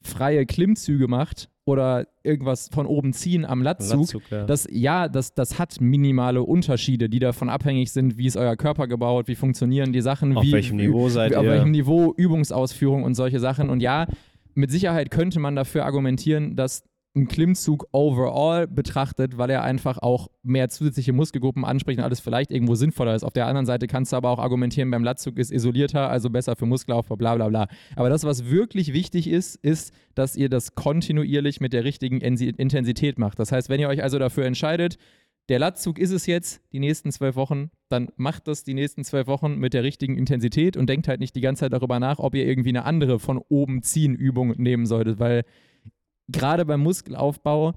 freie 0.03 0.45
Klimmzüge 0.45 1.07
macht 1.07 1.49
oder 1.65 2.07
irgendwas 2.23 2.69
von 2.73 2.85
oben 2.85 3.13
ziehen 3.13 3.45
am 3.45 3.61
Latzug. 3.61 4.01
Latzug, 4.01 4.23
ja. 4.29 4.45
Das, 4.45 4.67
ja, 4.69 5.07
das, 5.07 5.33
das 5.33 5.59
hat 5.59 5.79
minimale 5.79 6.43
Unterschiede, 6.43 7.09
die 7.09 7.19
davon 7.19 7.49
abhängig 7.49 7.91
sind, 7.91 8.17
wie 8.17 8.27
ist 8.27 8.35
euer 8.35 8.55
Körper 8.55 8.87
gebaut, 8.87 9.27
wie 9.27 9.35
funktionieren 9.35 9.93
die 9.93 10.01
Sachen, 10.01 10.35
Auf 10.35 10.43
wie, 10.43 10.51
welchem 10.51 10.77
Niveau 10.77 11.09
seid 11.09 11.35
auf 11.35 11.45
ihr? 11.45 11.51
welchem 11.51 11.71
Niveau 11.71 12.13
Übungsausführung 12.15 13.03
und 13.03 13.15
solche 13.15 13.39
Sachen. 13.39 13.69
Und 13.69 13.79
ja, 13.79 14.07
mit 14.55 14.71
Sicherheit 14.71 15.09
könnte 15.09 15.39
man 15.39 15.55
dafür 15.55 15.85
argumentieren, 15.85 16.55
dass 16.55 16.83
ein 17.15 17.27
Klimmzug 17.27 17.87
overall 17.91 18.67
betrachtet, 18.67 19.37
weil 19.37 19.49
er 19.51 19.63
einfach 19.63 19.99
auch 19.99 20.29
mehr 20.41 20.69
zusätzliche 20.69 21.13
Muskelgruppen 21.13 21.63
anspricht 21.63 21.99
und 21.99 22.03
alles 22.05 22.19
vielleicht 22.19 22.49
irgendwo 22.49 22.73
sinnvoller 22.73 23.13
ist. 23.13 23.23
Auf 23.23 23.33
der 23.33 23.45
anderen 23.45 23.67
Seite 23.67 23.85
kannst 23.87 24.11
du 24.11 24.15
aber 24.15 24.31
auch 24.31 24.39
argumentieren, 24.39 24.89
beim 24.89 25.03
Latzug 25.03 25.37
ist 25.37 25.51
isolierter, 25.51 26.09
also 26.09 26.31
besser 26.31 26.55
für 26.55 26.65
Muskelaufbau, 26.65 27.15
bla 27.15 27.35
bla 27.35 27.49
bla. 27.49 27.67
Aber 27.95 28.09
das, 28.09 28.23
was 28.23 28.49
wirklich 28.49 28.93
wichtig 28.93 29.27
ist, 29.27 29.55
ist, 29.57 29.93
dass 30.15 30.35
ihr 30.35 30.49
das 30.49 30.73
kontinuierlich 30.73 31.61
mit 31.61 31.73
der 31.73 31.83
richtigen 31.83 32.19
Ensi- 32.19 32.57
Intensität 32.57 33.19
macht. 33.19 33.37
Das 33.37 33.51
heißt, 33.51 33.69
wenn 33.69 33.79
ihr 33.79 33.89
euch 33.89 34.01
also 34.01 34.17
dafür 34.17 34.45
entscheidet, 34.45 34.97
der 35.49 35.59
Latzug 35.59 35.99
ist 35.99 36.11
es 36.11 36.25
jetzt, 36.25 36.61
die 36.71 36.79
nächsten 36.79 37.11
zwölf 37.11 37.35
Wochen, 37.35 37.69
dann 37.89 38.07
macht 38.15 38.47
das 38.47 38.63
die 38.63 38.73
nächsten 38.73 39.03
zwölf 39.03 39.27
Wochen 39.27 39.57
mit 39.57 39.73
der 39.73 39.83
richtigen 39.83 40.17
Intensität 40.17 40.77
und 40.77 40.89
denkt 40.89 41.07
halt 41.07 41.19
nicht 41.19 41.35
die 41.35 41.41
ganze 41.41 41.61
Zeit 41.61 41.73
darüber 41.73 41.99
nach, 41.99 42.17
ob 42.19 42.33
ihr 42.33 42.47
irgendwie 42.47 42.69
eine 42.69 42.85
andere 42.85 43.19
von 43.19 43.37
oben 43.49 43.83
ziehen 43.83 44.15
Übung 44.15 44.53
nehmen 44.57 44.85
solltet, 44.85 45.19
weil 45.19 45.43
gerade 46.27 46.65
beim 46.65 46.81
Muskelaufbau 46.81 47.73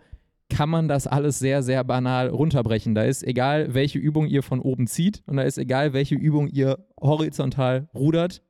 kann 0.49 0.68
man 0.68 0.88
das 0.88 1.07
alles 1.07 1.38
sehr, 1.38 1.62
sehr 1.62 1.82
banal 1.84 2.28
runterbrechen. 2.28 2.94
Da 2.94 3.03
ist 3.03 3.24
egal, 3.24 3.74
welche 3.74 3.99
Übung 3.99 4.26
ihr 4.26 4.42
von 4.42 4.61
oben 4.61 4.86
zieht 4.86 5.22
und 5.26 5.36
da 5.36 5.42
ist 5.42 5.59
egal, 5.59 5.92
welche 5.92 6.14
Übung 6.14 6.49
ihr 6.49 6.78
horizontal 7.01 7.88
rudert. 7.94 8.42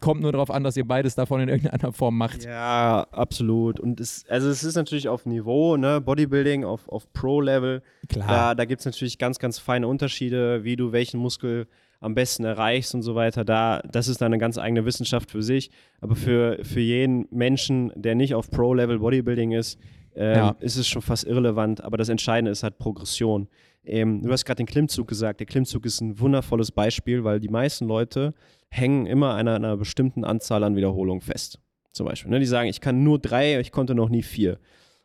Kommt 0.00 0.20
nur 0.20 0.32
darauf 0.32 0.50
an, 0.50 0.64
dass 0.64 0.76
ihr 0.76 0.86
beides 0.86 1.14
davon 1.14 1.40
in 1.40 1.48
irgendeiner 1.48 1.92
Form 1.92 2.18
macht. 2.18 2.44
Ja, 2.44 3.06
absolut. 3.12 3.78
Und 3.78 4.00
es, 4.00 4.24
also 4.28 4.48
es 4.48 4.64
ist 4.64 4.74
natürlich 4.74 5.08
auf 5.08 5.26
Niveau, 5.26 5.76
ne, 5.76 6.00
Bodybuilding 6.00 6.64
auf, 6.64 6.88
auf 6.88 7.12
Pro-Level. 7.12 7.82
Klar. 8.08 8.26
Da, 8.26 8.54
da 8.56 8.64
gibt 8.64 8.80
es 8.80 8.86
natürlich 8.86 9.18
ganz, 9.18 9.38
ganz 9.38 9.60
feine 9.60 9.86
Unterschiede, 9.86 10.64
wie 10.64 10.74
du 10.74 10.90
welchen 10.90 11.20
Muskel 11.20 11.68
am 12.00 12.14
besten 12.14 12.44
erreichst 12.44 12.94
und 12.94 13.02
so 13.02 13.14
weiter. 13.14 13.44
Da, 13.44 13.80
das 13.90 14.08
ist 14.08 14.20
dann 14.20 14.26
eine 14.32 14.38
ganz 14.38 14.56
eigene 14.58 14.84
Wissenschaft 14.86 15.30
für 15.30 15.42
sich. 15.42 15.70
Aber 16.00 16.16
für, 16.16 16.58
für 16.64 16.80
jeden 16.80 17.26
Menschen, 17.30 17.92
der 17.94 18.14
nicht 18.14 18.34
auf 18.34 18.50
Pro-Level 18.50 18.98
Bodybuilding 19.00 19.52
ist, 19.52 19.78
ähm, 20.16 20.36
Ja. 20.36 20.56
ist 20.60 20.76
es 20.76 20.88
schon 20.88 21.02
fast 21.02 21.24
irrelevant. 21.24 21.84
Aber 21.84 21.96
das 21.98 22.08
Entscheidende 22.08 22.50
ist 22.50 22.62
halt 22.62 22.78
Progression. 22.78 23.48
Ähm, 23.84 24.22
du 24.22 24.32
hast 24.32 24.44
gerade 24.44 24.56
den 24.58 24.66
Klimmzug 24.66 25.08
gesagt. 25.08 25.40
Der 25.40 25.46
Klimmzug 25.46 25.84
ist 25.86 26.00
ein 26.00 26.18
wundervolles 26.18 26.72
Beispiel, 26.72 27.22
weil 27.24 27.38
die 27.38 27.48
meisten 27.48 27.86
Leute 27.86 28.34
hängen 28.70 29.06
immer 29.06 29.34
an 29.34 29.48
einer 29.48 29.76
bestimmten 29.76 30.24
Anzahl 30.24 30.64
an 30.64 30.76
Wiederholungen 30.76 31.20
fest. 31.20 31.60
Zum 31.92 32.06
Beispiel. 32.06 32.30
Ne? 32.30 32.38
Die 32.40 32.46
sagen, 32.46 32.68
ich 32.68 32.80
kann 32.80 33.02
nur 33.02 33.18
drei, 33.18 33.58
ich 33.60 33.72
konnte 33.72 33.94
noch 33.94 34.08
nie 34.08 34.22
vier. 34.22 34.58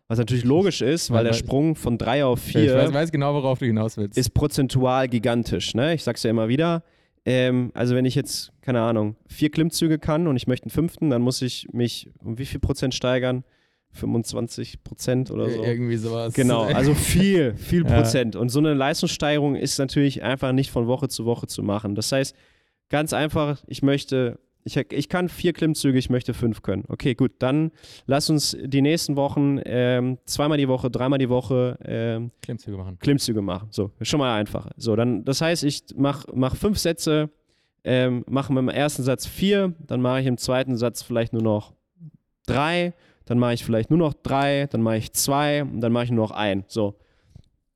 Was 0.08 0.20
natürlich 0.20 0.44
logisch 0.44 0.82
ist, 0.82 1.10
weil 1.12 1.24
der 1.24 1.34
Sprung 1.34 1.76
von 1.76 1.98
drei 1.98 2.24
auf 2.26 2.46
ich 2.46 2.54
vier 2.54 2.76
weiß, 2.76 2.94
weiß 2.94 3.12
genau, 3.12 3.34
worauf 3.34 3.58
du 3.60 3.66
hinaus 3.66 3.98
willst. 3.98 4.18
ist 4.18 4.36
prozentual 4.36 5.08
gigantisch. 5.08 5.74
Ne? 5.74 5.96
Ich 5.96 6.04
sag's 6.04 6.22
ja 6.24 6.30
immer 6.30 6.48
wieder. 6.48 6.84
Ähm, 7.26 7.72
also 7.74 7.96
wenn 7.96 8.06
ich 8.06 8.14
jetzt, 8.14 8.52
keine 8.62 8.82
Ahnung, 8.82 9.16
vier 9.28 9.50
Klimmzüge 9.50 9.98
kann 9.98 10.28
und 10.28 10.36
ich 10.36 10.46
möchte 10.46 10.66
einen 10.66 10.72
fünften, 10.72 11.10
dann 11.10 11.24
muss 11.24 11.42
ich 11.42 11.68
mich 11.74 12.12
um 12.24 12.38
wie 12.38 12.46
viel 12.46 12.60
Prozent 12.60 12.94
steigern? 12.94 13.44
25 13.94 14.84
Prozent 14.84 15.32
oder 15.32 15.50
so. 15.50 15.64
Irgendwie 15.64 15.96
sowas. 15.98 16.34
Genau, 16.34 16.64
also 16.64 16.94
viel, 16.96 17.56
viel 17.56 17.84
Ja. 17.88 17.96
Prozent. 17.96 18.36
Und 18.36 18.50
so 18.50 18.60
eine 18.60 18.74
Leistungssteigerung 18.74 19.56
ist 19.56 19.80
natürlich 19.80 20.22
einfach 20.22 20.52
nicht 20.52 20.70
von 20.70 20.86
Woche 20.86 21.08
zu 21.08 21.26
Woche 21.26 21.48
zu 21.48 21.64
machen. 21.64 21.96
Das 21.96 22.12
heißt, 22.12 22.36
ganz 22.90 23.14
einfach, 23.14 23.64
ich 23.68 23.82
möchte, 23.82 24.38
ich, 24.66 24.78
ich 24.78 25.10
kann 25.10 25.30
vier 25.30 25.54
Klimmzüge, 25.54 25.98
ich 25.98 26.10
möchte 26.10 26.34
fünf 26.34 26.64
können. 26.64 26.84
Okay, 26.88 27.14
gut, 27.14 27.34
dann 27.40 27.72
lass 28.08 28.32
uns 28.32 28.58
die 28.60 28.82
nächsten 28.82 29.16
Wochen 29.16 29.60
ähm, 29.64 30.18
zweimal 30.26 30.58
die 30.58 30.68
Woche, 30.68 30.90
dreimal 30.90 31.20
die 31.20 31.30
Woche 31.30 31.78
ähm, 31.86 32.32
Klimmzüge 32.42 32.76
machen. 32.76 32.98
Klimmzüge 33.00 33.44
machen. 33.44 33.68
So, 33.70 33.92
schon 34.02 34.20
mal 34.20 34.36
einfacher. 34.38 34.72
So, 34.76 34.96
dann, 34.96 35.24
das 35.24 35.40
heißt, 35.40 35.64
ich 35.64 35.84
mache 35.96 36.28
mach 36.34 36.56
fünf 36.56 36.80
Sätze, 36.80 37.30
ähm, 37.84 38.26
mache 38.28 38.52
im 38.58 38.68
ersten 38.68 39.04
Satz 39.04 39.28
vier, 39.28 39.76
dann 39.86 40.02
mache 40.02 40.22
ich 40.22 40.26
im 40.26 40.38
zweiten 40.38 40.76
Satz 40.76 41.04
vielleicht 41.04 41.32
nur 41.32 41.44
noch 41.44 41.74
drei, 42.48 42.96
dann 43.26 43.38
mache 43.38 43.54
ich 43.54 43.64
vielleicht 43.64 43.92
nur 43.92 44.00
noch 44.00 44.16
drei, 44.16 44.68
dann 44.72 44.82
mache 44.82 44.98
ich 44.98 45.14
zwei 45.14 45.62
und 45.62 45.80
dann 45.80 45.92
mache 45.92 46.06
ich 46.06 46.12
nur 46.12 46.24
noch 46.26 46.32
ein. 46.32 46.64
So. 46.68 46.96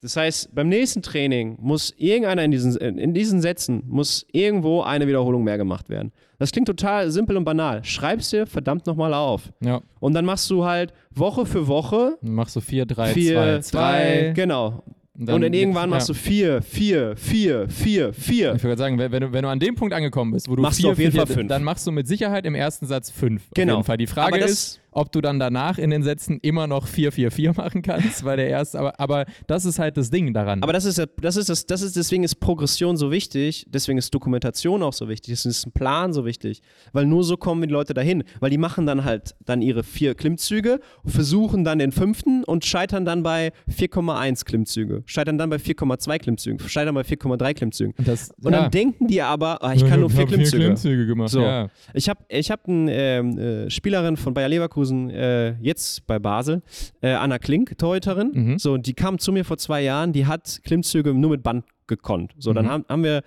Das 0.02 0.16
heißt, 0.16 0.56
beim 0.56 0.70
nächsten 0.70 1.04
Training 1.04 1.58
muss 1.60 1.94
irgendeiner 1.98 2.44
in 2.44 2.52
diesen, 2.52 2.76
in 2.78 3.14
diesen 3.14 3.42
Sätzen, 3.42 3.84
muss 3.86 4.26
irgendwo 4.32 4.82
eine 4.82 5.08
Wiederholung 5.08 5.44
mehr 5.44 5.58
gemacht 5.58 5.90
werden. 5.90 6.12
Das 6.40 6.54
klingt 6.54 6.68
total 6.68 7.12
simpel 7.12 7.36
und 7.36 7.44
banal. 7.44 7.84
Schreib's 7.84 8.30
dir 8.30 8.48
verdammt 8.48 8.88
nochmal 8.88 9.14
auf. 9.14 9.52
Ja. 9.60 9.82
Und 10.00 10.14
dann 10.14 10.24
machst 10.24 10.50
du 10.50 10.66
halt 10.66 10.94
Woche 11.12 11.46
für 11.46 11.68
Woche 11.68 12.18
Dann 12.22 12.34
machst 12.34 12.56
du 12.56 12.62
4, 12.62 12.86
3, 12.86 13.12
2, 13.12 13.14
4, 13.14 13.62
2. 13.62 13.80
3, 13.80 14.32
genau. 14.34 14.84
dann 15.16 15.36
und 15.36 15.42
dann 15.42 15.54
irgendwann 15.54 15.90
ja. 15.90 15.98
machst 15.98 16.08
du 16.08 16.14
4, 16.14 16.62
4, 16.62 17.18
4, 17.18 17.68
4, 17.68 18.14
4. 18.14 18.56
Ich 18.56 18.64
würde 18.64 18.78
sagen, 18.78 18.98
wenn, 18.98 19.12
wenn, 19.12 19.22
du, 19.22 19.34
wenn 19.34 19.44
du 19.44 19.50
an 19.50 19.60
dem 19.60 19.76
Punkt 19.76 19.94
angekommen 19.94 20.32
bist, 20.32 20.50
wo 20.50 20.56
du 20.56 20.62
Machst 20.62 20.80
du 20.80 20.84
vier, 20.84 20.92
auf 20.94 21.00
jeden 21.00 21.12
vier, 21.12 21.28
Fall 21.28 21.36
fünf. 21.36 21.50
dann 21.50 21.64
machst 21.64 21.86
du 21.86 21.92
mit 21.92 22.08
Sicherheit 22.08 22.46
im 22.46 22.56
ersten 22.56 22.86
Satz 22.86 23.12
fünf. 23.12 23.44
Genau. 23.54 23.74
Auf 23.74 23.78
jeden 23.80 23.86
Fall. 23.86 23.98
Die 23.98 24.08
Frage 24.08 24.38
ist, 24.40 24.80
ob 25.00 25.14
du 25.14 25.22
dann 25.22 25.40
danach 25.40 25.78
in 25.78 25.92
den 25.92 26.04
Sätzen 26.04 26.40
immer 26.42 26.68
noch 26.68 26.86
4, 26.86 27.14
4, 27.14 27.32
4 27.32 27.54
machen 27.56 27.82
kannst, 27.82 28.26
weil 28.26 28.36
der 28.36 28.50
erste, 28.50 28.80
aber, 28.80 29.00
aber 29.00 29.26
das 29.48 29.64
ist 29.64 29.80
halt 29.80 29.96
das 29.96 30.10
Ding 30.10 30.34
daran. 30.34 30.62
Aber 30.62 30.74
das 30.74 30.84
ist 30.84 31.02
das 31.22 31.38
ist 31.38 31.50
das, 31.50 31.66
das 31.66 31.82
ist, 31.82 31.96
deswegen 31.96 32.24
ist 32.24 32.36
Progression 32.36 32.98
so 32.98 33.10
wichtig, 33.10 33.66
deswegen 33.70 33.98
ist 33.98 34.14
Dokumentation 34.14 34.84
auch 34.84 34.92
so 34.92 35.08
wichtig, 35.08 35.32
deswegen 35.32 35.52
ist 35.52 35.66
ein 35.66 35.72
Plan 35.72 36.12
so 36.12 36.26
wichtig, 36.26 36.62
weil 36.92 37.06
nur 37.06 37.24
so 37.24 37.38
kommen 37.38 37.62
die 37.62 37.70
Leute 37.70 37.94
dahin, 37.94 38.24
weil 38.42 38.50
die 38.50 38.58
machen 38.58 38.86
dann 38.86 39.06
halt 39.06 39.36
dann 39.46 39.62
ihre 39.62 39.84
vier 39.84 40.16
Klimmzüge, 40.16 40.82
versuchen 41.06 41.64
dann 41.64 41.80
den 41.80 41.94
fünften 41.94 42.44
und 42.44 42.66
scheitern 42.66 43.06
dann 43.06 43.24
bei 43.24 43.54
4,1 43.70 44.44
Klimmzüge, 44.44 45.04
scheitern 45.06 45.38
dann 45.38 45.50
bei 45.50 45.58
4,2 45.58 46.20
Klimmzügen, 46.20 46.60
scheitern 46.68 46.96
bei 46.96 47.02
4,3 47.02 47.54
Klimmzügen. 47.54 47.94
Und 47.98 48.08
das, 48.08 48.32
Und 48.44 48.52
ja. 48.52 48.64
dann 48.64 48.72
denken 48.72 49.08
die 49.08 49.22
aber, 49.22 49.64
ah, 49.64 49.74
ich 49.74 49.88
kann 49.88 50.02
nur 50.02 50.10
vier 50.10 50.26
Klimmzüge. 50.26 50.64
Klimmzüge 50.64 51.06
gemacht. 51.06 51.30
So. 51.30 51.42
Ja. 51.42 51.70
Ich 51.94 52.10
habe 52.10 52.20
ich 52.28 52.52
hab 52.52 52.68
eine 52.68 52.94
ähm, 52.94 53.38
äh, 53.38 53.70
Spielerin 53.70 54.18
von 54.18 54.34
Bayer 54.34 54.50
Leverkusen, 54.50 54.89
äh, 55.10 55.52
jetzt 55.62 56.06
bei 56.08 56.20
Basel, 56.20 56.62
äh, 57.02 57.12
Anna 57.12 57.40
Klink, 57.40 57.78
Torhüterin. 57.78 58.32
Mhm. 58.34 58.60
So, 58.60 58.78
die 58.78 58.94
kam 58.94 59.20
zu 59.20 59.32
mir 59.32 59.46
vor 59.46 59.58
zwei 59.58 59.82
Jahren, 59.82 60.14
die 60.14 60.26
hat 60.26 60.62
Klimmzüge 60.64 61.14
nur 61.14 61.32
mit 61.32 61.44
Band 61.44 61.66
gekonnt. 61.88 62.34
So, 62.38 62.54
dann 62.54 62.66
Mhm. 62.66 62.70
haben, 62.70 62.86
haben 62.90 63.04
wir, 63.04 63.22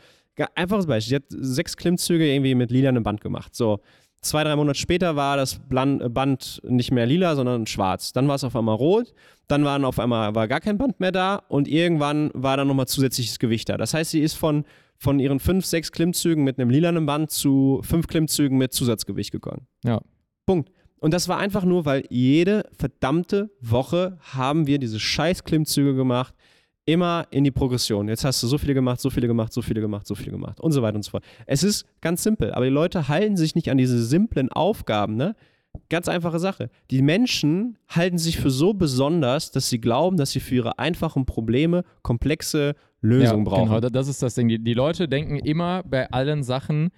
einfaches 0.54 0.86
Beispiel, 0.86 1.18
die 1.18 1.24
hat 1.24 1.44
sechs 1.44 1.76
Klimmzüge 1.76 2.26
irgendwie 2.26 2.54
mit 2.54 2.70
lilanem 2.70 3.02
Band 3.02 3.20
gemacht. 3.20 3.54
So, 3.54 3.80
zwei, 4.22 4.44
drei 4.44 4.56
Monate 4.56 4.78
später 4.78 5.16
war 5.16 5.36
das 5.36 5.60
äh, 5.70 6.08
Band 6.08 6.60
nicht 6.64 6.92
mehr 6.92 7.06
lila, 7.06 7.34
sondern 7.36 7.66
schwarz. 7.66 8.12
Dann 8.12 8.28
war 8.28 8.36
es 8.36 8.44
auf 8.44 8.54
einmal 8.56 8.76
rot, 8.76 9.12
dann 9.48 9.64
waren 9.64 9.84
auf 9.84 9.98
einmal 9.98 10.34
war 10.34 10.48
gar 10.48 10.60
kein 10.60 10.78
Band 10.78 11.00
mehr 11.00 11.12
da 11.12 11.36
und 11.48 11.68
irgendwann 11.68 12.30
war 12.34 12.56
dann 12.56 12.68
nochmal 12.68 12.86
zusätzliches 12.86 13.38
Gewicht 13.38 13.68
da. 13.68 13.76
Das 13.76 13.94
heißt, 13.94 14.12
sie 14.12 14.20
ist 14.20 14.34
von, 14.34 14.64
von 14.96 15.18
ihren 15.18 15.40
fünf, 15.40 15.66
sechs 15.66 15.90
Klimmzügen 15.90 16.44
mit 16.44 16.58
einem 16.58 16.70
lilanen 16.70 17.04
Band 17.04 17.30
zu 17.30 17.80
fünf 17.82 18.06
Klimmzügen 18.06 18.56
mit 18.56 18.72
Zusatzgewicht 18.72 19.32
gegangen. 19.32 19.66
Ja. 19.84 20.00
Punkt. 20.46 20.70
Und 21.02 21.12
das 21.12 21.28
war 21.28 21.38
einfach 21.38 21.64
nur, 21.64 21.84
weil 21.84 22.04
jede 22.10 22.64
verdammte 22.78 23.50
Woche 23.60 24.18
haben 24.20 24.68
wir 24.68 24.78
diese 24.78 25.00
scheiß 25.00 25.42
Klimmzüge 25.42 25.94
gemacht, 25.96 26.32
immer 26.84 27.26
in 27.30 27.42
die 27.42 27.50
Progression. 27.50 28.08
Jetzt 28.08 28.24
hast 28.24 28.40
du 28.42 28.46
so 28.46 28.56
viele 28.56 28.74
gemacht, 28.74 29.00
so 29.00 29.10
viele 29.10 29.26
gemacht, 29.26 29.52
so 29.52 29.62
viele 29.62 29.80
gemacht, 29.80 30.06
so 30.06 30.14
viele 30.14 30.30
gemacht 30.30 30.60
und 30.60 30.70
so 30.70 30.80
weiter 30.80 30.96
und 30.96 31.02
so 31.02 31.10
fort. 31.10 31.24
Es 31.46 31.64
ist 31.64 31.86
ganz 32.00 32.22
simpel, 32.22 32.52
aber 32.52 32.64
die 32.66 32.70
Leute 32.70 33.08
halten 33.08 33.36
sich 33.36 33.56
nicht 33.56 33.68
an 33.68 33.78
diese 33.78 34.00
simplen 34.02 34.50
Aufgaben, 34.50 35.16
ne? 35.16 35.34
Ganz 35.88 36.06
einfache 36.06 36.38
Sache. 36.38 36.70
Die 36.90 37.02
Menschen 37.02 37.78
halten 37.88 38.18
sich 38.18 38.38
für 38.38 38.50
so 38.50 38.74
besonders, 38.74 39.50
dass 39.50 39.70
sie 39.70 39.80
glauben, 39.80 40.16
dass 40.18 40.30
sie 40.30 40.40
für 40.40 40.54
ihre 40.56 40.78
einfachen 40.78 41.24
Probleme 41.24 41.82
komplexe 42.02 42.74
Lösungen 43.00 43.44
ja, 43.44 43.50
brauchen. 43.50 43.64
Genau, 43.68 43.80
da- 43.80 43.88
das 43.90 44.06
ist 44.06 44.22
das 44.22 44.34
Ding. 44.34 44.48
Die, 44.48 44.62
die 44.62 44.74
Leute 44.74 45.08
denken 45.08 45.38
immer 45.38 45.82
bei 45.82 46.10
allen 46.10 46.42
Sachen, 46.42 46.90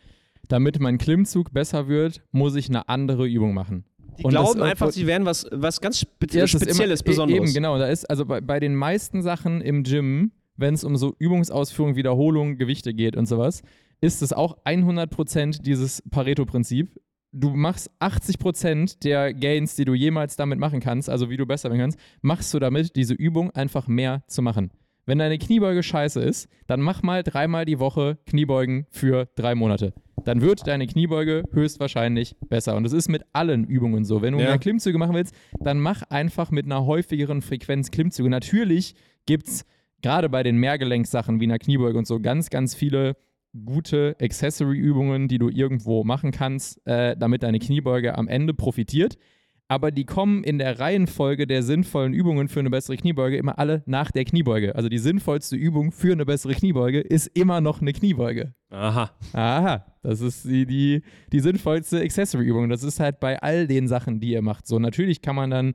damit 0.48 0.81
mein 0.81 0.98
Klimmzug 0.98 1.52
besser 1.52 1.89
wird, 1.89 2.20
muss 2.32 2.55
ich 2.56 2.68
eine 2.68 2.89
andere 2.89 3.26
Übung 3.26 3.55
machen. 3.55 3.85
Die 4.18 4.24
Und 4.24 4.30
glauben 4.30 4.62
einfach, 4.62 4.90
sie 4.90 5.06
wären 5.06 5.24
was, 5.24 5.46
was 5.50 5.80
ganz 5.80 6.00
spe 6.00 6.26
Ja, 6.30 6.46
Spezielles, 6.46 7.00
immer, 7.00 7.10
Besonderes. 7.10 7.42
Eben, 7.50 7.54
genau. 7.54 7.78
Da 7.78 7.88
ist 7.88 8.08
also 8.08 8.24
bei, 8.24 8.40
bei 8.40 8.60
den 8.60 8.74
meisten 8.74 9.22
Sachen 9.22 9.60
im 9.60 9.82
Gym, 9.82 10.32
wenn 10.56 10.74
es 10.74 10.84
um 10.84 10.96
so 10.96 11.14
Übungsausführung, 11.18 11.96
Wiederholung, 11.96 12.56
Gewichte 12.56 12.94
geht 12.94 13.16
und 13.16 13.26
sowas, 13.26 13.62
ist 14.00 14.22
es 14.22 14.32
auch 14.32 14.58
100% 14.64 15.62
dieses 15.62 16.02
Pareto-Prinzip. 16.10 17.00
Du 17.32 17.50
machst 17.50 17.90
80% 18.00 19.00
der 19.02 19.34
Gains, 19.34 19.74
die 19.74 19.84
du 19.84 19.94
jemals 19.94 20.36
damit 20.36 20.58
machen 20.58 20.78
kannst, 20.78 21.10
also 21.10 21.30
wie 21.30 21.36
du 21.36 21.46
besser 21.46 21.70
werden 21.70 21.80
kannst, 21.80 21.98
machst 22.22 22.54
du 22.54 22.60
damit, 22.60 22.94
diese 22.94 23.14
Übung 23.14 23.50
einfach 23.50 23.88
mehr 23.88 24.22
zu 24.28 24.40
machen. 24.40 24.70
Wenn 25.06 25.18
deine 25.18 25.39
Kniebeuge 25.39 25.82
scheiße 25.82 26.20
ist, 26.20 26.48
dann 26.66 26.81
mach 26.81 27.02
mal 27.02 27.22
dreimal 27.22 27.64
die 27.64 27.78
Woche 27.78 28.18
Kniebeugen 28.26 28.86
für 28.90 29.28
drei 29.36 29.55
Monate. 29.55 29.93
Dann 30.24 30.40
wird 30.40 30.66
deine 30.66 30.86
Kniebeuge 30.86 31.44
höchstwahrscheinlich 31.52 32.36
besser. 32.48 32.76
Und 32.76 32.86
es 32.86 32.93
ist 32.94 33.09
mit 33.09 33.22
allen 33.35 33.64
Übungen 33.64 34.05
so. 34.05 34.22
Wenn 34.22 34.32
du 34.32 34.40
Ja. 34.40 34.47
mehr 34.47 34.59
Klimmzüge 34.59 34.97
machen 34.97 35.14
willst, 35.14 35.35
dann 35.60 35.78
mach 35.78 36.02
einfach 36.05 36.51
mit 36.51 36.64
einer 36.64 36.86
häufigeren 36.86 37.43
Frequenz 37.43 37.90
Klimmzüge. 37.90 38.31
Natürlich 38.31 38.94
gibt 39.26 39.48
es 39.48 39.66
gerade 40.01 40.28
bei 40.31 40.43
den 40.43 40.56
Mehrgelenksachen 40.56 41.40
wie 41.40 41.44
einer 41.44 41.59
Kniebeuge 41.59 41.98
und 41.98 42.06
so 42.06 42.20
ganz, 42.20 42.48
ganz 42.48 42.74
viele 42.74 43.16
gute 43.64 44.16
Accessory-Übungen, 44.20 45.28
die 45.28 45.39
du 45.39 45.48
irgendwo 45.48 46.05
machen 46.05 46.31
kannst, 46.31 46.85
äh, 46.86 47.16
damit 47.16 47.43
deine 47.43 47.59
Kniebeuge 47.59 48.16
am 48.16 48.26
Ende 48.28 48.55
profitiert. 48.55 49.16
Aber 49.66 49.90
die 49.90 50.04
kommen 50.04 50.44
in 50.44 50.58
der 50.58 50.78
Reihenfolge 50.78 51.46
der 51.46 51.62
sinnvollen 51.62 52.12
Übungen 52.12 52.48
für 52.48 52.60
eine 52.60 52.68
bessere 52.68 52.96
Kniebeuge 52.96 53.38
immer 53.38 53.58
alle 53.58 53.82
nach 53.86 54.10
der 54.10 54.24
Kniebeuge. 54.24 54.74
Also 54.74 54.90
die 54.90 54.98
sinnvollste 54.98 55.56
Übung 55.56 55.90
für 55.90 56.12
eine 56.12 56.26
bessere 56.26 56.52
Kniebeuge 56.54 57.00
ist 57.00 57.28
immer 57.28 57.62
noch 57.62 57.80
eine 57.80 57.94
Kniebeuge. 57.94 58.54
Aha. 58.68 59.10
Aha, 59.32 59.86
das 60.02 60.20
ist 60.20 60.44
die, 60.44 60.66
die, 60.66 61.02
die 61.32 61.40
sinnvollste 61.40 62.00
Accessory-Übung. 62.00 62.68
Das 62.68 62.82
ist 62.82 63.00
halt 63.00 63.20
bei 63.20 63.40
all 63.40 63.66
den 63.66 63.88
Sachen, 63.88 64.20
die 64.20 64.32
ihr 64.32 64.42
macht. 64.42 64.66
So, 64.66 64.78
natürlich 64.78 65.22
kann 65.22 65.36
man 65.36 65.50
dann, 65.50 65.74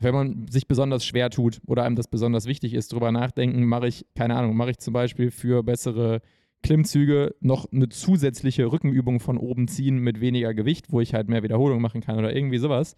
wenn 0.00 0.14
man 0.14 0.46
sich 0.48 0.68
besonders 0.68 1.06
schwer 1.06 1.30
tut 1.30 1.60
oder 1.66 1.84
einem 1.84 1.96
das 1.96 2.08
besonders 2.08 2.44
wichtig 2.44 2.74
ist, 2.74 2.92
drüber 2.92 3.10
nachdenken, 3.10 3.64
mache 3.64 3.88
ich, 3.88 4.04
keine 4.14 4.36
Ahnung, 4.36 4.54
mache 4.54 4.72
ich 4.72 4.78
zum 4.78 4.92
Beispiel 4.92 5.30
für 5.30 5.62
bessere 5.62 6.20
Klimmzüge 6.62 7.34
noch 7.40 7.70
eine 7.72 7.88
zusätzliche 7.88 8.70
Rückenübung 8.70 9.20
von 9.20 9.38
oben 9.38 9.68
ziehen 9.68 9.98
mit 9.98 10.20
weniger 10.20 10.54
Gewicht, 10.54 10.90
wo 10.90 11.00
ich 11.00 11.14
halt 11.14 11.28
mehr 11.28 11.42
Wiederholung 11.42 11.80
machen 11.80 12.00
kann 12.00 12.18
oder 12.18 12.34
irgendwie 12.34 12.58
sowas. 12.58 12.96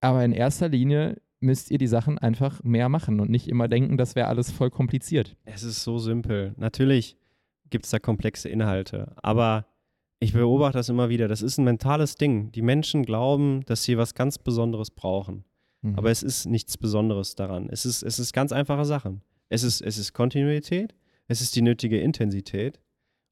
Aber 0.00 0.24
in 0.24 0.32
erster 0.32 0.68
Linie 0.68 1.20
müsst 1.40 1.70
ihr 1.70 1.78
die 1.78 1.86
Sachen 1.86 2.18
einfach 2.18 2.62
mehr 2.62 2.88
machen 2.88 3.20
und 3.20 3.30
nicht 3.30 3.48
immer 3.48 3.68
denken, 3.68 3.96
das 3.96 4.14
wäre 4.14 4.28
alles 4.28 4.50
voll 4.50 4.70
kompliziert. 4.70 5.36
Es 5.44 5.62
ist 5.62 5.82
so 5.82 5.98
simpel. 5.98 6.54
Natürlich 6.56 7.16
gibt 7.70 7.84
es 7.84 7.90
da 7.90 7.98
komplexe 7.98 8.48
Inhalte, 8.48 9.12
aber 9.16 9.66
ich 10.20 10.32
beobachte 10.32 10.78
das 10.78 10.88
immer 10.88 11.08
wieder. 11.08 11.26
Das 11.26 11.42
ist 11.42 11.58
ein 11.58 11.64
mentales 11.64 12.14
Ding. 12.14 12.52
Die 12.52 12.62
Menschen 12.62 13.04
glauben, 13.04 13.64
dass 13.66 13.82
sie 13.82 13.98
was 13.98 14.14
ganz 14.14 14.38
Besonderes 14.38 14.92
brauchen. 14.92 15.44
Mhm. 15.80 15.98
Aber 15.98 16.10
es 16.10 16.22
ist 16.22 16.46
nichts 16.46 16.78
Besonderes 16.78 17.34
daran. 17.34 17.68
Es 17.70 17.84
ist, 17.84 18.04
es 18.04 18.20
ist 18.20 18.32
ganz 18.32 18.52
einfache 18.52 18.84
Sachen. 18.84 19.22
Es 19.48 19.64
ist, 19.64 19.80
es 19.80 19.98
ist 19.98 20.12
Kontinuität, 20.12 20.94
es 21.28 21.40
ist 21.40 21.54
die 21.56 21.62
nötige 21.62 22.00
Intensität 22.00 22.80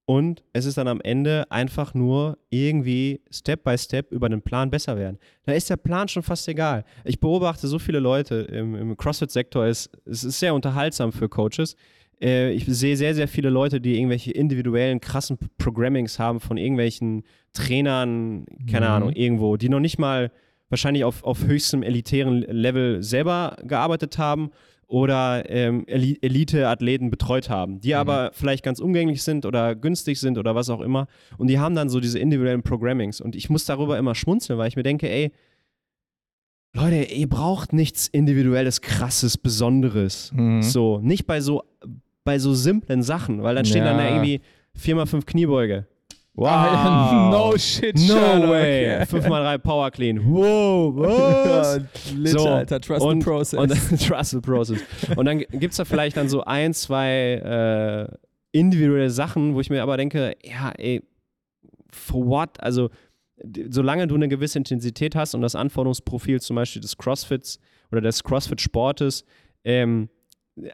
und 0.06 0.42
es 0.52 0.64
ist 0.64 0.76
dann 0.76 0.88
am 0.88 1.00
Ende 1.00 1.50
einfach 1.50 1.94
nur 1.94 2.38
irgendwie 2.48 3.20
Step 3.30 3.62
by 3.62 3.78
Step 3.78 4.10
über 4.10 4.28
den 4.28 4.42
Plan 4.42 4.70
besser 4.70 4.96
werden. 4.96 5.18
Da 5.44 5.52
ist 5.52 5.70
der 5.70 5.76
Plan 5.76 6.08
schon 6.08 6.22
fast 6.22 6.48
egal. 6.48 6.84
Ich 7.04 7.20
beobachte 7.20 7.68
so 7.68 7.78
viele 7.78 8.00
Leute 8.00 8.36
im, 8.36 8.74
im 8.74 8.96
CrossFit-Sektor, 8.96 9.66
es, 9.66 9.88
es 10.06 10.24
ist 10.24 10.40
sehr 10.40 10.54
unterhaltsam 10.54 11.12
für 11.12 11.28
Coaches. 11.28 11.76
Äh, 12.20 12.52
ich 12.52 12.64
sehe 12.66 12.96
sehr, 12.96 13.14
sehr 13.14 13.28
viele 13.28 13.50
Leute, 13.50 13.80
die 13.80 13.96
irgendwelche 13.96 14.32
individuellen, 14.32 15.00
krassen 15.00 15.38
Programmings 15.58 16.18
haben 16.18 16.40
von 16.40 16.56
irgendwelchen 16.56 17.22
Trainern, 17.52 18.46
keine 18.70 18.86
Mhm. 18.86 18.92
Ahnung, 18.92 19.12
irgendwo, 19.12 19.56
die 19.56 19.68
noch 19.68 19.80
nicht 19.80 19.98
mal 19.98 20.32
wahrscheinlich 20.70 21.04
auf, 21.04 21.22
auf 21.24 21.44
höchstem 21.44 21.82
elitären 21.82 22.42
Level 22.42 23.02
selber 23.02 23.56
gearbeitet 23.62 24.18
haben 24.18 24.50
oder 24.90 25.48
ähm, 25.48 25.84
Eli 25.86 26.18
Elite-Athleten 26.20 27.10
betreut 27.10 27.48
haben, 27.48 27.80
die 27.80 27.90
Mhm. 27.90 27.94
aber 27.94 28.30
vielleicht 28.32 28.64
ganz 28.64 28.80
umgänglich 28.80 29.22
sind 29.22 29.46
oder 29.46 29.76
günstig 29.76 30.18
sind 30.18 30.36
oder 30.36 30.56
was 30.56 30.68
auch 30.68 30.80
immer. 30.80 31.06
Und 31.38 31.46
die 31.46 31.60
haben 31.60 31.76
dann 31.76 31.88
so 31.88 32.00
diese 32.00 32.18
individuellen 32.18 32.62
Programmings. 32.64 33.20
Und 33.20 33.36
ich 33.36 33.48
muss 33.48 33.64
darüber 33.64 33.96
immer 33.98 34.16
schmunzeln, 34.16 34.58
weil 34.58 34.66
ich 34.66 34.74
mir 34.74 34.82
denke, 34.82 35.08
ey, 35.08 35.30
Leute, 36.74 37.04
ihr 37.04 37.28
braucht 37.28 37.72
nichts 37.72 38.08
Individuelles, 38.08 38.80
krasses, 38.80 39.38
Besonderes. 39.38 40.32
Mhm. 40.34 40.62
So, 40.62 40.98
nicht 41.00 41.26
bei 41.26 41.40
so, 41.40 41.62
bei 42.24 42.38
so 42.40 42.52
simplen 42.54 43.02
Sachen, 43.02 43.42
weil 43.44 43.54
dann 43.54 43.64
stehen 43.64 43.84
dann 43.84 43.96
da 43.96 44.04
Ja. 44.04 44.10
irgendwie 44.10 44.40
4x5 44.76 45.24
Kniebeuge. 45.24 45.86
Wow. 46.40 47.30
no 47.32 47.56
shit, 47.58 47.94
No 47.96 48.14
Sherlock. 48.14 48.50
way. 48.50 49.02
5x3 49.10 49.58
Power 49.58 49.90
Clean. 49.90 50.18
Wow, 50.24 50.96
was? 50.96 51.80
Lit, 52.14 52.28
So, 52.38 52.48
Alter, 52.48 52.80
trust 52.80 53.04
und, 53.04 53.20
the 53.20 53.24
process. 53.24 53.60
Und 53.60 54.00
trust 54.00 54.30
the 54.30 54.40
process. 54.40 54.80
Und 55.16 55.26
dann 55.26 55.40
gibt 55.40 55.72
es 55.72 55.76
da 55.76 55.84
vielleicht 55.84 56.16
dann 56.16 56.30
so 56.30 56.42
ein, 56.42 56.72
zwei 56.72 58.08
äh, 58.10 58.16
individuelle 58.52 59.10
Sachen, 59.10 59.54
wo 59.54 59.60
ich 59.60 59.68
mir 59.68 59.82
aber 59.82 59.98
denke, 59.98 60.34
ja, 60.42 60.72
ey, 60.78 61.02
for 61.92 62.26
what? 62.26 62.58
Also, 62.62 62.88
solange 63.68 64.06
du 64.06 64.14
eine 64.14 64.28
gewisse 64.28 64.56
Intensität 64.56 65.14
hast 65.14 65.34
und 65.34 65.42
das 65.42 65.54
Anforderungsprofil 65.54 66.40
zum 66.40 66.56
Beispiel 66.56 66.80
des 66.80 66.96
Crossfits 66.96 67.58
oder 67.92 68.00
des 68.00 68.24
Crossfit-Sportes 68.24 69.24
ähm, 69.64 70.08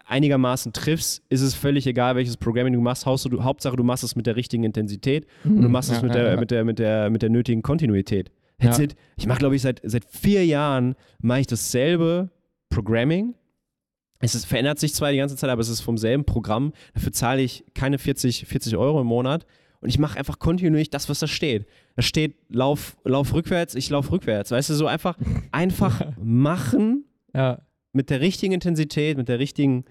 einigermaßen 0.07 0.73
triffst, 0.73 1.23
ist 1.29 1.43
es 1.43 1.55
völlig 1.55 1.87
egal, 1.87 2.17
welches 2.17 2.37
Programming 2.37 2.73
du 2.73 2.81
machst. 2.81 3.07
Hauptsache 3.07 3.31
du, 3.31 3.45
Hauptsache, 3.45 3.77
du 3.77 3.85
machst 3.85 4.05
es 4.05 4.17
mit 4.17 4.27
der 4.27 4.37
richtigen 4.37 4.65
Intensität 4.65 5.27
und 5.45 5.63
du 5.63 5.69
machst 5.69 5.91
es 5.91 6.03
Mhm. 6.03 6.09
Ja, 6.09 6.09
mit, 6.09 6.17
ja, 6.17 6.23
der, 6.23 6.33
ja. 6.33 6.41
Mit, 6.41 6.51
der, 6.51 6.65
mit, 6.65 6.79
der, 6.79 7.11
mit 7.11 7.23
der 7.23 7.31
nötigen 7.31 7.63
Kontinuität. 7.63 8.31
That's 8.59 8.79
it. 8.79 8.97
Ich 9.17 9.27
mache, 9.27 9.39
glaube 9.39 9.55
ich, 9.55 9.63
seit, 9.63 9.81
seit 9.85 10.05
vier 10.07 10.45
Jahren 10.47 10.95
mache 11.21 11.41
ich 11.41 11.47
dasselbe 11.47 12.31
Programming 12.71 13.35
es 14.19 14.35
ist, 14.35 14.47
verändert 14.47 14.79
sich 14.79 14.95
zwar 14.95 15.13
die 15.13 15.19
ganze 15.19 15.37
Zeit, 15.37 15.51
aber 15.51 15.61
es 15.61 15.69
ist 15.69 15.81
vom 15.81 15.99
selben 15.99 16.25
Programm. 16.25 16.73
Dafür 16.95 17.13
zahle 17.13 17.43
ich 17.43 17.65
keine 17.75 17.99
40, 17.99 18.47
40 18.47 18.77
Euro 18.77 19.01
im 19.01 19.07
Monat. 19.07 19.47
Und 19.81 19.91
ich 19.91 19.99
mache 19.99 20.19
einfach 20.19 20.39
kontinuierlich 20.39 20.91
das, 20.91 21.09
was 21.09 21.19
da 21.19 21.27
steht. 21.27 21.67
Da 21.97 22.03
steht, 22.03 22.37
lauf, 22.49 22.97
lauf 23.05 23.35
rückwärts, 23.35 23.75
ich 23.75 23.91
lauf 23.91 24.11
rückwärts. 24.11 24.51
Weißt 24.51 24.71
du, 24.71 24.75
so 24.75 24.87
einfach, 24.87 25.19
einfach 25.53 26.17
machen 26.23 27.05
Ja. 27.35 27.61
Mit 27.97 28.11
der 28.11 28.21
richtigen 28.21 28.53
Intensität, 28.53 29.17
mit 29.17 29.29
der 29.29 29.39
richtigen 29.39 29.85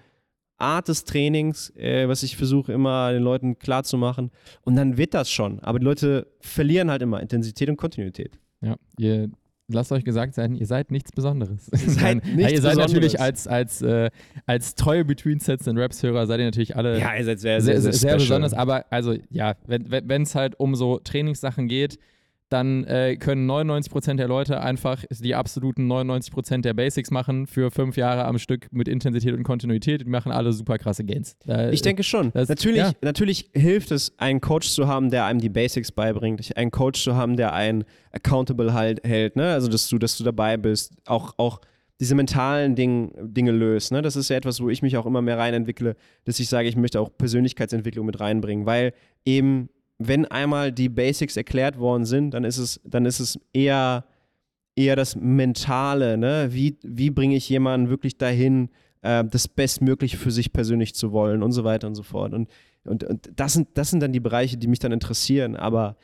Art 0.58 0.88
des 0.88 1.04
Trainings, 1.04 1.70
äh, 1.76 2.08
was 2.08 2.22
ich 2.22 2.36
versuche 2.36 2.72
immer 2.72 3.12
den 3.12 3.22
Leuten 3.22 3.58
klarzumachen. 3.58 4.30
Und 4.62 4.76
dann 4.76 4.96
wird 4.96 5.12
das 5.12 5.30
schon. 5.30 5.60
Aber 5.60 5.78
die 5.78 5.84
Leute 5.84 6.28
verlieren 6.40 6.90
halt 6.90 7.02
immer 7.02 7.20
Intensität 7.20 7.68
und 7.68 7.76
Kontinuität. 7.76 8.38
Ja, 8.62 8.76
ihr 8.98 9.28
lasst 9.68 9.90
euch 9.92 10.04
gesagt 10.04 10.34
sein, 10.34 10.54
ihr 10.54 10.66
seid 10.66 10.90
nichts 10.92 11.10
Besonderes. 11.12 11.68
Ihr 11.72 11.90
seid 11.90 12.24
nichts 12.36 12.52
ihr 12.52 12.62
seid 12.62 12.76
natürlich 12.76 13.14
Besonderes. 13.14 13.46
als, 13.48 13.82
als, 13.82 13.82
äh, 13.82 14.10
als 14.46 14.76
treue 14.76 15.04
Between 15.04 15.40
Sets 15.40 15.66
und 15.68 15.76
Raps-Hörer, 15.76 16.26
seid 16.26 16.38
ihr 16.38 16.46
natürlich 16.46 16.76
alle 16.76 16.98
Ja, 17.00 17.14
ihr 17.16 17.24
seid 17.24 17.40
sehr, 17.40 17.60
sehr, 17.60 17.80
sehr, 17.82 17.92
sehr 17.92 18.10
special. 18.12 18.18
besonders. 18.18 18.54
Aber 18.54 18.86
also 18.90 19.14
ja, 19.28 19.56
wenn 19.66 20.22
es 20.22 20.34
halt 20.34 20.58
um 20.58 20.74
so 20.74 21.00
Trainingssachen 21.00 21.66
geht, 21.68 21.98
dann 22.48 22.84
äh, 22.84 23.16
können 23.16 23.50
99% 23.50 24.14
der 24.16 24.28
Leute 24.28 24.60
einfach 24.60 25.04
die 25.10 25.34
absoluten 25.34 25.90
99% 25.90 26.60
der 26.62 26.74
Basics 26.74 27.10
machen 27.10 27.46
für 27.46 27.70
fünf 27.70 27.96
Jahre 27.96 28.24
am 28.24 28.38
Stück 28.38 28.68
mit 28.72 28.86
Intensität 28.86 29.34
und 29.34 29.42
Kontinuität. 29.42 30.02
Die 30.02 30.10
machen 30.10 30.30
alle 30.30 30.52
super 30.52 30.78
krasse 30.78 31.04
Gains. 31.04 31.36
Äh, 31.48 31.72
Ich 31.74 31.82
denke 31.82 32.02
schon. 32.04 32.30
das- 32.32 32.48
natürlich, 32.48 32.78
ja. 32.80 32.92
natürlich 33.02 33.50
hilft 33.52 33.90
es, 33.90 34.12
einen 34.18 34.40
Coach 34.40 34.68
zu 34.70 34.86
haben, 34.86 35.10
der 35.10 35.24
einem 35.24 35.40
die 35.40 35.48
Basics 35.48 35.90
beibringt, 35.90 36.56
einen 36.56 36.70
Coach 36.70 37.02
zu 37.02 37.16
haben, 37.16 37.36
der 37.36 37.52
einen 37.52 37.84
accountable 38.12 38.72
halt, 38.72 39.02
hält, 39.04 39.34
ne? 39.36 39.50
Also 39.52 39.68
dass 39.68 39.88
du, 39.88 39.98
dass 39.98 40.16
du 40.16 40.22
dabei 40.24 40.56
bist, 40.56 40.92
auch, 41.06 41.34
auch 41.38 41.60
diese 41.98 42.14
mentalen 42.14 42.74
Ding, 42.74 43.10
Dinge 43.20 43.52
löst. 43.52 43.90
Ne? 43.90 44.02
Das 44.02 44.16
ist 44.16 44.28
ja 44.28 44.36
etwas, 44.36 44.60
wo 44.60 44.68
ich 44.68 44.82
mich 44.82 44.96
auch 44.98 45.06
immer 45.06 45.22
mehr 45.22 45.38
reinentwickle, 45.38 45.96
dass 46.24 46.38
ich 46.38 46.48
sage, 46.48 46.68
ich 46.68 46.76
möchte 46.76 47.00
auch 47.00 47.10
Persönlichkeitsentwicklung 47.16 48.04
mit 48.06 48.20
reinbringen, 48.20 48.66
weil 48.66 48.92
eben, 49.24 49.70
wenn 49.98 50.26
einmal 50.26 50.72
die 50.72 50.88
Basics 50.88 51.36
erklärt 51.36 51.78
worden 51.78 52.04
sind, 52.04 52.32
dann 52.32 52.44
ist 52.44 52.58
es, 52.58 52.80
dann 52.84 53.06
ist 53.06 53.20
es 53.20 53.38
eher, 53.52 54.04
eher 54.74 54.96
das 54.96 55.16
Mentale, 55.16 56.18
ne? 56.18 56.48
Wie, 56.50 56.76
wie 56.82 57.10
bringe 57.10 57.36
ich 57.36 57.48
jemanden 57.48 57.88
wirklich 57.88 58.18
dahin, 58.18 58.68
äh, 59.02 59.24
das 59.24 59.48
Bestmögliche 59.48 60.16
für 60.18 60.30
sich 60.30 60.52
persönlich 60.52 60.94
zu 60.94 61.12
wollen 61.12 61.42
und 61.42 61.52
so 61.52 61.64
weiter 61.64 61.86
und 61.86 61.94
so 61.94 62.02
fort. 62.02 62.34
Und, 62.34 62.48
und, 62.84 63.04
und 63.04 63.30
das, 63.36 63.54
sind, 63.54 63.68
das 63.74 63.90
sind 63.90 64.00
dann 64.00 64.12
die 64.12 64.20
Bereiche, 64.20 64.56
die 64.58 64.66
mich 64.68 64.78
dann 64.80 64.92
interessieren. 64.92 65.56
Aber 65.56 65.96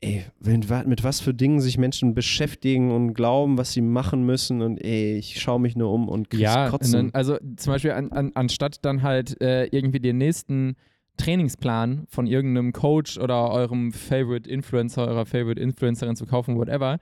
ey, 0.00 0.24
wa- 0.40 0.84
mit 0.84 1.04
was 1.04 1.20
für 1.20 1.32
Dingen 1.32 1.60
sich 1.60 1.78
Menschen 1.78 2.14
beschäftigen 2.14 2.90
und 2.90 3.14
glauben, 3.14 3.58
was 3.58 3.72
sie 3.72 3.80
machen 3.80 4.26
müssen 4.26 4.60
und 4.60 4.78
ey, 4.78 5.16
ich 5.18 5.40
schaue 5.40 5.60
mich 5.60 5.76
nur 5.76 5.92
um 5.92 6.08
und 6.08 6.28
krieg's 6.30 6.42
Ja, 6.42 6.68
kotzen. 6.68 6.92
dann, 6.92 7.10
also 7.14 7.38
zum 7.56 7.72
Beispiel 7.72 7.92
an, 7.92 8.10
an, 8.12 8.32
anstatt 8.34 8.84
dann 8.84 9.02
halt 9.02 9.40
äh, 9.40 9.66
irgendwie 9.66 10.00
den 10.00 10.18
nächsten 10.18 10.74
Trainingsplan 11.16 12.04
von 12.08 12.26
irgendeinem 12.26 12.72
Coach 12.72 13.18
oder 13.18 13.50
eurem 13.50 13.92
Favorite 13.92 14.48
Influencer, 14.48 15.06
eurer 15.06 15.26
Favorite 15.26 15.60
Influencerin 15.60 16.16
zu 16.16 16.26
kaufen, 16.26 16.56
whatever, 16.56 16.98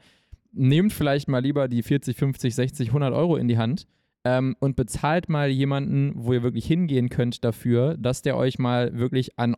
nehmt 0.53 0.93
vielleicht 0.93 1.29
mal 1.29 1.41
lieber 1.43 1.69
die 1.69 1.83
40, 1.83 2.17
50, 2.17 2.55
60, 2.55 2.89
100 2.89 3.13
Euro 3.13 3.37
in 3.37 3.49
die 3.49 3.59
Hand 3.59 3.87
ähm, 4.25 4.57
und 4.61 4.77
bezahlt 4.77 5.29
mal 5.29 5.49
jemanden, 5.51 6.13
wo 6.17 6.33
ihr 6.33 6.43
wirklich 6.43 6.67
hingehen 6.67 7.09
könnt 7.09 7.45
dafür, 7.45 7.97
dass 7.99 8.23
der 8.23 8.37
euch 8.37 8.59
mal 8.59 8.97
wirklich 8.99 9.39
an 9.39 9.57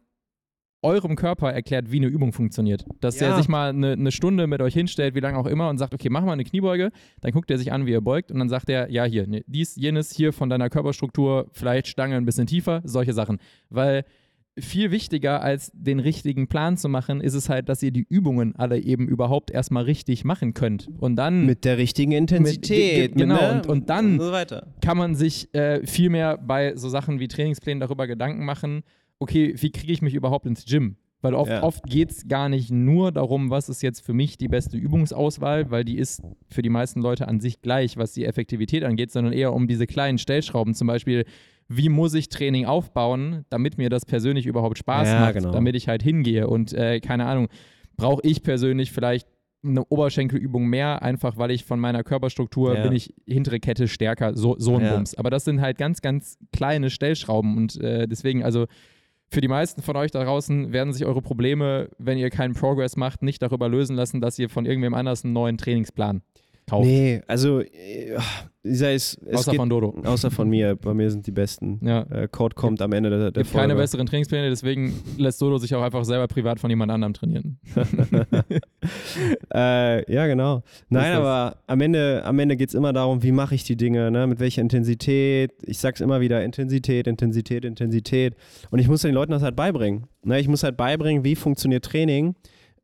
eurem 0.83 1.17
Körper 1.17 1.53
erklärt, 1.53 1.91
wie 1.91 1.97
eine 1.97 2.07
Übung 2.07 2.33
funktioniert. 2.33 2.85
Dass 3.01 3.19
Ja. 3.19 3.29
der 3.29 3.37
sich 3.39 3.49
mal 3.49 3.71
eine, 3.71 3.93
eine 3.93 4.13
Stunde 4.13 4.47
mit 4.47 4.61
euch 4.63 4.75
hinstellt, 4.75 5.15
wie 5.15 5.21
lange 5.21 5.37
auch 5.37 5.47
immer, 5.47 5.69
und 5.69 5.79
sagt, 5.79 5.95
okay, 5.95 6.09
mach 6.11 6.23
mal 6.25 6.33
eine 6.33 6.45
Kniebeuge. 6.45 6.91
Dann 7.23 7.33
guckt 7.33 7.51
er 7.51 7.59
sich 7.59 7.73
an, 7.73 7.87
wie 7.87 7.91
ihr 7.91 8.01
beugt, 8.01 8.31
und 8.31 8.39
dann 8.39 8.49
sagt 8.49 8.69
er, 8.71 8.89
ja, 8.91 9.05
hier, 9.05 9.27
ne, 9.27 9.43
dies, 9.47 9.75
jenes 9.77 10.13
hier 10.13 10.33
von 10.33 10.49
deiner 10.49 10.71
Körperstruktur, 10.71 11.49
vielleicht 11.53 11.89
Stange 11.89 12.17
ein 12.17 12.25
bisschen 12.25 12.47
tiefer, 12.47 12.83
solche 12.85 13.15
Sachen. 13.15 13.39
Weil 13.69 14.05
viel 14.59 14.91
wichtiger 14.91 15.43
als 15.43 15.71
den 15.75 16.01
richtigen 16.01 16.47
Plan 16.49 16.77
zu 16.77 16.89
machen, 16.89 17.21
ist 17.21 17.35
es 17.35 17.49
halt, 17.49 17.69
dass 17.69 17.83
ihr 17.83 17.91
die 17.91 18.07
Übungen 18.09 18.57
alle 18.57 18.79
eben 18.79 19.07
überhaupt 19.07 19.51
erstmal 19.51 19.85
richtig 19.85 20.25
machen 20.25 20.55
könnt. 20.55 20.89
Und 20.99 21.17
dann 21.17 21.45
mit 21.47 21.65
der 21.65 21.77
richtigen 21.79 22.13
Intensität. 22.13 23.15
Mit- 23.15 23.21
genau, 23.23 23.35
ne? 23.37 23.53
und- 23.55 23.67
und 23.67 23.91
dann- 23.91 24.15
und 24.15 24.21
so 24.27 24.33
weiter. 24.33 24.67
kann 24.81 24.97
man 24.97 25.15
sich 25.15 25.53
äh, 25.55 25.87
viel 25.87 26.09
mehr 26.11 26.39
bei 26.39 26.75
so 26.77 26.89
Sachen 26.89 27.21
wie 27.21 27.29
Trainingsplänen 27.29 27.81
darüber 27.81 28.07
Gedanken 28.07 28.45
machen, 28.45 28.83
okay, 29.19 29.55
wie 29.59 29.71
kriege 29.71 29.93
ich 29.93 30.03
mich 30.03 30.15
überhaupt 30.15 30.47
ins 30.47 30.65
Gym? 30.65 30.97
Weil 31.23 31.35
oft, 31.35 31.51
Ja. 31.51 31.63
oft 31.63 31.83
geht 31.85 32.11
es 32.11 32.29
gar 32.29 32.49
nicht 32.49 32.71
nur 32.71 33.11
darum, 33.11 33.51
was 33.51 33.69
ist 33.69 33.83
jetzt 33.83 34.01
für 34.01 34.13
mich 34.13 34.37
die 34.39 34.49
beste 34.49 34.77
Übungsauswahl, 34.77 35.71
weil 35.71 35.83
die 35.85 35.97
ist 35.99 36.23
für 36.51 36.63
die 36.63 36.69
meisten 36.69 37.01
Leute 37.01 37.27
an 37.27 37.41
sich 37.41 37.63
gleich, 37.63 37.97
was 37.97 38.13
die 38.13 38.25
Effektivität 38.27 38.85
angeht, 38.85 39.11
sondern 39.11 39.33
eher 39.33 39.53
um 39.55 39.67
diese 39.67 39.87
kleinen 39.87 40.19
Stellschrauben. 40.19 40.75
Zum 40.75 40.87
Beispiel, 40.87 41.25
wie 41.69 41.89
muss 41.89 42.15
ich 42.15 42.29
Training 42.29 42.65
aufbauen, 42.67 43.45
damit 43.51 43.77
mir 43.79 43.91
das 43.91 44.05
persönlich 44.07 44.47
überhaupt 44.47 44.79
Spaß 44.79 45.09
Ja, 45.09 45.21
macht, 45.21 45.35
genau. 45.35 45.51
damit 45.51 45.75
ich 45.75 45.89
halt 45.89 46.03
hingehe. 46.03 46.47
Und 46.47 46.73
äh, 46.73 47.01
keine 47.01 47.27
Ahnung, 47.27 47.49
brauche 47.97 48.21
ich 48.25 48.43
persönlich 48.43 48.93
vielleicht 48.93 49.27
eine 49.65 49.85
Oberschenkelübung 49.85 50.67
mehr, 50.69 51.03
einfach 51.03 51.39
weil 51.39 51.51
ich 51.51 51.65
von 51.65 51.81
meiner 51.81 52.05
Körperstruktur 52.05 52.77
Ja. 52.77 52.83
bin 52.85 52.93
ich 52.93 53.15
hintere 53.27 53.59
Kette 53.59 53.89
stärker, 53.89 54.37
so, 54.37 54.55
so 54.59 54.77
ein 54.77 54.83
Ja. 54.85 54.95
Bums. 54.95 55.15
Aber 55.17 55.29
das 55.31 55.45
sind 55.45 55.61
halt 55.61 55.77
ganz, 55.79 56.03
ganz 56.03 56.39
kleine 56.53 56.89
Stellschrauben 56.91 57.57
und 57.57 57.81
äh, 57.81 58.07
deswegen, 58.07 58.45
also 58.45 58.67
für 59.29 59.41
die 59.41 59.49
meisten 59.49 59.83
von 59.83 59.97
euch 59.97 60.13
da 60.13 60.23
draußen 60.23 60.73
werden 60.73 60.93
sich 60.93 61.05
eure 61.05 61.21
Probleme, 61.21 61.89
wenn 61.99 62.17
ihr 62.17 62.31
keinen 62.31 62.55
Progress 62.55 62.97
macht, 62.97 63.23
nicht 63.25 63.43
darüber 63.43 63.69
lösen 63.69 63.97
lassen, 63.97 64.21
dass 64.21 64.39
ihr 64.39 64.49
von 64.49 64.67
irgendwem 64.67 64.95
anders 64.95 65.25
einen 65.25 65.33
neuen 65.33 65.59
Trainingsplan 65.59 66.23
kauft. 66.67 66.87
Nee, 66.87 67.23
also, 67.27 67.61
äh, 67.61 68.17
sei 68.63 68.95
es, 68.95 69.19
es 69.25 69.35
Außer 69.39 69.53
geht, 69.53 69.61
von 69.61 69.69
Dodo. 69.69 69.95
außer 70.05 70.31
von 70.31 70.49
mir. 70.49 70.77
Bei 70.77 70.95
mir 70.95 71.11
sind 71.11 71.27
die 71.27 71.31
besten. 71.31 71.81
Ja. 71.83 72.03
Äh, 72.03 72.29
Code 72.29 72.55
kommt 72.55 72.83
am 72.83 72.93
Ende 72.93 73.11
der, 73.11 73.31
der 73.31 73.43
Gibt 73.43 73.53
keine 73.53 73.69
Folge. 73.69 73.83
besseren 73.83 74.07
Trainingspläne, 74.07 74.51
deswegen 74.51 74.95
lässt 75.17 75.41
Dodo 75.41 75.59
sich 75.59 75.75
auch 75.75 75.83
einfach 75.83 76.05
selber 76.05 76.27
privat 76.27 76.61
von 76.61 76.71
jemand 76.71 76.91
anderem 76.91 77.15
trainieren. 77.15 77.59
äh, 79.55 80.13
ja, 80.13 80.27
genau. 80.27 80.63
Nein, 80.89 81.13
aber 81.13 81.59
am 81.67 81.81
Ende, 81.81 82.23
am 82.25 82.39
Ende 82.39 82.57
geht 82.57 82.71
es 82.71 82.75
immer 82.75 82.93
darum, 82.93 83.23
wie 83.23 83.33
mache 83.33 83.55
ich 83.55 83.65
die 83.65 83.77
Dinge, 83.77 84.11
ne? 84.11 84.27
mit 84.27 84.41
welcher 84.41 84.63
Intensität. 84.63 85.53
Ich 85.63 85.79
sag's 85.79 86.01
immer 86.01 86.21
wieder, 86.21 86.43
Intensität, 86.45 87.07
Intensität, 87.07 87.65
Intensität. 87.65 88.35
Und 88.71 88.79
ich 88.79 88.89
muss 88.89 89.03
den 89.03 89.15
Leuten 89.15 89.33
das 89.33 89.43
halt 89.43 89.57
beibringen. 89.57 90.07
Ne? 90.25 90.41
Ich 90.41 90.49
muss 90.49 90.63
halt 90.63 90.77
beibringen, 90.77 91.25
wie 91.25 91.37
funktioniert 91.37 91.85
Training. 91.85 92.35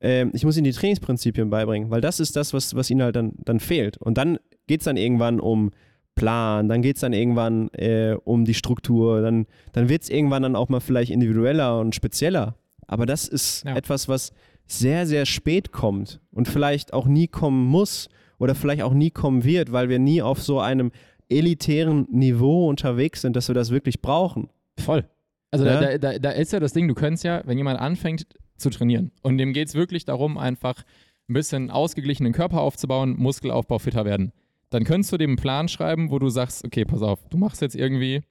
Ähm, 0.02 0.30
ich 0.34 0.44
muss 0.44 0.56
ihnen 0.56 0.64
die 0.64 0.72
Trainingsprinzipien 0.72 1.48
beibringen, 1.48 1.90
weil 1.90 2.00
das 2.00 2.20
ist 2.20 2.36
das, 2.36 2.52
was, 2.52 2.74
was 2.74 2.90
ihnen 2.90 3.02
halt 3.02 3.16
dann, 3.16 3.32
dann 3.44 3.60
fehlt. 3.60 3.96
Und 3.98 4.18
dann 4.18 4.38
geht 4.66 4.80
es 4.80 4.84
dann 4.84 4.96
irgendwann 4.96 5.40
um 5.40 5.70
Plan, 6.14 6.68
dann 6.68 6.82
geht 6.82 6.96
es 6.96 7.00
dann 7.00 7.12
irgendwann 7.14 7.68
äh, 7.70 8.16
um 8.24 8.44
die 8.44 8.52
Struktur, 8.54 9.22
dann, 9.22 9.46
dann 9.72 9.88
wird 9.88 10.02
es 10.02 10.10
irgendwann 10.10 10.42
dann 10.42 10.56
auch 10.56 10.68
mal 10.68 10.80
vielleicht 10.80 11.10
individueller 11.10 11.78
und 11.80 11.94
spezieller. 11.94 12.56
Aber 12.86 13.06
das 13.06 13.26
ist 13.28 13.64
Ja. 13.64 13.76
etwas, 13.76 14.08
was 14.08 14.32
sehr, 14.66 15.06
sehr 15.06 15.24
spät 15.24 15.72
kommt 15.72 16.20
und 16.32 16.48
vielleicht 16.48 16.92
auch 16.92 17.06
nie 17.06 17.28
kommen 17.28 17.64
muss 17.64 18.08
oder 18.38 18.54
vielleicht 18.54 18.82
auch 18.82 18.92
nie 18.92 19.10
kommen 19.10 19.44
wird, 19.44 19.72
weil 19.72 19.88
wir 19.88 19.98
nie 19.98 20.20
auf 20.20 20.42
so 20.42 20.60
einem 20.60 20.90
elitären 21.30 22.06
Niveau 22.10 22.68
unterwegs 22.68 23.22
sind, 23.22 23.36
dass 23.36 23.48
wir 23.48 23.54
das 23.54 23.70
wirklich 23.70 24.02
brauchen. 24.02 24.48
Voll. 24.78 25.04
Also 25.50 25.64
Ja. 25.64 25.80
da, 25.80 25.98
da, 25.98 26.18
da 26.18 26.30
ist 26.30 26.52
ja 26.52 26.60
das 26.60 26.72
Ding, 26.72 26.88
du 26.88 26.94
könntest 26.94 27.24
ja, 27.24 27.42
wenn 27.46 27.56
jemand 27.56 27.78
anfängt 27.80 28.26
zu 28.62 28.70
trainieren 28.70 29.12
und 29.22 29.38
dem 29.38 29.52
geht 29.52 29.68
es 29.68 29.74
wirklich 29.74 30.04
darum, 30.04 30.38
einfach 30.38 30.84
ein 31.28 31.34
bisschen 31.34 31.70
ausgeglichenen 31.70 32.32
Körper 32.32 32.60
aufzubauen, 32.60 33.16
Muskelaufbau 33.16 33.78
fitter 33.78 34.04
werden, 34.04 34.32
dann 34.70 34.84
könntest 34.84 35.12
du 35.12 35.18
dem 35.18 35.30
einen 35.30 35.36
Plan 35.36 35.68
schreiben, 35.68 36.10
wo 36.10 36.18
du 36.18 36.28
sagst, 36.28 36.64
okay, 36.64 36.84
pass 36.84 37.02
auf, 37.02 37.28
du 37.28 37.36
machst 37.36 37.60
jetzt 37.60 37.76
irgendwie, 37.76 38.22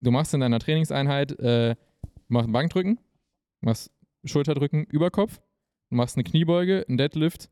du 0.00 0.10
machst 0.10 0.34
in 0.34 0.40
deiner 0.40 0.58
Trainingseinheit, 0.58 1.38
äh, 1.38 1.76
machst 2.28 2.50
Bankdrücken, 2.52 2.98
machst 3.60 3.90
Schulterdrücken, 4.24 4.84
Überkopf, 4.84 5.40
machst 5.90 6.16
eine 6.16 6.24
Kniebeuge, 6.24 6.84
einen 6.88 6.96
Deadlift, 6.96 7.50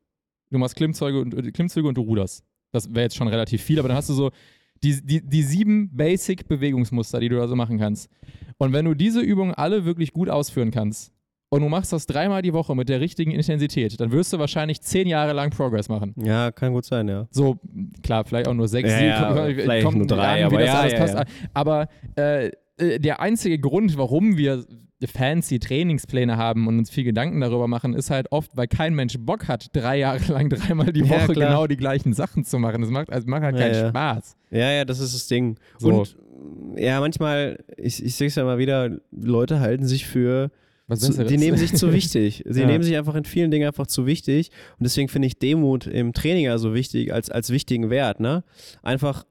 du 0.50 0.58
machst 0.58 0.76
Klimmzeuge 0.76 1.20
und, 1.20 1.34
äh, 1.34 1.52
Klimmzüge 1.52 1.86
und 1.86 1.96
du 1.96 2.02
ruderst. 2.02 2.44
Das 2.72 2.92
wäre 2.92 3.02
jetzt 3.02 3.16
schon 3.16 3.28
relativ 3.28 3.62
viel, 3.62 3.78
aber 3.78 3.88
dann 3.88 3.96
hast 3.96 4.08
du 4.08 4.14
so 4.14 4.30
die, 4.82 5.00
die, 5.04 5.26
die 5.26 5.42
sieben 5.42 5.94
Basic-Bewegungsmuster, 5.96 7.20
die 7.20 7.28
du 7.28 7.36
da 7.36 7.46
so 7.46 7.56
machen 7.56 7.78
kannst. 7.78 8.10
Und 8.58 8.72
wenn 8.72 8.84
du 8.84 8.94
diese 8.94 9.20
Übungen 9.20 9.54
alle 9.54 9.84
wirklich 9.84 10.12
gut 10.12 10.28
ausführen 10.28 10.70
kannst 10.70 11.13
und 11.54 11.62
du 11.62 11.68
machst 11.68 11.92
das 11.92 12.06
dreimal 12.06 12.42
die 12.42 12.52
Woche 12.52 12.74
mit 12.74 12.88
der 12.88 13.00
richtigen 13.00 13.30
Intensität, 13.30 14.00
dann 14.00 14.10
wirst 14.12 14.32
du 14.32 14.38
wahrscheinlich 14.38 14.80
zehn 14.80 15.06
Jahre 15.06 15.32
lang 15.32 15.50
Progress 15.50 15.88
machen. 15.88 16.14
Ja, 16.16 16.50
kann 16.50 16.72
gut 16.72 16.84
sein, 16.84 17.06
ja. 17.08 17.26
So, 17.30 17.58
klar, 18.02 18.24
vielleicht 18.24 18.48
auch 18.48 18.54
nur 18.54 18.68
sechs, 18.68 18.90
Ja, 18.90 18.96
sieben, 18.98 19.08
ja, 19.10 19.32
kommt- 19.32 19.60
vielleicht 19.60 19.84
kommt 19.84 19.98
nur 19.98 20.06
drei, 20.06 20.44
an, 20.44 20.50
wie 20.50 20.56
aber 20.56 20.58
das 20.58 20.66
ja, 20.68 20.80
alles 20.80 20.92
ja, 20.92 20.98
passt. 20.98 21.14
ja. 21.14 21.24
Aber 21.54 21.88
äh, 22.16 22.50
äh, 22.78 22.98
der 22.98 23.20
einzige 23.20 23.58
Grund, 23.58 23.96
warum 23.96 24.36
wir 24.36 24.64
fancy 25.06 25.58
Trainingspläne 25.58 26.36
haben 26.38 26.66
und 26.66 26.78
uns 26.78 26.88
viel 26.90 27.04
Gedanken 27.04 27.40
darüber 27.40 27.68
machen, 27.68 27.92
ist 27.94 28.10
halt 28.10 28.32
oft, 28.32 28.56
weil 28.56 28.68
kein 28.68 28.94
Mensch 28.94 29.16
Bock 29.18 29.48
hat, 29.48 29.68
drei 29.74 29.98
Jahre 29.98 30.20
lang 30.32 30.48
dreimal 30.48 30.92
die 30.92 31.00
Ja, 31.00 31.10
Woche 31.10 31.32
klar. 31.34 31.48
genau 31.50 31.66
die 31.66 31.76
gleichen 31.76 32.14
Sachen 32.14 32.44
zu 32.44 32.58
machen. 32.58 32.80
Das 32.80 32.90
macht, 32.90 33.10
also 33.12 33.28
macht 33.28 33.42
halt 33.42 33.54
Ja, 33.56 33.60
keinen 33.62 33.74
ja. 33.74 33.88
Spaß. 33.90 34.36
Ja, 34.50 34.70
ja, 34.72 34.84
das 34.86 35.00
ist 35.00 35.14
das 35.14 35.26
Ding. 35.26 35.56
So. 35.78 35.88
Und 35.88 36.16
ja, 36.76 37.00
manchmal, 37.00 37.62
ich, 37.76 38.02
ich 38.02 38.14
sehe 38.16 38.28
es 38.28 38.34
ja 38.36 38.44
mal 38.44 38.56
wieder, 38.58 38.96
Leute 39.12 39.60
halten 39.60 39.86
sich 39.86 40.06
für, 40.06 40.50
zu, 40.92 41.24
die 41.24 41.38
nehmen 41.38 41.56
sich 41.56 41.74
zu 41.74 41.92
wichtig. 41.94 42.42
Sie 42.46 42.60
Ja. 42.60 42.66
nehmen 42.66 42.84
sich 42.84 42.96
einfach 42.96 43.14
in 43.14 43.24
vielen 43.24 43.50
Dingen 43.50 43.66
einfach 43.66 43.86
zu 43.86 44.06
wichtig. 44.06 44.50
Und 44.78 44.84
deswegen 44.84 45.08
finde 45.08 45.26
ich 45.26 45.38
Demut 45.38 45.86
im 45.86 46.12
Training 46.12 46.44
ja 46.44 46.58
so 46.58 46.74
wichtig, 46.74 47.12
als, 47.12 47.30
als 47.30 47.50
wichtigen 47.50 47.90
Wert. 47.90 48.20
Ne? 48.20 48.44
Einfach 48.82 49.24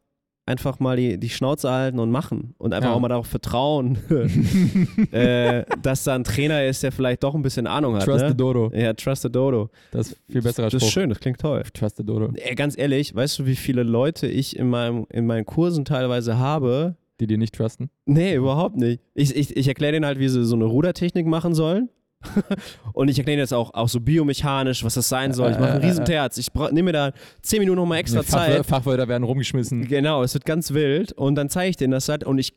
einfach 0.45 0.81
mal 0.81 0.97
die, 0.97 1.17
die 1.17 1.29
Schnauze 1.29 1.71
halten 1.71 1.99
und 1.99 2.11
machen 2.11 2.53
und 2.57 2.73
einfach 2.73 2.89
Ja. 2.89 2.95
auch 2.95 2.99
mal 2.99 3.07
darauf 3.07 3.27
vertrauen, 3.27 3.97
äh, 5.11 5.63
dass 5.81 6.03
da 6.03 6.15
ein 6.15 6.25
Trainer 6.25 6.65
ist, 6.65 6.83
der 6.83 6.91
vielleicht 6.91 7.23
doch 7.23 7.33
ein 7.33 7.41
bisschen 7.41 7.65
Ahnung 7.65 7.95
hat. 7.95 8.03
Trust 8.03 8.23
ne? 8.23 8.29
the 8.31 8.35
Dodo. 8.37 8.69
Ja, 8.75 8.93
trust 8.93 9.21
the 9.23 9.31
Dodo. 9.31 9.69
Das 9.91 10.07
ist 10.09 10.17
viel 10.29 10.41
besserer 10.41 10.69
Das 10.69 10.83
ist 10.83 10.91
schön, 10.91 11.07
das 11.09 11.19
klingt 11.21 11.39
toll. 11.39 11.63
Trust 11.73 11.95
the 11.97 12.03
Dodo. 12.05 12.33
Ganz 12.55 12.77
ehrlich, 12.77 13.15
weißt 13.15 13.39
du, 13.39 13.45
wie 13.45 13.55
viele 13.55 13.83
Leute 13.83 14.27
ich 14.27 14.57
in, 14.57 14.67
meinem, 14.69 15.05
in 15.09 15.25
meinen 15.25 15.45
Kursen 15.45 15.85
teilweise 15.85 16.37
habe? 16.37 16.97
Die 17.19 17.27
dir 17.27 17.37
nicht 17.37 17.53
trusten. 17.55 17.89
Nee, 18.05 18.35
überhaupt 18.35 18.75
nicht. 18.75 19.01
Ich, 19.13 19.35
ich, 19.35 19.55
ich 19.55 19.67
erkläre 19.67 19.93
denen 19.93 20.05
halt, 20.05 20.19
wie 20.19 20.27
sie 20.29 20.43
so 20.45 20.55
eine 20.55 20.65
Rudertechnik 20.65 21.25
machen 21.27 21.53
sollen. 21.53 21.89
und 22.93 23.09
ich 23.09 23.17
erkläre 23.17 23.35
denen 23.35 23.43
jetzt 23.43 23.53
auch, 23.53 23.73
auch 23.73 23.89
so 23.89 23.99
biomechanisch, 23.99 24.83
was 24.83 24.93
das 24.95 25.09
sein 25.09 25.33
soll. 25.33 25.51
Ich 25.51 25.59
mache 25.59 25.73
einen 25.73 25.81
Äh, 25.81 25.85
äh, 25.85 25.89
riesen 25.89 26.05
Terz. 26.05 26.37
Ich 26.37 26.53
nehme 26.53 26.83
mir 26.83 26.93
da 26.93 27.11
10 27.41 27.59
Minuten 27.59 27.77
nochmal 27.77 27.99
extra 27.99 28.21
Fachwör- 28.21 28.29
Zeit. 28.29 28.65
Fachwörter 28.65 29.07
werden 29.07 29.23
rumgeschmissen. 29.23 29.87
Genau, 29.87 30.23
es 30.23 30.33
wird 30.33 30.45
ganz 30.45 30.73
wild. 30.73 31.11
Und 31.11 31.35
dann 31.35 31.49
zeige 31.49 31.69
ich 31.69 31.77
denen 31.77 31.91
das 31.91 32.09
halt 32.09 32.23
und 32.23 32.37
ich 32.39 32.53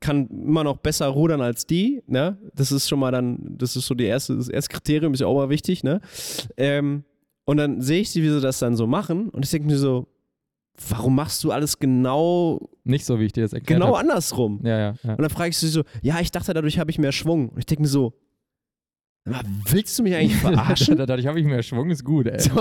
kann 0.00 0.28
immer 0.28 0.62
noch 0.64 0.76
besser 0.78 1.06
rudern 1.08 1.40
als 1.40 1.66
die. 1.66 2.02
Ne? 2.06 2.38
Das 2.54 2.70
ist 2.72 2.88
schon 2.88 2.98
mal 3.00 3.10
dann, 3.10 3.38
das 3.58 3.74
ist 3.74 3.86
so 3.86 3.94
die 3.94 4.04
erste, 4.04 4.36
das 4.36 4.48
erste 4.48 4.72
Kriterium, 4.72 5.14
ist 5.14 5.20
ja 5.20 5.26
auch 5.26 5.34
mal 5.34 5.48
wichtig. 5.48 5.82
Ne? 5.82 6.00
Ähm, 6.56 7.04
und 7.46 7.56
dann 7.56 7.80
sehe 7.80 8.00
ich 8.02 8.10
sie, 8.10 8.22
wie 8.22 8.28
sie 8.28 8.40
das 8.40 8.58
dann 8.58 8.76
so 8.76 8.86
machen. 8.86 9.28
Und 9.30 9.44
ich 9.44 9.50
denke 9.50 9.66
mir 9.68 9.78
so, 9.78 10.06
warum 10.88 11.14
machst 11.14 11.42
du 11.44 11.50
alles 11.52 11.78
genau, 11.78 12.68
Nicht 12.84 13.04
so, 13.04 13.18
wie 13.20 13.24
ich 13.26 13.32
dir 13.32 13.42
das 13.42 13.52
erklärt 13.52 13.80
genau 13.80 13.96
habe. 13.96 13.98
andersrum? 14.00 14.60
Ja, 14.64 14.78
ja, 14.78 14.94
ja. 15.02 15.10
Und 15.12 15.20
dann 15.22 15.30
frage 15.30 15.50
ich 15.50 15.58
sie 15.58 15.68
so, 15.68 15.82
ja, 16.02 16.20
ich 16.20 16.30
dachte, 16.30 16.54
dadurch 16.54 16.78
habe 16.78 16.90
ich 16.90 16.98
mehr 16.98 17.12
Schwung. 17.12 17.48
Und 17.50 17.58
ich 17.58 17.66
denke 17.66 17.82
mir 17.82 17.88
so, 17.88 18.10
"Sag 18.10 18.12
mal, 18.12 18.27
willst 19.70 19.98
du 19.98 20.02
mich 20.02 20.14
eigentlich 20.14 20.36
verarschen? 20.36 20.96
Dadurch 20.98 21.26
habe 21.26 21.40
ich 21.40 21.46
mehr 21.46 21.62
Schwung, 21.62 21.90
ist 21.90 22.04
gut, 22.04 22.26
ey. 22.26 22.38
Ich 22.38 22.52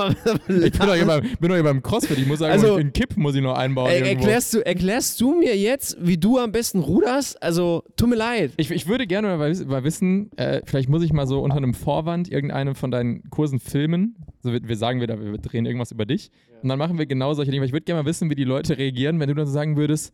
bin 0.72 0.72
doch 0.88 0.95
hier 0.95 1.06
beim, 1.06 1.22
bin 1.39 1.49
doch 1.49 1.56
hier 1.56 1.64
beim 1.64 1.81
CrossFit. 1.81 2.18
Ich 2.18 2.26
muss 2.27 2.39
sagen, 2.39 2.53
Also- 2.53 2.76
einen 2.76 2.94
Kipp 2.94 3.15
muss 3.18 3.35
ich 3.35 3.41
noch 3.41 3.57
einbauen. 3.57 3.89
Ey, 3.89 3.99
irgendwo. 3.99 4.19
erklärst, 4.19 4.53
du, 4.53 4.65
erklärst 4.65 5.22
du 5.22 5.34
mir 5.39 5.57
jetzt, 5.57 5.98
wie 5.99 6.18
du 6.18 6.38
am 6.38 6.52
besten 6.52 6.80
ruderst? 6.80 7.41
Also, 7.41 7.84
tut 7.95 8.10
mir 8.10 8.15
leid. 8.15 8.52
Ich, 8.57 8.72
ich 8.72 8.88
würde 8.88 9.07
gerne 9.07 9.38
mal, 9.38 9.53
mal 9.65 9.84
wissen, 9.84 10.31
äh, 10.38 10.61
vielleicht 10.65 10.89
muss 10.89 11.03
ich 11.03 11.14
mal 11.14 11.27
so 11.27 11.39
unter 11.41 11.57
einem 11.57 11.73
Vorwand 11.73 12.31
irgendeinen 12.31 12.76
von 12.76 12.91
deinen 12.91 13.30
Kursen 13.30 13.60
filmen. 13.60 14.15
So, 14.44 14.53
wir, 14.53 14.61
wir 14.68 14.76
sagen 14.77 15.02
wieder, 15.02 15.19
wir 15.19 15.38
drehen 15.38 15.65
irgendwas 15.65 15.91
über 15.91 16.06
dich. 16.06 16.31
Und 16.61 16.69
dann 16.69 16.80
machen 16.80 16.98
wir 16.98 17.06
genau 17.06 17.34
solche 17.34 17.52
Dinge. 17.52 17.65
Ich 17.65 17.72
würde 17.72 17.84
gerne 17.85 18.02
mal 18.02 18.07
wissen, 18.10 18.30
wie 18.30 18.35
die 18.35 18.44
Leute 18.44 18.77
reagieren, 18.77 19.19
wenn 19.19 19.27
du 19.30 19.35
dann 19.35 19.45
so 19.45 19.52
sagen 19.53 19.77
würdest, 19.77 20.14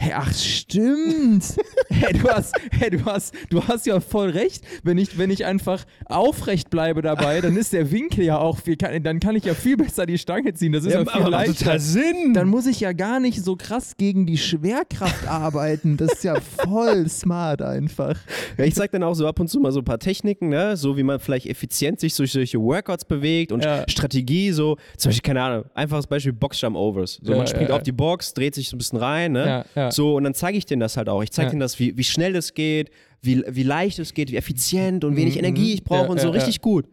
hey, 0.00 0.12
ach 0.16 0.32
stimmt. 0.32 1.44
hey, 1.90 2.12
du 2.14 2.28
hast, 2.28 2.54
hey, 2.72 2.90
du 2.90 3.04
hast, 3.04 3.34
du 3.50 3.62
hast 3.66 3.86
ja 3.86 4.00
voll 4.00 4.30
recht. 4.30 4.64
Wenn 4.82 4.96
ich, 4.98 5.18
wenn 5.18 5.30
ich 5.30 5.44
einfach 5.44 5.84
aufrecht 6.06 6.70
bleibe 6.70 7.02
dabei, 7.02 7.40
dann 7.42 7.56
ist 7.56 7.72
der 7.74 7.90
Winkel 7.90 8.24
ja 8.24 8.38
auch 8.38 8.58
viel, 8.58 8.76
kann, 8.76 9.02
dann 9.02 9.20
kann 9.20 9.36
ich 9.36 9.44
ja 9.44 9.54
viel 9.54 9.76
besser 9.76 10.06
die 10.06 10.16
Stange 10.18 10.54
ziehen. 10.54 10.72
Das 10.72 10.84
ist 10.84 10.92
ja, 10.94 11.04
viel 11.04 11.20
macht 11.20 11.30
leichter. 11.30 11.54
total 11.54 11.80
Sinn. 11.80 12.32
Dann 12.34 12.48
muss 12.48 12.66
ich 12.66 12.80
ja 12.80 12.92
gar 12.92 13.20
nicht 13.20 13.42
so 13.44 13.56
krass 13.56 13.94
gegen 13.98 14.24
die 14.26 14.38
Schwerkraft 14.38 15.28
arbeiten. 15.28 15.96
Das 15.98 16.12
ist 16.14 16.24
ja 16.24 16.40
voll 16.40 17.08
smart 17.08 17.60
einfach. 17.60 18.16
Ja, 18.56 18.64
ich 18.64 18.74
zeige 18.74 18.92
dann 18.92 19.02
auch 19.02 19.14
so 19.14 19.26
ab 19.26 19.38
und 19.38 19.48
zu 19.48 19.60
mal 19.60 19.70
so 19.72 19.80
ein 19.80 19.84
paar 19.84 19.98
Techniken, 19.98 20.48
ne? 20.48 20.76
so 20.78 20.96
wie 20.96 21.02
man 21.02 21.20
vielleicht 21.20 21.46
effizient 21.46 22.00
sich 22.00 22.16
durch 22.16 22.32
solche 22.32 22.58
Workouts 22.58 23.04
bewegt 23.04 23.52
und 23.52 23.62
Ja. 23.64 23.84
Strategie, 23.88 24.52
so 24.52 24.76
zum 24.96 25.10
Beispiel, 25.10 25.26
keine 25.28 25.42
Ahnung, 25.42 25.64
einfaches 25.74 26.06
Beispiel 26.06 26.32
Boxjump-Overs. 26.32 27.20
So, 27.22 27.32
Ja, 27.32 27.38
man 27.38 27.46
springt 27.46 27.68
ja, 27.68 27.76
auf 27.76 27.82
die 27.82 27.92
Box, 27.92 28.32
dreht 28.32 28.54
sich 28.54 28.68
so 28.70 28.76
ein 28.76 28.78
bisschen 28.78 28.98
rein, 28.98 29.32
ne? 29.32 29.64
Ja, 29.74 29.89
ja. 29.90 29.94
So, 29.94 30.16
und 30.16 30.24
dann 30.24 30.34
zeige 30.34 30.56
ich 30.58 30.66
denen 30.66 30.80
das 30.80 30.96
halt 30.96 31.08
auch. 31.08 31.22
Ich 31.22 31.30
zeige 31.30 31.46
Ja. 31.46 31.50
denen 31.50 31.60
das, 31.60 31.78
wie, 31.78 31.96
wie 31.96 32.04
schnell 32.04 32.34
es 32.36 32.54
geht, 32.54 32.90
wie, 33.22 33.42
wie 33.48 33.62
leicht 33.62 33.98
es 33.98 34.14
geht, 34.14 34.30
wie 34.30 34.36
effizient 34.36 35.04
und 35.04 35.16
wenig 35.16 35.34
Mhm, 35.34 35.40
Energie 35.40 35.74
ich 35.74 35.84
brauche 35.84 36.04
ja, 36.04 36.10
und 36.10 36.20
so 36.20 36.30
richtig 36.30 36.60
gut. 36.60 36.86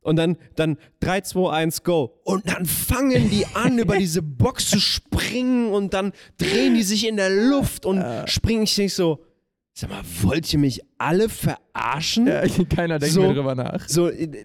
Und 0.00 0.16
dann, 0.16 0.36
dann 0.56 0.78
3, 1.00 1.20
2, 1.20 1.50
1, 1.52 1.84
go. 1.84 2.18
Und 2.24 2.48
dann 2.48 2.66
fangen 2.66 3.30
die 3.30 3.46
an, 3.54 3.78
über 3.78 3.96
diese 3.98 4.20
Box 4.22 4.68
zu 4.68 4.80
springen 4.80 5.68
und 5.72 5.94
dann 5.94 6.12
drehen 6.38 6.74
die 6.74 6.82
sich 6.82 7.06
in 7.06 7.16
der 7.16 7.30
Luft 7.30 7.86
und 7.86 8.04
springen. 8.26 8.64
Ich 8.64 8.74
denke 8.74 8.92
so, 8.92 9.24
sag 9.72 9.90
mal, 9.90 10.02
wollt 10.22 10.52
ihr 10.52 10.58
mich 10.58 10.80
alle 10.98 11.28
verarschen? 11.28 12.26
Ja, 12.26 12.42
keiner 12.74 12.98
denkt 12.98 13.14
So. 13.14 13.22
mehr 13.22 13.32
drüber 13.34 13.54
nach. 13.54 13.88
So, 13.88 14.08
äh, 14.08 14.44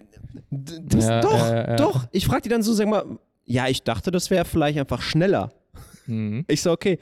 das, 0.50 1.04
Ja, 1.06 1.20
doch, 1.20 1.48
ja. 1.50 1.76
doch. 1.76 2.06
Ich 2.12 2.26
frage 2.26 2.42
die 2.42 2.48
dann 2.50 2.62
so, 2.62 2.72
sag 2.72 2.86
mal, 2.88 3.04
ja, 3.44 3.66
ich 3.66 3.82
dachte, 3.82 4.10
das 4.10 4.30
wäre 4.30 4.44
vielleicht 4.44 4.78
einfach 4.78 5.02
schneller. 5.02 5.52
Mhm. 6.06 6.44
Ich 6.48 6.62
so, 6.62 6.70
okay, 6.70 6.98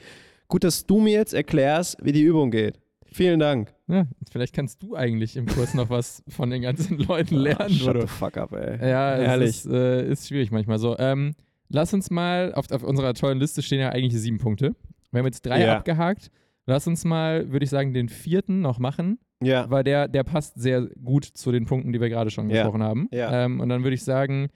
gut, 0.47 0.63
dass 0.63 0.85
du 0.85 0.99
mir 0.99 1.13
jetzt 1.13 1.33
erklärst, 1.33 1.97
wie 2.03 2.11
die 2.11 2.23
Übung 2.23 2.51
geht. 2.51 2.79
Vielen 3.09 3.39
Dank. 3.39 3.73
Ja, 3.87 4.05
vielleicht 4.31 4.53
kannst 4.53 4.83
du 4.83 4.95
eigentlich 4.95 5.37
im 5.37 5.45
Kurs 5.45 5.73
noch 5.73 5.89
was 5.89 6.21
von 6.27 6.49
den 6.49 6.61
ganzen 6.61 6.97
Leuten 7.07 7.35
lernen, 7.35 7.61
Ah, 7.67 7.69
shut 7.69 7.89
oder? 7.89 8.01
the 8.01 8.07
fuck 8.07 8.37
up, 8.37 8.51
ey. 8.53 8.77
Ja, 8.89 9.17
Ehrlich. 9.17 9.49
es 9.49 9.65
ist, 9.65 9.71
äh, 9.71 10.09
ist 10.11 10.27
schwierig 10.27 10.51
manchmal 10.51 10.77
so. 10.77 10.97
Ähm, 10.99 11.33
lass 11.69 11.93
uns 11.93 12.11
mal, 12.11 12.53
auf, 12.53 12.69
auf 12.71 12.83
unserer 12.83 13.13
tollen 13.13 13.39
Liste 13.39 13.61
stehen 13.61 13.79
ja 13.79 13.89
eigentlich 13.89 14.13
sieben 14.21 14.37
Punkte. 14.39 14.75
Wir 15.11 15.19
haben 15.19 15.25
jetzt 15.25 15.45
drei 15.45 15.63
Ja. 15.63 15.77
abgehakt. 15.77 16.29
Lass 16.65 16.85
uns 16.85 17.05
mal, 17.05 17.49
würde 17.51 17.63
ich 17.63 17.69
sagen, 17.69 17.93
den 17.93 18.09
vierten 18.09 18.59
noch 18.59 18.77
machen, 18.77 19.19
Ja. 19.41 19.69
weil 19.69 19.85
der, 19.85 20.09
der 20.09 20.23
passt 20.25 20.59
sehr 20.61 20.81
gut 21.01 21.23
zu 21.23 21.53
den 21.53 21.65
Punkten, 21.65 21.93
die 21.93 22.01
wir 22.01 22.09
gerade 22.09 22.29
schon 22.29 22.49
Ja. 22.49 22.57
gesprochen 22.63 22.83
haben. 22.83 23.07
Ja. 23.13 23.45
Ähm, 23.45 23.61
und 23.61 23.69
dann 23.69 23.83
würde 23.83 23.95
ich 23.95 24.03
sagen, 24.03 24.49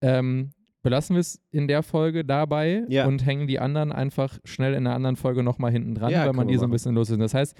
ähm, 0.00 0.50
belassen 0.86 1.14
wir 1.16 1.20
es 1.20 1.40
in 1.50 1.66
der 1.68 1.82
Folge 1.82 2.24
dabei 2.24 2.84
Ja. 2.88 3.06
und 3.06 3.26
hängen 3.26 3.46
die 3.46 3.58
anderen 3.58 3.90
einfach 3.92 4.38
schnell 4.44 4.72
in 4.74 4.86
einer 4.86 4.94
anderen 4.94 5.16
Folge 5.16 5.42
nochmal 5.42 5.72
hinten 5.72 5.94
dran, 5.94 6.10
Ja, 6.12 6.24
weil 6.26 6.32
man 6.32 6.46
die 6.48 6.56
so 6.56 6.64
ein 6.64 6.70
bisschen 6.70 6.94
los 6.94 7.10
ist. 7.10 7.20
Das 7.20 7.34
heißt, 7.34 7.56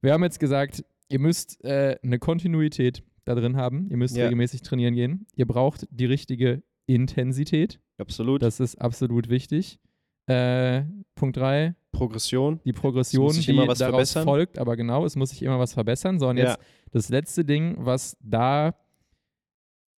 wir 0.00 0.12
haben 0.12 0.22
jetzt 0.22 0.38
gesagt, 0.40 0.84
ihr 1.08 1.18
müsst 1.18 1.62
äh, 1.64 1.96
eine 2.02 2.18
Kontinuität 2.18 3.02
da 3.24 3.34
drin 3.34 3.56
haben. 3.56 3.88
Ihr 3.90 3.96
müsst 3.96 4.16
Ja. 4.16 4.24
regelmäßig 4.24 4.62
trainieren 4.62 4.94
gehen. 4.94 5.26
Ihr 5.36 5.46
braucht 5.46 5.86
die 5.90 6.06
richtige 6.06 6.62
Intensität. 6.86 7.80
Absolut. 7.98 8.42
Das 8.42 8.60
ist 8.60 8.80
absolut 8.80 9.28
wichtig. 9.28 9.78
Äh, 10.26 10.82
Punkt 11.14 11.36
3, 11.36 11.74
Progression. 11.90 12.60
die 12.64 12.72
Progression, 12.72 13.32
die 13.32 13.50
immer 13.50 13.66
was 13.66 13.78
daraus 13.78 14.12
verbessern. 14.12 14.24
folgt. 14.24 14.58
Aber 14.58 14.76
genau, 14.76 15.04
es 15.04 15.16
muss 15.16 15.30
sich 15.30 15.42
immer 15.42 15.58
was 15.58 15.72
verbessern. 15.72 16.18
So, 16.18 16.28
und 16.28 16.36
jetzt 16.36 16.58
das 16.92 17.08
letzte 17.08 17.44
Ding, 17.44 17.76
was 17.78 18.16
da 18.20 18.74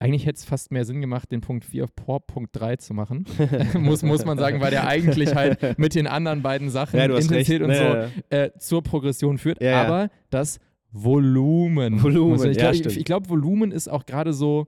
eigentlich 0.00 0.24
hätte 0.24 0.38
es 0.38 0.44
fast 0.44 0.72
mehr 0.72 0.84
Sinn 0.84 1.02
gemacht, 1.02 1.30
den 1.30 1.42
Punkt 1.42 1.64
4 1.64 1.84
auf 1.84 1.90
Punkt 1.94 2.50
3 2.52 2.76
zu 2.76 2.94
machen. 2.94 3.26
muss, 3.78 4.02
muss 4.02 4.24
man 4.24 4.38
sagen, 4.38 4.60
weil 4.60 4.70
der 4.70 4.86
eigentlich 4.86 5.34
halt 5.34 5.78
mit 5.78 5.94
den 5.94 6.06
anderen 6.06 6.42
beiden 6.42 6.70
Sachen, 6.70 6.98
Ja. 6.98 7.04
Intensität 7.04 7.60
und 7.60 7.68
Nee, 7.68 7.76
so, 7.76 7.84
ja, 7.84 8.08
ja. 8.32 8.38
äh, 8.44 8.58
zur 8.58 8.82
Progression 8.82 9.36
führt. 9.36 9.60
Ja, 9.60 9.70
ja. 9.70 9.82
Aber 9.84 10.10
das 10.30 10.58
Volumen. 10.90 12.02
Volumen, 12.02 12.50
ich 12.50 12.56
ja, 12.56 12.72
glaube, 12.72 12.88
ich, 12.88 12.98
ich 12.98 13.04
glaub, 13.04 13.28
Volumen 13.28 13.72
ist 13.72 13.88
auch 13.88 14.06
gerade 14.06 14.32
so 14.32 14.66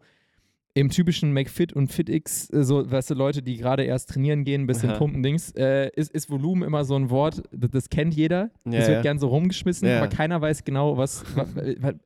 im 0.74 0.88
typischen 0.88 1.34
McFit 1.34 1.74
und 1.74 1.92
FitX, 1.92 2.48
äh, 2.50 2.62
so, 2.64 2.90
weißt 2.90 3.10
du, 3.10 3.14
Leute, 3.14 3.42
die 3.42 3.58
gerade 3.58 3.84
erst 3.84 4.08
trainieren 4.08 4.42
gehen, 4.44 4.66
bisschen 4.66 4.88
Aha. 4.90 4.96
pumpen, 4.98 5.22
Dings, 5.22 5.50
äh, 5.54 5.90
ist, 5.94 6.10
ist 6.12 6.30
Volumen 6.30 6.62
immer 6.62 6.84
so 6.84 6.94
ein 6.96 7.10
Wort, 7.10 7.42
das, 7.52 7.70
das 7.72 7.88
kennt 7.90 8.14
jeder. 8.14 8.50
Ja, 8.64 8.78
das 8.78 8.86
wird 8.88 8.96
ja. 8.96 9.02
gern 9.02 9.18
so 9.18 9.28
rumgeschmissen, 9.28 9.86
Ja. 9.86 9.98
aber 9.98 10.08
keiner 10.08 10.40
weiß 10.40 10.64
genau, 10.64 10.96
was, 10.96 11.24
was, 11.34 11.46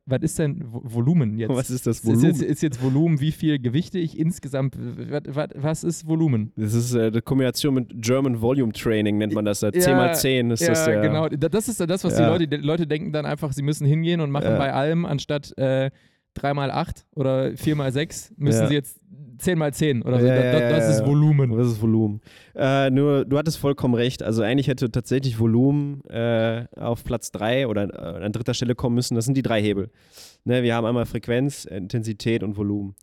was 0.07 0.23
ist 0.23 0.39
denn 0.41 0.65
Vo- 0.65 0.81
Volumen 0.83 1.39
jetzt? 1.39 1.51
Was 1.55 1.71
ist 1.71 1.87
das 1.87 1.99
Ist, 2.01 2.05
ist, 2.09 2.23
Volumen? 2.23 2.43
ist 2.43 2.63
jetzt 2.63 2.83
Volumen, 2.83 3.21
wie 3.21 3.31
viel 3.31 3.61
Gewichte 3.61 4.01
ich 4.01 4.19
insgesamt, 4.19 4.77
was, 4.77 5.23
was, 5.29 5.49
was 5.55 5.85
ist 5.85 6.09
Volumen? 6.09 6.51
Das 6.57 6.75
ist 6.75 6.93
äh, 6.95 7.13
die 7.13 7.21
Kombination 7.21 7.73
mit 7.75 8.03
German 8.03 8.41
Volume 8.41 8.73
Training, 8.73 9.19
nennt 9.19 9.33
man 9.33 9.45
das. 9.45 9.61
da. 9.61 9.69
Ja, 9.69 9.81
10 9.81 9.97
mal 9.97 10.15
10 10.17 10.51
ist 10.51 10.61
ja, 10.63 10.69
das 10.71 10.87
ja. 10.89 11.01
genau. 11.03 11.29
Da- 11.29 11.49
Das 11.49 11.69
ist 11.69 11.79
das, 11.81 12.03
was 12.03 12.17
die 12.17 12.23
Leute, 12.23 12.49
die 12.49 12.57
Leute 12.57 12.89
denken 12.89 13.13
dann 13.13 13.27
einfach, 13.27 13.53
sie 13.53 13.63
müssen 13.63 13.87
hingehen 13.87 14.21
und 14.21 14.31
machen 14.33 14.59
bei 14.59 14.73
allem 14.73 15.05
anstatt 15.07 15.57
äh, 15.57 15.91
3 16.37 16.55
mal 16.55 16.71
8 16.71 17.05
oder 17.15 17.57
4 17.57 17.75
mal 17.77 17.93
6, 17.93 18.33
müssen 18.37 18.63
Ja. 18.63 18.69
sie 18.69 18.75
jetzt 18.75 19.01
10 19.39 19.59
mal 19.59 19.73
10 19.75 20.03
oder 20.03 20.19
so. 20.21 20.27
Ja, 20.27 20.35
Da- 20.35 20.45
ja, 20.45 20.53
da- 20.53 20.61
ja, 20.61 20.71
das 20.71 20.89
ist. 20.99 21.05
Volumen. 21.07 21.57
Das 21.57 21.67
ist 21.67 21.83
Volumen. 21.83 22.21
Äh, 22.55 22.89
nur, 22.91 23.25
du 23.27 23.37
hattest 23.37 23.59
vollkommen 23.59 23.95
recht. 23.95 24.23
Also 24.23 24.43
eigentlich 24.43 24.69
hätte 24.69 24.91
tatsächlich 24.91 25.39
Volumen 25.39 26.03
äh, 26.09 26.65
auf 26.77 27.05
Platz 27.05 27.33
3 27.33 27.67
oder 27.67 27.85
äh, 28.21 28.25
an 28.25 28.33
dritter 28.33 28.55
Stelle 28.55 28.75
kommen 28.75 28.95
müssen. 28.95 29.15
Das 29.15 29.27
sind 29.27 29.37
die 29.37 29.43
drei 29.43 29.61
Hebel. 29.61 29.91
Ne, 30.45 30.63
wir 30.63 30.75
haben 30.75 30.87
einmal 30.87 31.05
Frequenz, 31.07 31.65
Intensität 31.67 32.43
und 32.43 32.57
Volumen. 32.57 32.95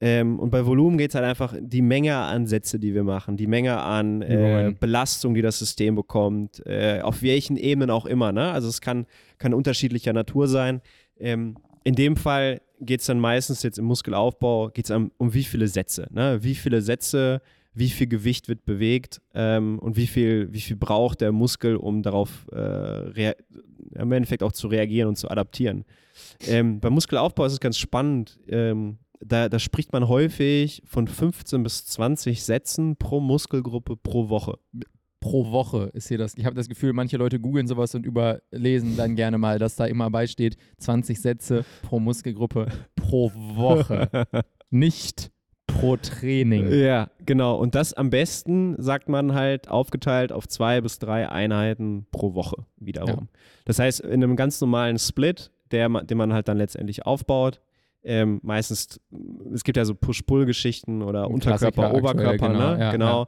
Ähm, 0.00 0.38
und 0.40 0.50
bei 0.50 0.64
Volumen 0.66 0.98
geht 0.98 1.10
es 1.10 1.14
halt 1.14 1.24
einfach 1.24 1.54
die 1.60 1.80
Menge 1.82 2.16
an 2.16 2.46
Sätze, 2.46 2.78
die 2.78 2.94
wir 2.94 3.04
machen, 3.04 3.36
die 3.36 3.46
Menge 3.46 3.78
an 3.78 4.22
äh. 4.22 4.74
Belastung, 4.78 5.34
die 5.34 5.42
das 5.42 5.58
System 5.58 5.94
bekommt, 5.94 6.64
äh, 6.66 7.00
auf 7.02 7.22
welchen 7.22 7.56
Ebenen 7.56 7.90
auch 7.90 8.04
immer. 8.06 8.32
Ne? 8.32 8.50
Also 8.50 8.68
es 8.68 8.80
kann, 8.80 9.06
kann 9.38 9.54
unterschiedlicher 9.54 10.12
Natur 10.12 10.48
sein. 10.48 10.80
Ähm, 11.18 11.56
in 11.84 11.94
dem 11.94 12.16
Fall 12.16 12.60
geht 12.80 13.00
es 13.00 13.06
dann 13.06 13.20
meistens 13.20 13.62
jetzt 13.62 13.78
im 13.78 13.84
Muskelaufbau, 13.86 14.68
geht 14.68 14.86
es 14.86 14.90
um, 14.90 15.10
wie 15.18 15.44
viele 15.44 15.68
Sätze. 15.68 16.08
Ne? 16.10 16.42
Wie 16.42 16.54
viele 16.54 16.82
Sätze, 16.82 17.40
wie 17.74 17.88
viel 17.88 18.06
Gewicht 18.06 18.48
wird 18.48 18.64
bewegt 18.64 19.20
ähm, 19.34 19.78
und 19.78 19.96
wie 19.96 20.06
viel, 20.06 20.52
wie 20.52 20.60
viel 20.60 20.76
braucht 20.76 21.20
der 21.20 21.32
Muskel, 21.32 21.76
um 21.76 22.02
darauf 22.02 22.46
äh, 22.52 23.34
im 23.94 24.12
Endeffekt 24.12 24.42
auch 24.42 24.52
zu 24.52 24.68
reagieren 24.68 25.08
und 25.08 25.16
zu 25.16 25.30
adaptieren. 25.30 25.84
Ähm, 26.46 26.80
beim 26.80 26.92
Muskelaufbau 26.92 27.44
ist 27.44 27.54
es 27.54 27.60
ganz 27.60 27.78
spannend. 27.78 28.38
Ähm, 28.48 28.98
da, 29.20 29.48
da 29.48 29.58
spricht 29.58 29.92
man 29.92 30.08
häufig 30.08 30.82
von 30.84 31.08
15 31.08 31.62
bis 31.62 31.86
20 31.86 32.42
Sätzen 32.42 32.96
pro 32.96 33.20
Muskelgruppe 33.20 33.96
pro 33.96 34.28
Woche. 34.28 34.58
Pro 35.24 35.50
Woche 35.50 35.90
ist 35.94 36.08
hier 36.08 36.18
das. 36.18 36.34
Ich 36.36 36.44
habe 36.44 36.54
das 36.54 36.68
Gefühl, 36.68 36.92
manche 36.92 37.16
Leute 37.16 37.40
googeln 37.40 37.66
sowas 37.66 37.94
und 37.94 38.04
überlesen 38.04 38.98
dann 38.98 39.16
gerne 39.16 39.38
mal, 39.38 39.58
dass 39.58 39.74
da 39.74 39.86
immer 39.86 40.10
beisteht 40.10 40.58
20 40.76 41.18
Sätze 41.18 41.64
pro 41.80 41.98
Muskelgruppe 41.98 42.66
pro 42.94 43.32
Woche. 43.32 44.10
Nicht 44.70 45.30
pro 45.66 45.96
Training. 45.96 46.70
Ja, 46.70 47.08
genau. 47.24 47.56
Und 47.56 47.74
das 47.74 47.94
am 47.94 48.10
besten, 48.10 48.74
sagt 48.76 49.08
man 49.08 49.32
halt, 49.32 49.68
aufgeteilt 49.68 50.30
auf 50.30 50.46
zwei 50.46 50.82
bis 50.82 50.98
drei 50.98 51.26
Einheiten 51.26 52.06
pro 52.10 52.34
Woche 52.34 52.66
wiederum. 52.76 53.08
Ja. 53.08 53.26
Das 53.64 53.78
heißt, 53.78 54.00
in 54.00 54.22
einem 54.22 54.36
ganz 54.36 54.60
normalen 54.60 54.98
Split, 54.98 55.50
der, 55.70 55.88
den 55.88 56.18
man 56.18 56.34
halt 56.34 56.48
dann 56.48 56.58
letztendlich 56.58 57.06
aufbaut, 57.06 57.62
ähm, 58.02 58.40
meistens, 58.42 59.00
es 59.54 59.64
gibt 59.64 59.78
ja 59.78 59.86
so 59.86 59.94
Push-Pull-Geschichten 59.94 61.00
oder 61.00 61.24
Ein 61.24 61.32
Unterkörper, 61.32 61.94
Oberkörper, 61.94 62.32
aktuell, 62.32 62.52
genau, 62.52 62.74
ne? 62.74 62.78
ja, 62.78 62.92
genau. 62.92 63.26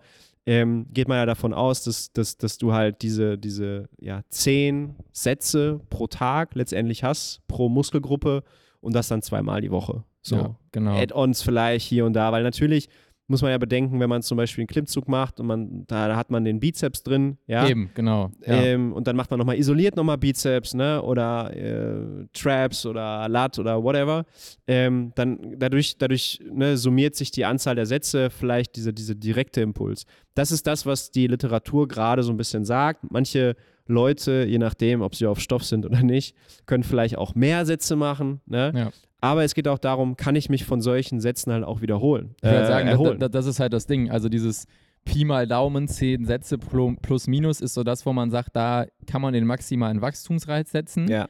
Ähm, 0.48 0.86
geht 0.92 1.08
man 1.08 1.18
ja 1.18 1.26
davon 1.26 1.52
aus, 1.52 1.82
dass, 1.82 2.12
dass, 2.12 2.36
dass 2.36 2.56
du 2.56 2.72
halt 2.72 3.02
diese, 3.02 3.36
diese 3.36 3.88
ja, 3.98 4.22
zehn 4.28 4.94
Sätze 5.12 5.80
pro 5.90 6.06
Tag 6.06 6.54
letztendlich 6.54 7.02
hast, 7.02 7.40
pro 7.48 7.68
Muskelgruppe 7.68 8.44
und 8.80 8.94
das 8.94 9.08
dann 9.08 9.22
zweimal 9.22 9.60
die 9.60 9.72
Woche. 9.72 10.04
So. 10.22 10.36
Ja, 10.36 10.56
genau. 10.70 10.96
Add-ons 10.96 11.42
vielleicht 11.42 11.86
hier 11.86 12.04
und 12.04 12.12
da, 12.12 12.30
weil 12.30 12.44
natürlich 12.44 12.88
muss 13.28 13.42
man 13.42 13.50
ja 13.50 13.58
bedenken, 13.58 13.98
wenn 13.98 14.08
man 14.08 14.22
zum 14.22 14.36
Beispiel 14.36 14.62
einen 14.62 14.68
Klimmzug 14.68 15.08
macht 15.08 15.40
und 15.40 15.46
man, 15.46 15.84
da, 15.86 16.08
da 16.08 16.16
hat 16.16 16.30
man 16.30 16.44
den 16.44 16.60
Bizeps 16.60 17.02
drin, 17.02 17.38
ja. 17.46 17.68
Eben, 17.68 17.90
genau. 17.94 18.30
Ja. 18.46 18.54
Ähm, 18.62 18.92
und 18.92 19.06
dann 19.06 19.16
macht 19.16 19.30
man 19.30 19.38
nochmal 19.38 19.58
isoliert 19.58 19.96
nochmal 19.96 20.18
Bizeps, 20.18 20.74
ne? 20.74 21.02
Oder 21.02 21.54
äh, 21.56 22.26
Traps 22.32 22.86
oder 22.86 23.28
Lat 23.28 23.58
oder 23.58 23.82
whatever. 23.82 24.24
Ähm, 24.66 25.12
dann 25.16 25.56
dadurch, 25.58 25.98
dadurch 25.98 26.40
ne, 26.50 26.76
summiert 26.76 27.16
sich 27.16 27.30
die 27.30 27.44
Anzahl 27.44 27.74
der 27.74 27.86
Sätze, 27.86 28.30
vielleicht 28.30 28.76
diese, 28.76 28.92
diese 28.92 29.16
direkte 29.16 29.60
Impuls. 29.60 30.04
Das 30.34 30.52
ist 30.52 30.66
das, 30.66 30.86
was 30.86 31.10
die 31.10 31.26
Literatur 31.26 31.88
gerade 31.88 32.22
so 32.22 32.32
ein 32.32 32.36
bisschen 32.36 32.64
sagt. 32.64 33.10
Manche 33.10 33.56
Leute, 33.86 34.44
je 34.48 34.58
nachdem, 34.58 35.00
ob 35.02 35.14
sie 35.14 35.26
auf 35.26 35.40
Stoff 35.40 35.64
sind 35.64 35.86
oder 35.86 36.02
nicht, 36.02 36.34
können 36.66 36.82
vielleicht 36.82 37.16
auch 37.18 37.34
mehr 37.34 37.64
Sätze 37.66 37.96
machen. 37.96 38.40
Ne? 38.46 38.72
Ja. 38.74 38.90
Aber 39.20 39.44
es 39.44 39.54
geht 39.54 39.68
auch 39.68 39.78
darum, 39.78 40.16
kann 40.16 40.36
ich 40.36 40.48
mich 40.48 40.64
von 40.64 40.80
solchen 40.80 41.20
Sätzen 41.20 41.52
halt 41.52 41.64
auch 41.64 41.80
wiederholen. 41.80 42.34
Ich 42.38 42.44
würde 42.44 42.62
äh, 42.62 42.66
sagen, 42.66 42.88
erholen. 42.88 43.18
da, 43.18 43.28
da, 43.28 43.38
das 43.38 43.46
ist 43.46 43.60
halt 43.60 43.72
das 43.72 43.86
Ding. 43.86 44.10
Also 44.10 44.28
dieses 44.28 44.66
Pi 45.04 45.24
mal 45.24 45.46
Daumen, 45.46 45.88
10 45.88 46.24
Sätze 46.26 46.58
plus 46.58 47.26
minus 47.28 47.60
ist 47.60 47.74
so 47.74 47.84
das, 47.84 48.04
wo 48.06 48.12
man 48.12 48.30
sagt, 48.30 48.54
da 48.54 48.86
kann 49.06 49.22
man 49.22 49.32
den 49.32 49.46
maximalen 49.46 50.00
Wachstumsreiz 50.02 50.70
setzen. 50.70 51.08
ja. 51.08 51.28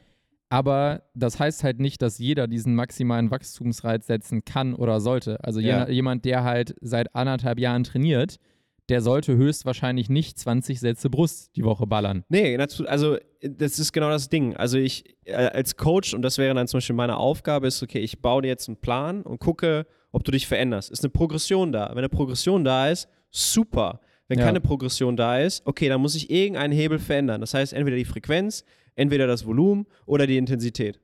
Aber 0.49 1.03
das 1.13 1.41
heißt 1.41 1.65
halt 1.65 1.81
nicht, 1.81 2.01
dass 2.01 2.19
jeder 2.19 2.47
diesen 2.47 2.73
maximalen 2.73 3.31
Wachstumsreiz 3.31 4.07
setzen 4.07 4.45
kann 4.45 4.73
oder 4.73 5.01
sollte. 5.01 5.43
Also 5.43 5.59
Ja. 5.59 5.89
jemand, 5.89 6.23
der 6.23 6.45
halt 6.45 6.73
seit 6.79 7.13
anderthalb 7.15 7.59
Jahren 7.59 7.83
trainiert, 7.83 8.37
der 8.89 9.01
sollte 9.01 9.35
höchstwahrscheinlich 9.35 10.09
nicht 10.09 10.39
20 10.39 10.79
Sätze 10.79 11.09
Brust 11.09 11.55
die 11.55 11.63
Woche 11.63 11.85
ballern. 11.87 12.23
Nee, 12.29 12.57
also 12.57 13.17
das 13.41 13.79
ist 13.79 13.91
genau 13.93 14.09
das 14.09 14.29
Ding. 14.29 14.55
Also 14.55 14.77
ich 14.77 15.15
äh, 15.25 15.33
als 15.33 15.75
Coach, 15.75 16.13
und 16.13 16.21
das 16.21 16.37
wäre 16.37 16.53
dann 16.55 16.67
zum 16.67 16.77
Beispiel 16.77 16.95
meine 16.95 17.17
Aufgabe, 17.17 17.67
ist, 17.67 17.83
okay, 17.83 17.99
ich 17.99 18.21
baue 18.21 18.41
dir 18.43 18.47
jetzt 18.47 18.67
einen 18.67 18.77
Plan 18.77 19.21
und 19.23 19.39
gucke, 19.39 19.85
ob 20.11 20.23
du 20.23 20.31
dich 20.31 20.47
veränderst. 20.47 20.89
Ist 20.89 21.03
eine 21.03 21.09
Progression 21.11 21.71
da? 21.71 21.89
Wenn 21.89 21.99
eine 21.99 22.09
Progression 22.09 22.63
da 22.63 22.89
ist, 22.89 23.07
super. 23.29 23.99
Wenn 24.29 24.39
Ja. 24.39 24.45
keine 24.45 24.61
Progression 24.61 25.15
da 25.15 25.39
ist, 25.39 25.65
okay, 25.65 25.89
dann 25.89 26.01
muss 26.01 26.15
ich 26.15 26.29
irgendeinen 26.29 26.73
Hebel 26.73 26.99
verändern. 26.99 27.41
Das 27.41 27.53
heißt, 27.53 27.73
entweder 27.73 27.95
die 27.97 28.05
Frequenz, 28.05 28.63
entweder 28.95 29.27
das 29.27 29.45
Volumen 29.45 29.85
oder 30.05 30.27
die 30.27 30.37
Intensität. 30.37 30.99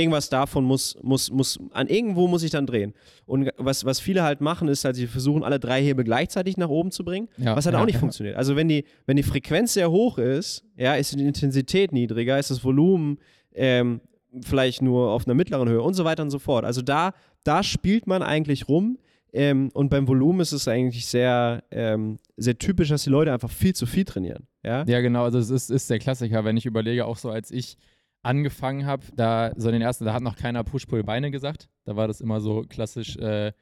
Irgendwas 0.00 0.30
davon 0.30 0.64
muss, 0.64 0.96
muss, 1.02 1.30
muss, 1.30 1.58
an 1.72 1.86
irgendwo 1.88 2.26
muss 2.26 2.42
ich 2.42 2.50
dann 2.50 2.66
drehen. 2.66 2.94
Und 3.26 3.50
was, 3.58 3.84
was 3.84 4.00
viele 4.00 4.22
halt 4.22 4.40
machen, 4.40 4.68
ist 4.68 4.84
halt, 4.84 4.96
sie 4.96 5.06
versuchen, 5.06 5.44
alle 5.44 5.60
drei 5.60 5.82
Hebel 5.82 6.04
gleichzeitig 6.04 6.56
nach 6.56 6.68
oben 6.68 6.90
zu 6.90 7.04
bringen, 7.04 7.28
Ja, 7.36 7.54
was 7.54 7.66
halt 7.66 7.74
ja, 7.74 7.82
auch 7.82 7.86
nicht 7.86 7.94
ja. 7.94 8.00
funktioniert. 8.00 8.36
Also 8.36 8.56
wenn 8.56 8.68
die, 8.68 8.84
wenn 9.06 9.16
die 9.16 9.22
Frequenz 9.22 9.74
sehr 9.74 9.90
hoch 9.90 10.18
ist, 10.18 10.64
ja, 10.76 10.94
ist 10.94 11.14
die 11.14 11.24
Intensität 11.24 11.92
niedriger, 11.92 12.38
ist 12.38 12.50
das 12.50 12.64
Volumen 12.64 13.18
ähm, 13.54 14.00
vielleicht 14.42 14.80
nur 14.82 15.10
auf 15.10 15.26
einer 15.26 15.34
mittleren 15.34 15.68
Höhe 15.68 15.82
und 15.82 15.94
so 15.94 16.04
weiter 16.04 16.22
und 16.22 16.30
so 16.30 16.38
fort. 16.38 16.64
Also 16.64 16.82
da, 16.82 17.12
da 17.44 17.62
spielt 17.62 18.06
man 18.06 18.22
eigentlich 18.22 18.68
rum. 18.68 18.98
Ähm, 19.32 19.70
und 19.74 19.90
beim 19.90 20.08
Volumen 20.08 20.40
ist 20.40 20.52
es 20.52 20.66
eigentlich 20.66 21.06
sehr, 21.06 21.62
ähm, 21.70 22.18
sehr 22.36 22.58
typisch, 22.58 22.88
dass 22.88 23.04
die 23.04 23.10
Leute 23.10 23.32
einfach 23.32 23.50
viel 23.50 23.74
zu 23.74 23.86
viel 23.86 24.04
trainieren. 24.04 24.48
Ja? 24.64 24.84
Ja, 24.86 25.00
genau. 25.00 25.22
Also 25.24 25.38
es 25.38 25.50
ist, 25.50 25.70
ist 25.70 25.88
der 25.88 26.00
Klassiker, 26.00 26.44
wenn 26.44 26.56
ich 26.56 26.66
überlege, 26.66 27.06
auch 27.06 27.16
so 27.16 27.30
als 27.30 27.50
ich 27.52 27.76
angefangen 28.22 28.86
habe, 28.86 29.04
da 29.14 29.52
so 29.56 29.68
in 29.68 29.74
den 29.74 29.82
ersten, 29.82 30.04
da 30.04 30.12
hat 30.12 30.22
noch 30.22 30.36
keiner 30.36 30.64
Push-Pull-Beine 30.64 31.30
gesagt. 31.30 31.68
Da 31.84 31.96
war 31.96 32.06
das 32.06 32.20
immer 32.20 32.40
so 32.40 32.62
klassisch 32.68 33.16
äh, 33.16 33.52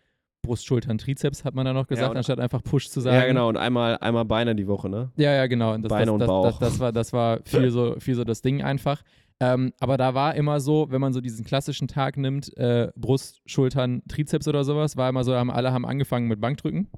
Brust, 0.42 0.66
Schultern, 0.66 0.98
Trizeps 0.98 1.44
hat 1.44 1.54
man 1.54 1.64
da 1.66 1.72
noch 1.72 1.86
gesagt, 1.86 2.10
und- 2.10 2.16
anstatt 2.16 2.40
einfach 2.40 2.62
Push 2.62 2.88
zu 2.90 3.00
sagen. 3.00 3.16
Ja, 3.16 3.26
genau. 3.26 3.48
Und 3.48 3.56
einmal, 3.56 3.98
einmal 3.98 4.24
Beine 4.24 4.54
die 4.54 4.66
Woche, 4.68 4.88
ne? 4.88 5.10
Ja, 5.16 5.32
ja, 5.32 5.46
genau. 5.46 5.74
Und 5.74 5.82
das, 5.82 5.90
Beine 5.90 6.06
das, 6.06 6.12
und 6.12 6.20
das, 6.20 6.28
Bauch. 6.28 6.44
Das, 6.44 6.58
das, 6.58 6.80
war, 6.80 6.92
das 6.92 7.12
war 7.12 7.40
viel 7.44 7.70
so, 7.70 7.96
viel 7.98 8.14
so 8.14 8.24
das 8.24 8.40
Ding 8.40 8.62
einfach. 8.62 9.02
Ähm, 9.40 9.72
aber 9.78 9.96
da 9.96 10.14
war 10.14 10.34
immer 10.34 10.60
so, 10.60 10.86
wenn 10.90 11.00
man 11.00 11.12
so 11.12 11.20
diesen 11.20 11.44
klassischen 11.44 11.86
Tag 11.86 12.16
nimmt, 12.16 12.56
äh, 12.56 12.90
Brust, 12.96 13.40
Schultern, 13.46 14.02
Trizeps 14.08 14.48
oder 14.48 14.64
sowas, 14.64 14.96
war 14.96 15.08
immer 15.08 15.22
so, 15.22 15.34
haben, 15.34 15.50
alle 15.50 15.72
haben 15.72 15.84
angefangen 15.84 16.28
mit 16.28 16.40
Bankdrücken. 16.40 16.88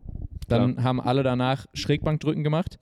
Dann 0.48 0.82
haben 0.82 1.00
alle 1.00 1.22
danach 1.22 1.66
Schrägbankdrücken 1.74 2.42
gemacht. 2.42 2.78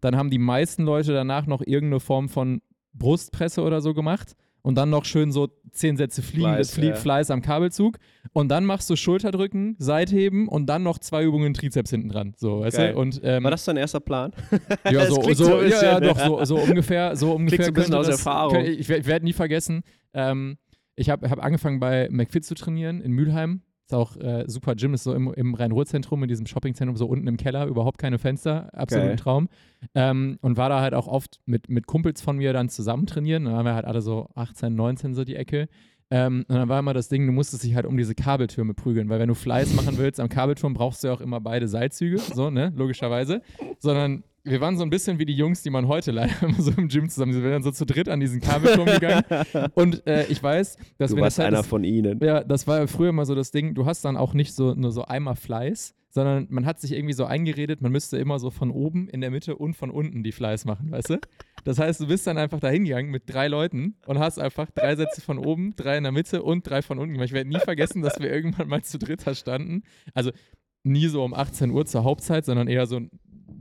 Dann 0.00 0.16
haben 0.16 0.30
die 0.30 0.38
meisten 0.38 0.84
Leute 0.84 1.12
danach 1.12 1.46
noch 1.46 1.60
irgendeine 1.60 2.00
Form 2.00 2.28
von 2.28 2.62
Brustpresse 2.92 3.62
oder 3.62 3.80
so 3.80 3.94
gemacht. 3.94 4.34
Und 4.62 4.74
dann 4.74 4.90
noch 4.90 5.06
schön 5.06 5.32
so 5.32 5.48
zehn 5.72 5.96
Sätze 5.96 6.20
fliegen, 6.20 6.42
Fleiß, 6.52 6.70
Flie 6.74 6.88
ja. 6.90 6.94
Fleiß 6.94 7.30
am 7.30 7.40
Kabelzug. 7.40 7.96
Und 8.34 8.50
dann 8.50 8.66
machst 8.66 8.90
du 8.90 8.96
Schulterdrücken, 8.96 9.74
Seitheben 9.78 10.48
und 10.48 10.66
dann 10.66 10.82
noch 10.82 10.98
zwei 10.98 11.24
Übungen 11.24 11.54
Trizeps 11.54 11.88
hinten 11.88 12.10
dran. 12.10 12.34
So, 12.36 12.60
weißt 12.60 12.76
Geil. 12.76 12.92
du? 12.92 12.98
Und, 13.00 13.22
ähm, 13.24 13.42
War 13.42 13.50
das 13.52 13.64
dein 13.64 13.78
erster 13.78 14.00
Plan? 14.00 14.32
ja, 14.90 15.06
so, 15.08 15.22
so, 15.22 15.32
so 15.32 15.62
ja, 15.62 15.82
ja, 15.82 16.00
doch, 16.00 16.18
so, 16.18 16.44
so 16.44 16.56
ungefähr, 16.58 17.16
so 17.16 17.32
ungefähr 17.36 17.68
ein 17.68 17.72
bisschen 17.72 17.84
könnte 17.94 17.98
aus 17.98 18.06
das, 18.06 18.18
Erfahrung. 18.18 18.56
kö- 18.58 18.64
Ich, 18.64 18.90
ich 18.90 19.06
werde 19.06 19.24
nie 19.24 19.32
vergessen, 19.32 19.82
ähm, 20.12 20.58
ich 20.94 21.08
habe 21.08 21.30
hab 21.30 21.42
angefangen 21.42 21.80
bei 21.80 22.08
McFit 22.10 22.44
zu 22.44 22.54
trainieren 22.54 23.00
in 23.00 23.12
Mülheim. 23.12 23.62
Ist 23.90 23.94
auch 23.94 24.16
äh, 24.18 24.44
super 24.46 24.76
Gym, 24.76 24.94
ist 24.94 25.02
so 25.02 25.12
im, 25.14 25.34
im 25.34 25.52
Rhein-Ruhr-Zentrum, 25.52 26.22
in 26.22 26.28
diesem 26.28 26.46
Shoppingzentrum, 26.46 26.96
so 26.96 27.06
unten 27.06 27.26
im 27.26 27.36
Keller, 27.36 27.66
überhaupt 27.66 27.98
keine 27.98 28.20
Fenster, 28.20 28.72
absolut 28.72 29.08
ein 29.08 29.16
Traum. 29.16 29.48
Ähm, 29.96 30.38
und 30.42 30.56
war 30.56 30.68
da 30.68 30.80
halt 30.80 30.94
auch 30.94 31.08
oft 31.08 31.40
mit, 31.44 31.68
mit 31.68 31.88
Kumpels 31.88 32.22
von 32.22 32.36
mir 32.36 32.52
dann 32.52 32.68
zusammen 32.68 33.06
trainieren. 33.06 33.46
Dann 33.46 33.54
waren 33.54 33.64
wir 33.64 33.74
halt 33.74 33.86
alle 33.86 34.00
so 34.00 34.28
18, 34.36 34.76
19 34.76 35.14
so 35.14 35.24
die 35.24 35.34
Ecke. 35.34 35.68
Ähm, 36.10 36.44
und 36.48 36.54
dann 36.56 36.68
war 36.68 36.80
immer 36.80 36.92
das 36.94 37.08
Ding, 37.08 37.26
du 37.26 37.32
musstest 37.32 37.62
dich 37.62 37.74
halt 37.74 37.86
um 37.86 37.96
diese 37.96 38.14
Kabeltürme 38.14 38.74
prügeln, 38.74 39.08
weil 39.08 39.20
wenn 39.20 39.28
du 39.28 39.34
Fleiß 39.34 39.74
machen 39.74 39.96
willst 39.96 40.18
am 40.18 40.28
Kabelturm, 40.28 40.74
brauchst 40.74 41.04
du 41.04 41.08
ja 41.08 41.14
auch 41.14 41.20
immer 41.20 41.40
beide 41.40 41.68
Seilzüge, 41.68 42.18
so, 42.18 42.50
ne, 42.50 42.72
logischerweise. 42.76 43.42
Sondern 43.78 44.24
wir 44.42 44.60
waren 44.60 44.76
so 44.76 44.82
ein 44.82 44.90
bisschen 44.90 45.18
wie 45.18 45.26
die 45.26 45.34
Jungs, 45.34 45.62
die 45.62 45.70
man 45.70 45.86
heute 45.86 46.10
leider 46.10 46.32
immer 46.42 46.60
so 46.60 46.72
im 46.76 46.88
Gym 46.88 47.08
zusammen 47.08 47.32
sind. 47.32 47.42
Wir 47.42 47.50
sind 47.50 47.56
dann 47.56 47.62
so 47.62 47.70
zu 47.70 47.86
dritt 47.86 48.08
an 48.08 48.20
diesen 48.20 48.40
Kabelturm 48.40 48.86
gegangen. 48.86 49.22
Und 49.74 50.06
äh, 50.06 50.26
ich 50.26 50.42
weiß, 50.42 50.76
dass 50.98 51.10
Du 51.10 51.16
wenn 51.16 51.22
warst 51.22 51.38
das 51.38 51.44
halt 51.44 51.54
einer 51.54 51.58
das, 51.58 51.66
von 51.66 51.84
ihnen. 51.84 52.18
ja, 52.22 52.42
das 52.42 52.66
war 52.66 52.78
ja 52.78 52.86
früher 52.86 53.10
immer 53.10 53.26
so 53.26 53.34
das 53.34 53.50
Ding, 53.50 53.74
du 53.74 53.86
hast 53.86 54.04
dann 54.04 54.16
auch 54.16 54.34
nicht 54.34 54.54
so 54.54 54.74
nur 54.74 54.92
so 54.92 55.04
einmal 55.04 55.36
Fleiß, 55.36 55.94
sondern 56.10 56.46
man 56.50 56.66
hat 56.66 56.80
sich 56.80 56.92
irgendwie 56.92 57.14
so 57.14 57.24
eingeredet, 57.24 57.80
man 57.80 57.92
müsste 57.92 58.18
immer 58.18 58.38
so 58.38 58.50
von 58.50 58.70
oben, 58.70 59.08
in 59.08 59.20
der 59.20 59.30
Mitte 59.30 59.56
und 59.56 59.74
von 59.74 59.90
unten 59.90 60.22
die 60.22 60.32
Fleiß 60.32 60.64
machen, 60.64 60.90
weißt 60.90 61.10
du? 61.10 61.18
Das 61.64 61.78
heißt, 61.78 62.00
du 62.00 62.06
bist 62.08 62.26
dann 62.26 62.38
einfach 62.38 62.60
da 62.60 62.68
hingegangen 62.68 63.10
mit 63.10 63.24
drei 63.26 63.48
Leuten 63.48 63.96
und 64.06 64.18
hast 64.18 64.38
einfach 64.38 64.70
drei 64.70 64.96
Sätze 64.96 65.20
von 65.20 65.38
oben, 65.38 65.74
drei 65.76 65.96
in 65.96 66.02
der 66.02 66.12
Mitte 66.12 66.42
und 66.42 66.68
drei 66.68 66.82
von 66.82 66.98
unten 66.98 67.12
gemacht. 67.14 67.28
Ich 67.28 67.34
werde 67.34 67.50
nie 67.50 67.60
vergessen, 67.60 68.02
dass 68.02 68.18
wir 68.18 68.30
irgendwann 68.30 68.68
mal 68.68 68.82
zu 68.82 68.98
dritt 68.98 69.26
da 69.26 69.34
standen. 69.34 69.82
Also 70.14 70.30
nie 70.82 71.06
so 71.08 71.22
um 71.22 71.34
18 71.34 71.70
Uhr 71.70 71.86
zur 71.86 72.04
Hauptzeit, 72.04 72.44
sondern 72.44 72.68
eher 72.68 72.86
so 72.86 73.00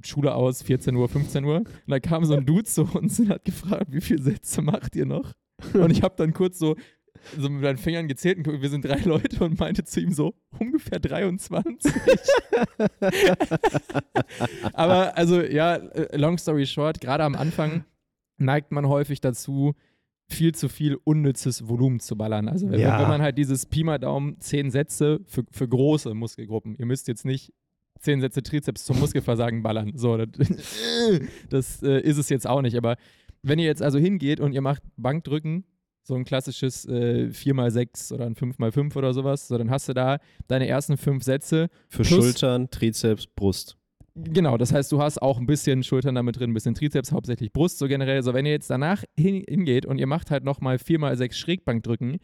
Schule 0.04 0.34
aus, 0.34 0.62
14 0.64 0.96
Uhr, 0.96 1.10
15 1.10 1.44
Uhr. 1.44 1.58
Und 1.58 1.68
da 1.88 2.00
kam 2.00 2.24
so 2.26 2.34
ein 2.36 2.46
Dude 2.46 2.64
zu 2.64 2.84
uns 2.84 3.20
und 3.20 3.30
hat 3.30 3.44
gefragt, 3.44 3.88
wie 3.90 4.02
viele 4.02 4.22
Sätze 4.22 4.62
macht 4.62 4.96
ihr 4.96 5.06
noch? 5.06 5.34
Und 5.74 5.92
ich 5.92 6.04
habe 6.04 6.16
dann 6.18 6.34
kurz 6.34 6.58
so, 6.58 6.78
so 7.38 7.50
mit 7.50 7.62
meinen 7.62 7.78
Fingern 7.78 8.08
gezählt 8.08 8.48
und 8.48 8.62
wir 8.62 8.70
sind 8.70 8.86
drei 8.86 9.00
Leute 9.02 9.44
und 9.44 9.60
meinte 9.60 9.84
zu 9.84 10.00
ihm 10.00 10.12
so, 10.12 10.34
ungefähr 10.60 11.00
23. 11.00 11.92
Aber 14.74 15.18
also 15.18 15.42
ja, 15.42 15.76
äh, 15.76 16.18
long 16.18 16.38
story 16.38 16.66
short, 16.66 17.02
gerade 17.02 17.24
am 17.24 17.36
Anfang 17.36 17.86
neigt 18.38 18.72
man 18.72 18.88
häufig 18.88 19.22
dazu, 19.22 19.76
viel 20.32 20.54
zu 20.54 20.70
viel 20.70 20.96
unnützes 21.04 21.68
Volumen 21.68 22.00
zu 22.00 22.16
ballern. 22.16 22.48
Also 22.48 22.70
wenn, 22.70 22.80
Ja. 22.80 23.02
wenn 23.02 23.08
man 23.08 23.22
halt 23.22 23.38
dieses 23.38 23.66
Pi 23.66 23.84
mal 23.84 23.98
Daumen, 23.98 24.40
zehn 24.40 24.70
Sätze 24.72 25.22
für, 25.26 25.44
für 25.52 25.68
große 25.68 26.14
Muskelgruppen, 26.14 26.76
ihr 26.76 26.86
müsst 26.86 27.08
jetzt 27.08 27.26
nicht 27.26 27.52
zehn 28.00 28.22
Sätze 28.22 28.44
Trizeps 28.44 28.86
zum 28.86 29.00
Muskelversagen 29.00 29.64
ballern. 29.64 29.94
So, 29.96 30.18
das, 30.18 30.48
das 31.50 31.84
äh, 31.84 32.00
ist 32.02 32.18
es 32.18 32.30
jetzt 32.30 32.48
auch 32.48 32.62
nicht. 32.62 32.78
Aber 32.78 32.96
wenn 33.42 33.60
ihr 33.60 33.66
jetzt 33.66 33.82
also 33.82 33.98
hingeht 33.98 34.40
und 34.40 34.54
ihr 34.54 34.62
macht 34.62 34.84
Bankdrücken, 34.98 35.66
so 36.10 36.16
ein 36.16 36.26
klassisches 36.26 36.86
äh, 36.86 37.30
4x6 37.32 38.14
oder 38.14 38.26
ein 38.26 38.36
5x5 38.36 38.96
oder 38.98 39.14
sowas, 39.14 39.48
so 39.48 39.58
dann 39.58 39.70
hast 39.70 39.88
du 39.88 39.94
da 39.94 40.18
deine 40.48 40.68
ersten 40.68 40.98
fünf 40.98 41.24
Sätze. 41.24 41.70
Für 41.88 42.04
Schultern, 42.04 42.70
Trizeps, 42.70 43.28
Brust. 43.28 43.78
Genau, 44.16 44.58
das 44.58 44.74
heißt, 44.74 44.92
du 44.92 45.02
hast 45.02 45.22
auch 45.22 45.40
ein 45.40 45.46
bisschen 45.46 45.84
Schultern 45.84 46.16
damit 46.16 46.40
drin, 46.40 46.50
ein 46.50 46.54
bisschen 46.54 46.76
Trizeps, 46.76 47.12
hauptsächlich 47.12 47.54
Brust, 47.54 47.78
so 47.78 47.88
generell. 47.88 48.24
So, 48.24 48.34
wenn 48.34 48.46
ihr 48.46 48.52
jetzt 48.52 48.70
danach 48.70 49.04
hin, 49.18 49.44
hingeht 49.48 49.86
und 49.86 49.98
ihr 50.00 50.08
macht 50.08 50.32
halt 50.32 50.44
nochmal 50.44 50.78
4x6 50.78 51.34
Schrägbankdrücken, 51.34 52.18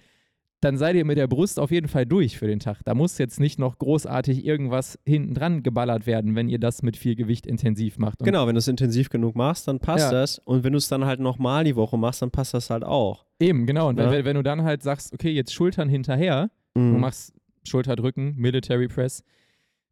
dann 0.66 0.78
seid 0.78 0.96
ihr 0.96 1.06
mit 1.06 1.18
der 1.18 1.28
Brust 1.28 1.60
auf 1.60 1.72
jeden 1.72 1.88
Fall 1.88 2.06
durch 2.06 2.38
für 2.38 2.48
den 2.48 2.60
Tag. 2.60 2.80
Da 2.84 2.94
muss 2.94 3.18
jetzt 3.18 3.40
nicht 3.40 3.60
noch 3.60 3.78
großartig 3.78 4.46
irgendwas 4.46 5.00
hinten 5.06 5.34
dran 5.34 5.64
geballert 5.64 6.06
werden, 6.08 6.36
wenn 6.36 6.50
ihr 6.50 6.60
das 6.60 6.82
mit 6.84 6.98
viel 6.98 7.16
Gewicht 7.16 7.46
intensiv 7.48 7.98
macht. 7.98 8.20
Und 8.20 8.26
Genau, 8.26 8.48
wenn 8.48 8.56
du 8.56 8.60
es 8.60 8.68
intensiv 8.68 9.10
genug 9.10 9.36
machst, 9.36 9.68
dann 9.68 9.80
passt 9.80 10.12
Ja. 10.12 10.20
das. 10.20 10.40
Und 10.40 10.64
wenn 10.64 10.74
du 10.74 10.78
es 10.78 10.88
dann 10.90 11.06
halt 11.06 11.20
nochmal 11.20 11.64
die 11.64 11.76
Woche 11.76 11.98
machst, 11.98 12.22
dann 12.22 12.32
passt 12.32 12.54
das 12.54 12.70
halt 12.70 12.84
auch. 12.84 13.26
Eben, 13.40 13.66
genau. 13.66 13.90
Und 13.90 14.00
Ja. 14.00 14.10
wenn, 14.12 14.26
wenn 14.26 14.36
du 14.36 14.44
dann 14.44 14.64
halt 14.64 14.84
sagst, 14.84 15.14
okay, 15.14 15.32
jetzt 15.32 15.54
Schultern 15.54 15.88
hinterher, 15.88 16.50
du 16.74 16.82
Mhm. 16.82 17.00
machst 17.00 17.34
Schulterdrücken, 17.64 18.36
Military 18.36 18.88
Press, 18.88 19.24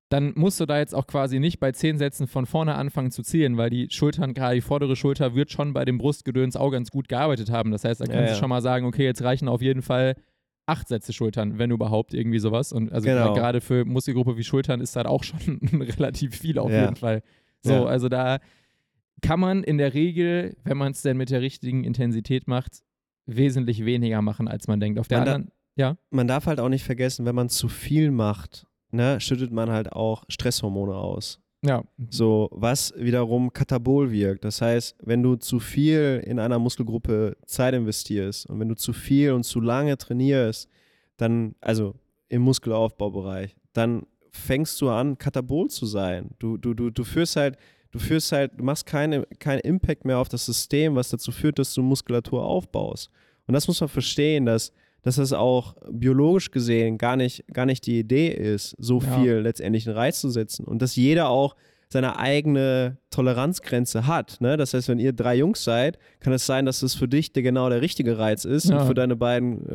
dann 0.10 0.34
musst 0.36 0.60
du 0.60 0.66
da 0.66 0.78
jetzt 0.78 0.94
auch 0.94 1.08
quasi 1.08 1.40
nicht 1.40 1.60
bei 1.60 1.72
zehn 1.72 1.98
Sätzen 1.98 2.28
von 2.28 2.46
vorne 2.46 2.76
anfangen 2.76 3.10
zu 3.10 3.24
zielen, 3.24 3.58
weil 3.58 3.70
die 3.72 3.88
Schultern, 3.90 4.34
gerade 4.36 4.56
die 4.56 4.62
vordere 4.62 4.96
Schulter, 4.96 5.34
wird 5.34 5.52
schon 5.52 5.74
bei 5.74 5.86
dem 5.86 5.98
Brustgedöns 5.98 6.56
auch 6.56 6.70
ganz 6.72 6.92
gut 6.92 7.10
gearbeitet 7.10 7.50
haben. 7.50 7.72
Das 7.72 7.84
heißt, 7.84 8.00
da 8.02 8.06
kannst 8.06 8.30
Ja, 8.30 8.34
du 8.34 8.40
schon 8.40 8.50
mal 8.50 8.62
sagen, 8.62 8.86
okay, 8.86 9.06
jetzt 9.06 9.24
reichen 9.24 9.48
auf 9.48 9.62
jeden 9.62 9.82
Fall 9.82 10.16
acht 10.66 10.88
Sätze 10.88 11.12
Schultern, 11.14 11.58
wenn 11.60 11.72
überhaupt 11.72 12.14
irgendwie 12.14 12.40
sowas. 12.40 12.72
Und 12.72 12.92
also 12.92 13.06
Genau. 13.06 13.34
gerade 13.34 13.60
für 13.62 13.84
Muskelgruppe 13.86 14.38
wie 14.38 14.44
Schultern 14.44 14.80
ist 14.82 14.96
das 14.96 15.06
auch 15.06 15.24
schon 15.24 15.60
relativ 15.74 16.38
viel 16.38 16.58
auf 16.60 16.72
Ja. 16.72 16.82
jeden 16.86 16.96
Fall. 16.96 17.22
So, 17.62 17.74
Ja. 17.74 17.86
also 17.86 18.10
da 18.10 18.40
kann 19.22 19.40
man 19.40 19.64
in 19.64 19.78
der 19.78 19.94
Regel, 19.94 20.56
wenn 20.64 20.78
man 20.78 20.92
es 20.92 21.02
denn 21.02 21.18
mit 21.18 21.30
der 21.30 21.42
richtigen 21.42 21.84
Intensität 21.84 22.48
macht, 22.48 22.82
wesentlich 23.26 23.86
weniger 23.86 24.22
machen, 24.22 24.48
als 24.48 24.68
man 24.68 24.80
denkt. 24.80 25.00
Auf 25.00 25.08
der 25.08 25.20
Man 25.20 25.26
da- 25.26 25.34
anderen, 25.36 25.52
ja, 25.76 25.98
Man 26.12 26.28
darf 26.28 26.46
halt 26.46 26.60
auch 26.60 26.70
nicht 26.70 26.84
vergessen, 26.84 27.26
wenn 27.26 27.36
man 27.36 27.50
zu 27.50 27.68
viel 27.70 28.12
macht, 28.12 28.68
ne, 28.92 29.20
schüttet 29.22 29.52
man 29.52 29.70
halt 29.70 29.92
auch 29.94 30.24
Stresshormone 30.30 30.94
aus. 30.96 31.40
Ja, 31.64 31.84
So, 32.10 32.50
was 32.52 32.94
wiederum 32.98 33.54
katabol 33.54 34.12
wirkt. 34.12 34.44
Das 34.44 34.62
heißt, 34.62 34.98
wenn 35.02 35.24
du 35.24 35.38
zu 35.38 35.60
viel 35.60 36.22
in 36.26 36.38
einer 36.40 36.60
Muskelgruppe 36.60 37.38
Zeit 37.46 37.74
investierst 37.74 38.48
und 38.48 38.60
wenn 38.60 38.68
du 38.68 38.76
zu 38.76 38.92
viel 38.92 39.32
und 39.32 39.44
zu 39.44 39.62
lange 39.62 39.98
trainierst, 39.98 40.70
dann, 41.16 41.56
also 41.62 41.96
im 42.28 42.42
Muskelaufbaubereich, 42.42 43.56
dann 43.72 44.06
fängst 44.30 44.82
du 44.82 44.90
an, 44.90 45.18
katabol 45.18 45.70
zu 45.70 45.86
sein. 45.86 46.32
Du, 46.40 46.58
du, 46.58 46.74
du, 46.74 46.90
du 46.90 47.04
führst 47.06 47.38
halt, 47.38 47.58
du 47.92 48.00
führst 48.00 48.34
halt, 48.34 48.52
du 48.58 48.64
machst 48.64 48.86
keine, 48.86 49.26
keinen 49.40 49.60
Impact 49.60 50.04
mehr 50.04 50.18
auf 50.18 50.28
das 50.28 50.46
System, 50.46 50.96
was 50.96 51.10
dazu 51.10 51.32
führt, 51.32 51.60
dass 51.60 51.74
du 51.74 51.82
Muskulatur 51.82 52.44
aufbaust. 52.44 53.10
Und 53.48 53.54
das 53.54 53.68
muss 53.68 53.80
man 53.80 53.90
verstehen, 53.90 54.46
dass, 54.46 54.74
dass 55.04 55.18
das 55.18 55.32
auch 55.34 55.76
biologisch 55.92 56.50
gesehen 56.52 56.98
gar 56.98 57.16
nicht, 57.16 57.46
gar 57.54 57.66
nicht 57.66 57.86
die 57.86 58.00
Idee 58.00 58.30
ist, 58.30 58.76
so 58.80 59.00
Ja. 59.02 59.20
viel 59.22 59.34
letztendlich 59.36 59.88
einen 59.88 59.96
Reiz 59.98 60.20
zu 60.20 60.30
setzen. 60.30 60.66
Und 60.66 60.82
dass 60.82 60.96
jeder 60.96 61.30
auch 61.30 61.56
seine 61.90 62.18
eigene 62.18 62.98
Toleranzgrenze 63.12 64.08
hat. 64.08 64.38
Ne? 64.42 64.58
Das 64.58 64.74
heißt, 64.74 64.90
wenn 64.90 64.98
ihr 65.00 65.14
drei 65.14 65.36
Jungs 65.36 65.64
seid, 65.64 66.00
kann 66.20 66.34
es 66.34 66.46
sein, 66.46 66.66
dass 66.66 66.82
es 66.82 66.96
für 66.96 67.08
dich 67.08 67.34
der 67.34 67.44
genau 67.44 67.70
der 67.70 67.82
richtige 67.82 68.18
Reiz 68.18 68.46
ist 68.46 68.70
Ja. 68.70 68.82
und 68.82 68.88
für 68.88 68.94
deine 68.96 69.16
beiden 69.16 69.70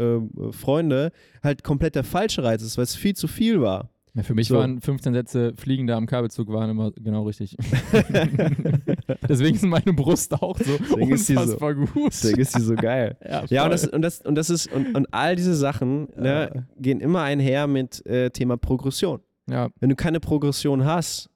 äh, 0.48 0.52
Freunde 0.52 1.12
halt 1.44 1.62
komplett 1.62 1.94
der 1.94 2.04
falsche 2.04 2.42
Reiz 2.42 2.62
ist, 2.62 2.76
weil 2.76 2.84
es 2.84 2.96
viel 2.96 3.14
zu 3.14 3.28
viel 3.28 3.60
war. 3.60 3.90
Ja, 4.18 4.24
für 4.24 4.34
mich 4.34 4.48
So. 4.48 4.56
waren 4.56 4.80
15 4.80 5.14
Sätze 5.14 5.52
Fliegende 5.56 5.94
am 5.94 6.06
Kabelzug 6.06 6.48
waren 6.52 6.70
immer 6.70 6.90
genau 6.92 7.22
richtig. 7.22 7.56
Deswegen 9.28 9.56
ist 9.56 9.64
meine 9.64 9.92
Brust 9.92 10.32
auch 10.34 10.58
so 10.58 10.76
Deswegen 10.78 11.16
sie 11.16 11.34
so- 11.34 11.40
unfassbar 11.40 11.74
gut. 11.74 12.06
Deswegen 12.08 12.40
ist 12.40 12.56
die 12.56 12.60
so 12.62 12.74
geil. 12.74 13.16
Ja, 13.28 13.44
Ja, 13.48 13.64
und 13.64 13.70
das, 13.70 13.86
und 13.86 14.02
das, 14.02 14.20
und 14.22 14.34
das 14.34 14.50
ist, 14.50 14.72
und, 14.72 14.94
und 14.94 15.06
all 15.12 15.36
diese 15.36 15.54
Sachen 15.54 16.08
ne, 16.16 16.66
gehen 16.78 17.00
immer 17.00 17.22
einher 17.22 17.66
mit 17.66 18.04
äh, 18.06 18.30
Thema 18.30 18.56
Progression. 18.56 19.20
ja, 19.48 19.68
Wenn 19.80 19.90
du 19.90 19.96
keine 19.96 20.20
Progression 20.20 20.84
hast, 20.84 21.30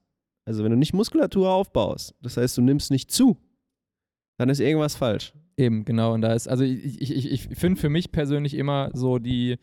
also 0.45 0.65
wenn 0.65 0.71
du 0.73 0.77
nicht 0.77 0.93
Muskulatur 0.93 1.51
aufbaust, 1.51 2.15
das 2.21 2.37
heißt, 2.37 2.57
du 2.57 2.63
nimmst 2.63 2.91
nicht 2.91 3.11
zu, 3.11 3.37
dann 4.39 4.49
ist 4.49 4.61
irgendwas 4.61 4.97
falsch. 4.97 5.33
eben, 5.57 5.85
genau. 5.85 6.15
Und 6.15 6.23
da 6.23 6.33
ist, 6.33 6.49
also 6.49 6.65
ich, 6.65 7.01
ich, 7.01 7.15
ich, 7.15 7.31
ich 7.31 7.43
finde 7.59 7.81
für 7.81 7.91
mich 7.91 8.11
persönlich 8.11 8.55
immer 8.55 8.91
so 8.93 9.19
die, 9.19 9.59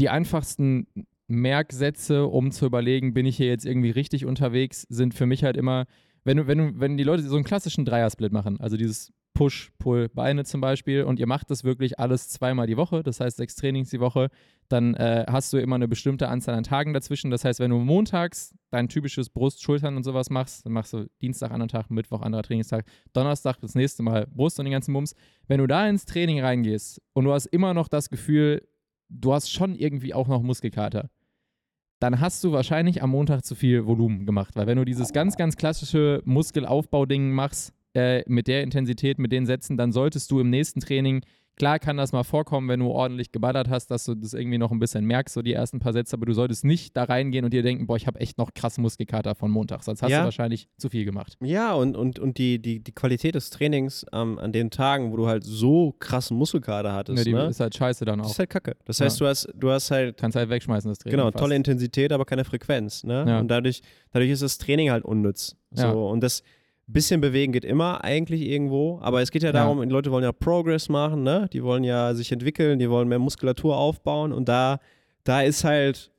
die 0.00 0.08
einfachsten 0.08 0.86
Merksätze, 1.32 2.26
um 2.26 2.50
zu 2.50 2.66
überlegen, 2.66 3.14
bin 3.14 3.26
ich 3.26 3.36
hier 3.36 3.48
jetzt 3.48 3.66
irgendwie 3.66 3.90
richtig 3.90 4.24
unterwegs, 4.26 4.82
sind 4.88 5.14
für 5.14 5.26
mich 5.26 5.44
halt 5.44 5.56
immer, 5.56 5.86
wenn 6.24 6.46
wenn 6.46 6.80
wenn 6.80 6.96
die 6.96 7.04
Leute 7.04 7.22
so 7.22 7.36
einen 7.36 7.44
klassischen 7.44 7.84
Dreiersplit 7.84 8.32
machen, 8.32 8.60
also 8.60 8.76
dieses 8.76 9.12
Push, 9.34 9.72
Pull, 9.78 10.08
Beine 10.10 10.44
zum 10.44 10.60
Beispiel, 10.60 11.04
und 11.04 11.18
ihr 11.18 11.26
macht 11.26 11.50
das 11.50 11.64
wirklich 11.64 11.98
alles 11.98 12.28
zweimal 12.28 12.66
die 12.66 12.76
Woche, 12.76 13.02
das 13.02 13.18
heißt 13.18 13.38
sechs 13.38 13.56
Trainings 13.56 13.90
die 13.90 14.00
Woche, 14.00 14.28
dann 14.68 14.94
äh, 14.94 15.24
hast 15.28 15.52
du 15.52 15.58
immer 15.58 15.76
eine 15.76 15.88
bestimmte 15.88 16.28
Anzahl 16.28 16.54
an 16.54 16.64
Tagen 16.64 16.92
dazwischen. 16.92 17.30
Das 17.30 17.44
heißt, 17.44 17.60
wenn 17.60 17.70
du 17.70 17.78
montags 17.78 18.54
dein 18.70 18.88
typisches 18.88 19.30
Brust, 19.30 19.62
Schultern 19.62 19.96
und 19.96 20.02
sowas 20.02 20.30
machst, 20.30 20.66
dann 20.66 20.72
machst 20.72 20.92
du 20.92 21.06
Dienstag 21.20 21.50
anderen 21.50 21.68
Tag, 21.68 21.90
Mittwoch 21.90 22.20
anderer 22.20 22.42
Trainingstag, 22.42 22.84
Donnerstag 23.12 23.58
das 23.60 23.74
nächste 23.74 24.02
Mal 24.02 24.26
Brust 24.26 24.58
und 24.58 24.66
den 24.66 24.72
ganzen 24.72 24.92
Mums. 24.92 25.14
Wenn 25.46 25.58
du 25.58 25.66
da 25.66 25.88
ins 25.88 26.04
Training 26.04 26.40
reingehst 26.40 27.00
und 27.12 27.24
du 27.24 27.32
hast 27.32 27.46
immer 27.46 27.74
noch 27.74 27.88
das 27.88 28.08
Gefühl, 28.10 28.66
du 29.08 29.32
hast 29.32 29.50
schon 29.50 29.74
irgendwie 29.74 30.14
auch 30.14 30.28
noch 30.28 30.42
Muskelkater, 30.42 31.10
dann 32.02 32.20
hast 32.20 32.42
du 32.42 32.50
wahrscheinlich 32.52 33.02
am 33.02 33.10
Montag 33.10 33.44
zu 33.44 33.54
viel 33.54 33.86
Volumen 33.86 34.26
gemacht. 34.26 34.56
Weil 34.56 34.66
wenn 34.66 34.76
du 34.76 34.84
dieses 34.84 35.12
ganz, 35.12 35.36
ganz 35.36 35.56
klassische 35.56 36.20
Muskelaufbau-Ding 36.24 37.30
machst, 37.30 37.72
äh, 37.94 38.22
mit 38.26 38.46
der 38.46 38.62
Intensität, 38.62 39.18
mit 39.18 39.32
den 39.32 39.46
Sätzen, 39.46 39.76
dann 39.76 39.92
solltest 39.92 40.30
du 40.30 40.40
im 40.40 40.50
nächsten 40.50 40.80
Training, 40.80 41.22
klar 41.56 41.78
kann 41.78 41.98
das 41.98 42.12
mal 42.12 42.22
vorkommen, 42.24 42.66
wenn 42.70 42.80
du 42.80 42.86
ordentlich 42.86 43.30
geballert 43.30 43.68
hast, 43.68 43.90
dass 43.90 44.04
du 44.06 44.14
das 44.14 44.32
irgendwie 44.32 44.56
noch 44.56 44.72
ein 44.72 44.78
bisschen 44.78 45.04
merkst, 45.04 45.34
so 45.34 45.42
die 45.42 45.52
ersten 45.52 45.78
paar 45.80 45.92
Sätze, 45.92 46.16
aber 46.16 46.24
du 46.24 46.32
solltest 46.32 46.64
nicht 46.64 46.96
da 46.96 47.04
reingehen 47.04 47.44
und 47.44 47.52
dir 47.52 47.62
denken, 47.62 47.86
boah, 47.86 47.96
ich 47.96 48.06
habe 48.06 48.18
echt 48.20 48.38
noch 48.38 48.54
krass 48.54 48.78
Muskelkater 48.78 49.34
von 49.34 49.50
Montag, 49.50 49.82
sonst 49.82 50.02
hast 50.02 50.10
Ja. 50.10 50.20
du 50.20 50.24
wahrscheinlich 50.24 50.68
zu 50.78 50.88
viel 50.88 51.04
gemacht. 51.04 51.36
Ja, 51.42 51.74
und, 51.74 51.94
und, 51.94 52.18
und 52.18 52.38
die, 52.38 52.58
die, 52.60 52.80
die 52.82 52.92
Qualität 52.92 53.34
des 53.34 53.50
Trainings 53.50 54.06
ähm, 54.14 54.38
an 54.38 54.52
den 54.52 54.70
Tagen, 54.70 55.12
wo 55.12 55.16
du 55.18 55.26
halt 55.26 55.44
so 55.44 55.94
krassen 55.98 56.38
Muskelkater 56.38 56.94
hattest, 56.94 57.18
Ja, 57.18 57.24
die 57.24 57.34
ne? 57.34 57.44
ist 57.48 57.60
halt 57.60 57.76
scheiße 57.76 58.06
dann 58.06 58.20
Das 58.20 58.28
auch. 58.28 58.30
ist 58.32 58.38
halt 58.38 58.50
kacke. 58.50 58.76
Das 58.86 58.98
Ja. 59.00 59.04
heißt, 59.04 59.20
du 59.20 59.26
hast, 59.26 59.48
du 59.54 59.70
hast 59.70 59.90
halt 59.90 60.16
Kannst 60.16 60.36
halt 60.36 60.48
wegschmeißen, 60.48 60.90
das 60.90 60.98
Training. 61.00 61.18
Genau, 61.18 61.30
fast. 61.30 61.38
tolle 61.38 61.54
Intensität, 61.54 62.12
aber 62.12 62.24
keine 62.24 62.44
Frequenz. 62.46 63.04
Ne? 63.04 63.26
Ja. 63.28 63.38
Und 63.40 63.48
dadurch, 63.48 63.82
dadurch 64.10 64.30
ist 64.30 64.40
das 64.42 64.56
Training 64.56 64.90
halt 64.90 65.04
unnütz. 65.04 65.54
So. 65.70 65.82
Ja. 65.82 65.90
Und 65.92 66.22
das 66.22 66.42
bisschen 66.86 67.20
bewegen 67.20 67.52
geht 67.52 67.64
immer 67.64 68.04
eigentlich 68.04 68.42
irgendwo, 68.42 68.98
aber 69.00 69.22
es 69.22 69.30
geht 69.30 69.42
ja 69.42 69.52
darum, 69.52 69.80
die 69.80 69.88
Leute 69.88 70.10
wollen 70.10 70.24
ja 70.24 70.32
Progress 70.32 70.88
machen, 70.88 71.22
ne? 71.22 71.48
die 71.52 71.62
wollen 71.62 71.84
ja 71.84 72.14
sich 72.14 72.32
entwickeln, 72.32 72.78
die 72.78 72.90
wollen 72.90 73.08
mehr 73.08 73.18
Muskulatur 73.18 73.76
aufbauen 73.76 74.32
und 74.32 74.48
da, 74.48 74.80
da 75.24 75.42
ist 75.42 75.64
halt 75.64 76.10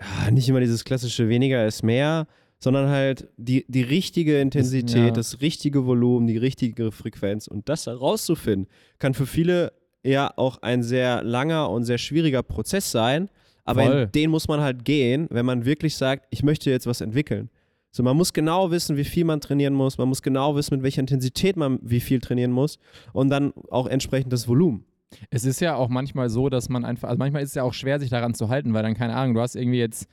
ja, 0.00 0.30
nicht 0.30 0.48
immer 0.48 0.60
dieses 0.60 0.84
klassische 0.84 1.28
weniger 1.28 1.66
ist 1.66 1.82
mehr, 1.82 2.26
sondern 2.58 2.88
halt 2.88 3.28
die, 3.36 3.64
die 3.68 3.82
richtige 3.82 4.40
Intensität, 4.40 4.96
ja. 4.96 5.10
das 5.10 5.40
richtige 5.40 5.86
Volumen, 5.86 6.26
die 6.26 6.36
richtige 6.36 6.90
Frequenz 6.90 7.46
und 7.46 7.68
das 7.68 7.86
herauszufinden, 7.86 8.68
kann 8.98 9.14
für 9.14 9.26
viele 9.26 9.72
ja 10.02 10.32
auch 10.36 10.62
ein 10.62 10.82
sehr 10.82 11.22
langer 11.22 11.70
und 11.70 11.84
sehr 11.84 11.98
schwieriger 11.98 12.42
Prozess 12.42 12.90
sein, 12.90 13.28
aber 13.64 13.84
Voll. 13.84 14.02
in 14.02 14.12
den 14.12 14.30
muss 14.30 14.48
man 14.48 14.60
halt 14.60 14.84
gehen, 14.84 15.26
wenn 15.30 15.46
man 15.46 15.64
wirklich 15.64 15.96
sagt, 15.96 16.26
ich 16.30 16.42
möchte 16.42 16.70
jetzt 16.70 16.86
was 16.86 17.00
entwickeln. 17.00 17.50
So, 17.90 18.02
man 18.02 18.16
muss 18.16 18.32
genau 18.32 18.70
wissen, 18.70 18.96
wie 18.96 19.04
viel 19.04 19.24
man 19.24 19.40
trainieren 19.40 19.74
muss, 19.74 19.98
man 19.98 20.08
muss 20.08 20.22
genau 20.22 20.54
wissen, 20.56 20.74
mit 20.74 20.82
welcher 20.82 21.00
Intensität 21.00 21.56
man 21.56 21.78
wie 21.82 22.00
viel 22.00 22.20
trainieren 22.20 22.52
muss 22.52 22.78
und 23.12 23.30
dann 23.30 23.52
auch 23.70 23.86
entsprechend 23.86 24.32
das 24.32 24.46
Volumen. 24.46 24.84
Es 25.30 25.44
ist 25.44 25.60
ja 25.60 25.74
auch 25.74 25.88
manchmal 25.88 26.28
so, 26.28 26.50
dass 26.50 26.68
man 26.68 26.84
einfach, 26.84 27.08
also 27.08 27.18
manchmal 27.18 27.42
ist 27.42 27.50
es 27.50 27.54
ja 27.54 27.62
auch 27.62 27.72
schwer, 27.72 27.98
sich 27.98 28.10
daran 28.10 28.34
zu 28.34 28.50
halten, 28.50 28.74
weil 28.74 28.82
dann, 28.82 28.94
keine 28.94 29.14
Ahnung, 29.16 29.34
du 29.34 29.40
hast 29.40 29.56
irgendwie 29.56 29.78
jetzt, 29.78 30.06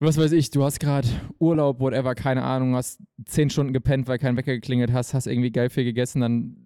was 0.00 0.18
weiß 0.18 0.32
ich, 0.32 0.50
du 0.50 0.64
hast 0.64 0.80
gerade 0.80 1.08
Urlaub, 1.38 1.80
whatever, 1.80 2.14
keine 2.14 2.42
Ahnung, 2.42 2.74
hast 2.74 3.00
zehn 3.24 3.48
Stunden 3.48 3.72
gepennt, 3.72 4.08
weil 4.08 4.18
kein 4.18 4.36
Wecker 4.36 4.54
geklingelt 4.54 4.92
hast, 4.92 5.14
hast 5.14 5.26
irgendwie 5.26 5.52
geil 5.52 5.70
viel 5.70 5.84
gegessen, 5.84 6.20
dann 6.20 6.56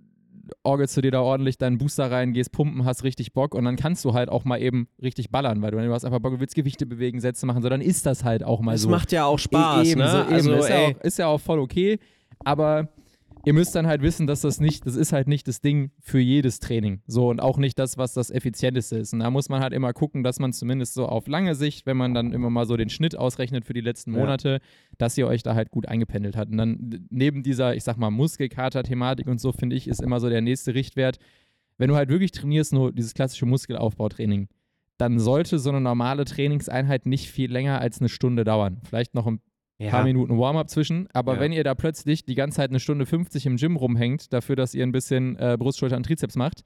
orgelst 0.62 0.96
du 0.96 1.00
dir 1.00 1.10
da 1.10 1.20
ordentlich 1.20 1.58
deinen 1.58 1.78
Booster 1.78 2.10
rein, 2.10 2.32
gehst 2.32 2.52
pumpen, 2.52 2.84
hast 2.84 3.04
richtig 3.04 3.32
Bock 3.32 3.54
und 3.54 3.64
dann 3.64 3.76
kannst 3.76 4.04
du 4.04 4.14
halt 4.14 4.28
auch 4.28 4.44
mal 4.44 4.60
eben 4.60 4.88
richtig 5.02 5.30
ballern, 5.30 5.62
weil 5.62 5.70
du, 5.70 5.78
du 5.78 5.92
hast 5.92 6.04
einfach 6.04 6.20
Bock, 6.20 6.34
du 6.34 6.40
willst 6.40 6.54
Gewichte 6.54 6.86
bewegen, 6.86 7.20
Sätze 7.20 7.46
machen, 7.46 7.62
so 7.62 7.68
dann 7.68 7.80
ist 7.80 8.06
das 8.06 8.24
halt 8.24 8.42
auch 8.42 8.60
mal 8.60 8.74
Es 8.74 8.82
so. 8.82 8.88
macht 8.88 9.12
ja 9.12 9.24
auch 9.24 9.38
Spaß, 9.38 9.86
eben, 9.86 10.00
ne? 10.00 10.10
so, 10.10 10.18
eben. 10.22 10.32
Also, 10.32 10.52
ist, 10.54 10.68
ja 10.68 10.78
auch, 10.78 11.00
ist 11.02 11.18
ja 11.18 11.26
auch 11.26 11.40
voll 11.40 11.58
okay, 11.58 11.98
aber 12.44 12.88
ihr 13.44 13.52
müsst 13.52 13.74
dann 13.74 13.86
halt 13.86 14.02
wissen, 14.02 14.26
dass 14.26 14.42
das 14.42 14.60
nicht, 14.60 14.86
das 14.86 14.96
ist 14.96 15.12
halt 15.12 15.28
nicht 15.28 15.48
das 15.48 15.60
Ding 15.60 15.90
für 16.00 16.18
jedes 16.18 16.60
Training. 16.60 17.02
So 17.06 17.28
und 17.28 17.40
auch 17.40 17.58
nicht 17.58 17.78
das, 17.78 17.98
was 17.98 18.12
das 18.12 18.30
effizienteste 18.30 18.98
ist. 18.98 19.12
Und 19.12 19.20
da 19.20 19.30
muss 19.30 19.48
man 19.48 19.62
halt 19.62 19.72
immer 19.72 19.92
gucken, 19.92 20.22
dass 20.22 20.38
man 20.38 20.52
zumindest 20.52 20.94
so 20.94 21.06
auf 21.06 21.26
lange 21.26 21.54
Sicht, 21.54 21.86
wenn 21.86 21.96
man 21.96 22.14
dann 22.14 22.32
immer 22.32 22.50
mal 22.50 22.66
so 22.66 22.76
den 22.76 22.90
Schnitt 22.90 23.16
ausrechnet 23.16 23.64
für 23.64 23.72
die 23.72 23.80
letzten 23.80 24.12
Ja. 24.12 24.20
Monate, 24.20 24.60
dass 24.98 25.16
ihr 25.16 25.26
euch 25.26 25.42
da 25.42 25.54
halt 25.54 25.70
gut 25.70 25.86
eingependelt 25.86 26.36
habt. 26.36 26.50
Und 26.50 26.58
dann 26.58 27.06
neben 27.10 27.42
dieser, 27.42 27.74
ich 27.74 27.84
sag 27.84 27.96
mal, 27.96 28.10
Muskelkater-Thematik 28.10 29.26
und 29.26 29.40
so, 29.40 29.52
finde 29.52 29.76
ich, 29.76 29.88
ist 29.88 30.02
immer 30.02 30.20
so 30.20 30.28
der 30.28 30.40
nächste 30.40 30.74
Richtwert. 30.74 31.18
Wenn 31.78 31.88
du 31.88 31.96
halt 31.96 32.10
wirklich 32.10 32.32
trainierst, 32.32 32.72
nur 32.72 32.92
dieses 32.92 33.14
klassische 33.14 33.46
Muskelaufbautraining, 33.46 34.48
dann 34.98 35.18
sollte 35.18 35.58
so 35.58 35.70
eine 35.70 35.80
normale 35.80 36.26
Trainingseinheit 36.26 37.06
nicht 37.06 37.30
viel 37.30 37.50
länger 37.50 37.80
als 37.80 38.00
eine 38.00 38.10
Stunde 38.10 38.44
dauern. 38.44 38.82
Vielleicht 38.84 39.14
noch 39.14 39.26
ein 39.26 39.40
paar 39.88 40.04
Minuten 40.04 40.38
Warm-up 40.38 40.68
zwischen. 40.68 41.08
Aber 41.12 41.34
Ja. 41.34 41.40
wenn 41.40 41.52
ihr 41.52 41.64
da 41.64 41.74
plötzlich 41.74 42.24
die 42.24 42.34
ganze 42.34 42.56
Zeit 42.56 42.70
eine 42.70 42.80
Stunde 42.80 43.06
50 43.06 43.46
im 43.46 43.56
Gym 43.56 43.76
rumhängt, 43.76 44.32
dafür, 44.32 44.56
dass 44.56 44.74
ihr 44.74 44.84
ein 44.84 44.92
bisschen 44.92 45.36
äh, 45.38 45.56
Brust, 45.58 45.78
Schulter 45.78 45.96
und 45.96 46.04
Trizeps 46.04 46.36
macht, 46.36 46.62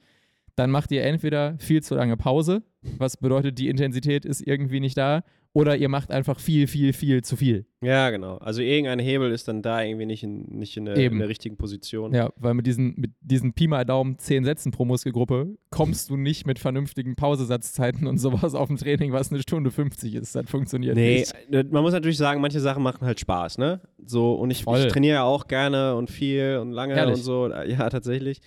dann 0.56 0.70
macht 0.70 0.90
ihr 0.92 1.02
entweder 1.04 1.56
viel 1.58 1.82
zu 1.82 1.94
lange 1.94 2.16
Pause, 2.16 2.62
was 2.98 3.16
bedeutet, 3.16 3.58
die 3.58 3.68
Intensität 3.68 4.24
ist 4.24 4.40
irgendwie 4.46 4.80
nicht 4.80 4.96
da, 4.96 5.22
oder 5.54 5.76
ihr 5.76 5.88
macht 5.88 6.10
einfach 6.10 6.40
viel, 6.40 6.66
viel, 6.66 6.92
viel 6.92 7.22
zu 7.22 7.36
viel. 7.36 7.64
Ja, 7.80 8.10
genau. 8.10 8.38
Also 8.38 8.60
irgendein 8.60 8.98
Hebel 8.98 9.30
ist 9.30 9.46
dann 9.46 9.62
da 9.62 9.82
irgendwie 9.82 10.04
nicht 10.04 10.24
in, 10.24 10.42
nicht 10.58 10.76
in, 10.76 10.84
der, 10.84 10.96
Eben. 10.96 11.14
in 11.14 11.18
der 11.20 11.28
richtigen 11.28 11.56
Position. 11.56 12.12
Ja, 12.12 12.32
weil 12.36 12.54
mit 12.54 12.66
diesen, 12.66 12.94
mit 12.96 13.12
diesen 13.20 13.52
Pi 13.52 13.68
mal 13.68 13.84
Daumen 13.84 14.18
10 14.18 14.44
Sätzen 14.44 14.72
pro 14.72 14.84
Muskelgruppe 14.84 15.56
kommst 15.70 16.10
du 16.10 16.16
nicht 16.16 16.44
mit 16.44 16.58
vernünftigen 16.58 17.14
Pausesatzzeiten 17.14 18.08
und 18.08 18.18
sowas 18.18 18.54
auf 18.56 18.66
dem 18.66 18.78
Training, 18.78 19.12
was 19.12 19.30
eine 19.30 19.40
Stunde 19.42 19.70
50 19.70 20.16
ist. 20.16 20.34
Das 20.34 20.50
funktioniert 20.50 20.96
Nee, 20.96 21.18
nicht. 21.20 21.34
äh, 21.52 21.64
man 21.70 21.82
muss 21.84 21.92
natürlich 21.92 22.18
sagen, 22.18 22.40
manche 22.40 22.58
Sachen 22.60 22.82
machen 22.82 23.06
halt 23.06 23.20
Spaß, 23.20 23.58
ne? 23.58 23.80
So, 24.04 24.34
und 24.34 24.50
ich, 24.50 24.66
ich 24.66 24.86
trainiere 24.88 25.14
ja 25.14 25.22
auch 25.22 25.46
gerne 25.46 25.94
und 25.94 26.10
viel 26.10 26.58
und 26.60 26.72
lange 26.72 26.94
Ehrlich? 26.94 27.14
und 27.18 27.22
so. 27.22 27.48
Ja, 27.48 27.88
tatsächlich. 27.90 28.40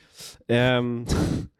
Ähm, 0.49 1.05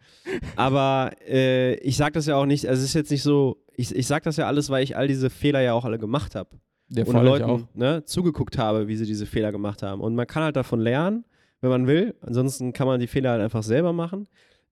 aber 0.56 1.12
äh, 1.28 1.76
ich 1.76 1.98
sag 1.98 2.14
das 2.14 2.26
ja 2.26 2.36
auch 2.36 2.45
nicht, 2.45 2.68
also 2.68 2.82
es 2.82 2.90
ist 2.90 2.94
jetzt 2.95 3.12
nicht 3.12 3.24
so, 3.24 3.64
ich, 3.76 3.95
ich 3.95 4.08
sag 4.08 4.24
das 4.24 4.38
ja 4.38 4.48
alles, 4.48 4.70
weil 4.70 4.84
ich 4.84 4.98
all 4.98 5.08
diese 5.08 5.30
Fehler 5.30 5.62
ja 5.62 5.74
auch 5.74 5.86
alle 5.86 5.99
gemacht 5.99 6.36
habe. 6.36 6.49
Der 6.90 7.08
und 7.08 7.16
Leuten 7.24 7.44
auch. 7.44 7.62
ne, 7.74 8.04
zugeguckt 8.06 8.58
habe, 8.58 8.88
wie 8.88 8.95
sie 8.95 9.06
diese 9.06 9.26
Fehler 9.26 9.52
gemacht 9.52 9.84
haben. 9.84 10.02
Und 10.02 10.16
man 10.16 10.26
kann 10.26 10.44
halt 10.44 10.56
davon 10.56 10.80
lernen, 10.80 11.26
wenn 11.60 11.70
man 11.70 11.86
will. 11.88 12.16
Ansonsten 12.22 12.72
kann 12.72 12.88
man 12.88 12.99
die 12.99 13.08
Fehler 13.08 13.32
halt 13.32 13.41
einfach 13.41 13.64
selber 13.64 13.91
machen. 13.91 14.28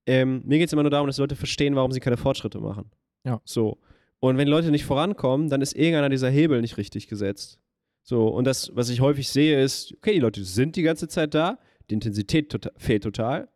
Ähm, 0.05 0.41
mir 0.45 0.57
geht 0.57 0.67
es 0.67 0.73
immer 0.73 0.83
nur 0.83 0.91
darum, 0.91 1.07
dass 1.07 1.17
Leute 1.17 1.35
verstehen, 1.35 1.75
warum 1.75 1.91
sie 1.91 1.99
keine 1.99 2.17
Fortschritte 2.17 2.59
machen. 2.59 2.89
Ja. 3.25 3.41
So. 3.43 3.79
Und 4.19 4.37
wenn 4.37 4.47
Leute 4.47 4.71
nicht 4.71 4.85
vorankommen, 4.85 5.49
dann 5.49 5.61
ist 5.61 5.75
irgendeiner 5.75 6.09
dieser 6.09 6.29
Hebel 6.29 6.61
nicht 6.61 6.77
richtig 6.77 7.07
gesetzt. 7.07 7.59
So, 8.01 8.27
und 8.27 8.45
das, 8.45 8.71
was 8.75 8.89
ich 8.89 9.01
häufig 9.01 9.27
sehe, 9.29 9.61
ist, 9.61 9.93
okay, 9.97 10.13
die 10.13 10.19
Leute 10.19 10.43
sind 10.43 10.75
die 10.75 10.83
ganze 10.83 11.07
Zeit 11.07 11.33
da, 11.33 11.57
die 11.89 11.95
Intensität 11.95 12.49
tota 12.49 12.71
fehlt 12.77 13.03
total 13.03 13.49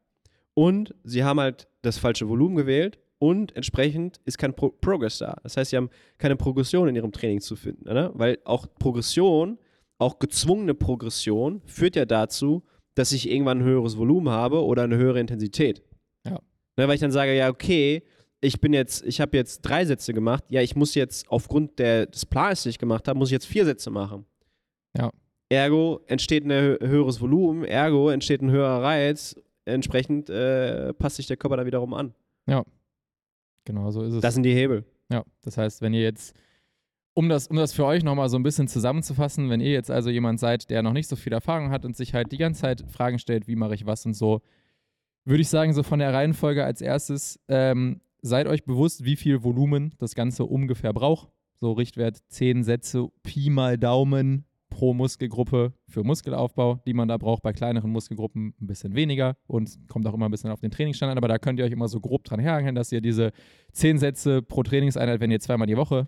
und 0.60 0.94
sie 1.06 1.24
haben 1.24 1.40
halt 1.40 1.70
das 1.84 1.98
falsche 1.98 2.28
Volumen 2.28 2.58
gewählt 2.58 3.00
und 3.18 3.56
entsprechend 3.56 4.20
ist 4.26 4.38
kein 4.38 4.54
Pro 4.54 4.68
Progress 4.68 5.20
da. 5.20 5.38
Das 5.42 5.56
heißt, 5.56 5.72
sie 5.72 5.78
haben 5.78 5.90
keine 6.18 6.36
Progression 6.36 6.90
in 6.90 6.98
ihrem 6.98 7.14
Training 7.14 7.40
zu 7.40 7.56
finden, 7.56 7.86
ne? 7.86 8.12
weil 8.14 8.40
auch 8.44 8.68
Progression, 8.78 9.58
auch 10.00 10.20
gezwungene 10.20 10.74
Progression, 10.74 11.62
führt 11.66 11.96
ja 11.96 12.04
dazu, 12.04 12.62
dass 12.96 13.14
ich 13.14 13.30
irgendwann 13.30 13.60
ein 13.60 13.64
höheres 13.64 13.98
Volumen 13.98 14.28
habe 14.28 14.62
oder 14.66 14.84
eine 14.84 14.98
höhere 14.98 15.22
Intensität. 15.22 15.82
Ja. 16.26 16.42
Ne, 16.76 16.90
weil 16.90 16.96
ich 16.96 17.00
dann 17.00 17.14
sage, 17.14 17.34
ja, 17.38 17.48
okay, 17.48 18.04
ich 18.42 18.60
bin 18.60 18.74
jetzt, 18.74 19.06
ich 19.06 19.22
habe 19.22 19.38
jetzt 19.38 19.62
drei 19.62 19.86
Sätze 19.86 20.14
gemacht, 20.14 20.44
ja, 20.50 20.62
ich 20.62 20.76
muss 20.76 20.94
jetzt 20.94 21.30
aufgrund 21.30 21.80
der, 21.80 22.08
des 22.08 22.26
Plans, 22.26 22.64
den 22.64 22.72
ich 22.72 22.80
gemacht 22.80 23.08
habe, 23.08 23.18
muss 23.18 23.30
ich 23.30 23.34
jetzt 23.34 23.48
vier 23.48 23.64
Sätze 23.64 23.92
machen. 23.92 24.26
Ja. 24.98 25.10
Ergo 25.48 26.02
entsteht 26.08 26.44
ein 26.44 26.52
hö- 26.52 26.86
höheres 26.86 27.22
Volumen, 27.22 27.64
ergo 27.64 28.10
entsteht 28.10 28.42
ein 28.42 28.52
höherer 28.52 28.84
Reiz, 28.84 29.36
entsprechend 29.70 30.30
äh, 30.30 30.94
passt 30.94 31.18
sich 31.18 31.28
der 31.28 31.38
Körper 31.38 31.58
da 31.58 31.66
wiederum 31.66 31.94
an. 31.94 32.14
Genau, 33.66 33.92
so 33.92 34.04
ist 34.04 34.14
es. 34.14 34.22
Das 34.22 34.34
sind 34.34 34.44
die 34.44 34.54
Hebel. 34.54 34.86
Ja, 35.12 35.24
das 35.42 35.58
heißt, 35.58 35.82
wenn 35.82 35.94
ihr 35.94 36.02
jetzt, 36.02 36.36
um 37.14 37.30
das, 37.30 37.48
um 37.48 37.58
das 37.58 37.74
für 37.74 37.86
euch 37.86 38.04
nochmal 38.04 38.30
so 38.30 38.38
ein 38.38 38.44
bisschen 38.44 38.68
zusammenzufassen, 38.68 39.50
wenn 39.50 39.62
ihr 39.62 39.72
jetzt 39.72 39.92
also 39.92 40.10
jemand 40.10 40.40
seid, 40.40 40.70
der 40.70 40.84
noch 40.84 40.94
nicht 40.94 41.08
so 41.08 41.16
viel 41.16 41.34
Erfahrung 41.34 41.72
hat 41.72 41.86
und 41.86 41.96
sich 41.96 42.14
halt 42.14 42.32
die 42.32 42.38
ganze 42.38 42.62
Zeit 42.62 42.84
Fragen 42.90 43.20
stellt, 43.20 43.48
wie 43.48 43.56
mache 43.56 43.76
ich 43.76 43.86
was 43.86 44.06
und 44.06 44.14
so, 44.14 44.42
würde 45.26 45.42
ich 45.42 45.50
sagen, 45.50 45.74
so 45.74 45.84
von 45.84 46.00
der 46.00 46.14
Reihenfolge 46.14 46.64
als 46.64 46.82
erstes, 46.82 47.40
ähm, 47.48 48.02
seid 48.22 48.48
euch 48.48 48.64
bewusst, 48.64 49.06
wie 49.06 49.16
viel 49.16 49.44
Volumen 49.44 49.94
das 49.98 50.16
Ganze 50.16 50.46
ungefähr 50.46 50.94
braucht. 50.94 51.30
So 51.60 51.74
Richtwert 51.74 52.18
10 52.30 52.64
Sätze, 52.64 53.10
Pi 53.24 53.50
mal 53.50 53.78
Daumen 53.78 54.46
pro 54.70 54.94
Muskelgruppe 54.94 55.74
für 55.88 56.04
Muskelaufbau, 56.04 56.82
die 56.86 56.94
man 56.94 57.08
da 57.08 57.18
braucht. 57.18 57.42
Bei 57.44 57.54
kleineren 57.54 57.92
Muskelgruppen 57.92 58.54
ein 58.62 58.68
bisschen 58.68 58.96
weniger 58.96 59.36
und 59.48 59.78
kommt 59.88 60.06
auch 60.08 60.14
immer 60.14 60.26
ein 60.28 60.32
bisschen 60.32 60.52
auf 60.52 60.60
den 60.62 60.72
Trainingsstand 60.72 61.12
an. 61.12 61.18
Aber 61.18 61.28
da 61.28 61.38
könnt 61.38 61.60
ihr 61.60 61.66
euch 61.66 61.72
immer 61.72 61.88
so 61.88 62.00
grob 62.00 62.24
dran 62.24 62.40
herhängen, 62.40 62.76
dass 62.76 62.92
ihr 62.92 63.02
diese 63.02 63.32
10 63.74 63.98
Sätze 63.98 64.42
pro 64.42 64.64
Trainingseinheit, 64.64 65.20
wenn 65.20 65.32
ihr 65.32 65.40
zweimal 65.40 65.68
die 65.68 65.78
Woche 65.78 66.08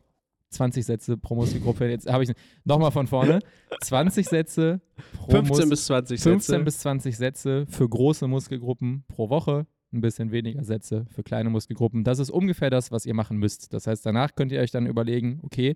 20 0.49 0.85
Sätze 0.85 1.15
pro 1.17 1.35
Muskelgruppe, 1.35 1.87
jetzt 1.89 2.11
habe 2.11 2.23
ich 2.25 2.31
nochmal 2.65 2.91
von 2.91 3.07
vorne, 3.07 3.39
20 3.81 4.27
Sätze 4.27 4.81
pro 5.15 5.31
15 5.31 5.47
Mus- 5.59 5.69
bis 5.69 5.85
20 5.85 6.21
15 6.21 6.41
Sätze. 6.55 6.63
bis 6.65 6.79
20 6.79 7.17
Sätze 7.17 7.65
für 7.69 7.87
große 7.87 8.27
Muskelgruppen 8.27 9.05
pro 9.07 9.29
Woche, 9.29 9.65
ein 9.93 10.01
bisschen 10.01 10.31
weniger 10.31 10.63
Sätze 10.63 11.05
für 11.09 11.23
kleine 11.23 11.49
Muskelgruppen. 11.49 12.03
Das 12.03 12.19
ist 12.19 12.29
ungefähr 12.29 12.69
das, 12.69 12.91
was 12.91 13.05
ihr 13.05 13.13
machen 13.13 13.37
müsst. 13.37 13.73
Das 13.73 13.87
heißt, 13.87 14.05
danach 14.05 14.35
könnt 14.35 14.51
ihr 14.51 14.61
euch 14.61 14.71
dann 14.71 14.87
überlegen, 14.87 15.39
okay, 15.43 15.75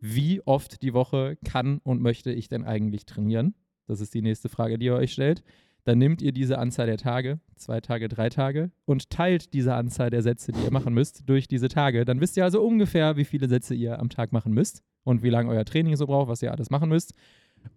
wie 0.00 0.40
oft 0.42 0.82
die 0.82 0.94
Woche 0.94 1.36
kann 1.44 1.78
und 1.78 2.00
möchte 2.00 2.32
ich 2.32 2.48
denn 2.48 2.64
eigentlich 2.64 3.06
trainieren? 3.06 3.54
Das 3.86 4.00
ist 4.00 4.14
die 4.14 4.22
nächste 4.22 4.48
Frage, 4.48 4.78
die 4.78 4.86
ihr 4.86 4.94
euch 4.94 5.12
stellt. 5.12 5.42
Dann 5.84 5.98
nehmt 5.98 6.20
ihr 6.20 6.32
diese 6.32 6.58
Anzahl 6.58 6.86
der 6.86 6.96
Tage, 6.96 7.38
zwei 7.54 7.80
Tage, 7.80 8.08
drei 8.08 8.28
Tage, 8.28 8.72
und 8.86 9.08
teilt 9.08 9.54
diese 9.54 9.74
Anzahl 9.74 10.10
der 10.10 10.22
Sätze, 10.22 10.50
die 10.50 10.64
ihr 10.64 10.72
machen 10.72 10.92
müsst, 10.94 11.28
durch 11.28 11.46
diese 11.46 11.68
Tage. 11.68 12.04
Dann 12.04 12.20
wisst 12.20 12.36
ihr 12.36 12.42
also 12.42 12.60
ungefähr, 12.60 13.16
wie 13.16 13.24
viele 13.24 13.48
Sätze 13.48 13.74
ihr 13.74 14.00
am 14.00 14.08
Tag 14.08 14.32
machen 14.32 14.52
müsst 14.52 14.82
und 15.04 15.22
wie 15.22 15.30
lange 15.30 15.50
euer 15.50 15.64
Training 15.64 15.94
so 15.94 16.06
braucht, 16.06 16.28
was 16.28 16.42
ihr 16.42 16.50
alles 16.50 16.70
machen 16.70 16.88
müsst. 16.88 17.14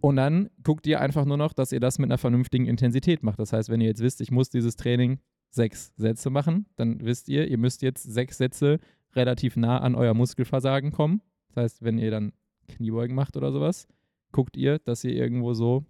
Und 0.02 0.16
dann 0.16 0.50
guckt 0.64 0.88
ihr 0.88 1.00
einfach 1.00 1.26
nur 1.26 1.38
noch, 1.38 1.54
dass 1.54 1.72
ihr 1.72 1.80
das 1.80 2.00
mit 2.00 2.10
einer 2.10 2.18
vernünftigen 2.18 2.66
Intensität 2.66 3.22
macht. 3.22 3.40
Das 3.40 3.54
heißt, 3.54 3.70
wenn 3.70 3.82
ihr 3.82 3.88
jetzt 3.88 4.02
wisst, 4.02 4.22
ich 4.22 4.32
muss 4.32 4.50
dieses 4.50 4.76
Training 4.76 5.20
sechs 5.50 5.94
Sätze 5.96 6.30
machen, 6.30 6.66
dann 6.76 7.04
wisst 7.04 7.30
ihr, 7.30 7.48
ihr 7.48 7.58
müsst 7.58 7.82
jetzt 7.82 8.04
sechs 8.04 8.38
Sätze 8.38 8.80
relativ 9.16 9.56
nah 9.56 9.80
an 9.80 9.96
euer 9.96 10.14
Muskelversagen 10.14 10.92
kommen. 10.92 11.22
Das 11.50 11.64
heißt, 11.64 11.84
wenn 11.84 11.98
ihr 11.98 12.12
dann 12.12 12.34
Kniebeugen 12.68 13.16
macht 13.16 13.36
oder 13.36 13.52
sowas, 13.52 13.88
guckt 14.32 14.56
ihr, 14.56 14.80
dass 14.80 15.04
ihr 15.04 15.14
irgendwo 15.14 15.54
so 15.54 15.86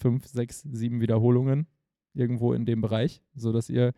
fünf, 0.00 0.26
sechs, 0.26 0.62
sieben 0.62 1.00
Wiederholungen 1.00 1.66
irgendwo 2.14 2.52
in 2.52 2.64
dem 2.64 2.80
Bereich, 2.80 3.22
sodass 3.34 3.68
ihr 3.68 3.92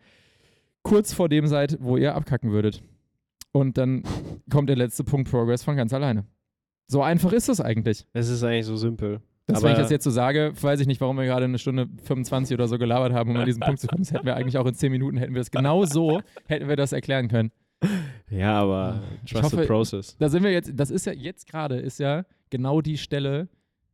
kurz 0.81 1.13
vor 1.13 1.29
dem 1.29 1.47
seid, 1.47 1.77
wo 1.81 1.97
ihr 1.97 2.15
abkacken 2.15 2.51
würdet. 2.51 2.81
Und 3.51 3.77
dann 3.77 4.03
kommt 4.49 4.69
der 4.69 4.75
letzte 4.75 5.03
Punkt 5.03 5.29
Progress 5.29 5.63
von 5.63 5.75
ganz 5.75 5.93
alleine. 5.93 6.25
So 6.87 7.01
einfach 7.01 7.31
ist 7.33 7.49
es 7.49 7.61
eigentlich. 7.61 8.05
Es 8.13 8.29
ist 8.29 8.43
eigentlich 8.43 8.65
so 8.65 8.75
simpel. 8.75 9.21
Das, 9.47 9.57
Aber- 9.57 9.65
wenn 9.67 9.71
ich 9.73 9.77
das 9.79 9.91
jetzt 9.91 10.03
so 10.03 10.09
sage, 10.09 10.53
weiß 10.59 10.79
ich 10.79 10.87
nicht, 10.87 11.01
warum 11.01 11.17
wir 11.17 11.25
gerade 11.25 11.45
eine 11.45 11.59
Stunde 11.59 11.87
25 12.03 12.55
oder 12.55 12.67
so 12.67 12.77
gelabert 12.77 13.13
haben, 13.13 13.29
um 13.31 13.37
an 13.37 13.45
diesen 13.45 13.59
Punkt 13.61 13.79
zu 13.79 13.87
kommen. 13.87 14.01
Das 14.03 14.11
hätten 14.11 14.25
wir 14.25 14.35
eigentlich 14.35 14.57
auch 14.57 14.65
in 14.65 14.73
10 14.73 14.91
Minuten, 14.91 15.17
hätten 15.17 15.33
wir 15.35 15.41
das 15.41 15.51
genau 15.51 15.85
so, 15.85 16.21
hätten 16.47 16.67
wir 16.67 16.75
das 16.75 16.93
erklären 16.93 17.27
können. 17.27 17.51
Ja, 18.29 18.59
aber 18.61 19.01
Ich 19.23 19.31
trust 19.33 19.51
the 19.51 19.57
hoffe- 19.57 19.67
process. 19.67 20.17
Da 20.17 20.29
sind 20.29 20.43
wir 20.43 20.51
jetzt, 20.51 20.71
das 20.75 20.89
ist 20.89 21.05
ja 21.05 21.13
jetzt 21.13 21.47
gerade, 21.47 21.75
ist 21.77 21.99
ja 21.99 22.23
genau 22.49 22.81
die 22.81 22.97
Stelle. 22.97 23.47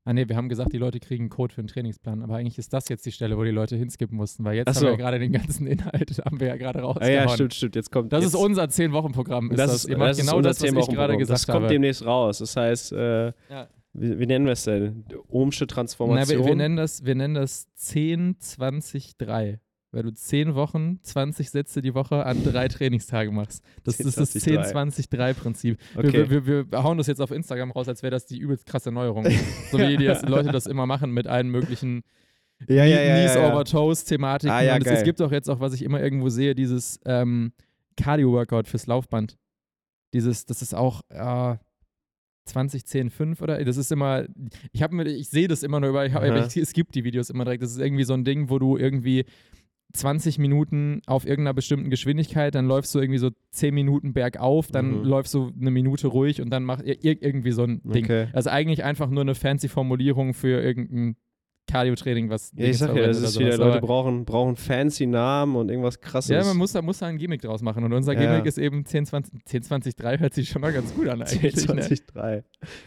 Ah 0.03 0.14
ne, 0.14 0.28
wir 0.30 0.36
haben 0.36 0.49
gesagt, 0.49 0.73
die 0.73 0.78
Leute 0.80 0.99
kriegen 0.99 1.23
einen 1.26 1.30
Code 1.30 1.53
für 1.53 1.60
einen 1.61 1.68
Trainingsplan, 1.68 2.23
aber 2.23 2.36
eigentlich 2.38 2.57
ist 2.57 2.73
das 2.73 2.90
jetzt 2.90 3.06
die 3.06 3.11
Stelle, 3.11 3.38
wo 3.38 3.44
die 3.44 3.52
Leute 3.52 3.76
hinskippen 3.76 4.18
mussten, 4.18 4.44
weil 4.44 4.56
jetzt 4.56 4.68
Ach 4.69 4.76
haben 4.76 4.82
wir 4.82 4.88
so. 4.88 4.91
ja 4.94 4.95
gerade 4.98 5.19
den 5.19 5.32
ganzen 5.32 5.68
Inhalt, 5.68 6.22
haben 6.26 6.40
wir 6.40 6.48
ja 6.48 6.56
gerade 6.56 6.80
Ah, 6.80 6.84
rausgehauen. 6.86 7.14
ja, 7.14 7.30
stimmt, 7.30 7.53
stimmt. 7.53 7.76
Jetzt 7.76 7.91
kommt 7.91 8.11
Das 8.14 8.23
jetzt, 8.23 8.34
ist 8.34 8.40
unser 8.40 8.64
10-Wochen-Programm. 8.64 9.52
Ist 9.52 9.60
das, 9.60 9.72
das 9.72 9.86
ist, 9.86 9.99
das 9.99 10.18
ist 10.18 10.26
genau 10.26 10.38
unser 10.38 10.49
das, 10.49 10.61
was 10.64 10.88
ich 10.88 10.95
gerade 10.95 11.18
gesagt 11.18 11.40
Das 11.40 11.45
kommt 11.45 11.56
habe. 11.65 11.68
demnächst 11.68 12.03
raus. 12.06 12.40
Das 12.40 12.56
heißt, 12.56 12.94
äh, 12.94 13.26
Ja. 13.28 13.68
Wie, 13.93 14.19
wie 14.19 14.26
nennen 14.26 14.45
wir 14.45 14.53
es 14.53 14.63
denn? 14.63 15.05
Ohmsche 15.27 15.65
Na, 15.65 15.73
Transformation. 15.73 16.39
wir, 16.39 16.45
wir, 16.45 16.55
nennen 16.55 16.77
das, 16.77 17.05
wir 17.05 17.15
nennen 17.15 17.35
das 17.35 17.73
10, 17.76 18.38
20, 18.39 19.18
3. 19.18 19.59
Weil 19.93 20.03
du 20.03 20.13
10 20.13 20.55
Wochen, 20.55 20.99
20 21.03 21.49
Sätze 21.49 21.81
die 21.81 21.93
Woche 21.93 22.26
an 22.26 22.45
drei 22.45 22.69
Trainingstagen 22.69 23.35
machst. 23.35 23.61
Das 23.84 23.97
10, 23.97 24.07
ist 24.07 24.18
das 24.18 24.31
20, 24.31 25.09
3. 25.09 25.31
10-20-3-Prinzip. 25.31 25.77
okay. 25.97 26.30
Wir, 26.30 26.45
wir, 26.45 26.72
wir, 26.72 26.84
hauen 26.84 26.97
das 26.97 27.07
jetzt 27.07 27.19
auf 27.19 27.31
Instagram 27.31 27.72
raus, 27.72 27.89
als 27.89 28.01
wäre 28.01 28.11
das 28.11 28.26
die 28.26 28.38
übelst 28.38 28.65
krasse 28.65 28.91
Neuerung. 28.91 29.26
so 29.72 29.77
wie 29.77 29.97
die 29.97 30.05
das, 30.05 30.22
Leute 30.22 30.51
das 30.51 30.65
immer 30.65 30.85
machen 30.85 31.11
mit 31.11 31.27
allen 31.27 31.49
möglichen 31.49 32.03
ja, 32.69 32.85
ja, 32.85 33.01
ja, 33.01 33.15
Knees 33.15 33.35
ja, 33.35 33.41
ja. 33.41 33.53
over 33.53 33.65
Toes 33.65 34.05
Thematiken. 34.05 34.55
Ah, 34.55 34.61
ja, 34.61 34.77
es, 34.77 34.85
es 34.85 35.03
gibt 35.03 35.22
auch 35.22 35.31
jetzt 35.31 35.49
auch, 35.49 35.59
was 35.59 35.73
ich 35.73 35.84
immer 35.84 36.01
irgendwo 36.01 36.30
sehe, 36.30 36.55
dieses 36.55 36.99
ähm, 37.05 37.51
Cardio-Workout 37.97 38.69
fürs 38.69 38.88
Laufband. 38.88 39.38
Dieses, 40.13 40.45
das 40.45 40.61
ist 40.61 40.73
auch 40.73 41.01
äh, 41.09 41.57
20, 42.45 42.85
10, 42.85 43.09
5 43.09 43.41
oder 43.41 43.63
das 43.63 43.77
ist 43.77 43.91
immer, 43.91 44.26
ich 44.72 44.81
habe 44.84 44.95
mir, 44.95 45.05
ich 45.07 45.30
sehe 45.30 45.47
das 45.47 45.63
immer 45.63 45.80
nur 45.80 45.89
über, 45.91 46.05
ich 46.05 46.13
hab, 46.13 46.23
Aha. 46.23 46.45
ich, 46.47 46.57
es 46.57 46.73
gibt 46.73 46.95
die 46.95 47.03
Videos 47.03 47.30
immer 47.30 47.43
direkt. 47.45 47.63
Das 47.63 47.72
ist 47.72 47.80
irgendwie 47.80 48.03
so 48.03 48.13
ein 48.13 48.23
Ding, 48.23 48.49
wo 48.49 48.59
du 48.59 48.77
irgendwie 48.77 49.26
20 49.93 50.39
Minuten 50.39 51.01
auf 51.05 51.26
irgendeiner 51.26 51.53
bestimmten 51.53 51.89
Geschwindigkeit, 51.89 52.55
dann 52.55 52.65
läufst 52.65 52.95
du 52.95 52.99
irgendwie 52.99 53.18
so 53.19 53.30
10 53.51 53.73
Minuten 53.73 54.13
bergauf, 54.13 54.68
dann 54.72 54.99
Mhm. 54.99 55.03
läufst 55.05 55.34
du 55.34 55.51
eine 55.59 55.69
Minute 55.72 56.07
ruhig 56.07 56.41
und 56.41 56.49
dann 56.49 56.63
macht 56.63 56.84
ir- 56.85 57.22
irgendwie 57.22 57.51
so 57.51 57.63
ein 57.63 57.81
Ding. 57.84 58.05
Okay. 58.05 58.27
Also 58.34 58.49
eigentlich 58.49 58.84
einfach 58.85 59.09
nur 59.09 59.22
eine 59.22 59.35
fancy 59.35 59.68
Formulierung 59.68 60.34
für 60.34 60.61
irgendein 60.61 61.18
Cardio-Training, 61.72 62.30
was 62.30 62.52
Ja, 62.56 62.65
ich 62.65 62.77
sag 62.77 62.95
ja, 62.95 63.07
das 63.07 63.22
ist 63.22 63.39
wieder. 63.39 63.57
Leute 63.57 63.80
brauchen, 63.81 64.26
brauchen 64.26 64.56
fancy 64.56 65.06
Namen 65.07 65.56
und 65.56 65.69
irgendwas 65.69 65.99
krasses. 65.99 66.30
ja, 66.31 66.43
man 66.43 66.57
muss 66.57 66.73
da, 66.73 66.81
muss 66.81 66.99
da 66.99 67.07
ein 67.07 67.18
Gimmick 67.18 67.41
draus 67.41 67.61
machen. 67.61 67.84
Und 67.84 67.93
unser 67.93 68.14
Ja. 68.14 68.19
Gimmick 68.19 68.45
ist 68.45 68.57
eben 68.57 68.85
10, 68.85 69.06
20, 69.06 69.45
10, 69.45 69.64
20, 69.64 69.95
3 69.95 70.18
hört 70.19 70.34
sich 70.34 70.49
schon 70.49 70.61
mal 70.61 70.73
ganz 70.73 70.93
gut 70.93 71.07
an 71.07 71.22
eigentlich. 71.23 71.56
10, 71.56 71.76
Ne? 71.76 71.81
20, 71.81 72.06
3. 72.07 72.43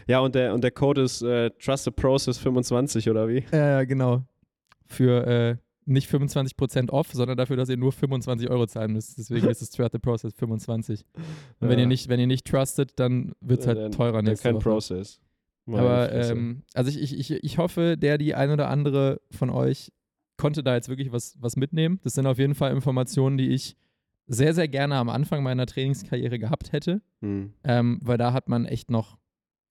Ja, 0.07 0.19
und 0.19 0.35
der, 0.35 0.53
und 0.53 0.63
der 0.63 0.71
Code 0.71 1.01
ist 1.01 1.21
äh, 1.21 1.49
Trust 1.59 1.85
the 1.85 1.91
Process 1.91 2.37
25 2.37 3.09
oder 3.09 3.27
wie? 3.27 3.43
Ja, 3.51 3.79
ja, 3.79 3.83
genau. 3.83 4.23
Für 4.85 5.25
äh, 5.25 5.55
nicht 5.87 6.09
25% 6.09 6.89
off, 6.89 7.09
sondern 7.13 7.37
dafür, 7.37 7.57
dass 7.57 7.69
ihr 7.69 7.77
nur 7.77 7.91
25 7.91 8.49
Euro 8.49 8.65
zahlen 8.67 8.93
müsst. 8.93 9.17
Deswegen 9.17 9.47
ist 9.47 9.61
es 9.61 9.69
Throughout 9.71 9.89
the 9.93 9.99
Process 9.99 10.33
25. 10.33 11.05
Und 11.59 11.69
wenn, 11.69 11.77
Ja. 11.77 11.83
ihr 11.83 11.87
nicht, 11.87 12.09
wenn 12.09 12.19
ihr 12.19 12.27
nicht 12.27 12.45
trustet, 12.47 12.93
dann 12.99 13.33
wird 13.41 13.61
es 13.61 13.67
halt 13.67 13.93
teurer 13.93 14.21
nächste 14.21 14.47
kein 14.49 14.55
Woche. 14.55 14.63
Process. 14.63 15.19
Meine 15.65 15.81
Aber 15.83 16.11
ähm, 16.11 16.63
also 16.73 16.89
ich, 16.91 17.01
ich, 17.01 17.31
ich, 17.31 17.43
ich 17.43 17.57
hoffe, 17.57 17.97
der, 17.97 18.17
die 18.17 18.35
ein 18.35 18.51
oder 18.51 18.69
andere 18.69 19.19
von 19.31 19.49
euch 19.49 19.91
konnte 20.37 20.63
da 20.63 20.75
jetzt 20.75 20.89
wirklich 20.89 21.11
was, 21.11 21.35
was 21.39 21.55
mitnehmen. 21.55 21.99
Das 22.03 22.13
sind 22.13 22.27
auf 22.27 22.37
jeden 22.37 22.55
Fall 22.55 22.71
Informationen, 22.73 23.37
die 23.37 23.49
ich 23.49 23.75
sehr, 24.27 24.53
sehr 24.53 24.67
gerne 24.67 24.95
am 24.95 25.09
Anfang 25.09 25.43
meiner 25.43 25.65
Trainingskarriere 25.65 26.39
gehabt 26.39 26.71
hätte, 26.71 27.01
Hm. 27.21 27.53
ähm, 27.63 27.99
weil 28.03 28.17
da 28.17 28.33
hat 28.33 28.49
man 28.49 28.65
echt 28.65 28.89
noch 28.91 29.17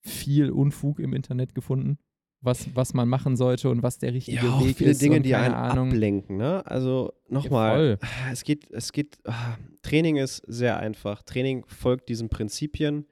viel 0.01 0.49
Unfug 0.51 0.99
im 0.99 1.13
Internet 1.13 1.55
gefunden, 1.55 1.97
was, 2.41 2.73
was 2.75 2.93
man 2.93 3.07
machen 3.09 3.35
sollte 3.35 3.69
und 3.69 3.81
was 3.83 3.97
der 3.97 4.13
richtige 4.13 4.37
Ja, 4.45 4.53
auch 4.53 4.65
Weg 4.65 4.77
viele 4.77 4.91
ist. 4.91 5.01
Dinge, 5.01 5.21
die 5.21 5.35
einen 5.35 5.53
Ahnung. 5.55 5.89
ablenken. 5.89 6.37
Ne? 6.37 6.65
Also 6.65 7.11
Ja, 7.27 7.33
nochmal, 7.35 7.97
voll. 7.97 8.09
es 8.31 8.43
geht, 8.43 8.69
es 8.71 8.91
geht, 8.91 9.17
ah, 9.25 9.57
Training 9.81 10.17
ist 10.17 10.37
sehr 10.47 10.77
einfach. 10.77 11.23
Training 11.23 11.65
folgt 11.67 12.07
diesen 12.09 12.29
Prinzipien. 12.29 13.05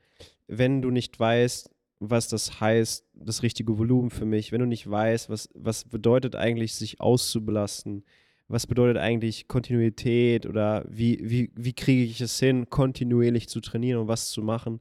Wenn 0.47 0.81
du 0.81 0.91
nicht 0.91 1.19
weißt, 1.19 1.69
was 2.09 2.27
das 2.27 2.59
heißt, 2.59 3.05
das 3.13 3.43
richtige 3.43 3.77
Volumen 3.77 4.09
für 4.09 4.25
mich, 4.25 4.51
wenn 4.51 4.59
du 4.59 4.67
nicht 4.67 4.89
weißt, 4.89 5.29
was, 5.29 5.49
was 5.53 5.85
bedeutet 5.85 6.35
eigentlich, 6.35 6.73
sich 6.75 6.99
auszubelasten, 7.01 8.03
was 8.47 8.67
bedeutet 8.67 8.97
eigentlich 8.97 9.47
Kontinuität 9.47 10.45
oder 10.45 10.85
wie, 10.89 11.19
wie, 11.23 11.51
wie 11.55 11.73
kriege 11.73 12.03
ich 12.03 12.21
es 12.21 12.39
hin, 12.39 12.69
kontinuierlich 12.69 13.47
zu 13.49 13.61
trainieren 13.61 14.01
und 14.01 14.07
was 14.07 14.29
zu 14.29 14.41
machen, 14.41 14.79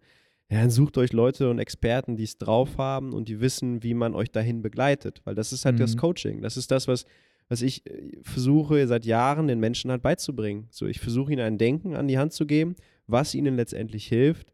ja, 0.50 0.60
dann 0.60 0.70
sucht 0.70 0.98
euch 0.98 1.12
Leute 1.14 1.48
und 1.48 1.58
Experten, 1.58 2.16
die 2.16 2.24
es 2.24 2.36
drauf 2.36 2.76
haben 2.76 3.14
und 3.14 3.28
die 3.28 3.40
wissen, 3.40 3.82
wie 3.82 3.94
man 3.94 4.14
euch 4.14 4.30
dahin 4.30 4.60
begleitet. 4.60 5.22
Weil 5.24 5.34
das 5.34 5.52
ist 5.52 5.64
halt 5.64 5.80
das 5.80 5.94
Mhm. 5.94 6.00
Coaching. 6.00 6.42
Das 6.42 6.58
ist 6.58 6.70
das, 6.70 6.88
was, 6.88 7.06
was 7.48 7.62
ich 7.62 7.86
äh, 7.86 8.18
versuche 8.22 8.86
seit 8.86 9.06
Jahren 9.06 9.48
den 9.48 9.60
Menschen 9.60 9.90
halt 9.90 10.02
beizubringen. 10.02 10.66
So, 10.70 10.86
ich 10.86 11.00
versuche 11.00 11.32
ihnen 11.32 11.40
ein 11.40 11.56
Denken 11.56 11.96
an 11.96 12.06
die 12.06 12.18
Hand 12.18 12.34
zu 12.34 12.44
geben, 12.44 12.74
was 13.06 13.34
ihnen 13.34 13.56
letztendlich 13.56 14.06
hilft, 14.06 14.52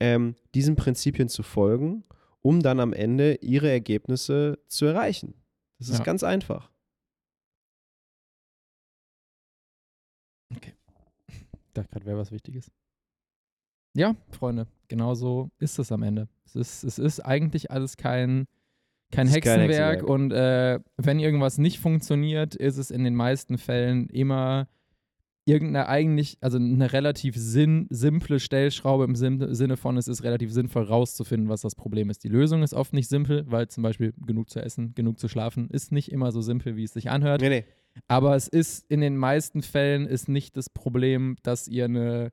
ähm, 0.00 0.34
diesen 0.54 0.76
Prinzipien 0.76 1.28
zu 1.28 1.42
folgen, 1.42 2.04
um 2.42 2.60
dann 2.62 2.80
am 2.80 2.92
Ende 2.92 3.34
ihre 3.36 3.70
Ergebnisse 3.70 4.58
zu 4.66 4.86
erreichen. 4.86 5.34
Das 5.78 5.88
ist 5.88 5.98
Ja. 5.98 6.04
ganz 6.04 6.22
einfach. 6.24 6.70
Ich 10.52 11.74
dachte 11.74 11.88
gerade, 11.90 12.06
wäre 12.06 12.18
was 12.18 12.32
Wichtiges. 12.32 12.70
Ja, 13.94 14.14
Freunde, 14.30 14.66
genau 14.88 15.14
so 15.14 15.50
ist 15.58 15.78
es 15.78 15.92
am 15.92 16.02
Ende. 16.02 16.28
Es 16.44 16.56
ist, 16.56 16.84
es 16.84 16.98
ist 16.98 17.20
eigentlich 17.20 17.70
alles 17.70 17.96
kein, 17.96 18.46
kein 19.12 19.26
ist 19.26 19.32
kein 19.42 19.60
Hexenwerk 19.60 20.02
Hexenwerk. 20.02 20.08
und 20.08 20.32
äh, 20.32 20.80
wenn 20.96 21.18
irgendwas 21.20 21.58
nicht 21.58 21.78
funktioniert, 21.80 22.54
ist 22.54 22.76
es 22.76 22.90
in 22.90 23.04
den 23.04 23.14
meisten 23.14 23.58
Fällen 23.58 24.08
immer 24.08 24.68
irgendeine 25.46 25.88
eigentlich, 25.88 26.38
also 26.40 26.58
eine 26.58 26.92
relativ 26.92 27.34
sinn, 27.36 27.86
simple 27.90 28.38
Stellschraube 28.40 29.04
im 29.04 29.14
Sinne 29.16 29.76
von, 29.76 29.96
es 29.96 30.06
ist 30.06 30.22
relativ 30.22 30.52
sinnvoll 30.52 30.84
rauszufinden, 30.84 31.48
was 31.48 31.62
das 31.62 31.74
Problem 31.74 32.10
ist. 32.10 32.22
Die 32.24 32.28
Lösung 32.28 32.62
ist 32.62 32.74
oft 32.74 32.92
nicht 32.92 33.08
simpel, 33.08 33.44
weil 33.48 33.68
zum 33.68 33.82
Beispiel 33.82 34.12
genug 34.24 34.50
zu 34.50 34.60
essen, 34.62 34.94
genug 34.94 35.18
zu 35.18 35.28
schlafen, 35.28 35.68
ist 35.70 35.92
nicht 35.92 36.12
immer 36.12 36.30
so 36.30 36.40
simpel, 36.40 36.76
wie 36.76 36.84
es 36.84 36.92
sich 36.92 37.10
anhört. 37.10 37.40
Nee, 37.40 37.48
nee. 37.48 37.64
Aber 38.06 38.36
es 38.36 38.46
ist 38.46 38.84
in 38.88 39.00
den 39.00 39.16
meisten 39.16 39.62
Fällen 39.62 40.06
ist 40.06 40.28
nicht 40.28 40.56
das 40.56 40.70
Problem, 40.70 41.36
dass 41.42 41.66
ihr 41.66 41.86
eine 41.86 42.30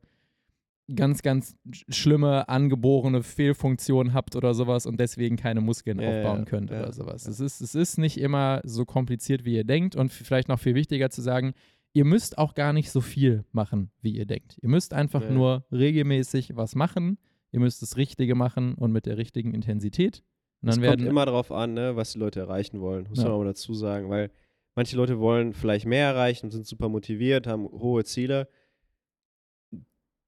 ganz, 0.93 1.21
ganz 1.21 1.55
sch- 1.69 1.91
schlimme 1.93 2.47
angeborene 2.47 3.23
Fehlfunktion 3.23 4.13
habt 4.13 4.35
oder 4.35 4.53
sowas 4.53 4.85
und 4.85 4.99
deswegen 4.99 5.35
keine 5.35 5.59
Muskeln 5.59 5.99
Ja, 5.99 6.07
aufbauen 6.09 6.39
ja, 6.39 6.45
könnt 6.45 6.69
ja, 6.69 6.79
oder 6.81 6.93
sowas. 6.93 7.27
Es, 7.27 7.39
ist, 7.39 7.59
es 7.61 7.75
ist 7.75 7.97
nicht 7.97 8.17
immer 8.19 8.61
so 8.63 8.85
kompliziert, 8.85 9.43
wie 9.43 9.55
ihr 9.55 9.63
denkt 9.65 9.95
und 9.95 10.13
vielleicht 10.13 10.47
noch 10.47 10.59
viel 10.59 10.75
wichtiger 10.75 11.09
zu 11.09 11.21
sagen, 11.21 11.53
ihr 11.93 12.05
müsst 12.05 12.37
auch 12.37 12.53
gar 12.53 12.73
nicht 12.73 12.91
so 12.91 13.01
viel 13.01 13.43
machen, 13.51 13.91
wie 14.01 14.11
ihr 14.15 14.25
denkt. 14.25 14.57
Ihr 14.61 14.69
müsst 14.69 14.93
einfach 14.93 15.21
Ja. 15.23 15.31
nur 15.31 15.65
regelmäßig 15.71 16.55
was 16.55 16.75
machen. 16.75 17.17
Ihr 17.51 17.59
müsst 17.59 17.81
das 17.81 17.97
Richtige 17.97 18.35
machen 18.35 18.75
und 18.75 18.91
mit 18.91 19.05
der 19.05 19.17
richtigen 19.17 19.53
Intensität. 19.53 20.23
Und 20.61 20.69
Es 20.69 20.81
kommt 20.81 21.01
immer 21.01 21.25
darauf 21.25 21.51
an, 21.51 21.73
ne, 21.73 21.95
was 21.95 22.13
die 22.13 22.19
Leute 22.19 22.39
erreichen 22.39 22.81
wollen. 22.81 23.07
Muss 23.09 23.19
Ja. 23.19 23.25
man 23.25 23.33
auch 23.33 23.37
mal 23.39 23.45
dazu 23.45 23.73
sagen, 23.73 24.09
weil 24.09 24.31
manche 24.75 24.95
Leute 24.97 25.19
wollen 25.19 25.53
vielleicht 25.53 25.85
mehr 25.85 26.07
erreichen, 26.07 26.51
sind 26.51 26.65
super 26.65 26.89
motiviert, 26.89 27.47
haben 27.47 27.65
hohe 27.67 28.03
Ziele. 28.03 28.47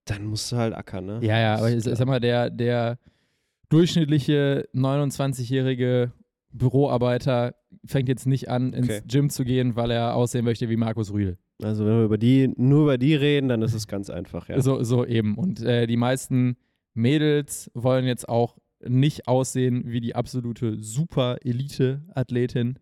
Dann 0.05 0.25
musst 0.25 0.51
du 0.51 0.55
halt 0.55 0.73
ackern, 0.73 1.05
ne? 1.05 1.19
Ja, 1.21 1.39
ja, 1.39 1.55
aber 1.55 1.69
ich 1.71 1.83
sag 1.83 2.05
mal, 2.07 2.19
der, 2.19 2.49
der 2.49 2.97
durchschnittliche 3.69 4.67
29-jährige 4.73 6.13
Büroarbeiter 6.51 7.55
fängt 7.85 8.09
jetzt 8.09 8.25
nicht 8.25 8.49
an, 8.49 8.73
ins 8.73 8.87
Okay. 8.89 9.01
Gym 9.07 9.29
zu 9.29 9.43
gehen, 9.43 9.75
weil 9.75 9.91
er 9.91 10.15
aussehen 10.15 10.45
möchte 10.45 10.67
wie 10.69 10.77
Markus 10.77 11.11
Rühl. 11.13 11.37
Also 11.61 11.85
wenn 11.85 11.97
wir 11.97 12.05
über 12.05 12.17
die, 12.17 12.53
nur 12.57 12.83
über 12.83 12.97
die 12.97 13.15
reden, 13.15 13.49
dann 13.49 13.61
ist 13.61 13.73
es 13.73 13.87
ganz 13.87 14.09
einfach, 14.09 14.47
ja. 14.49 14.61
So, 14.61 14.81
so 14.83 15.05
eben. 15.05 15.37
Und 15.37 15.61
äh, 15.61 15.87
die 15.87 15.97
meisten 15.97 16.55
Mädels 16.93 17.69
wollen 17.73 18.05
jetzt 18.05 18.27
auch 18.29 18.57
nicht 18.87 19.27
aussehen 19.27 19.83
wie 19.85 19.99
die 19.99 20.15
absolute 20.15 20.77
Super-Elite-Athletin, 20.81 22.79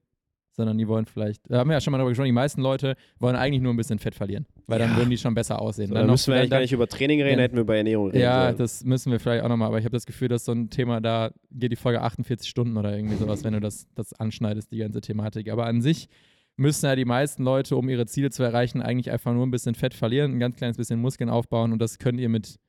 sondern 0.52 0.78
die 0.78 0.88
wollen 0.88 1.06
vielleicht, 1.06 1.42
da 1.50 1.60
haben 1.60 1.70
wir 1.70 1.76
ja 1.76 1.82
schon 1.82 1.92
mal 1.92 1.98
darüber 2.00 2.10
gesprochen, 2.12 2.28
die 2.28 2.32
meisten 2.32 2.62
Leute 2.62 2.96
wollen 3.20 3.36
eigentlich 3.36 3.62
nur 3.62 3.74
ein 3.74 3.78
bisschen 3.78 4.00
Fett 4.00 4.16
verlieren, 4.16 4.48
weil 4.66 4.80
dann 4.80 4.92
Ja. 4.92 4.98
würden 4.98 5.10
die 5.12 5.18
schon 5.18 5.36
besser 5.36 5.62
aussehen. 5.62 5.88
So, 5.90 5.94
Dann 5.96 6.04
dann 6.04 6.12
müssen 6.12 6.28
wir 6.32 6.36
eigentlich 6.36 6.50
vielleicht 6.50 6.52
gar 6.52 6.60
nicht 6.62 6.72
über 6.74 6.88
Training 6.88 7.22
reden, 7.22 7.38
Ja. 7.40 7.44
hätten 7.44 7.56
wir 7.56 7.62
über 7.62 7.78
Ernährung 7.78 8.08
reden 8.10 8.22
Ja, 8.22 8.46
sollen. 8.46 8.58
das 8.58 8.84
müssen 8.84 9.12
wir 9.12 9.20
vielleicht 9.20 9.44
auch 9.44 9.50
nochmal, 9.50 9.68
aber 9.68 9.78
ich 9.80 9.86
habe 9.86 9.94
das 9.96 10.06
Gefühl, 10.08 10.28
dass 10.30 10.46
so 10.46 10.52
ein 10.54 10.70
Thema, 10.72 11.00
da 11.00 11.32
geht 11.52 11.72
die 11.72 11.76
Folge 11.76 12.02
48 12.02 12.50
Stunden 12.50 12.78
oder 12.78 12.96
irgendwie 12.96 13.16
sowas, 13.18 13.44
wenn 13.44 13.54
du 13.54 13.60
das, 13.60 13.88
das 13.94 14.14
anschneidest, 14.14 14.72
die 14.72 14.78
ganze 14.80 15.02
Thematik. 15.02 15.50
Aber 15.52 15.66
an 15.68 15.82
sich 15.82 16.10
müssen 16.58 16.86
ja 16.88 16.96
die 16.96 17.06
meisten 17.06 17.44
Leute, 17.44 17.76
um 17.76 17.88
ihre 17.88 18.06
Ziele 18.08 18.30
zu 18.32 18.44
erreichen, 18.44 18.82
eigentlich 18.82 19.12
einfach 19.12 19.34
nur 19.34 19.46
ein 19.46 19.52
bisschen 19.52 19.76
Fett 19.76 19.94
verlieren, 19.94 20.34
ein 20.34 20.40
ganz 20.40 20.56
kleines 20.58 20.78
bisschen 20.78 21.00
Muskeln 21.00 21.30
aufbauen 21.30 21.72
und 21.72 21.80
das 21.80 22.00
könnt 22.00 22.20
ihr 22.20 22.30
mit, 22.30 22.60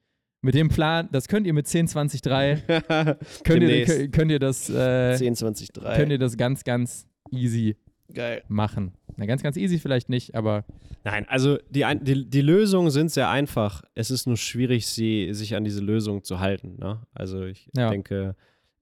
mit 0.43 0.55
dem 0.55 0.69
Plan, 0.69 1.09
das 1.11 1.27
könnt 1.29 1.47
ihr 1.47 1.55
mit 1.55 1.67
10, 1.67 1.89
20, 1.89 2.21
3, 2.23 2.57
könnt, 3.45 3.63
ihr, 3.63 4.09
könnt, 4.11 4.31
ihr 4.31 4.39
das, 4.39 4.69
äh, 4.71 5.17
10, 5.17 5.35
20, 5.37 5.73
3. 5.73 5.97
könnt 5.97 6.13
ihr 6.13 6.19
das 6.19 6.37
ganz, 6.37 6.65
ganz 6.65 7.09
easy 7.31 7.77
Geil. 8.13 8.43
machen. 8.49 8.93
Na, 9.17 9.27
ganz, 9.27 9.43
ganz 9.43 9.57
easy 9.57 9.79
vielleicht 9.79 10.09
nicht, 10.09 10.35
aber 10.35 10.65
Nein, 11.05 11.27
also 11.29 11.59
die, 11.71 11.85
die, 12.03 12.29
die 12.29 12.41
Lösungen 12.43 12.91
sind 12.91 13.11
sehr 13.11 13.31
einfach. 13.31 13.83
Es 13.95 14.11
ist 14.11 14.27
nur 14.27 14.37
schwierig, 14.37 14.87
sie, 14.87 15.33
sich 15.33 15.55
an 15.57 15.65
diese 15.65 15.81
Lösung 15.81 16.23
zu 16.25 16.41
halten. 16.41 16.77
Ne? 16.79 17.01
Also 17.15 17.45
ich 17.45 17.71
Ja. 17.77 17.89
denke, 17.91 18.37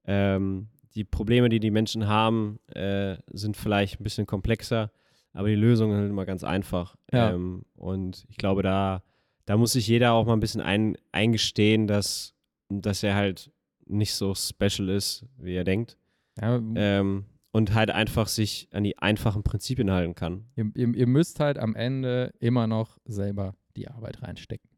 ähm, 0.06 0.66
die 0.96 1.04
Probleme, 1.04 1.48
die 1.48 1.60
die 1.60 1.70
Menschen 1.70 2.08
haben, 2.08 2.58
äh, 2.74 3.16
sind 3.32 3.56
vielleicht 3.56 4.00
ein 4.00 4.04
bisschen 4.04 4.26
komplexer, 4.26 4.90
aber 5.32 5.48
die 5.48 5.54
Lösungen 5.54 6.00
sind 6.00 6.10
immer 6.10 6.26
ganz 6.26 6.42
einfach. 6.42 6.96
Ja. 7.12 7.32
Ähm, 7.32 7.64
und 7.76 8.24
ich 8.28 8.36
glaube, 8.38 8.62
da, 8.62 9.02
da 9.44 9.56
muss 9.56 9.72
sich 9.72 9.86
jeder 9.86 10.12
auch 10.12 10.26
mal 10.26 10.32
ein 10.32 10.40
bisschen 10.40 10.62
ein, 10.62 10.96
eingestehen, 11.12 11.86
dass, 11.86 12.34
dass 12.68 13.02
er 13.02 13.14
halt 13.14 13.52
nicht 13.86 14.14
so 14.14 14.34
special 14.34 14.88
ist, 14.88 15.24
wie 15.38 15.54
er 15.54 15.64
denkt. 15.64 15.96
ja, 16.40 16.60
Ähm, 16.74 17.26
und 17.52 17.72
halt 17.74 17.90
einfach 17.90 18.28
sich 18.28 18.68
an 18.72 18.84
die 18.84 18.98
einfachen 18.98 19.42
Prinzipien 19.42 19.90
halten 19.90 20.14
kann. 20.14 20.44
Ihr, 20.56 20.70
ihr, 20.74 20.94
ihr 20.94 21.06
müsst 21.06 21.40
halt 21.40 21.58
am 21.58 21.74
Ende 21.74 22.34
immer 22.38 22.66
noch 22.66 22.98
selber 23.06 23.54
die 23.76 23.88
Arbeit 23.88 24.22
reinstecken. 24.22 24.68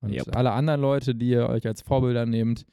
Und 0.00 0.12
Yep. 0.12 0.34
alle 0.34 0.52
anderen 0.52 0.80
Leute, 0.80 1.14
die 1.14 1.28
ihr 1.28 1.48
euch 1.48 1.66
als 1.66 1.82
Vorbilder 1.82 2.24
nehmt, 2.24 2.64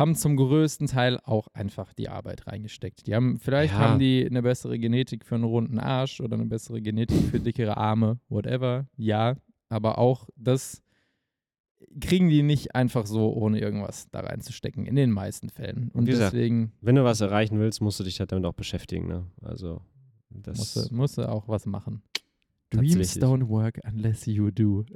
haben 0.00 0.14
zum 0.16 0.36
größten 0.36 0.86
Teil 0.88 1.18
auch 1.22 1.46
einfach 1.52 1.92
die 1.92 2.08
Arbeit 2.08 2.46
reingesteckt. 2.46 3.06
Die 3.06 3.14
haben, 3.14 3.38
vielleicht 3.38 3.72
Ja. 3.74 3.78
haben 3.80 3.98
die 3.98 4.26
eine 4.26 4.42
bessere 4.42 4.78
Genetik 4.78 5.24
für 5.24 5.36
einen 5.36 5.44
runden 5.44 5.78
Arsch 5.78 6.20
oder 6.20 6.34
eine 6.34 6.46
bessere 6.46 6.80
Genetik 6.82 7.20
für 7.30 7.38
dickere 7.38 7.76
Arme, 7.76 8.18
whatever. 8.28 8.88
Ja, 8.96 9.36
aber 9.68 9.98
auch 9.98 10.28
das 10.36 10.82
kriegen 12.00 12.28
die 12.28 12.42
nicht 12.42 12.74
einfach 12.74 13.06
so, 13.06 13.32
ohne 13.32 13.58
irgendwas 13.60 14.08
da 14.10 14.20
reinzustecken, 14.20 14.84
in 14.86 14.96
den 14.96 15.10
meisten 15.10 15.48
Fällen. 15.48 15.90
Und 15.92 16.06
Wie 16.06 16.10
gesagt, 16.10 16.32
deswegen 16.34 16.72
Wenn 16.80 16.96
du 16.96 17.04
was 17.04 17.20
erreichen 17.20 17.58
willst, 17.58 17.80
musst 17.80 17.98
du 18.00 18.04
dich 18.04 18.20
halt 18.20 18.32
damit 18.32 18.44
auch 18.46 18.52
beschäftigen. 18.54 19.06
Ne? 19.06 19.26
Also, 19.42 19.80
das 20.30 20.58
musst 20.58 20.76
du, 20.76 20.94
musst 20.94 21.18
du 21.18 21.28
auch 21.28 21.48
was 21.48 21.66
machen. 21.66 22.02
Dreams 22.70 23.16
don't 23.18 23.48
work 23.48 23.80
unless 23.84 24.26
you 24.26 24.50
do. 24.50 24.84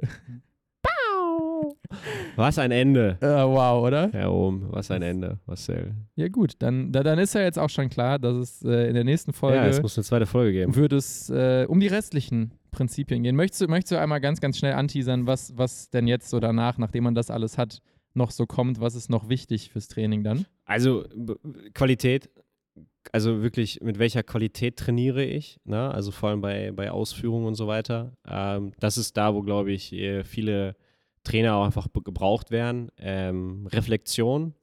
Was 2.35 2.59
ein 2.59 2.71
Ende. 2.71 3.17
Äh, 3.21 3.25
wow, 3.27 3.83
oder? 3.85 4.09
Herr 4.11 4.31
Ohm, 4.33 4.67
was 4.69 4.91
ein 4.91 5.01
Ende, 5.01 5.39
Marcel. 5.45 5.93
Ja, 6.15 6.27
gut, 6.27 6.53
dann, 6.59 6.91
da, 6.91 7.03
dann 7.03 7.19
ist 7.19 7.33
ja 7.35 7.41
jetzt 7.41 7.59
auch 7.59 7.69
schon 7.69 7.89
klar, 7.89 8.19
dass 8.19 8.35
es 8.35 8.61
äh, 8.63 8.87
in 8.87 8.93
der 8.93 9.03
nächsten 9.03 9.33
Folge 9.33 9.57
Ja, 9.57 9.65
es 9.67 9.81
muss 9.81 9.97
eine 9.97 10.03
zweite 10.03 10.25
Folge 10.25 10.51
geben. 10.51 10.75
wird 10.75 10.93
es 10.93 11.29
äh, 11.29 11.65
um 11.67 11.79
die 11.79 11.87
restlichen 11.87 12.51
Prinzipien 12.71 13.23
gehen. 13.23 13.35
Möchtest 13.35 13.61
du, 13.61 13.67
möchtest 13.67 13.93
du 13.93 13.99
einmal 13.99 14.19
ganz, 14.21 14.41
ganz 14.41 14.57
schnell 14.57 14.73
anteasern, 14.73 15.27
was, 15.27 15.57
was 15.57 15.89
denn 15.89 16.07
jetzt 16.07 16.29
so 16.29 16.39
danach, 16.39 16.77
nachdem 16.77 17.05
man 17.05 17.15
das 17.15 17.31
alles 17.31 17.57
hat, 17.57 17.81
noch 18.13 18.31
so 18.31 18.45
kommt? 18.45 18.79
Was 18.79 18.95
ist 18.95 19.09
noch 19.09 19.29
wichtig 19.29 19.71
fürs 19.71 19.87
Training 19.87 20.23
dann? 20.23 20.45
Also, 20.65 21.05
Qualität, 21.73 22.29
also 23.11 23.41
wirklich, 23.43 23.81
mit 23.81 23.99
welcher 23.99 24.23
Qualität 24.23 24.77
trainiere 24.77 25.23
ich? 25.23 25.59
Ne? 25.63 25.91
Also 25.91 26.11
vor 26.11 26.29
allem 26.29 26.41
bei, 26.41 26.71
bei 26.71 26.91
Ausführungen 26.91 27.45
und 27.45 27.55
so 27.55 27.67
weiter. 27.67 28.13
Ähm, 28.27 28.71
das 28.79 28.97
ist 28.97 29.15
da, 29.17 29.33
wo, 29.33 29.41
glaube 29.41 29.71
ich, 29.71 29.93
eh 29.93 30.23
viele 30.23 30.75
Trainer 31.25 31.55
auch 31.55 31.65
einfach 31.65 31.87
gebraucht 31.91 32.51
werden. 32.51 32.89
Ähm, 32.97 33.67
Reflexion, 33.67 34.53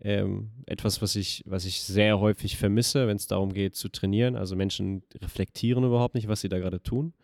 ähm, 0.00 0.52
etwas, 0.66 1.02
was 1.02 1.16
ich, 1.16 1.42
was 1.46 1.64
ich 1.64 1.82
sehr 1.82 2.20
häufig 2.20 2.56
vermisse, 2.56 3.08
wenn 3.08 3.16
es 3.16 3.26
darum 3.26 3.52
geht 3.52 3.74
zu 3.74 3.88
trainieren. 3.88 4.36
Also 4.36 4.54
Menschen 4.54 5.02
reflektieren 5.20 5.84
überhaupt 5.84 6.14
nicht, 6.14 6.28
was 6.28 6.40
sie 6.40 6.48
da 6.48 6.58
gerade 6.58 6.82
tun. 6.82 7.14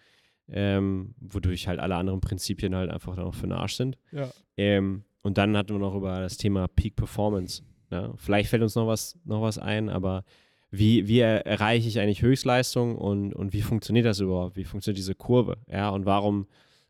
Ähm, 0.48 1.14
wodurch 1.20 1.68
halt 1.68 1.78
alle 1.78 1.94
anderen 1.94 2.20
Prinzipien 2.20 2.74
halt 2.74 2.90
einfach 2.90 3.14
dann 3.14 3.26
auch 3.26 3.34
für 3.34 3.46
den 3.46 3.52
Arsch 3.52 3.76
sind. 3.76 3.96
Ja. 4.10 4.28
Ähm, 4.56 5.04
und 5.22 5.38
dann 5.38 5.56
hatten 5.56 5.70
wir 5.72 5.78
noch 5.78 5.94
über 5.94 6.20
das 6.20 6.36
Thema 6.36 6.66
Peak 6.66 6.96
Performance. 6.96 7.62
Ne? 7.90 8.12
Vielleicht 8.16 8.50
fällt 8.50 8.62
uns 8.62 8.74
noch 8.74 8.88
was, 8.88 9.16
noch 9.24 9.42
was 9.42 9.58
ein, 9.58 9.88
aber 9.88 10.24
wie, 10.70 11.06
wie 11.06 11.18
er, 11.18 11.46
erreiche 11.46 11.86
ich 11.86 12.00
eigentlich 12.00 12.22
Höchstleistung 12.22 12.96
und, 12.96 13.34
und 13.34 13.52
wie 13.52 13.62
funktioniert 13.62 14.06
das 14.06 14.20
überhaupt? 14.20 14.56
Wie 14.56 14.64
funktioniert 14.64 14.98
diese 14.98 15.14
Kurve? 15.14 15.58
Ja, 15.70 15.90
und 15.90 16.06
warum, 16.06 16.46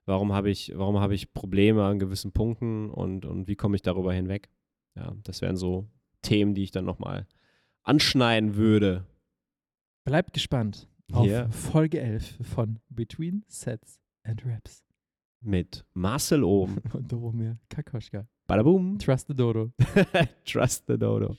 warum 0.07 0.33
habe 0.33 0.51
ich, 0.51 0.73
warum 0.77 0.99
habe 1.01 1.15
ich 1.15 1.33
Probleme 1.33 1.85
an 1.85 1.99
gewissen 1.99 2.33
Punkten 2.33 2.91
und, 2.91 3.25
und 3.25 3.49
wie 3.49 3.57
komme 3.57 3.77
ich 3.77 3.83
darüber 3.83 4.13
hinweg? 4.13 4.49
Ja, 4.95 5.15
das 5.23 5.41
wären 5.41 5.57
so 5.57 5.89
Themen, 6.23 6.55
die 6.55 6.65
ich 6.65 6.71
dann 6.71 6.85
nochmal 6.85 7.27
anschneiden 7.83 8.57
würde. 8.57 9.07
Bleibt 10.05 10.33
gespannt 10.35 10.89
auf 11.13 11.27
Ja. 11.27 11.49
Folge 11.51 12.01
11 12.01 12.39
von 12.43 12.79
Between 12.89 13.45
Sets 13.49 14.01
and 14.25 14.45
Raps. 14.45 14.85
Mit 15.41 15.85
Marcel 15.95 16.45
oben. 16.45 16.79
Und 16.93 17.11
Doromir 17.11 17.59
Kakoschka. 17.69 18.27
Badaboom. 18.47 18.99
Trust 18.99 19.29
the 19.29 19.35
Dodo. 19.35 19.73
Trust 20.45 20.85
the 20.87 20.99
Dodo. 20.99 21.37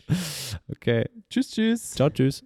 Okay. 0.67 1.05
Tschüss, 1.29 1.51
tschüss. 1.51 1.91
Ciao, 1.91 2.09
tschüss. 2.09 2.43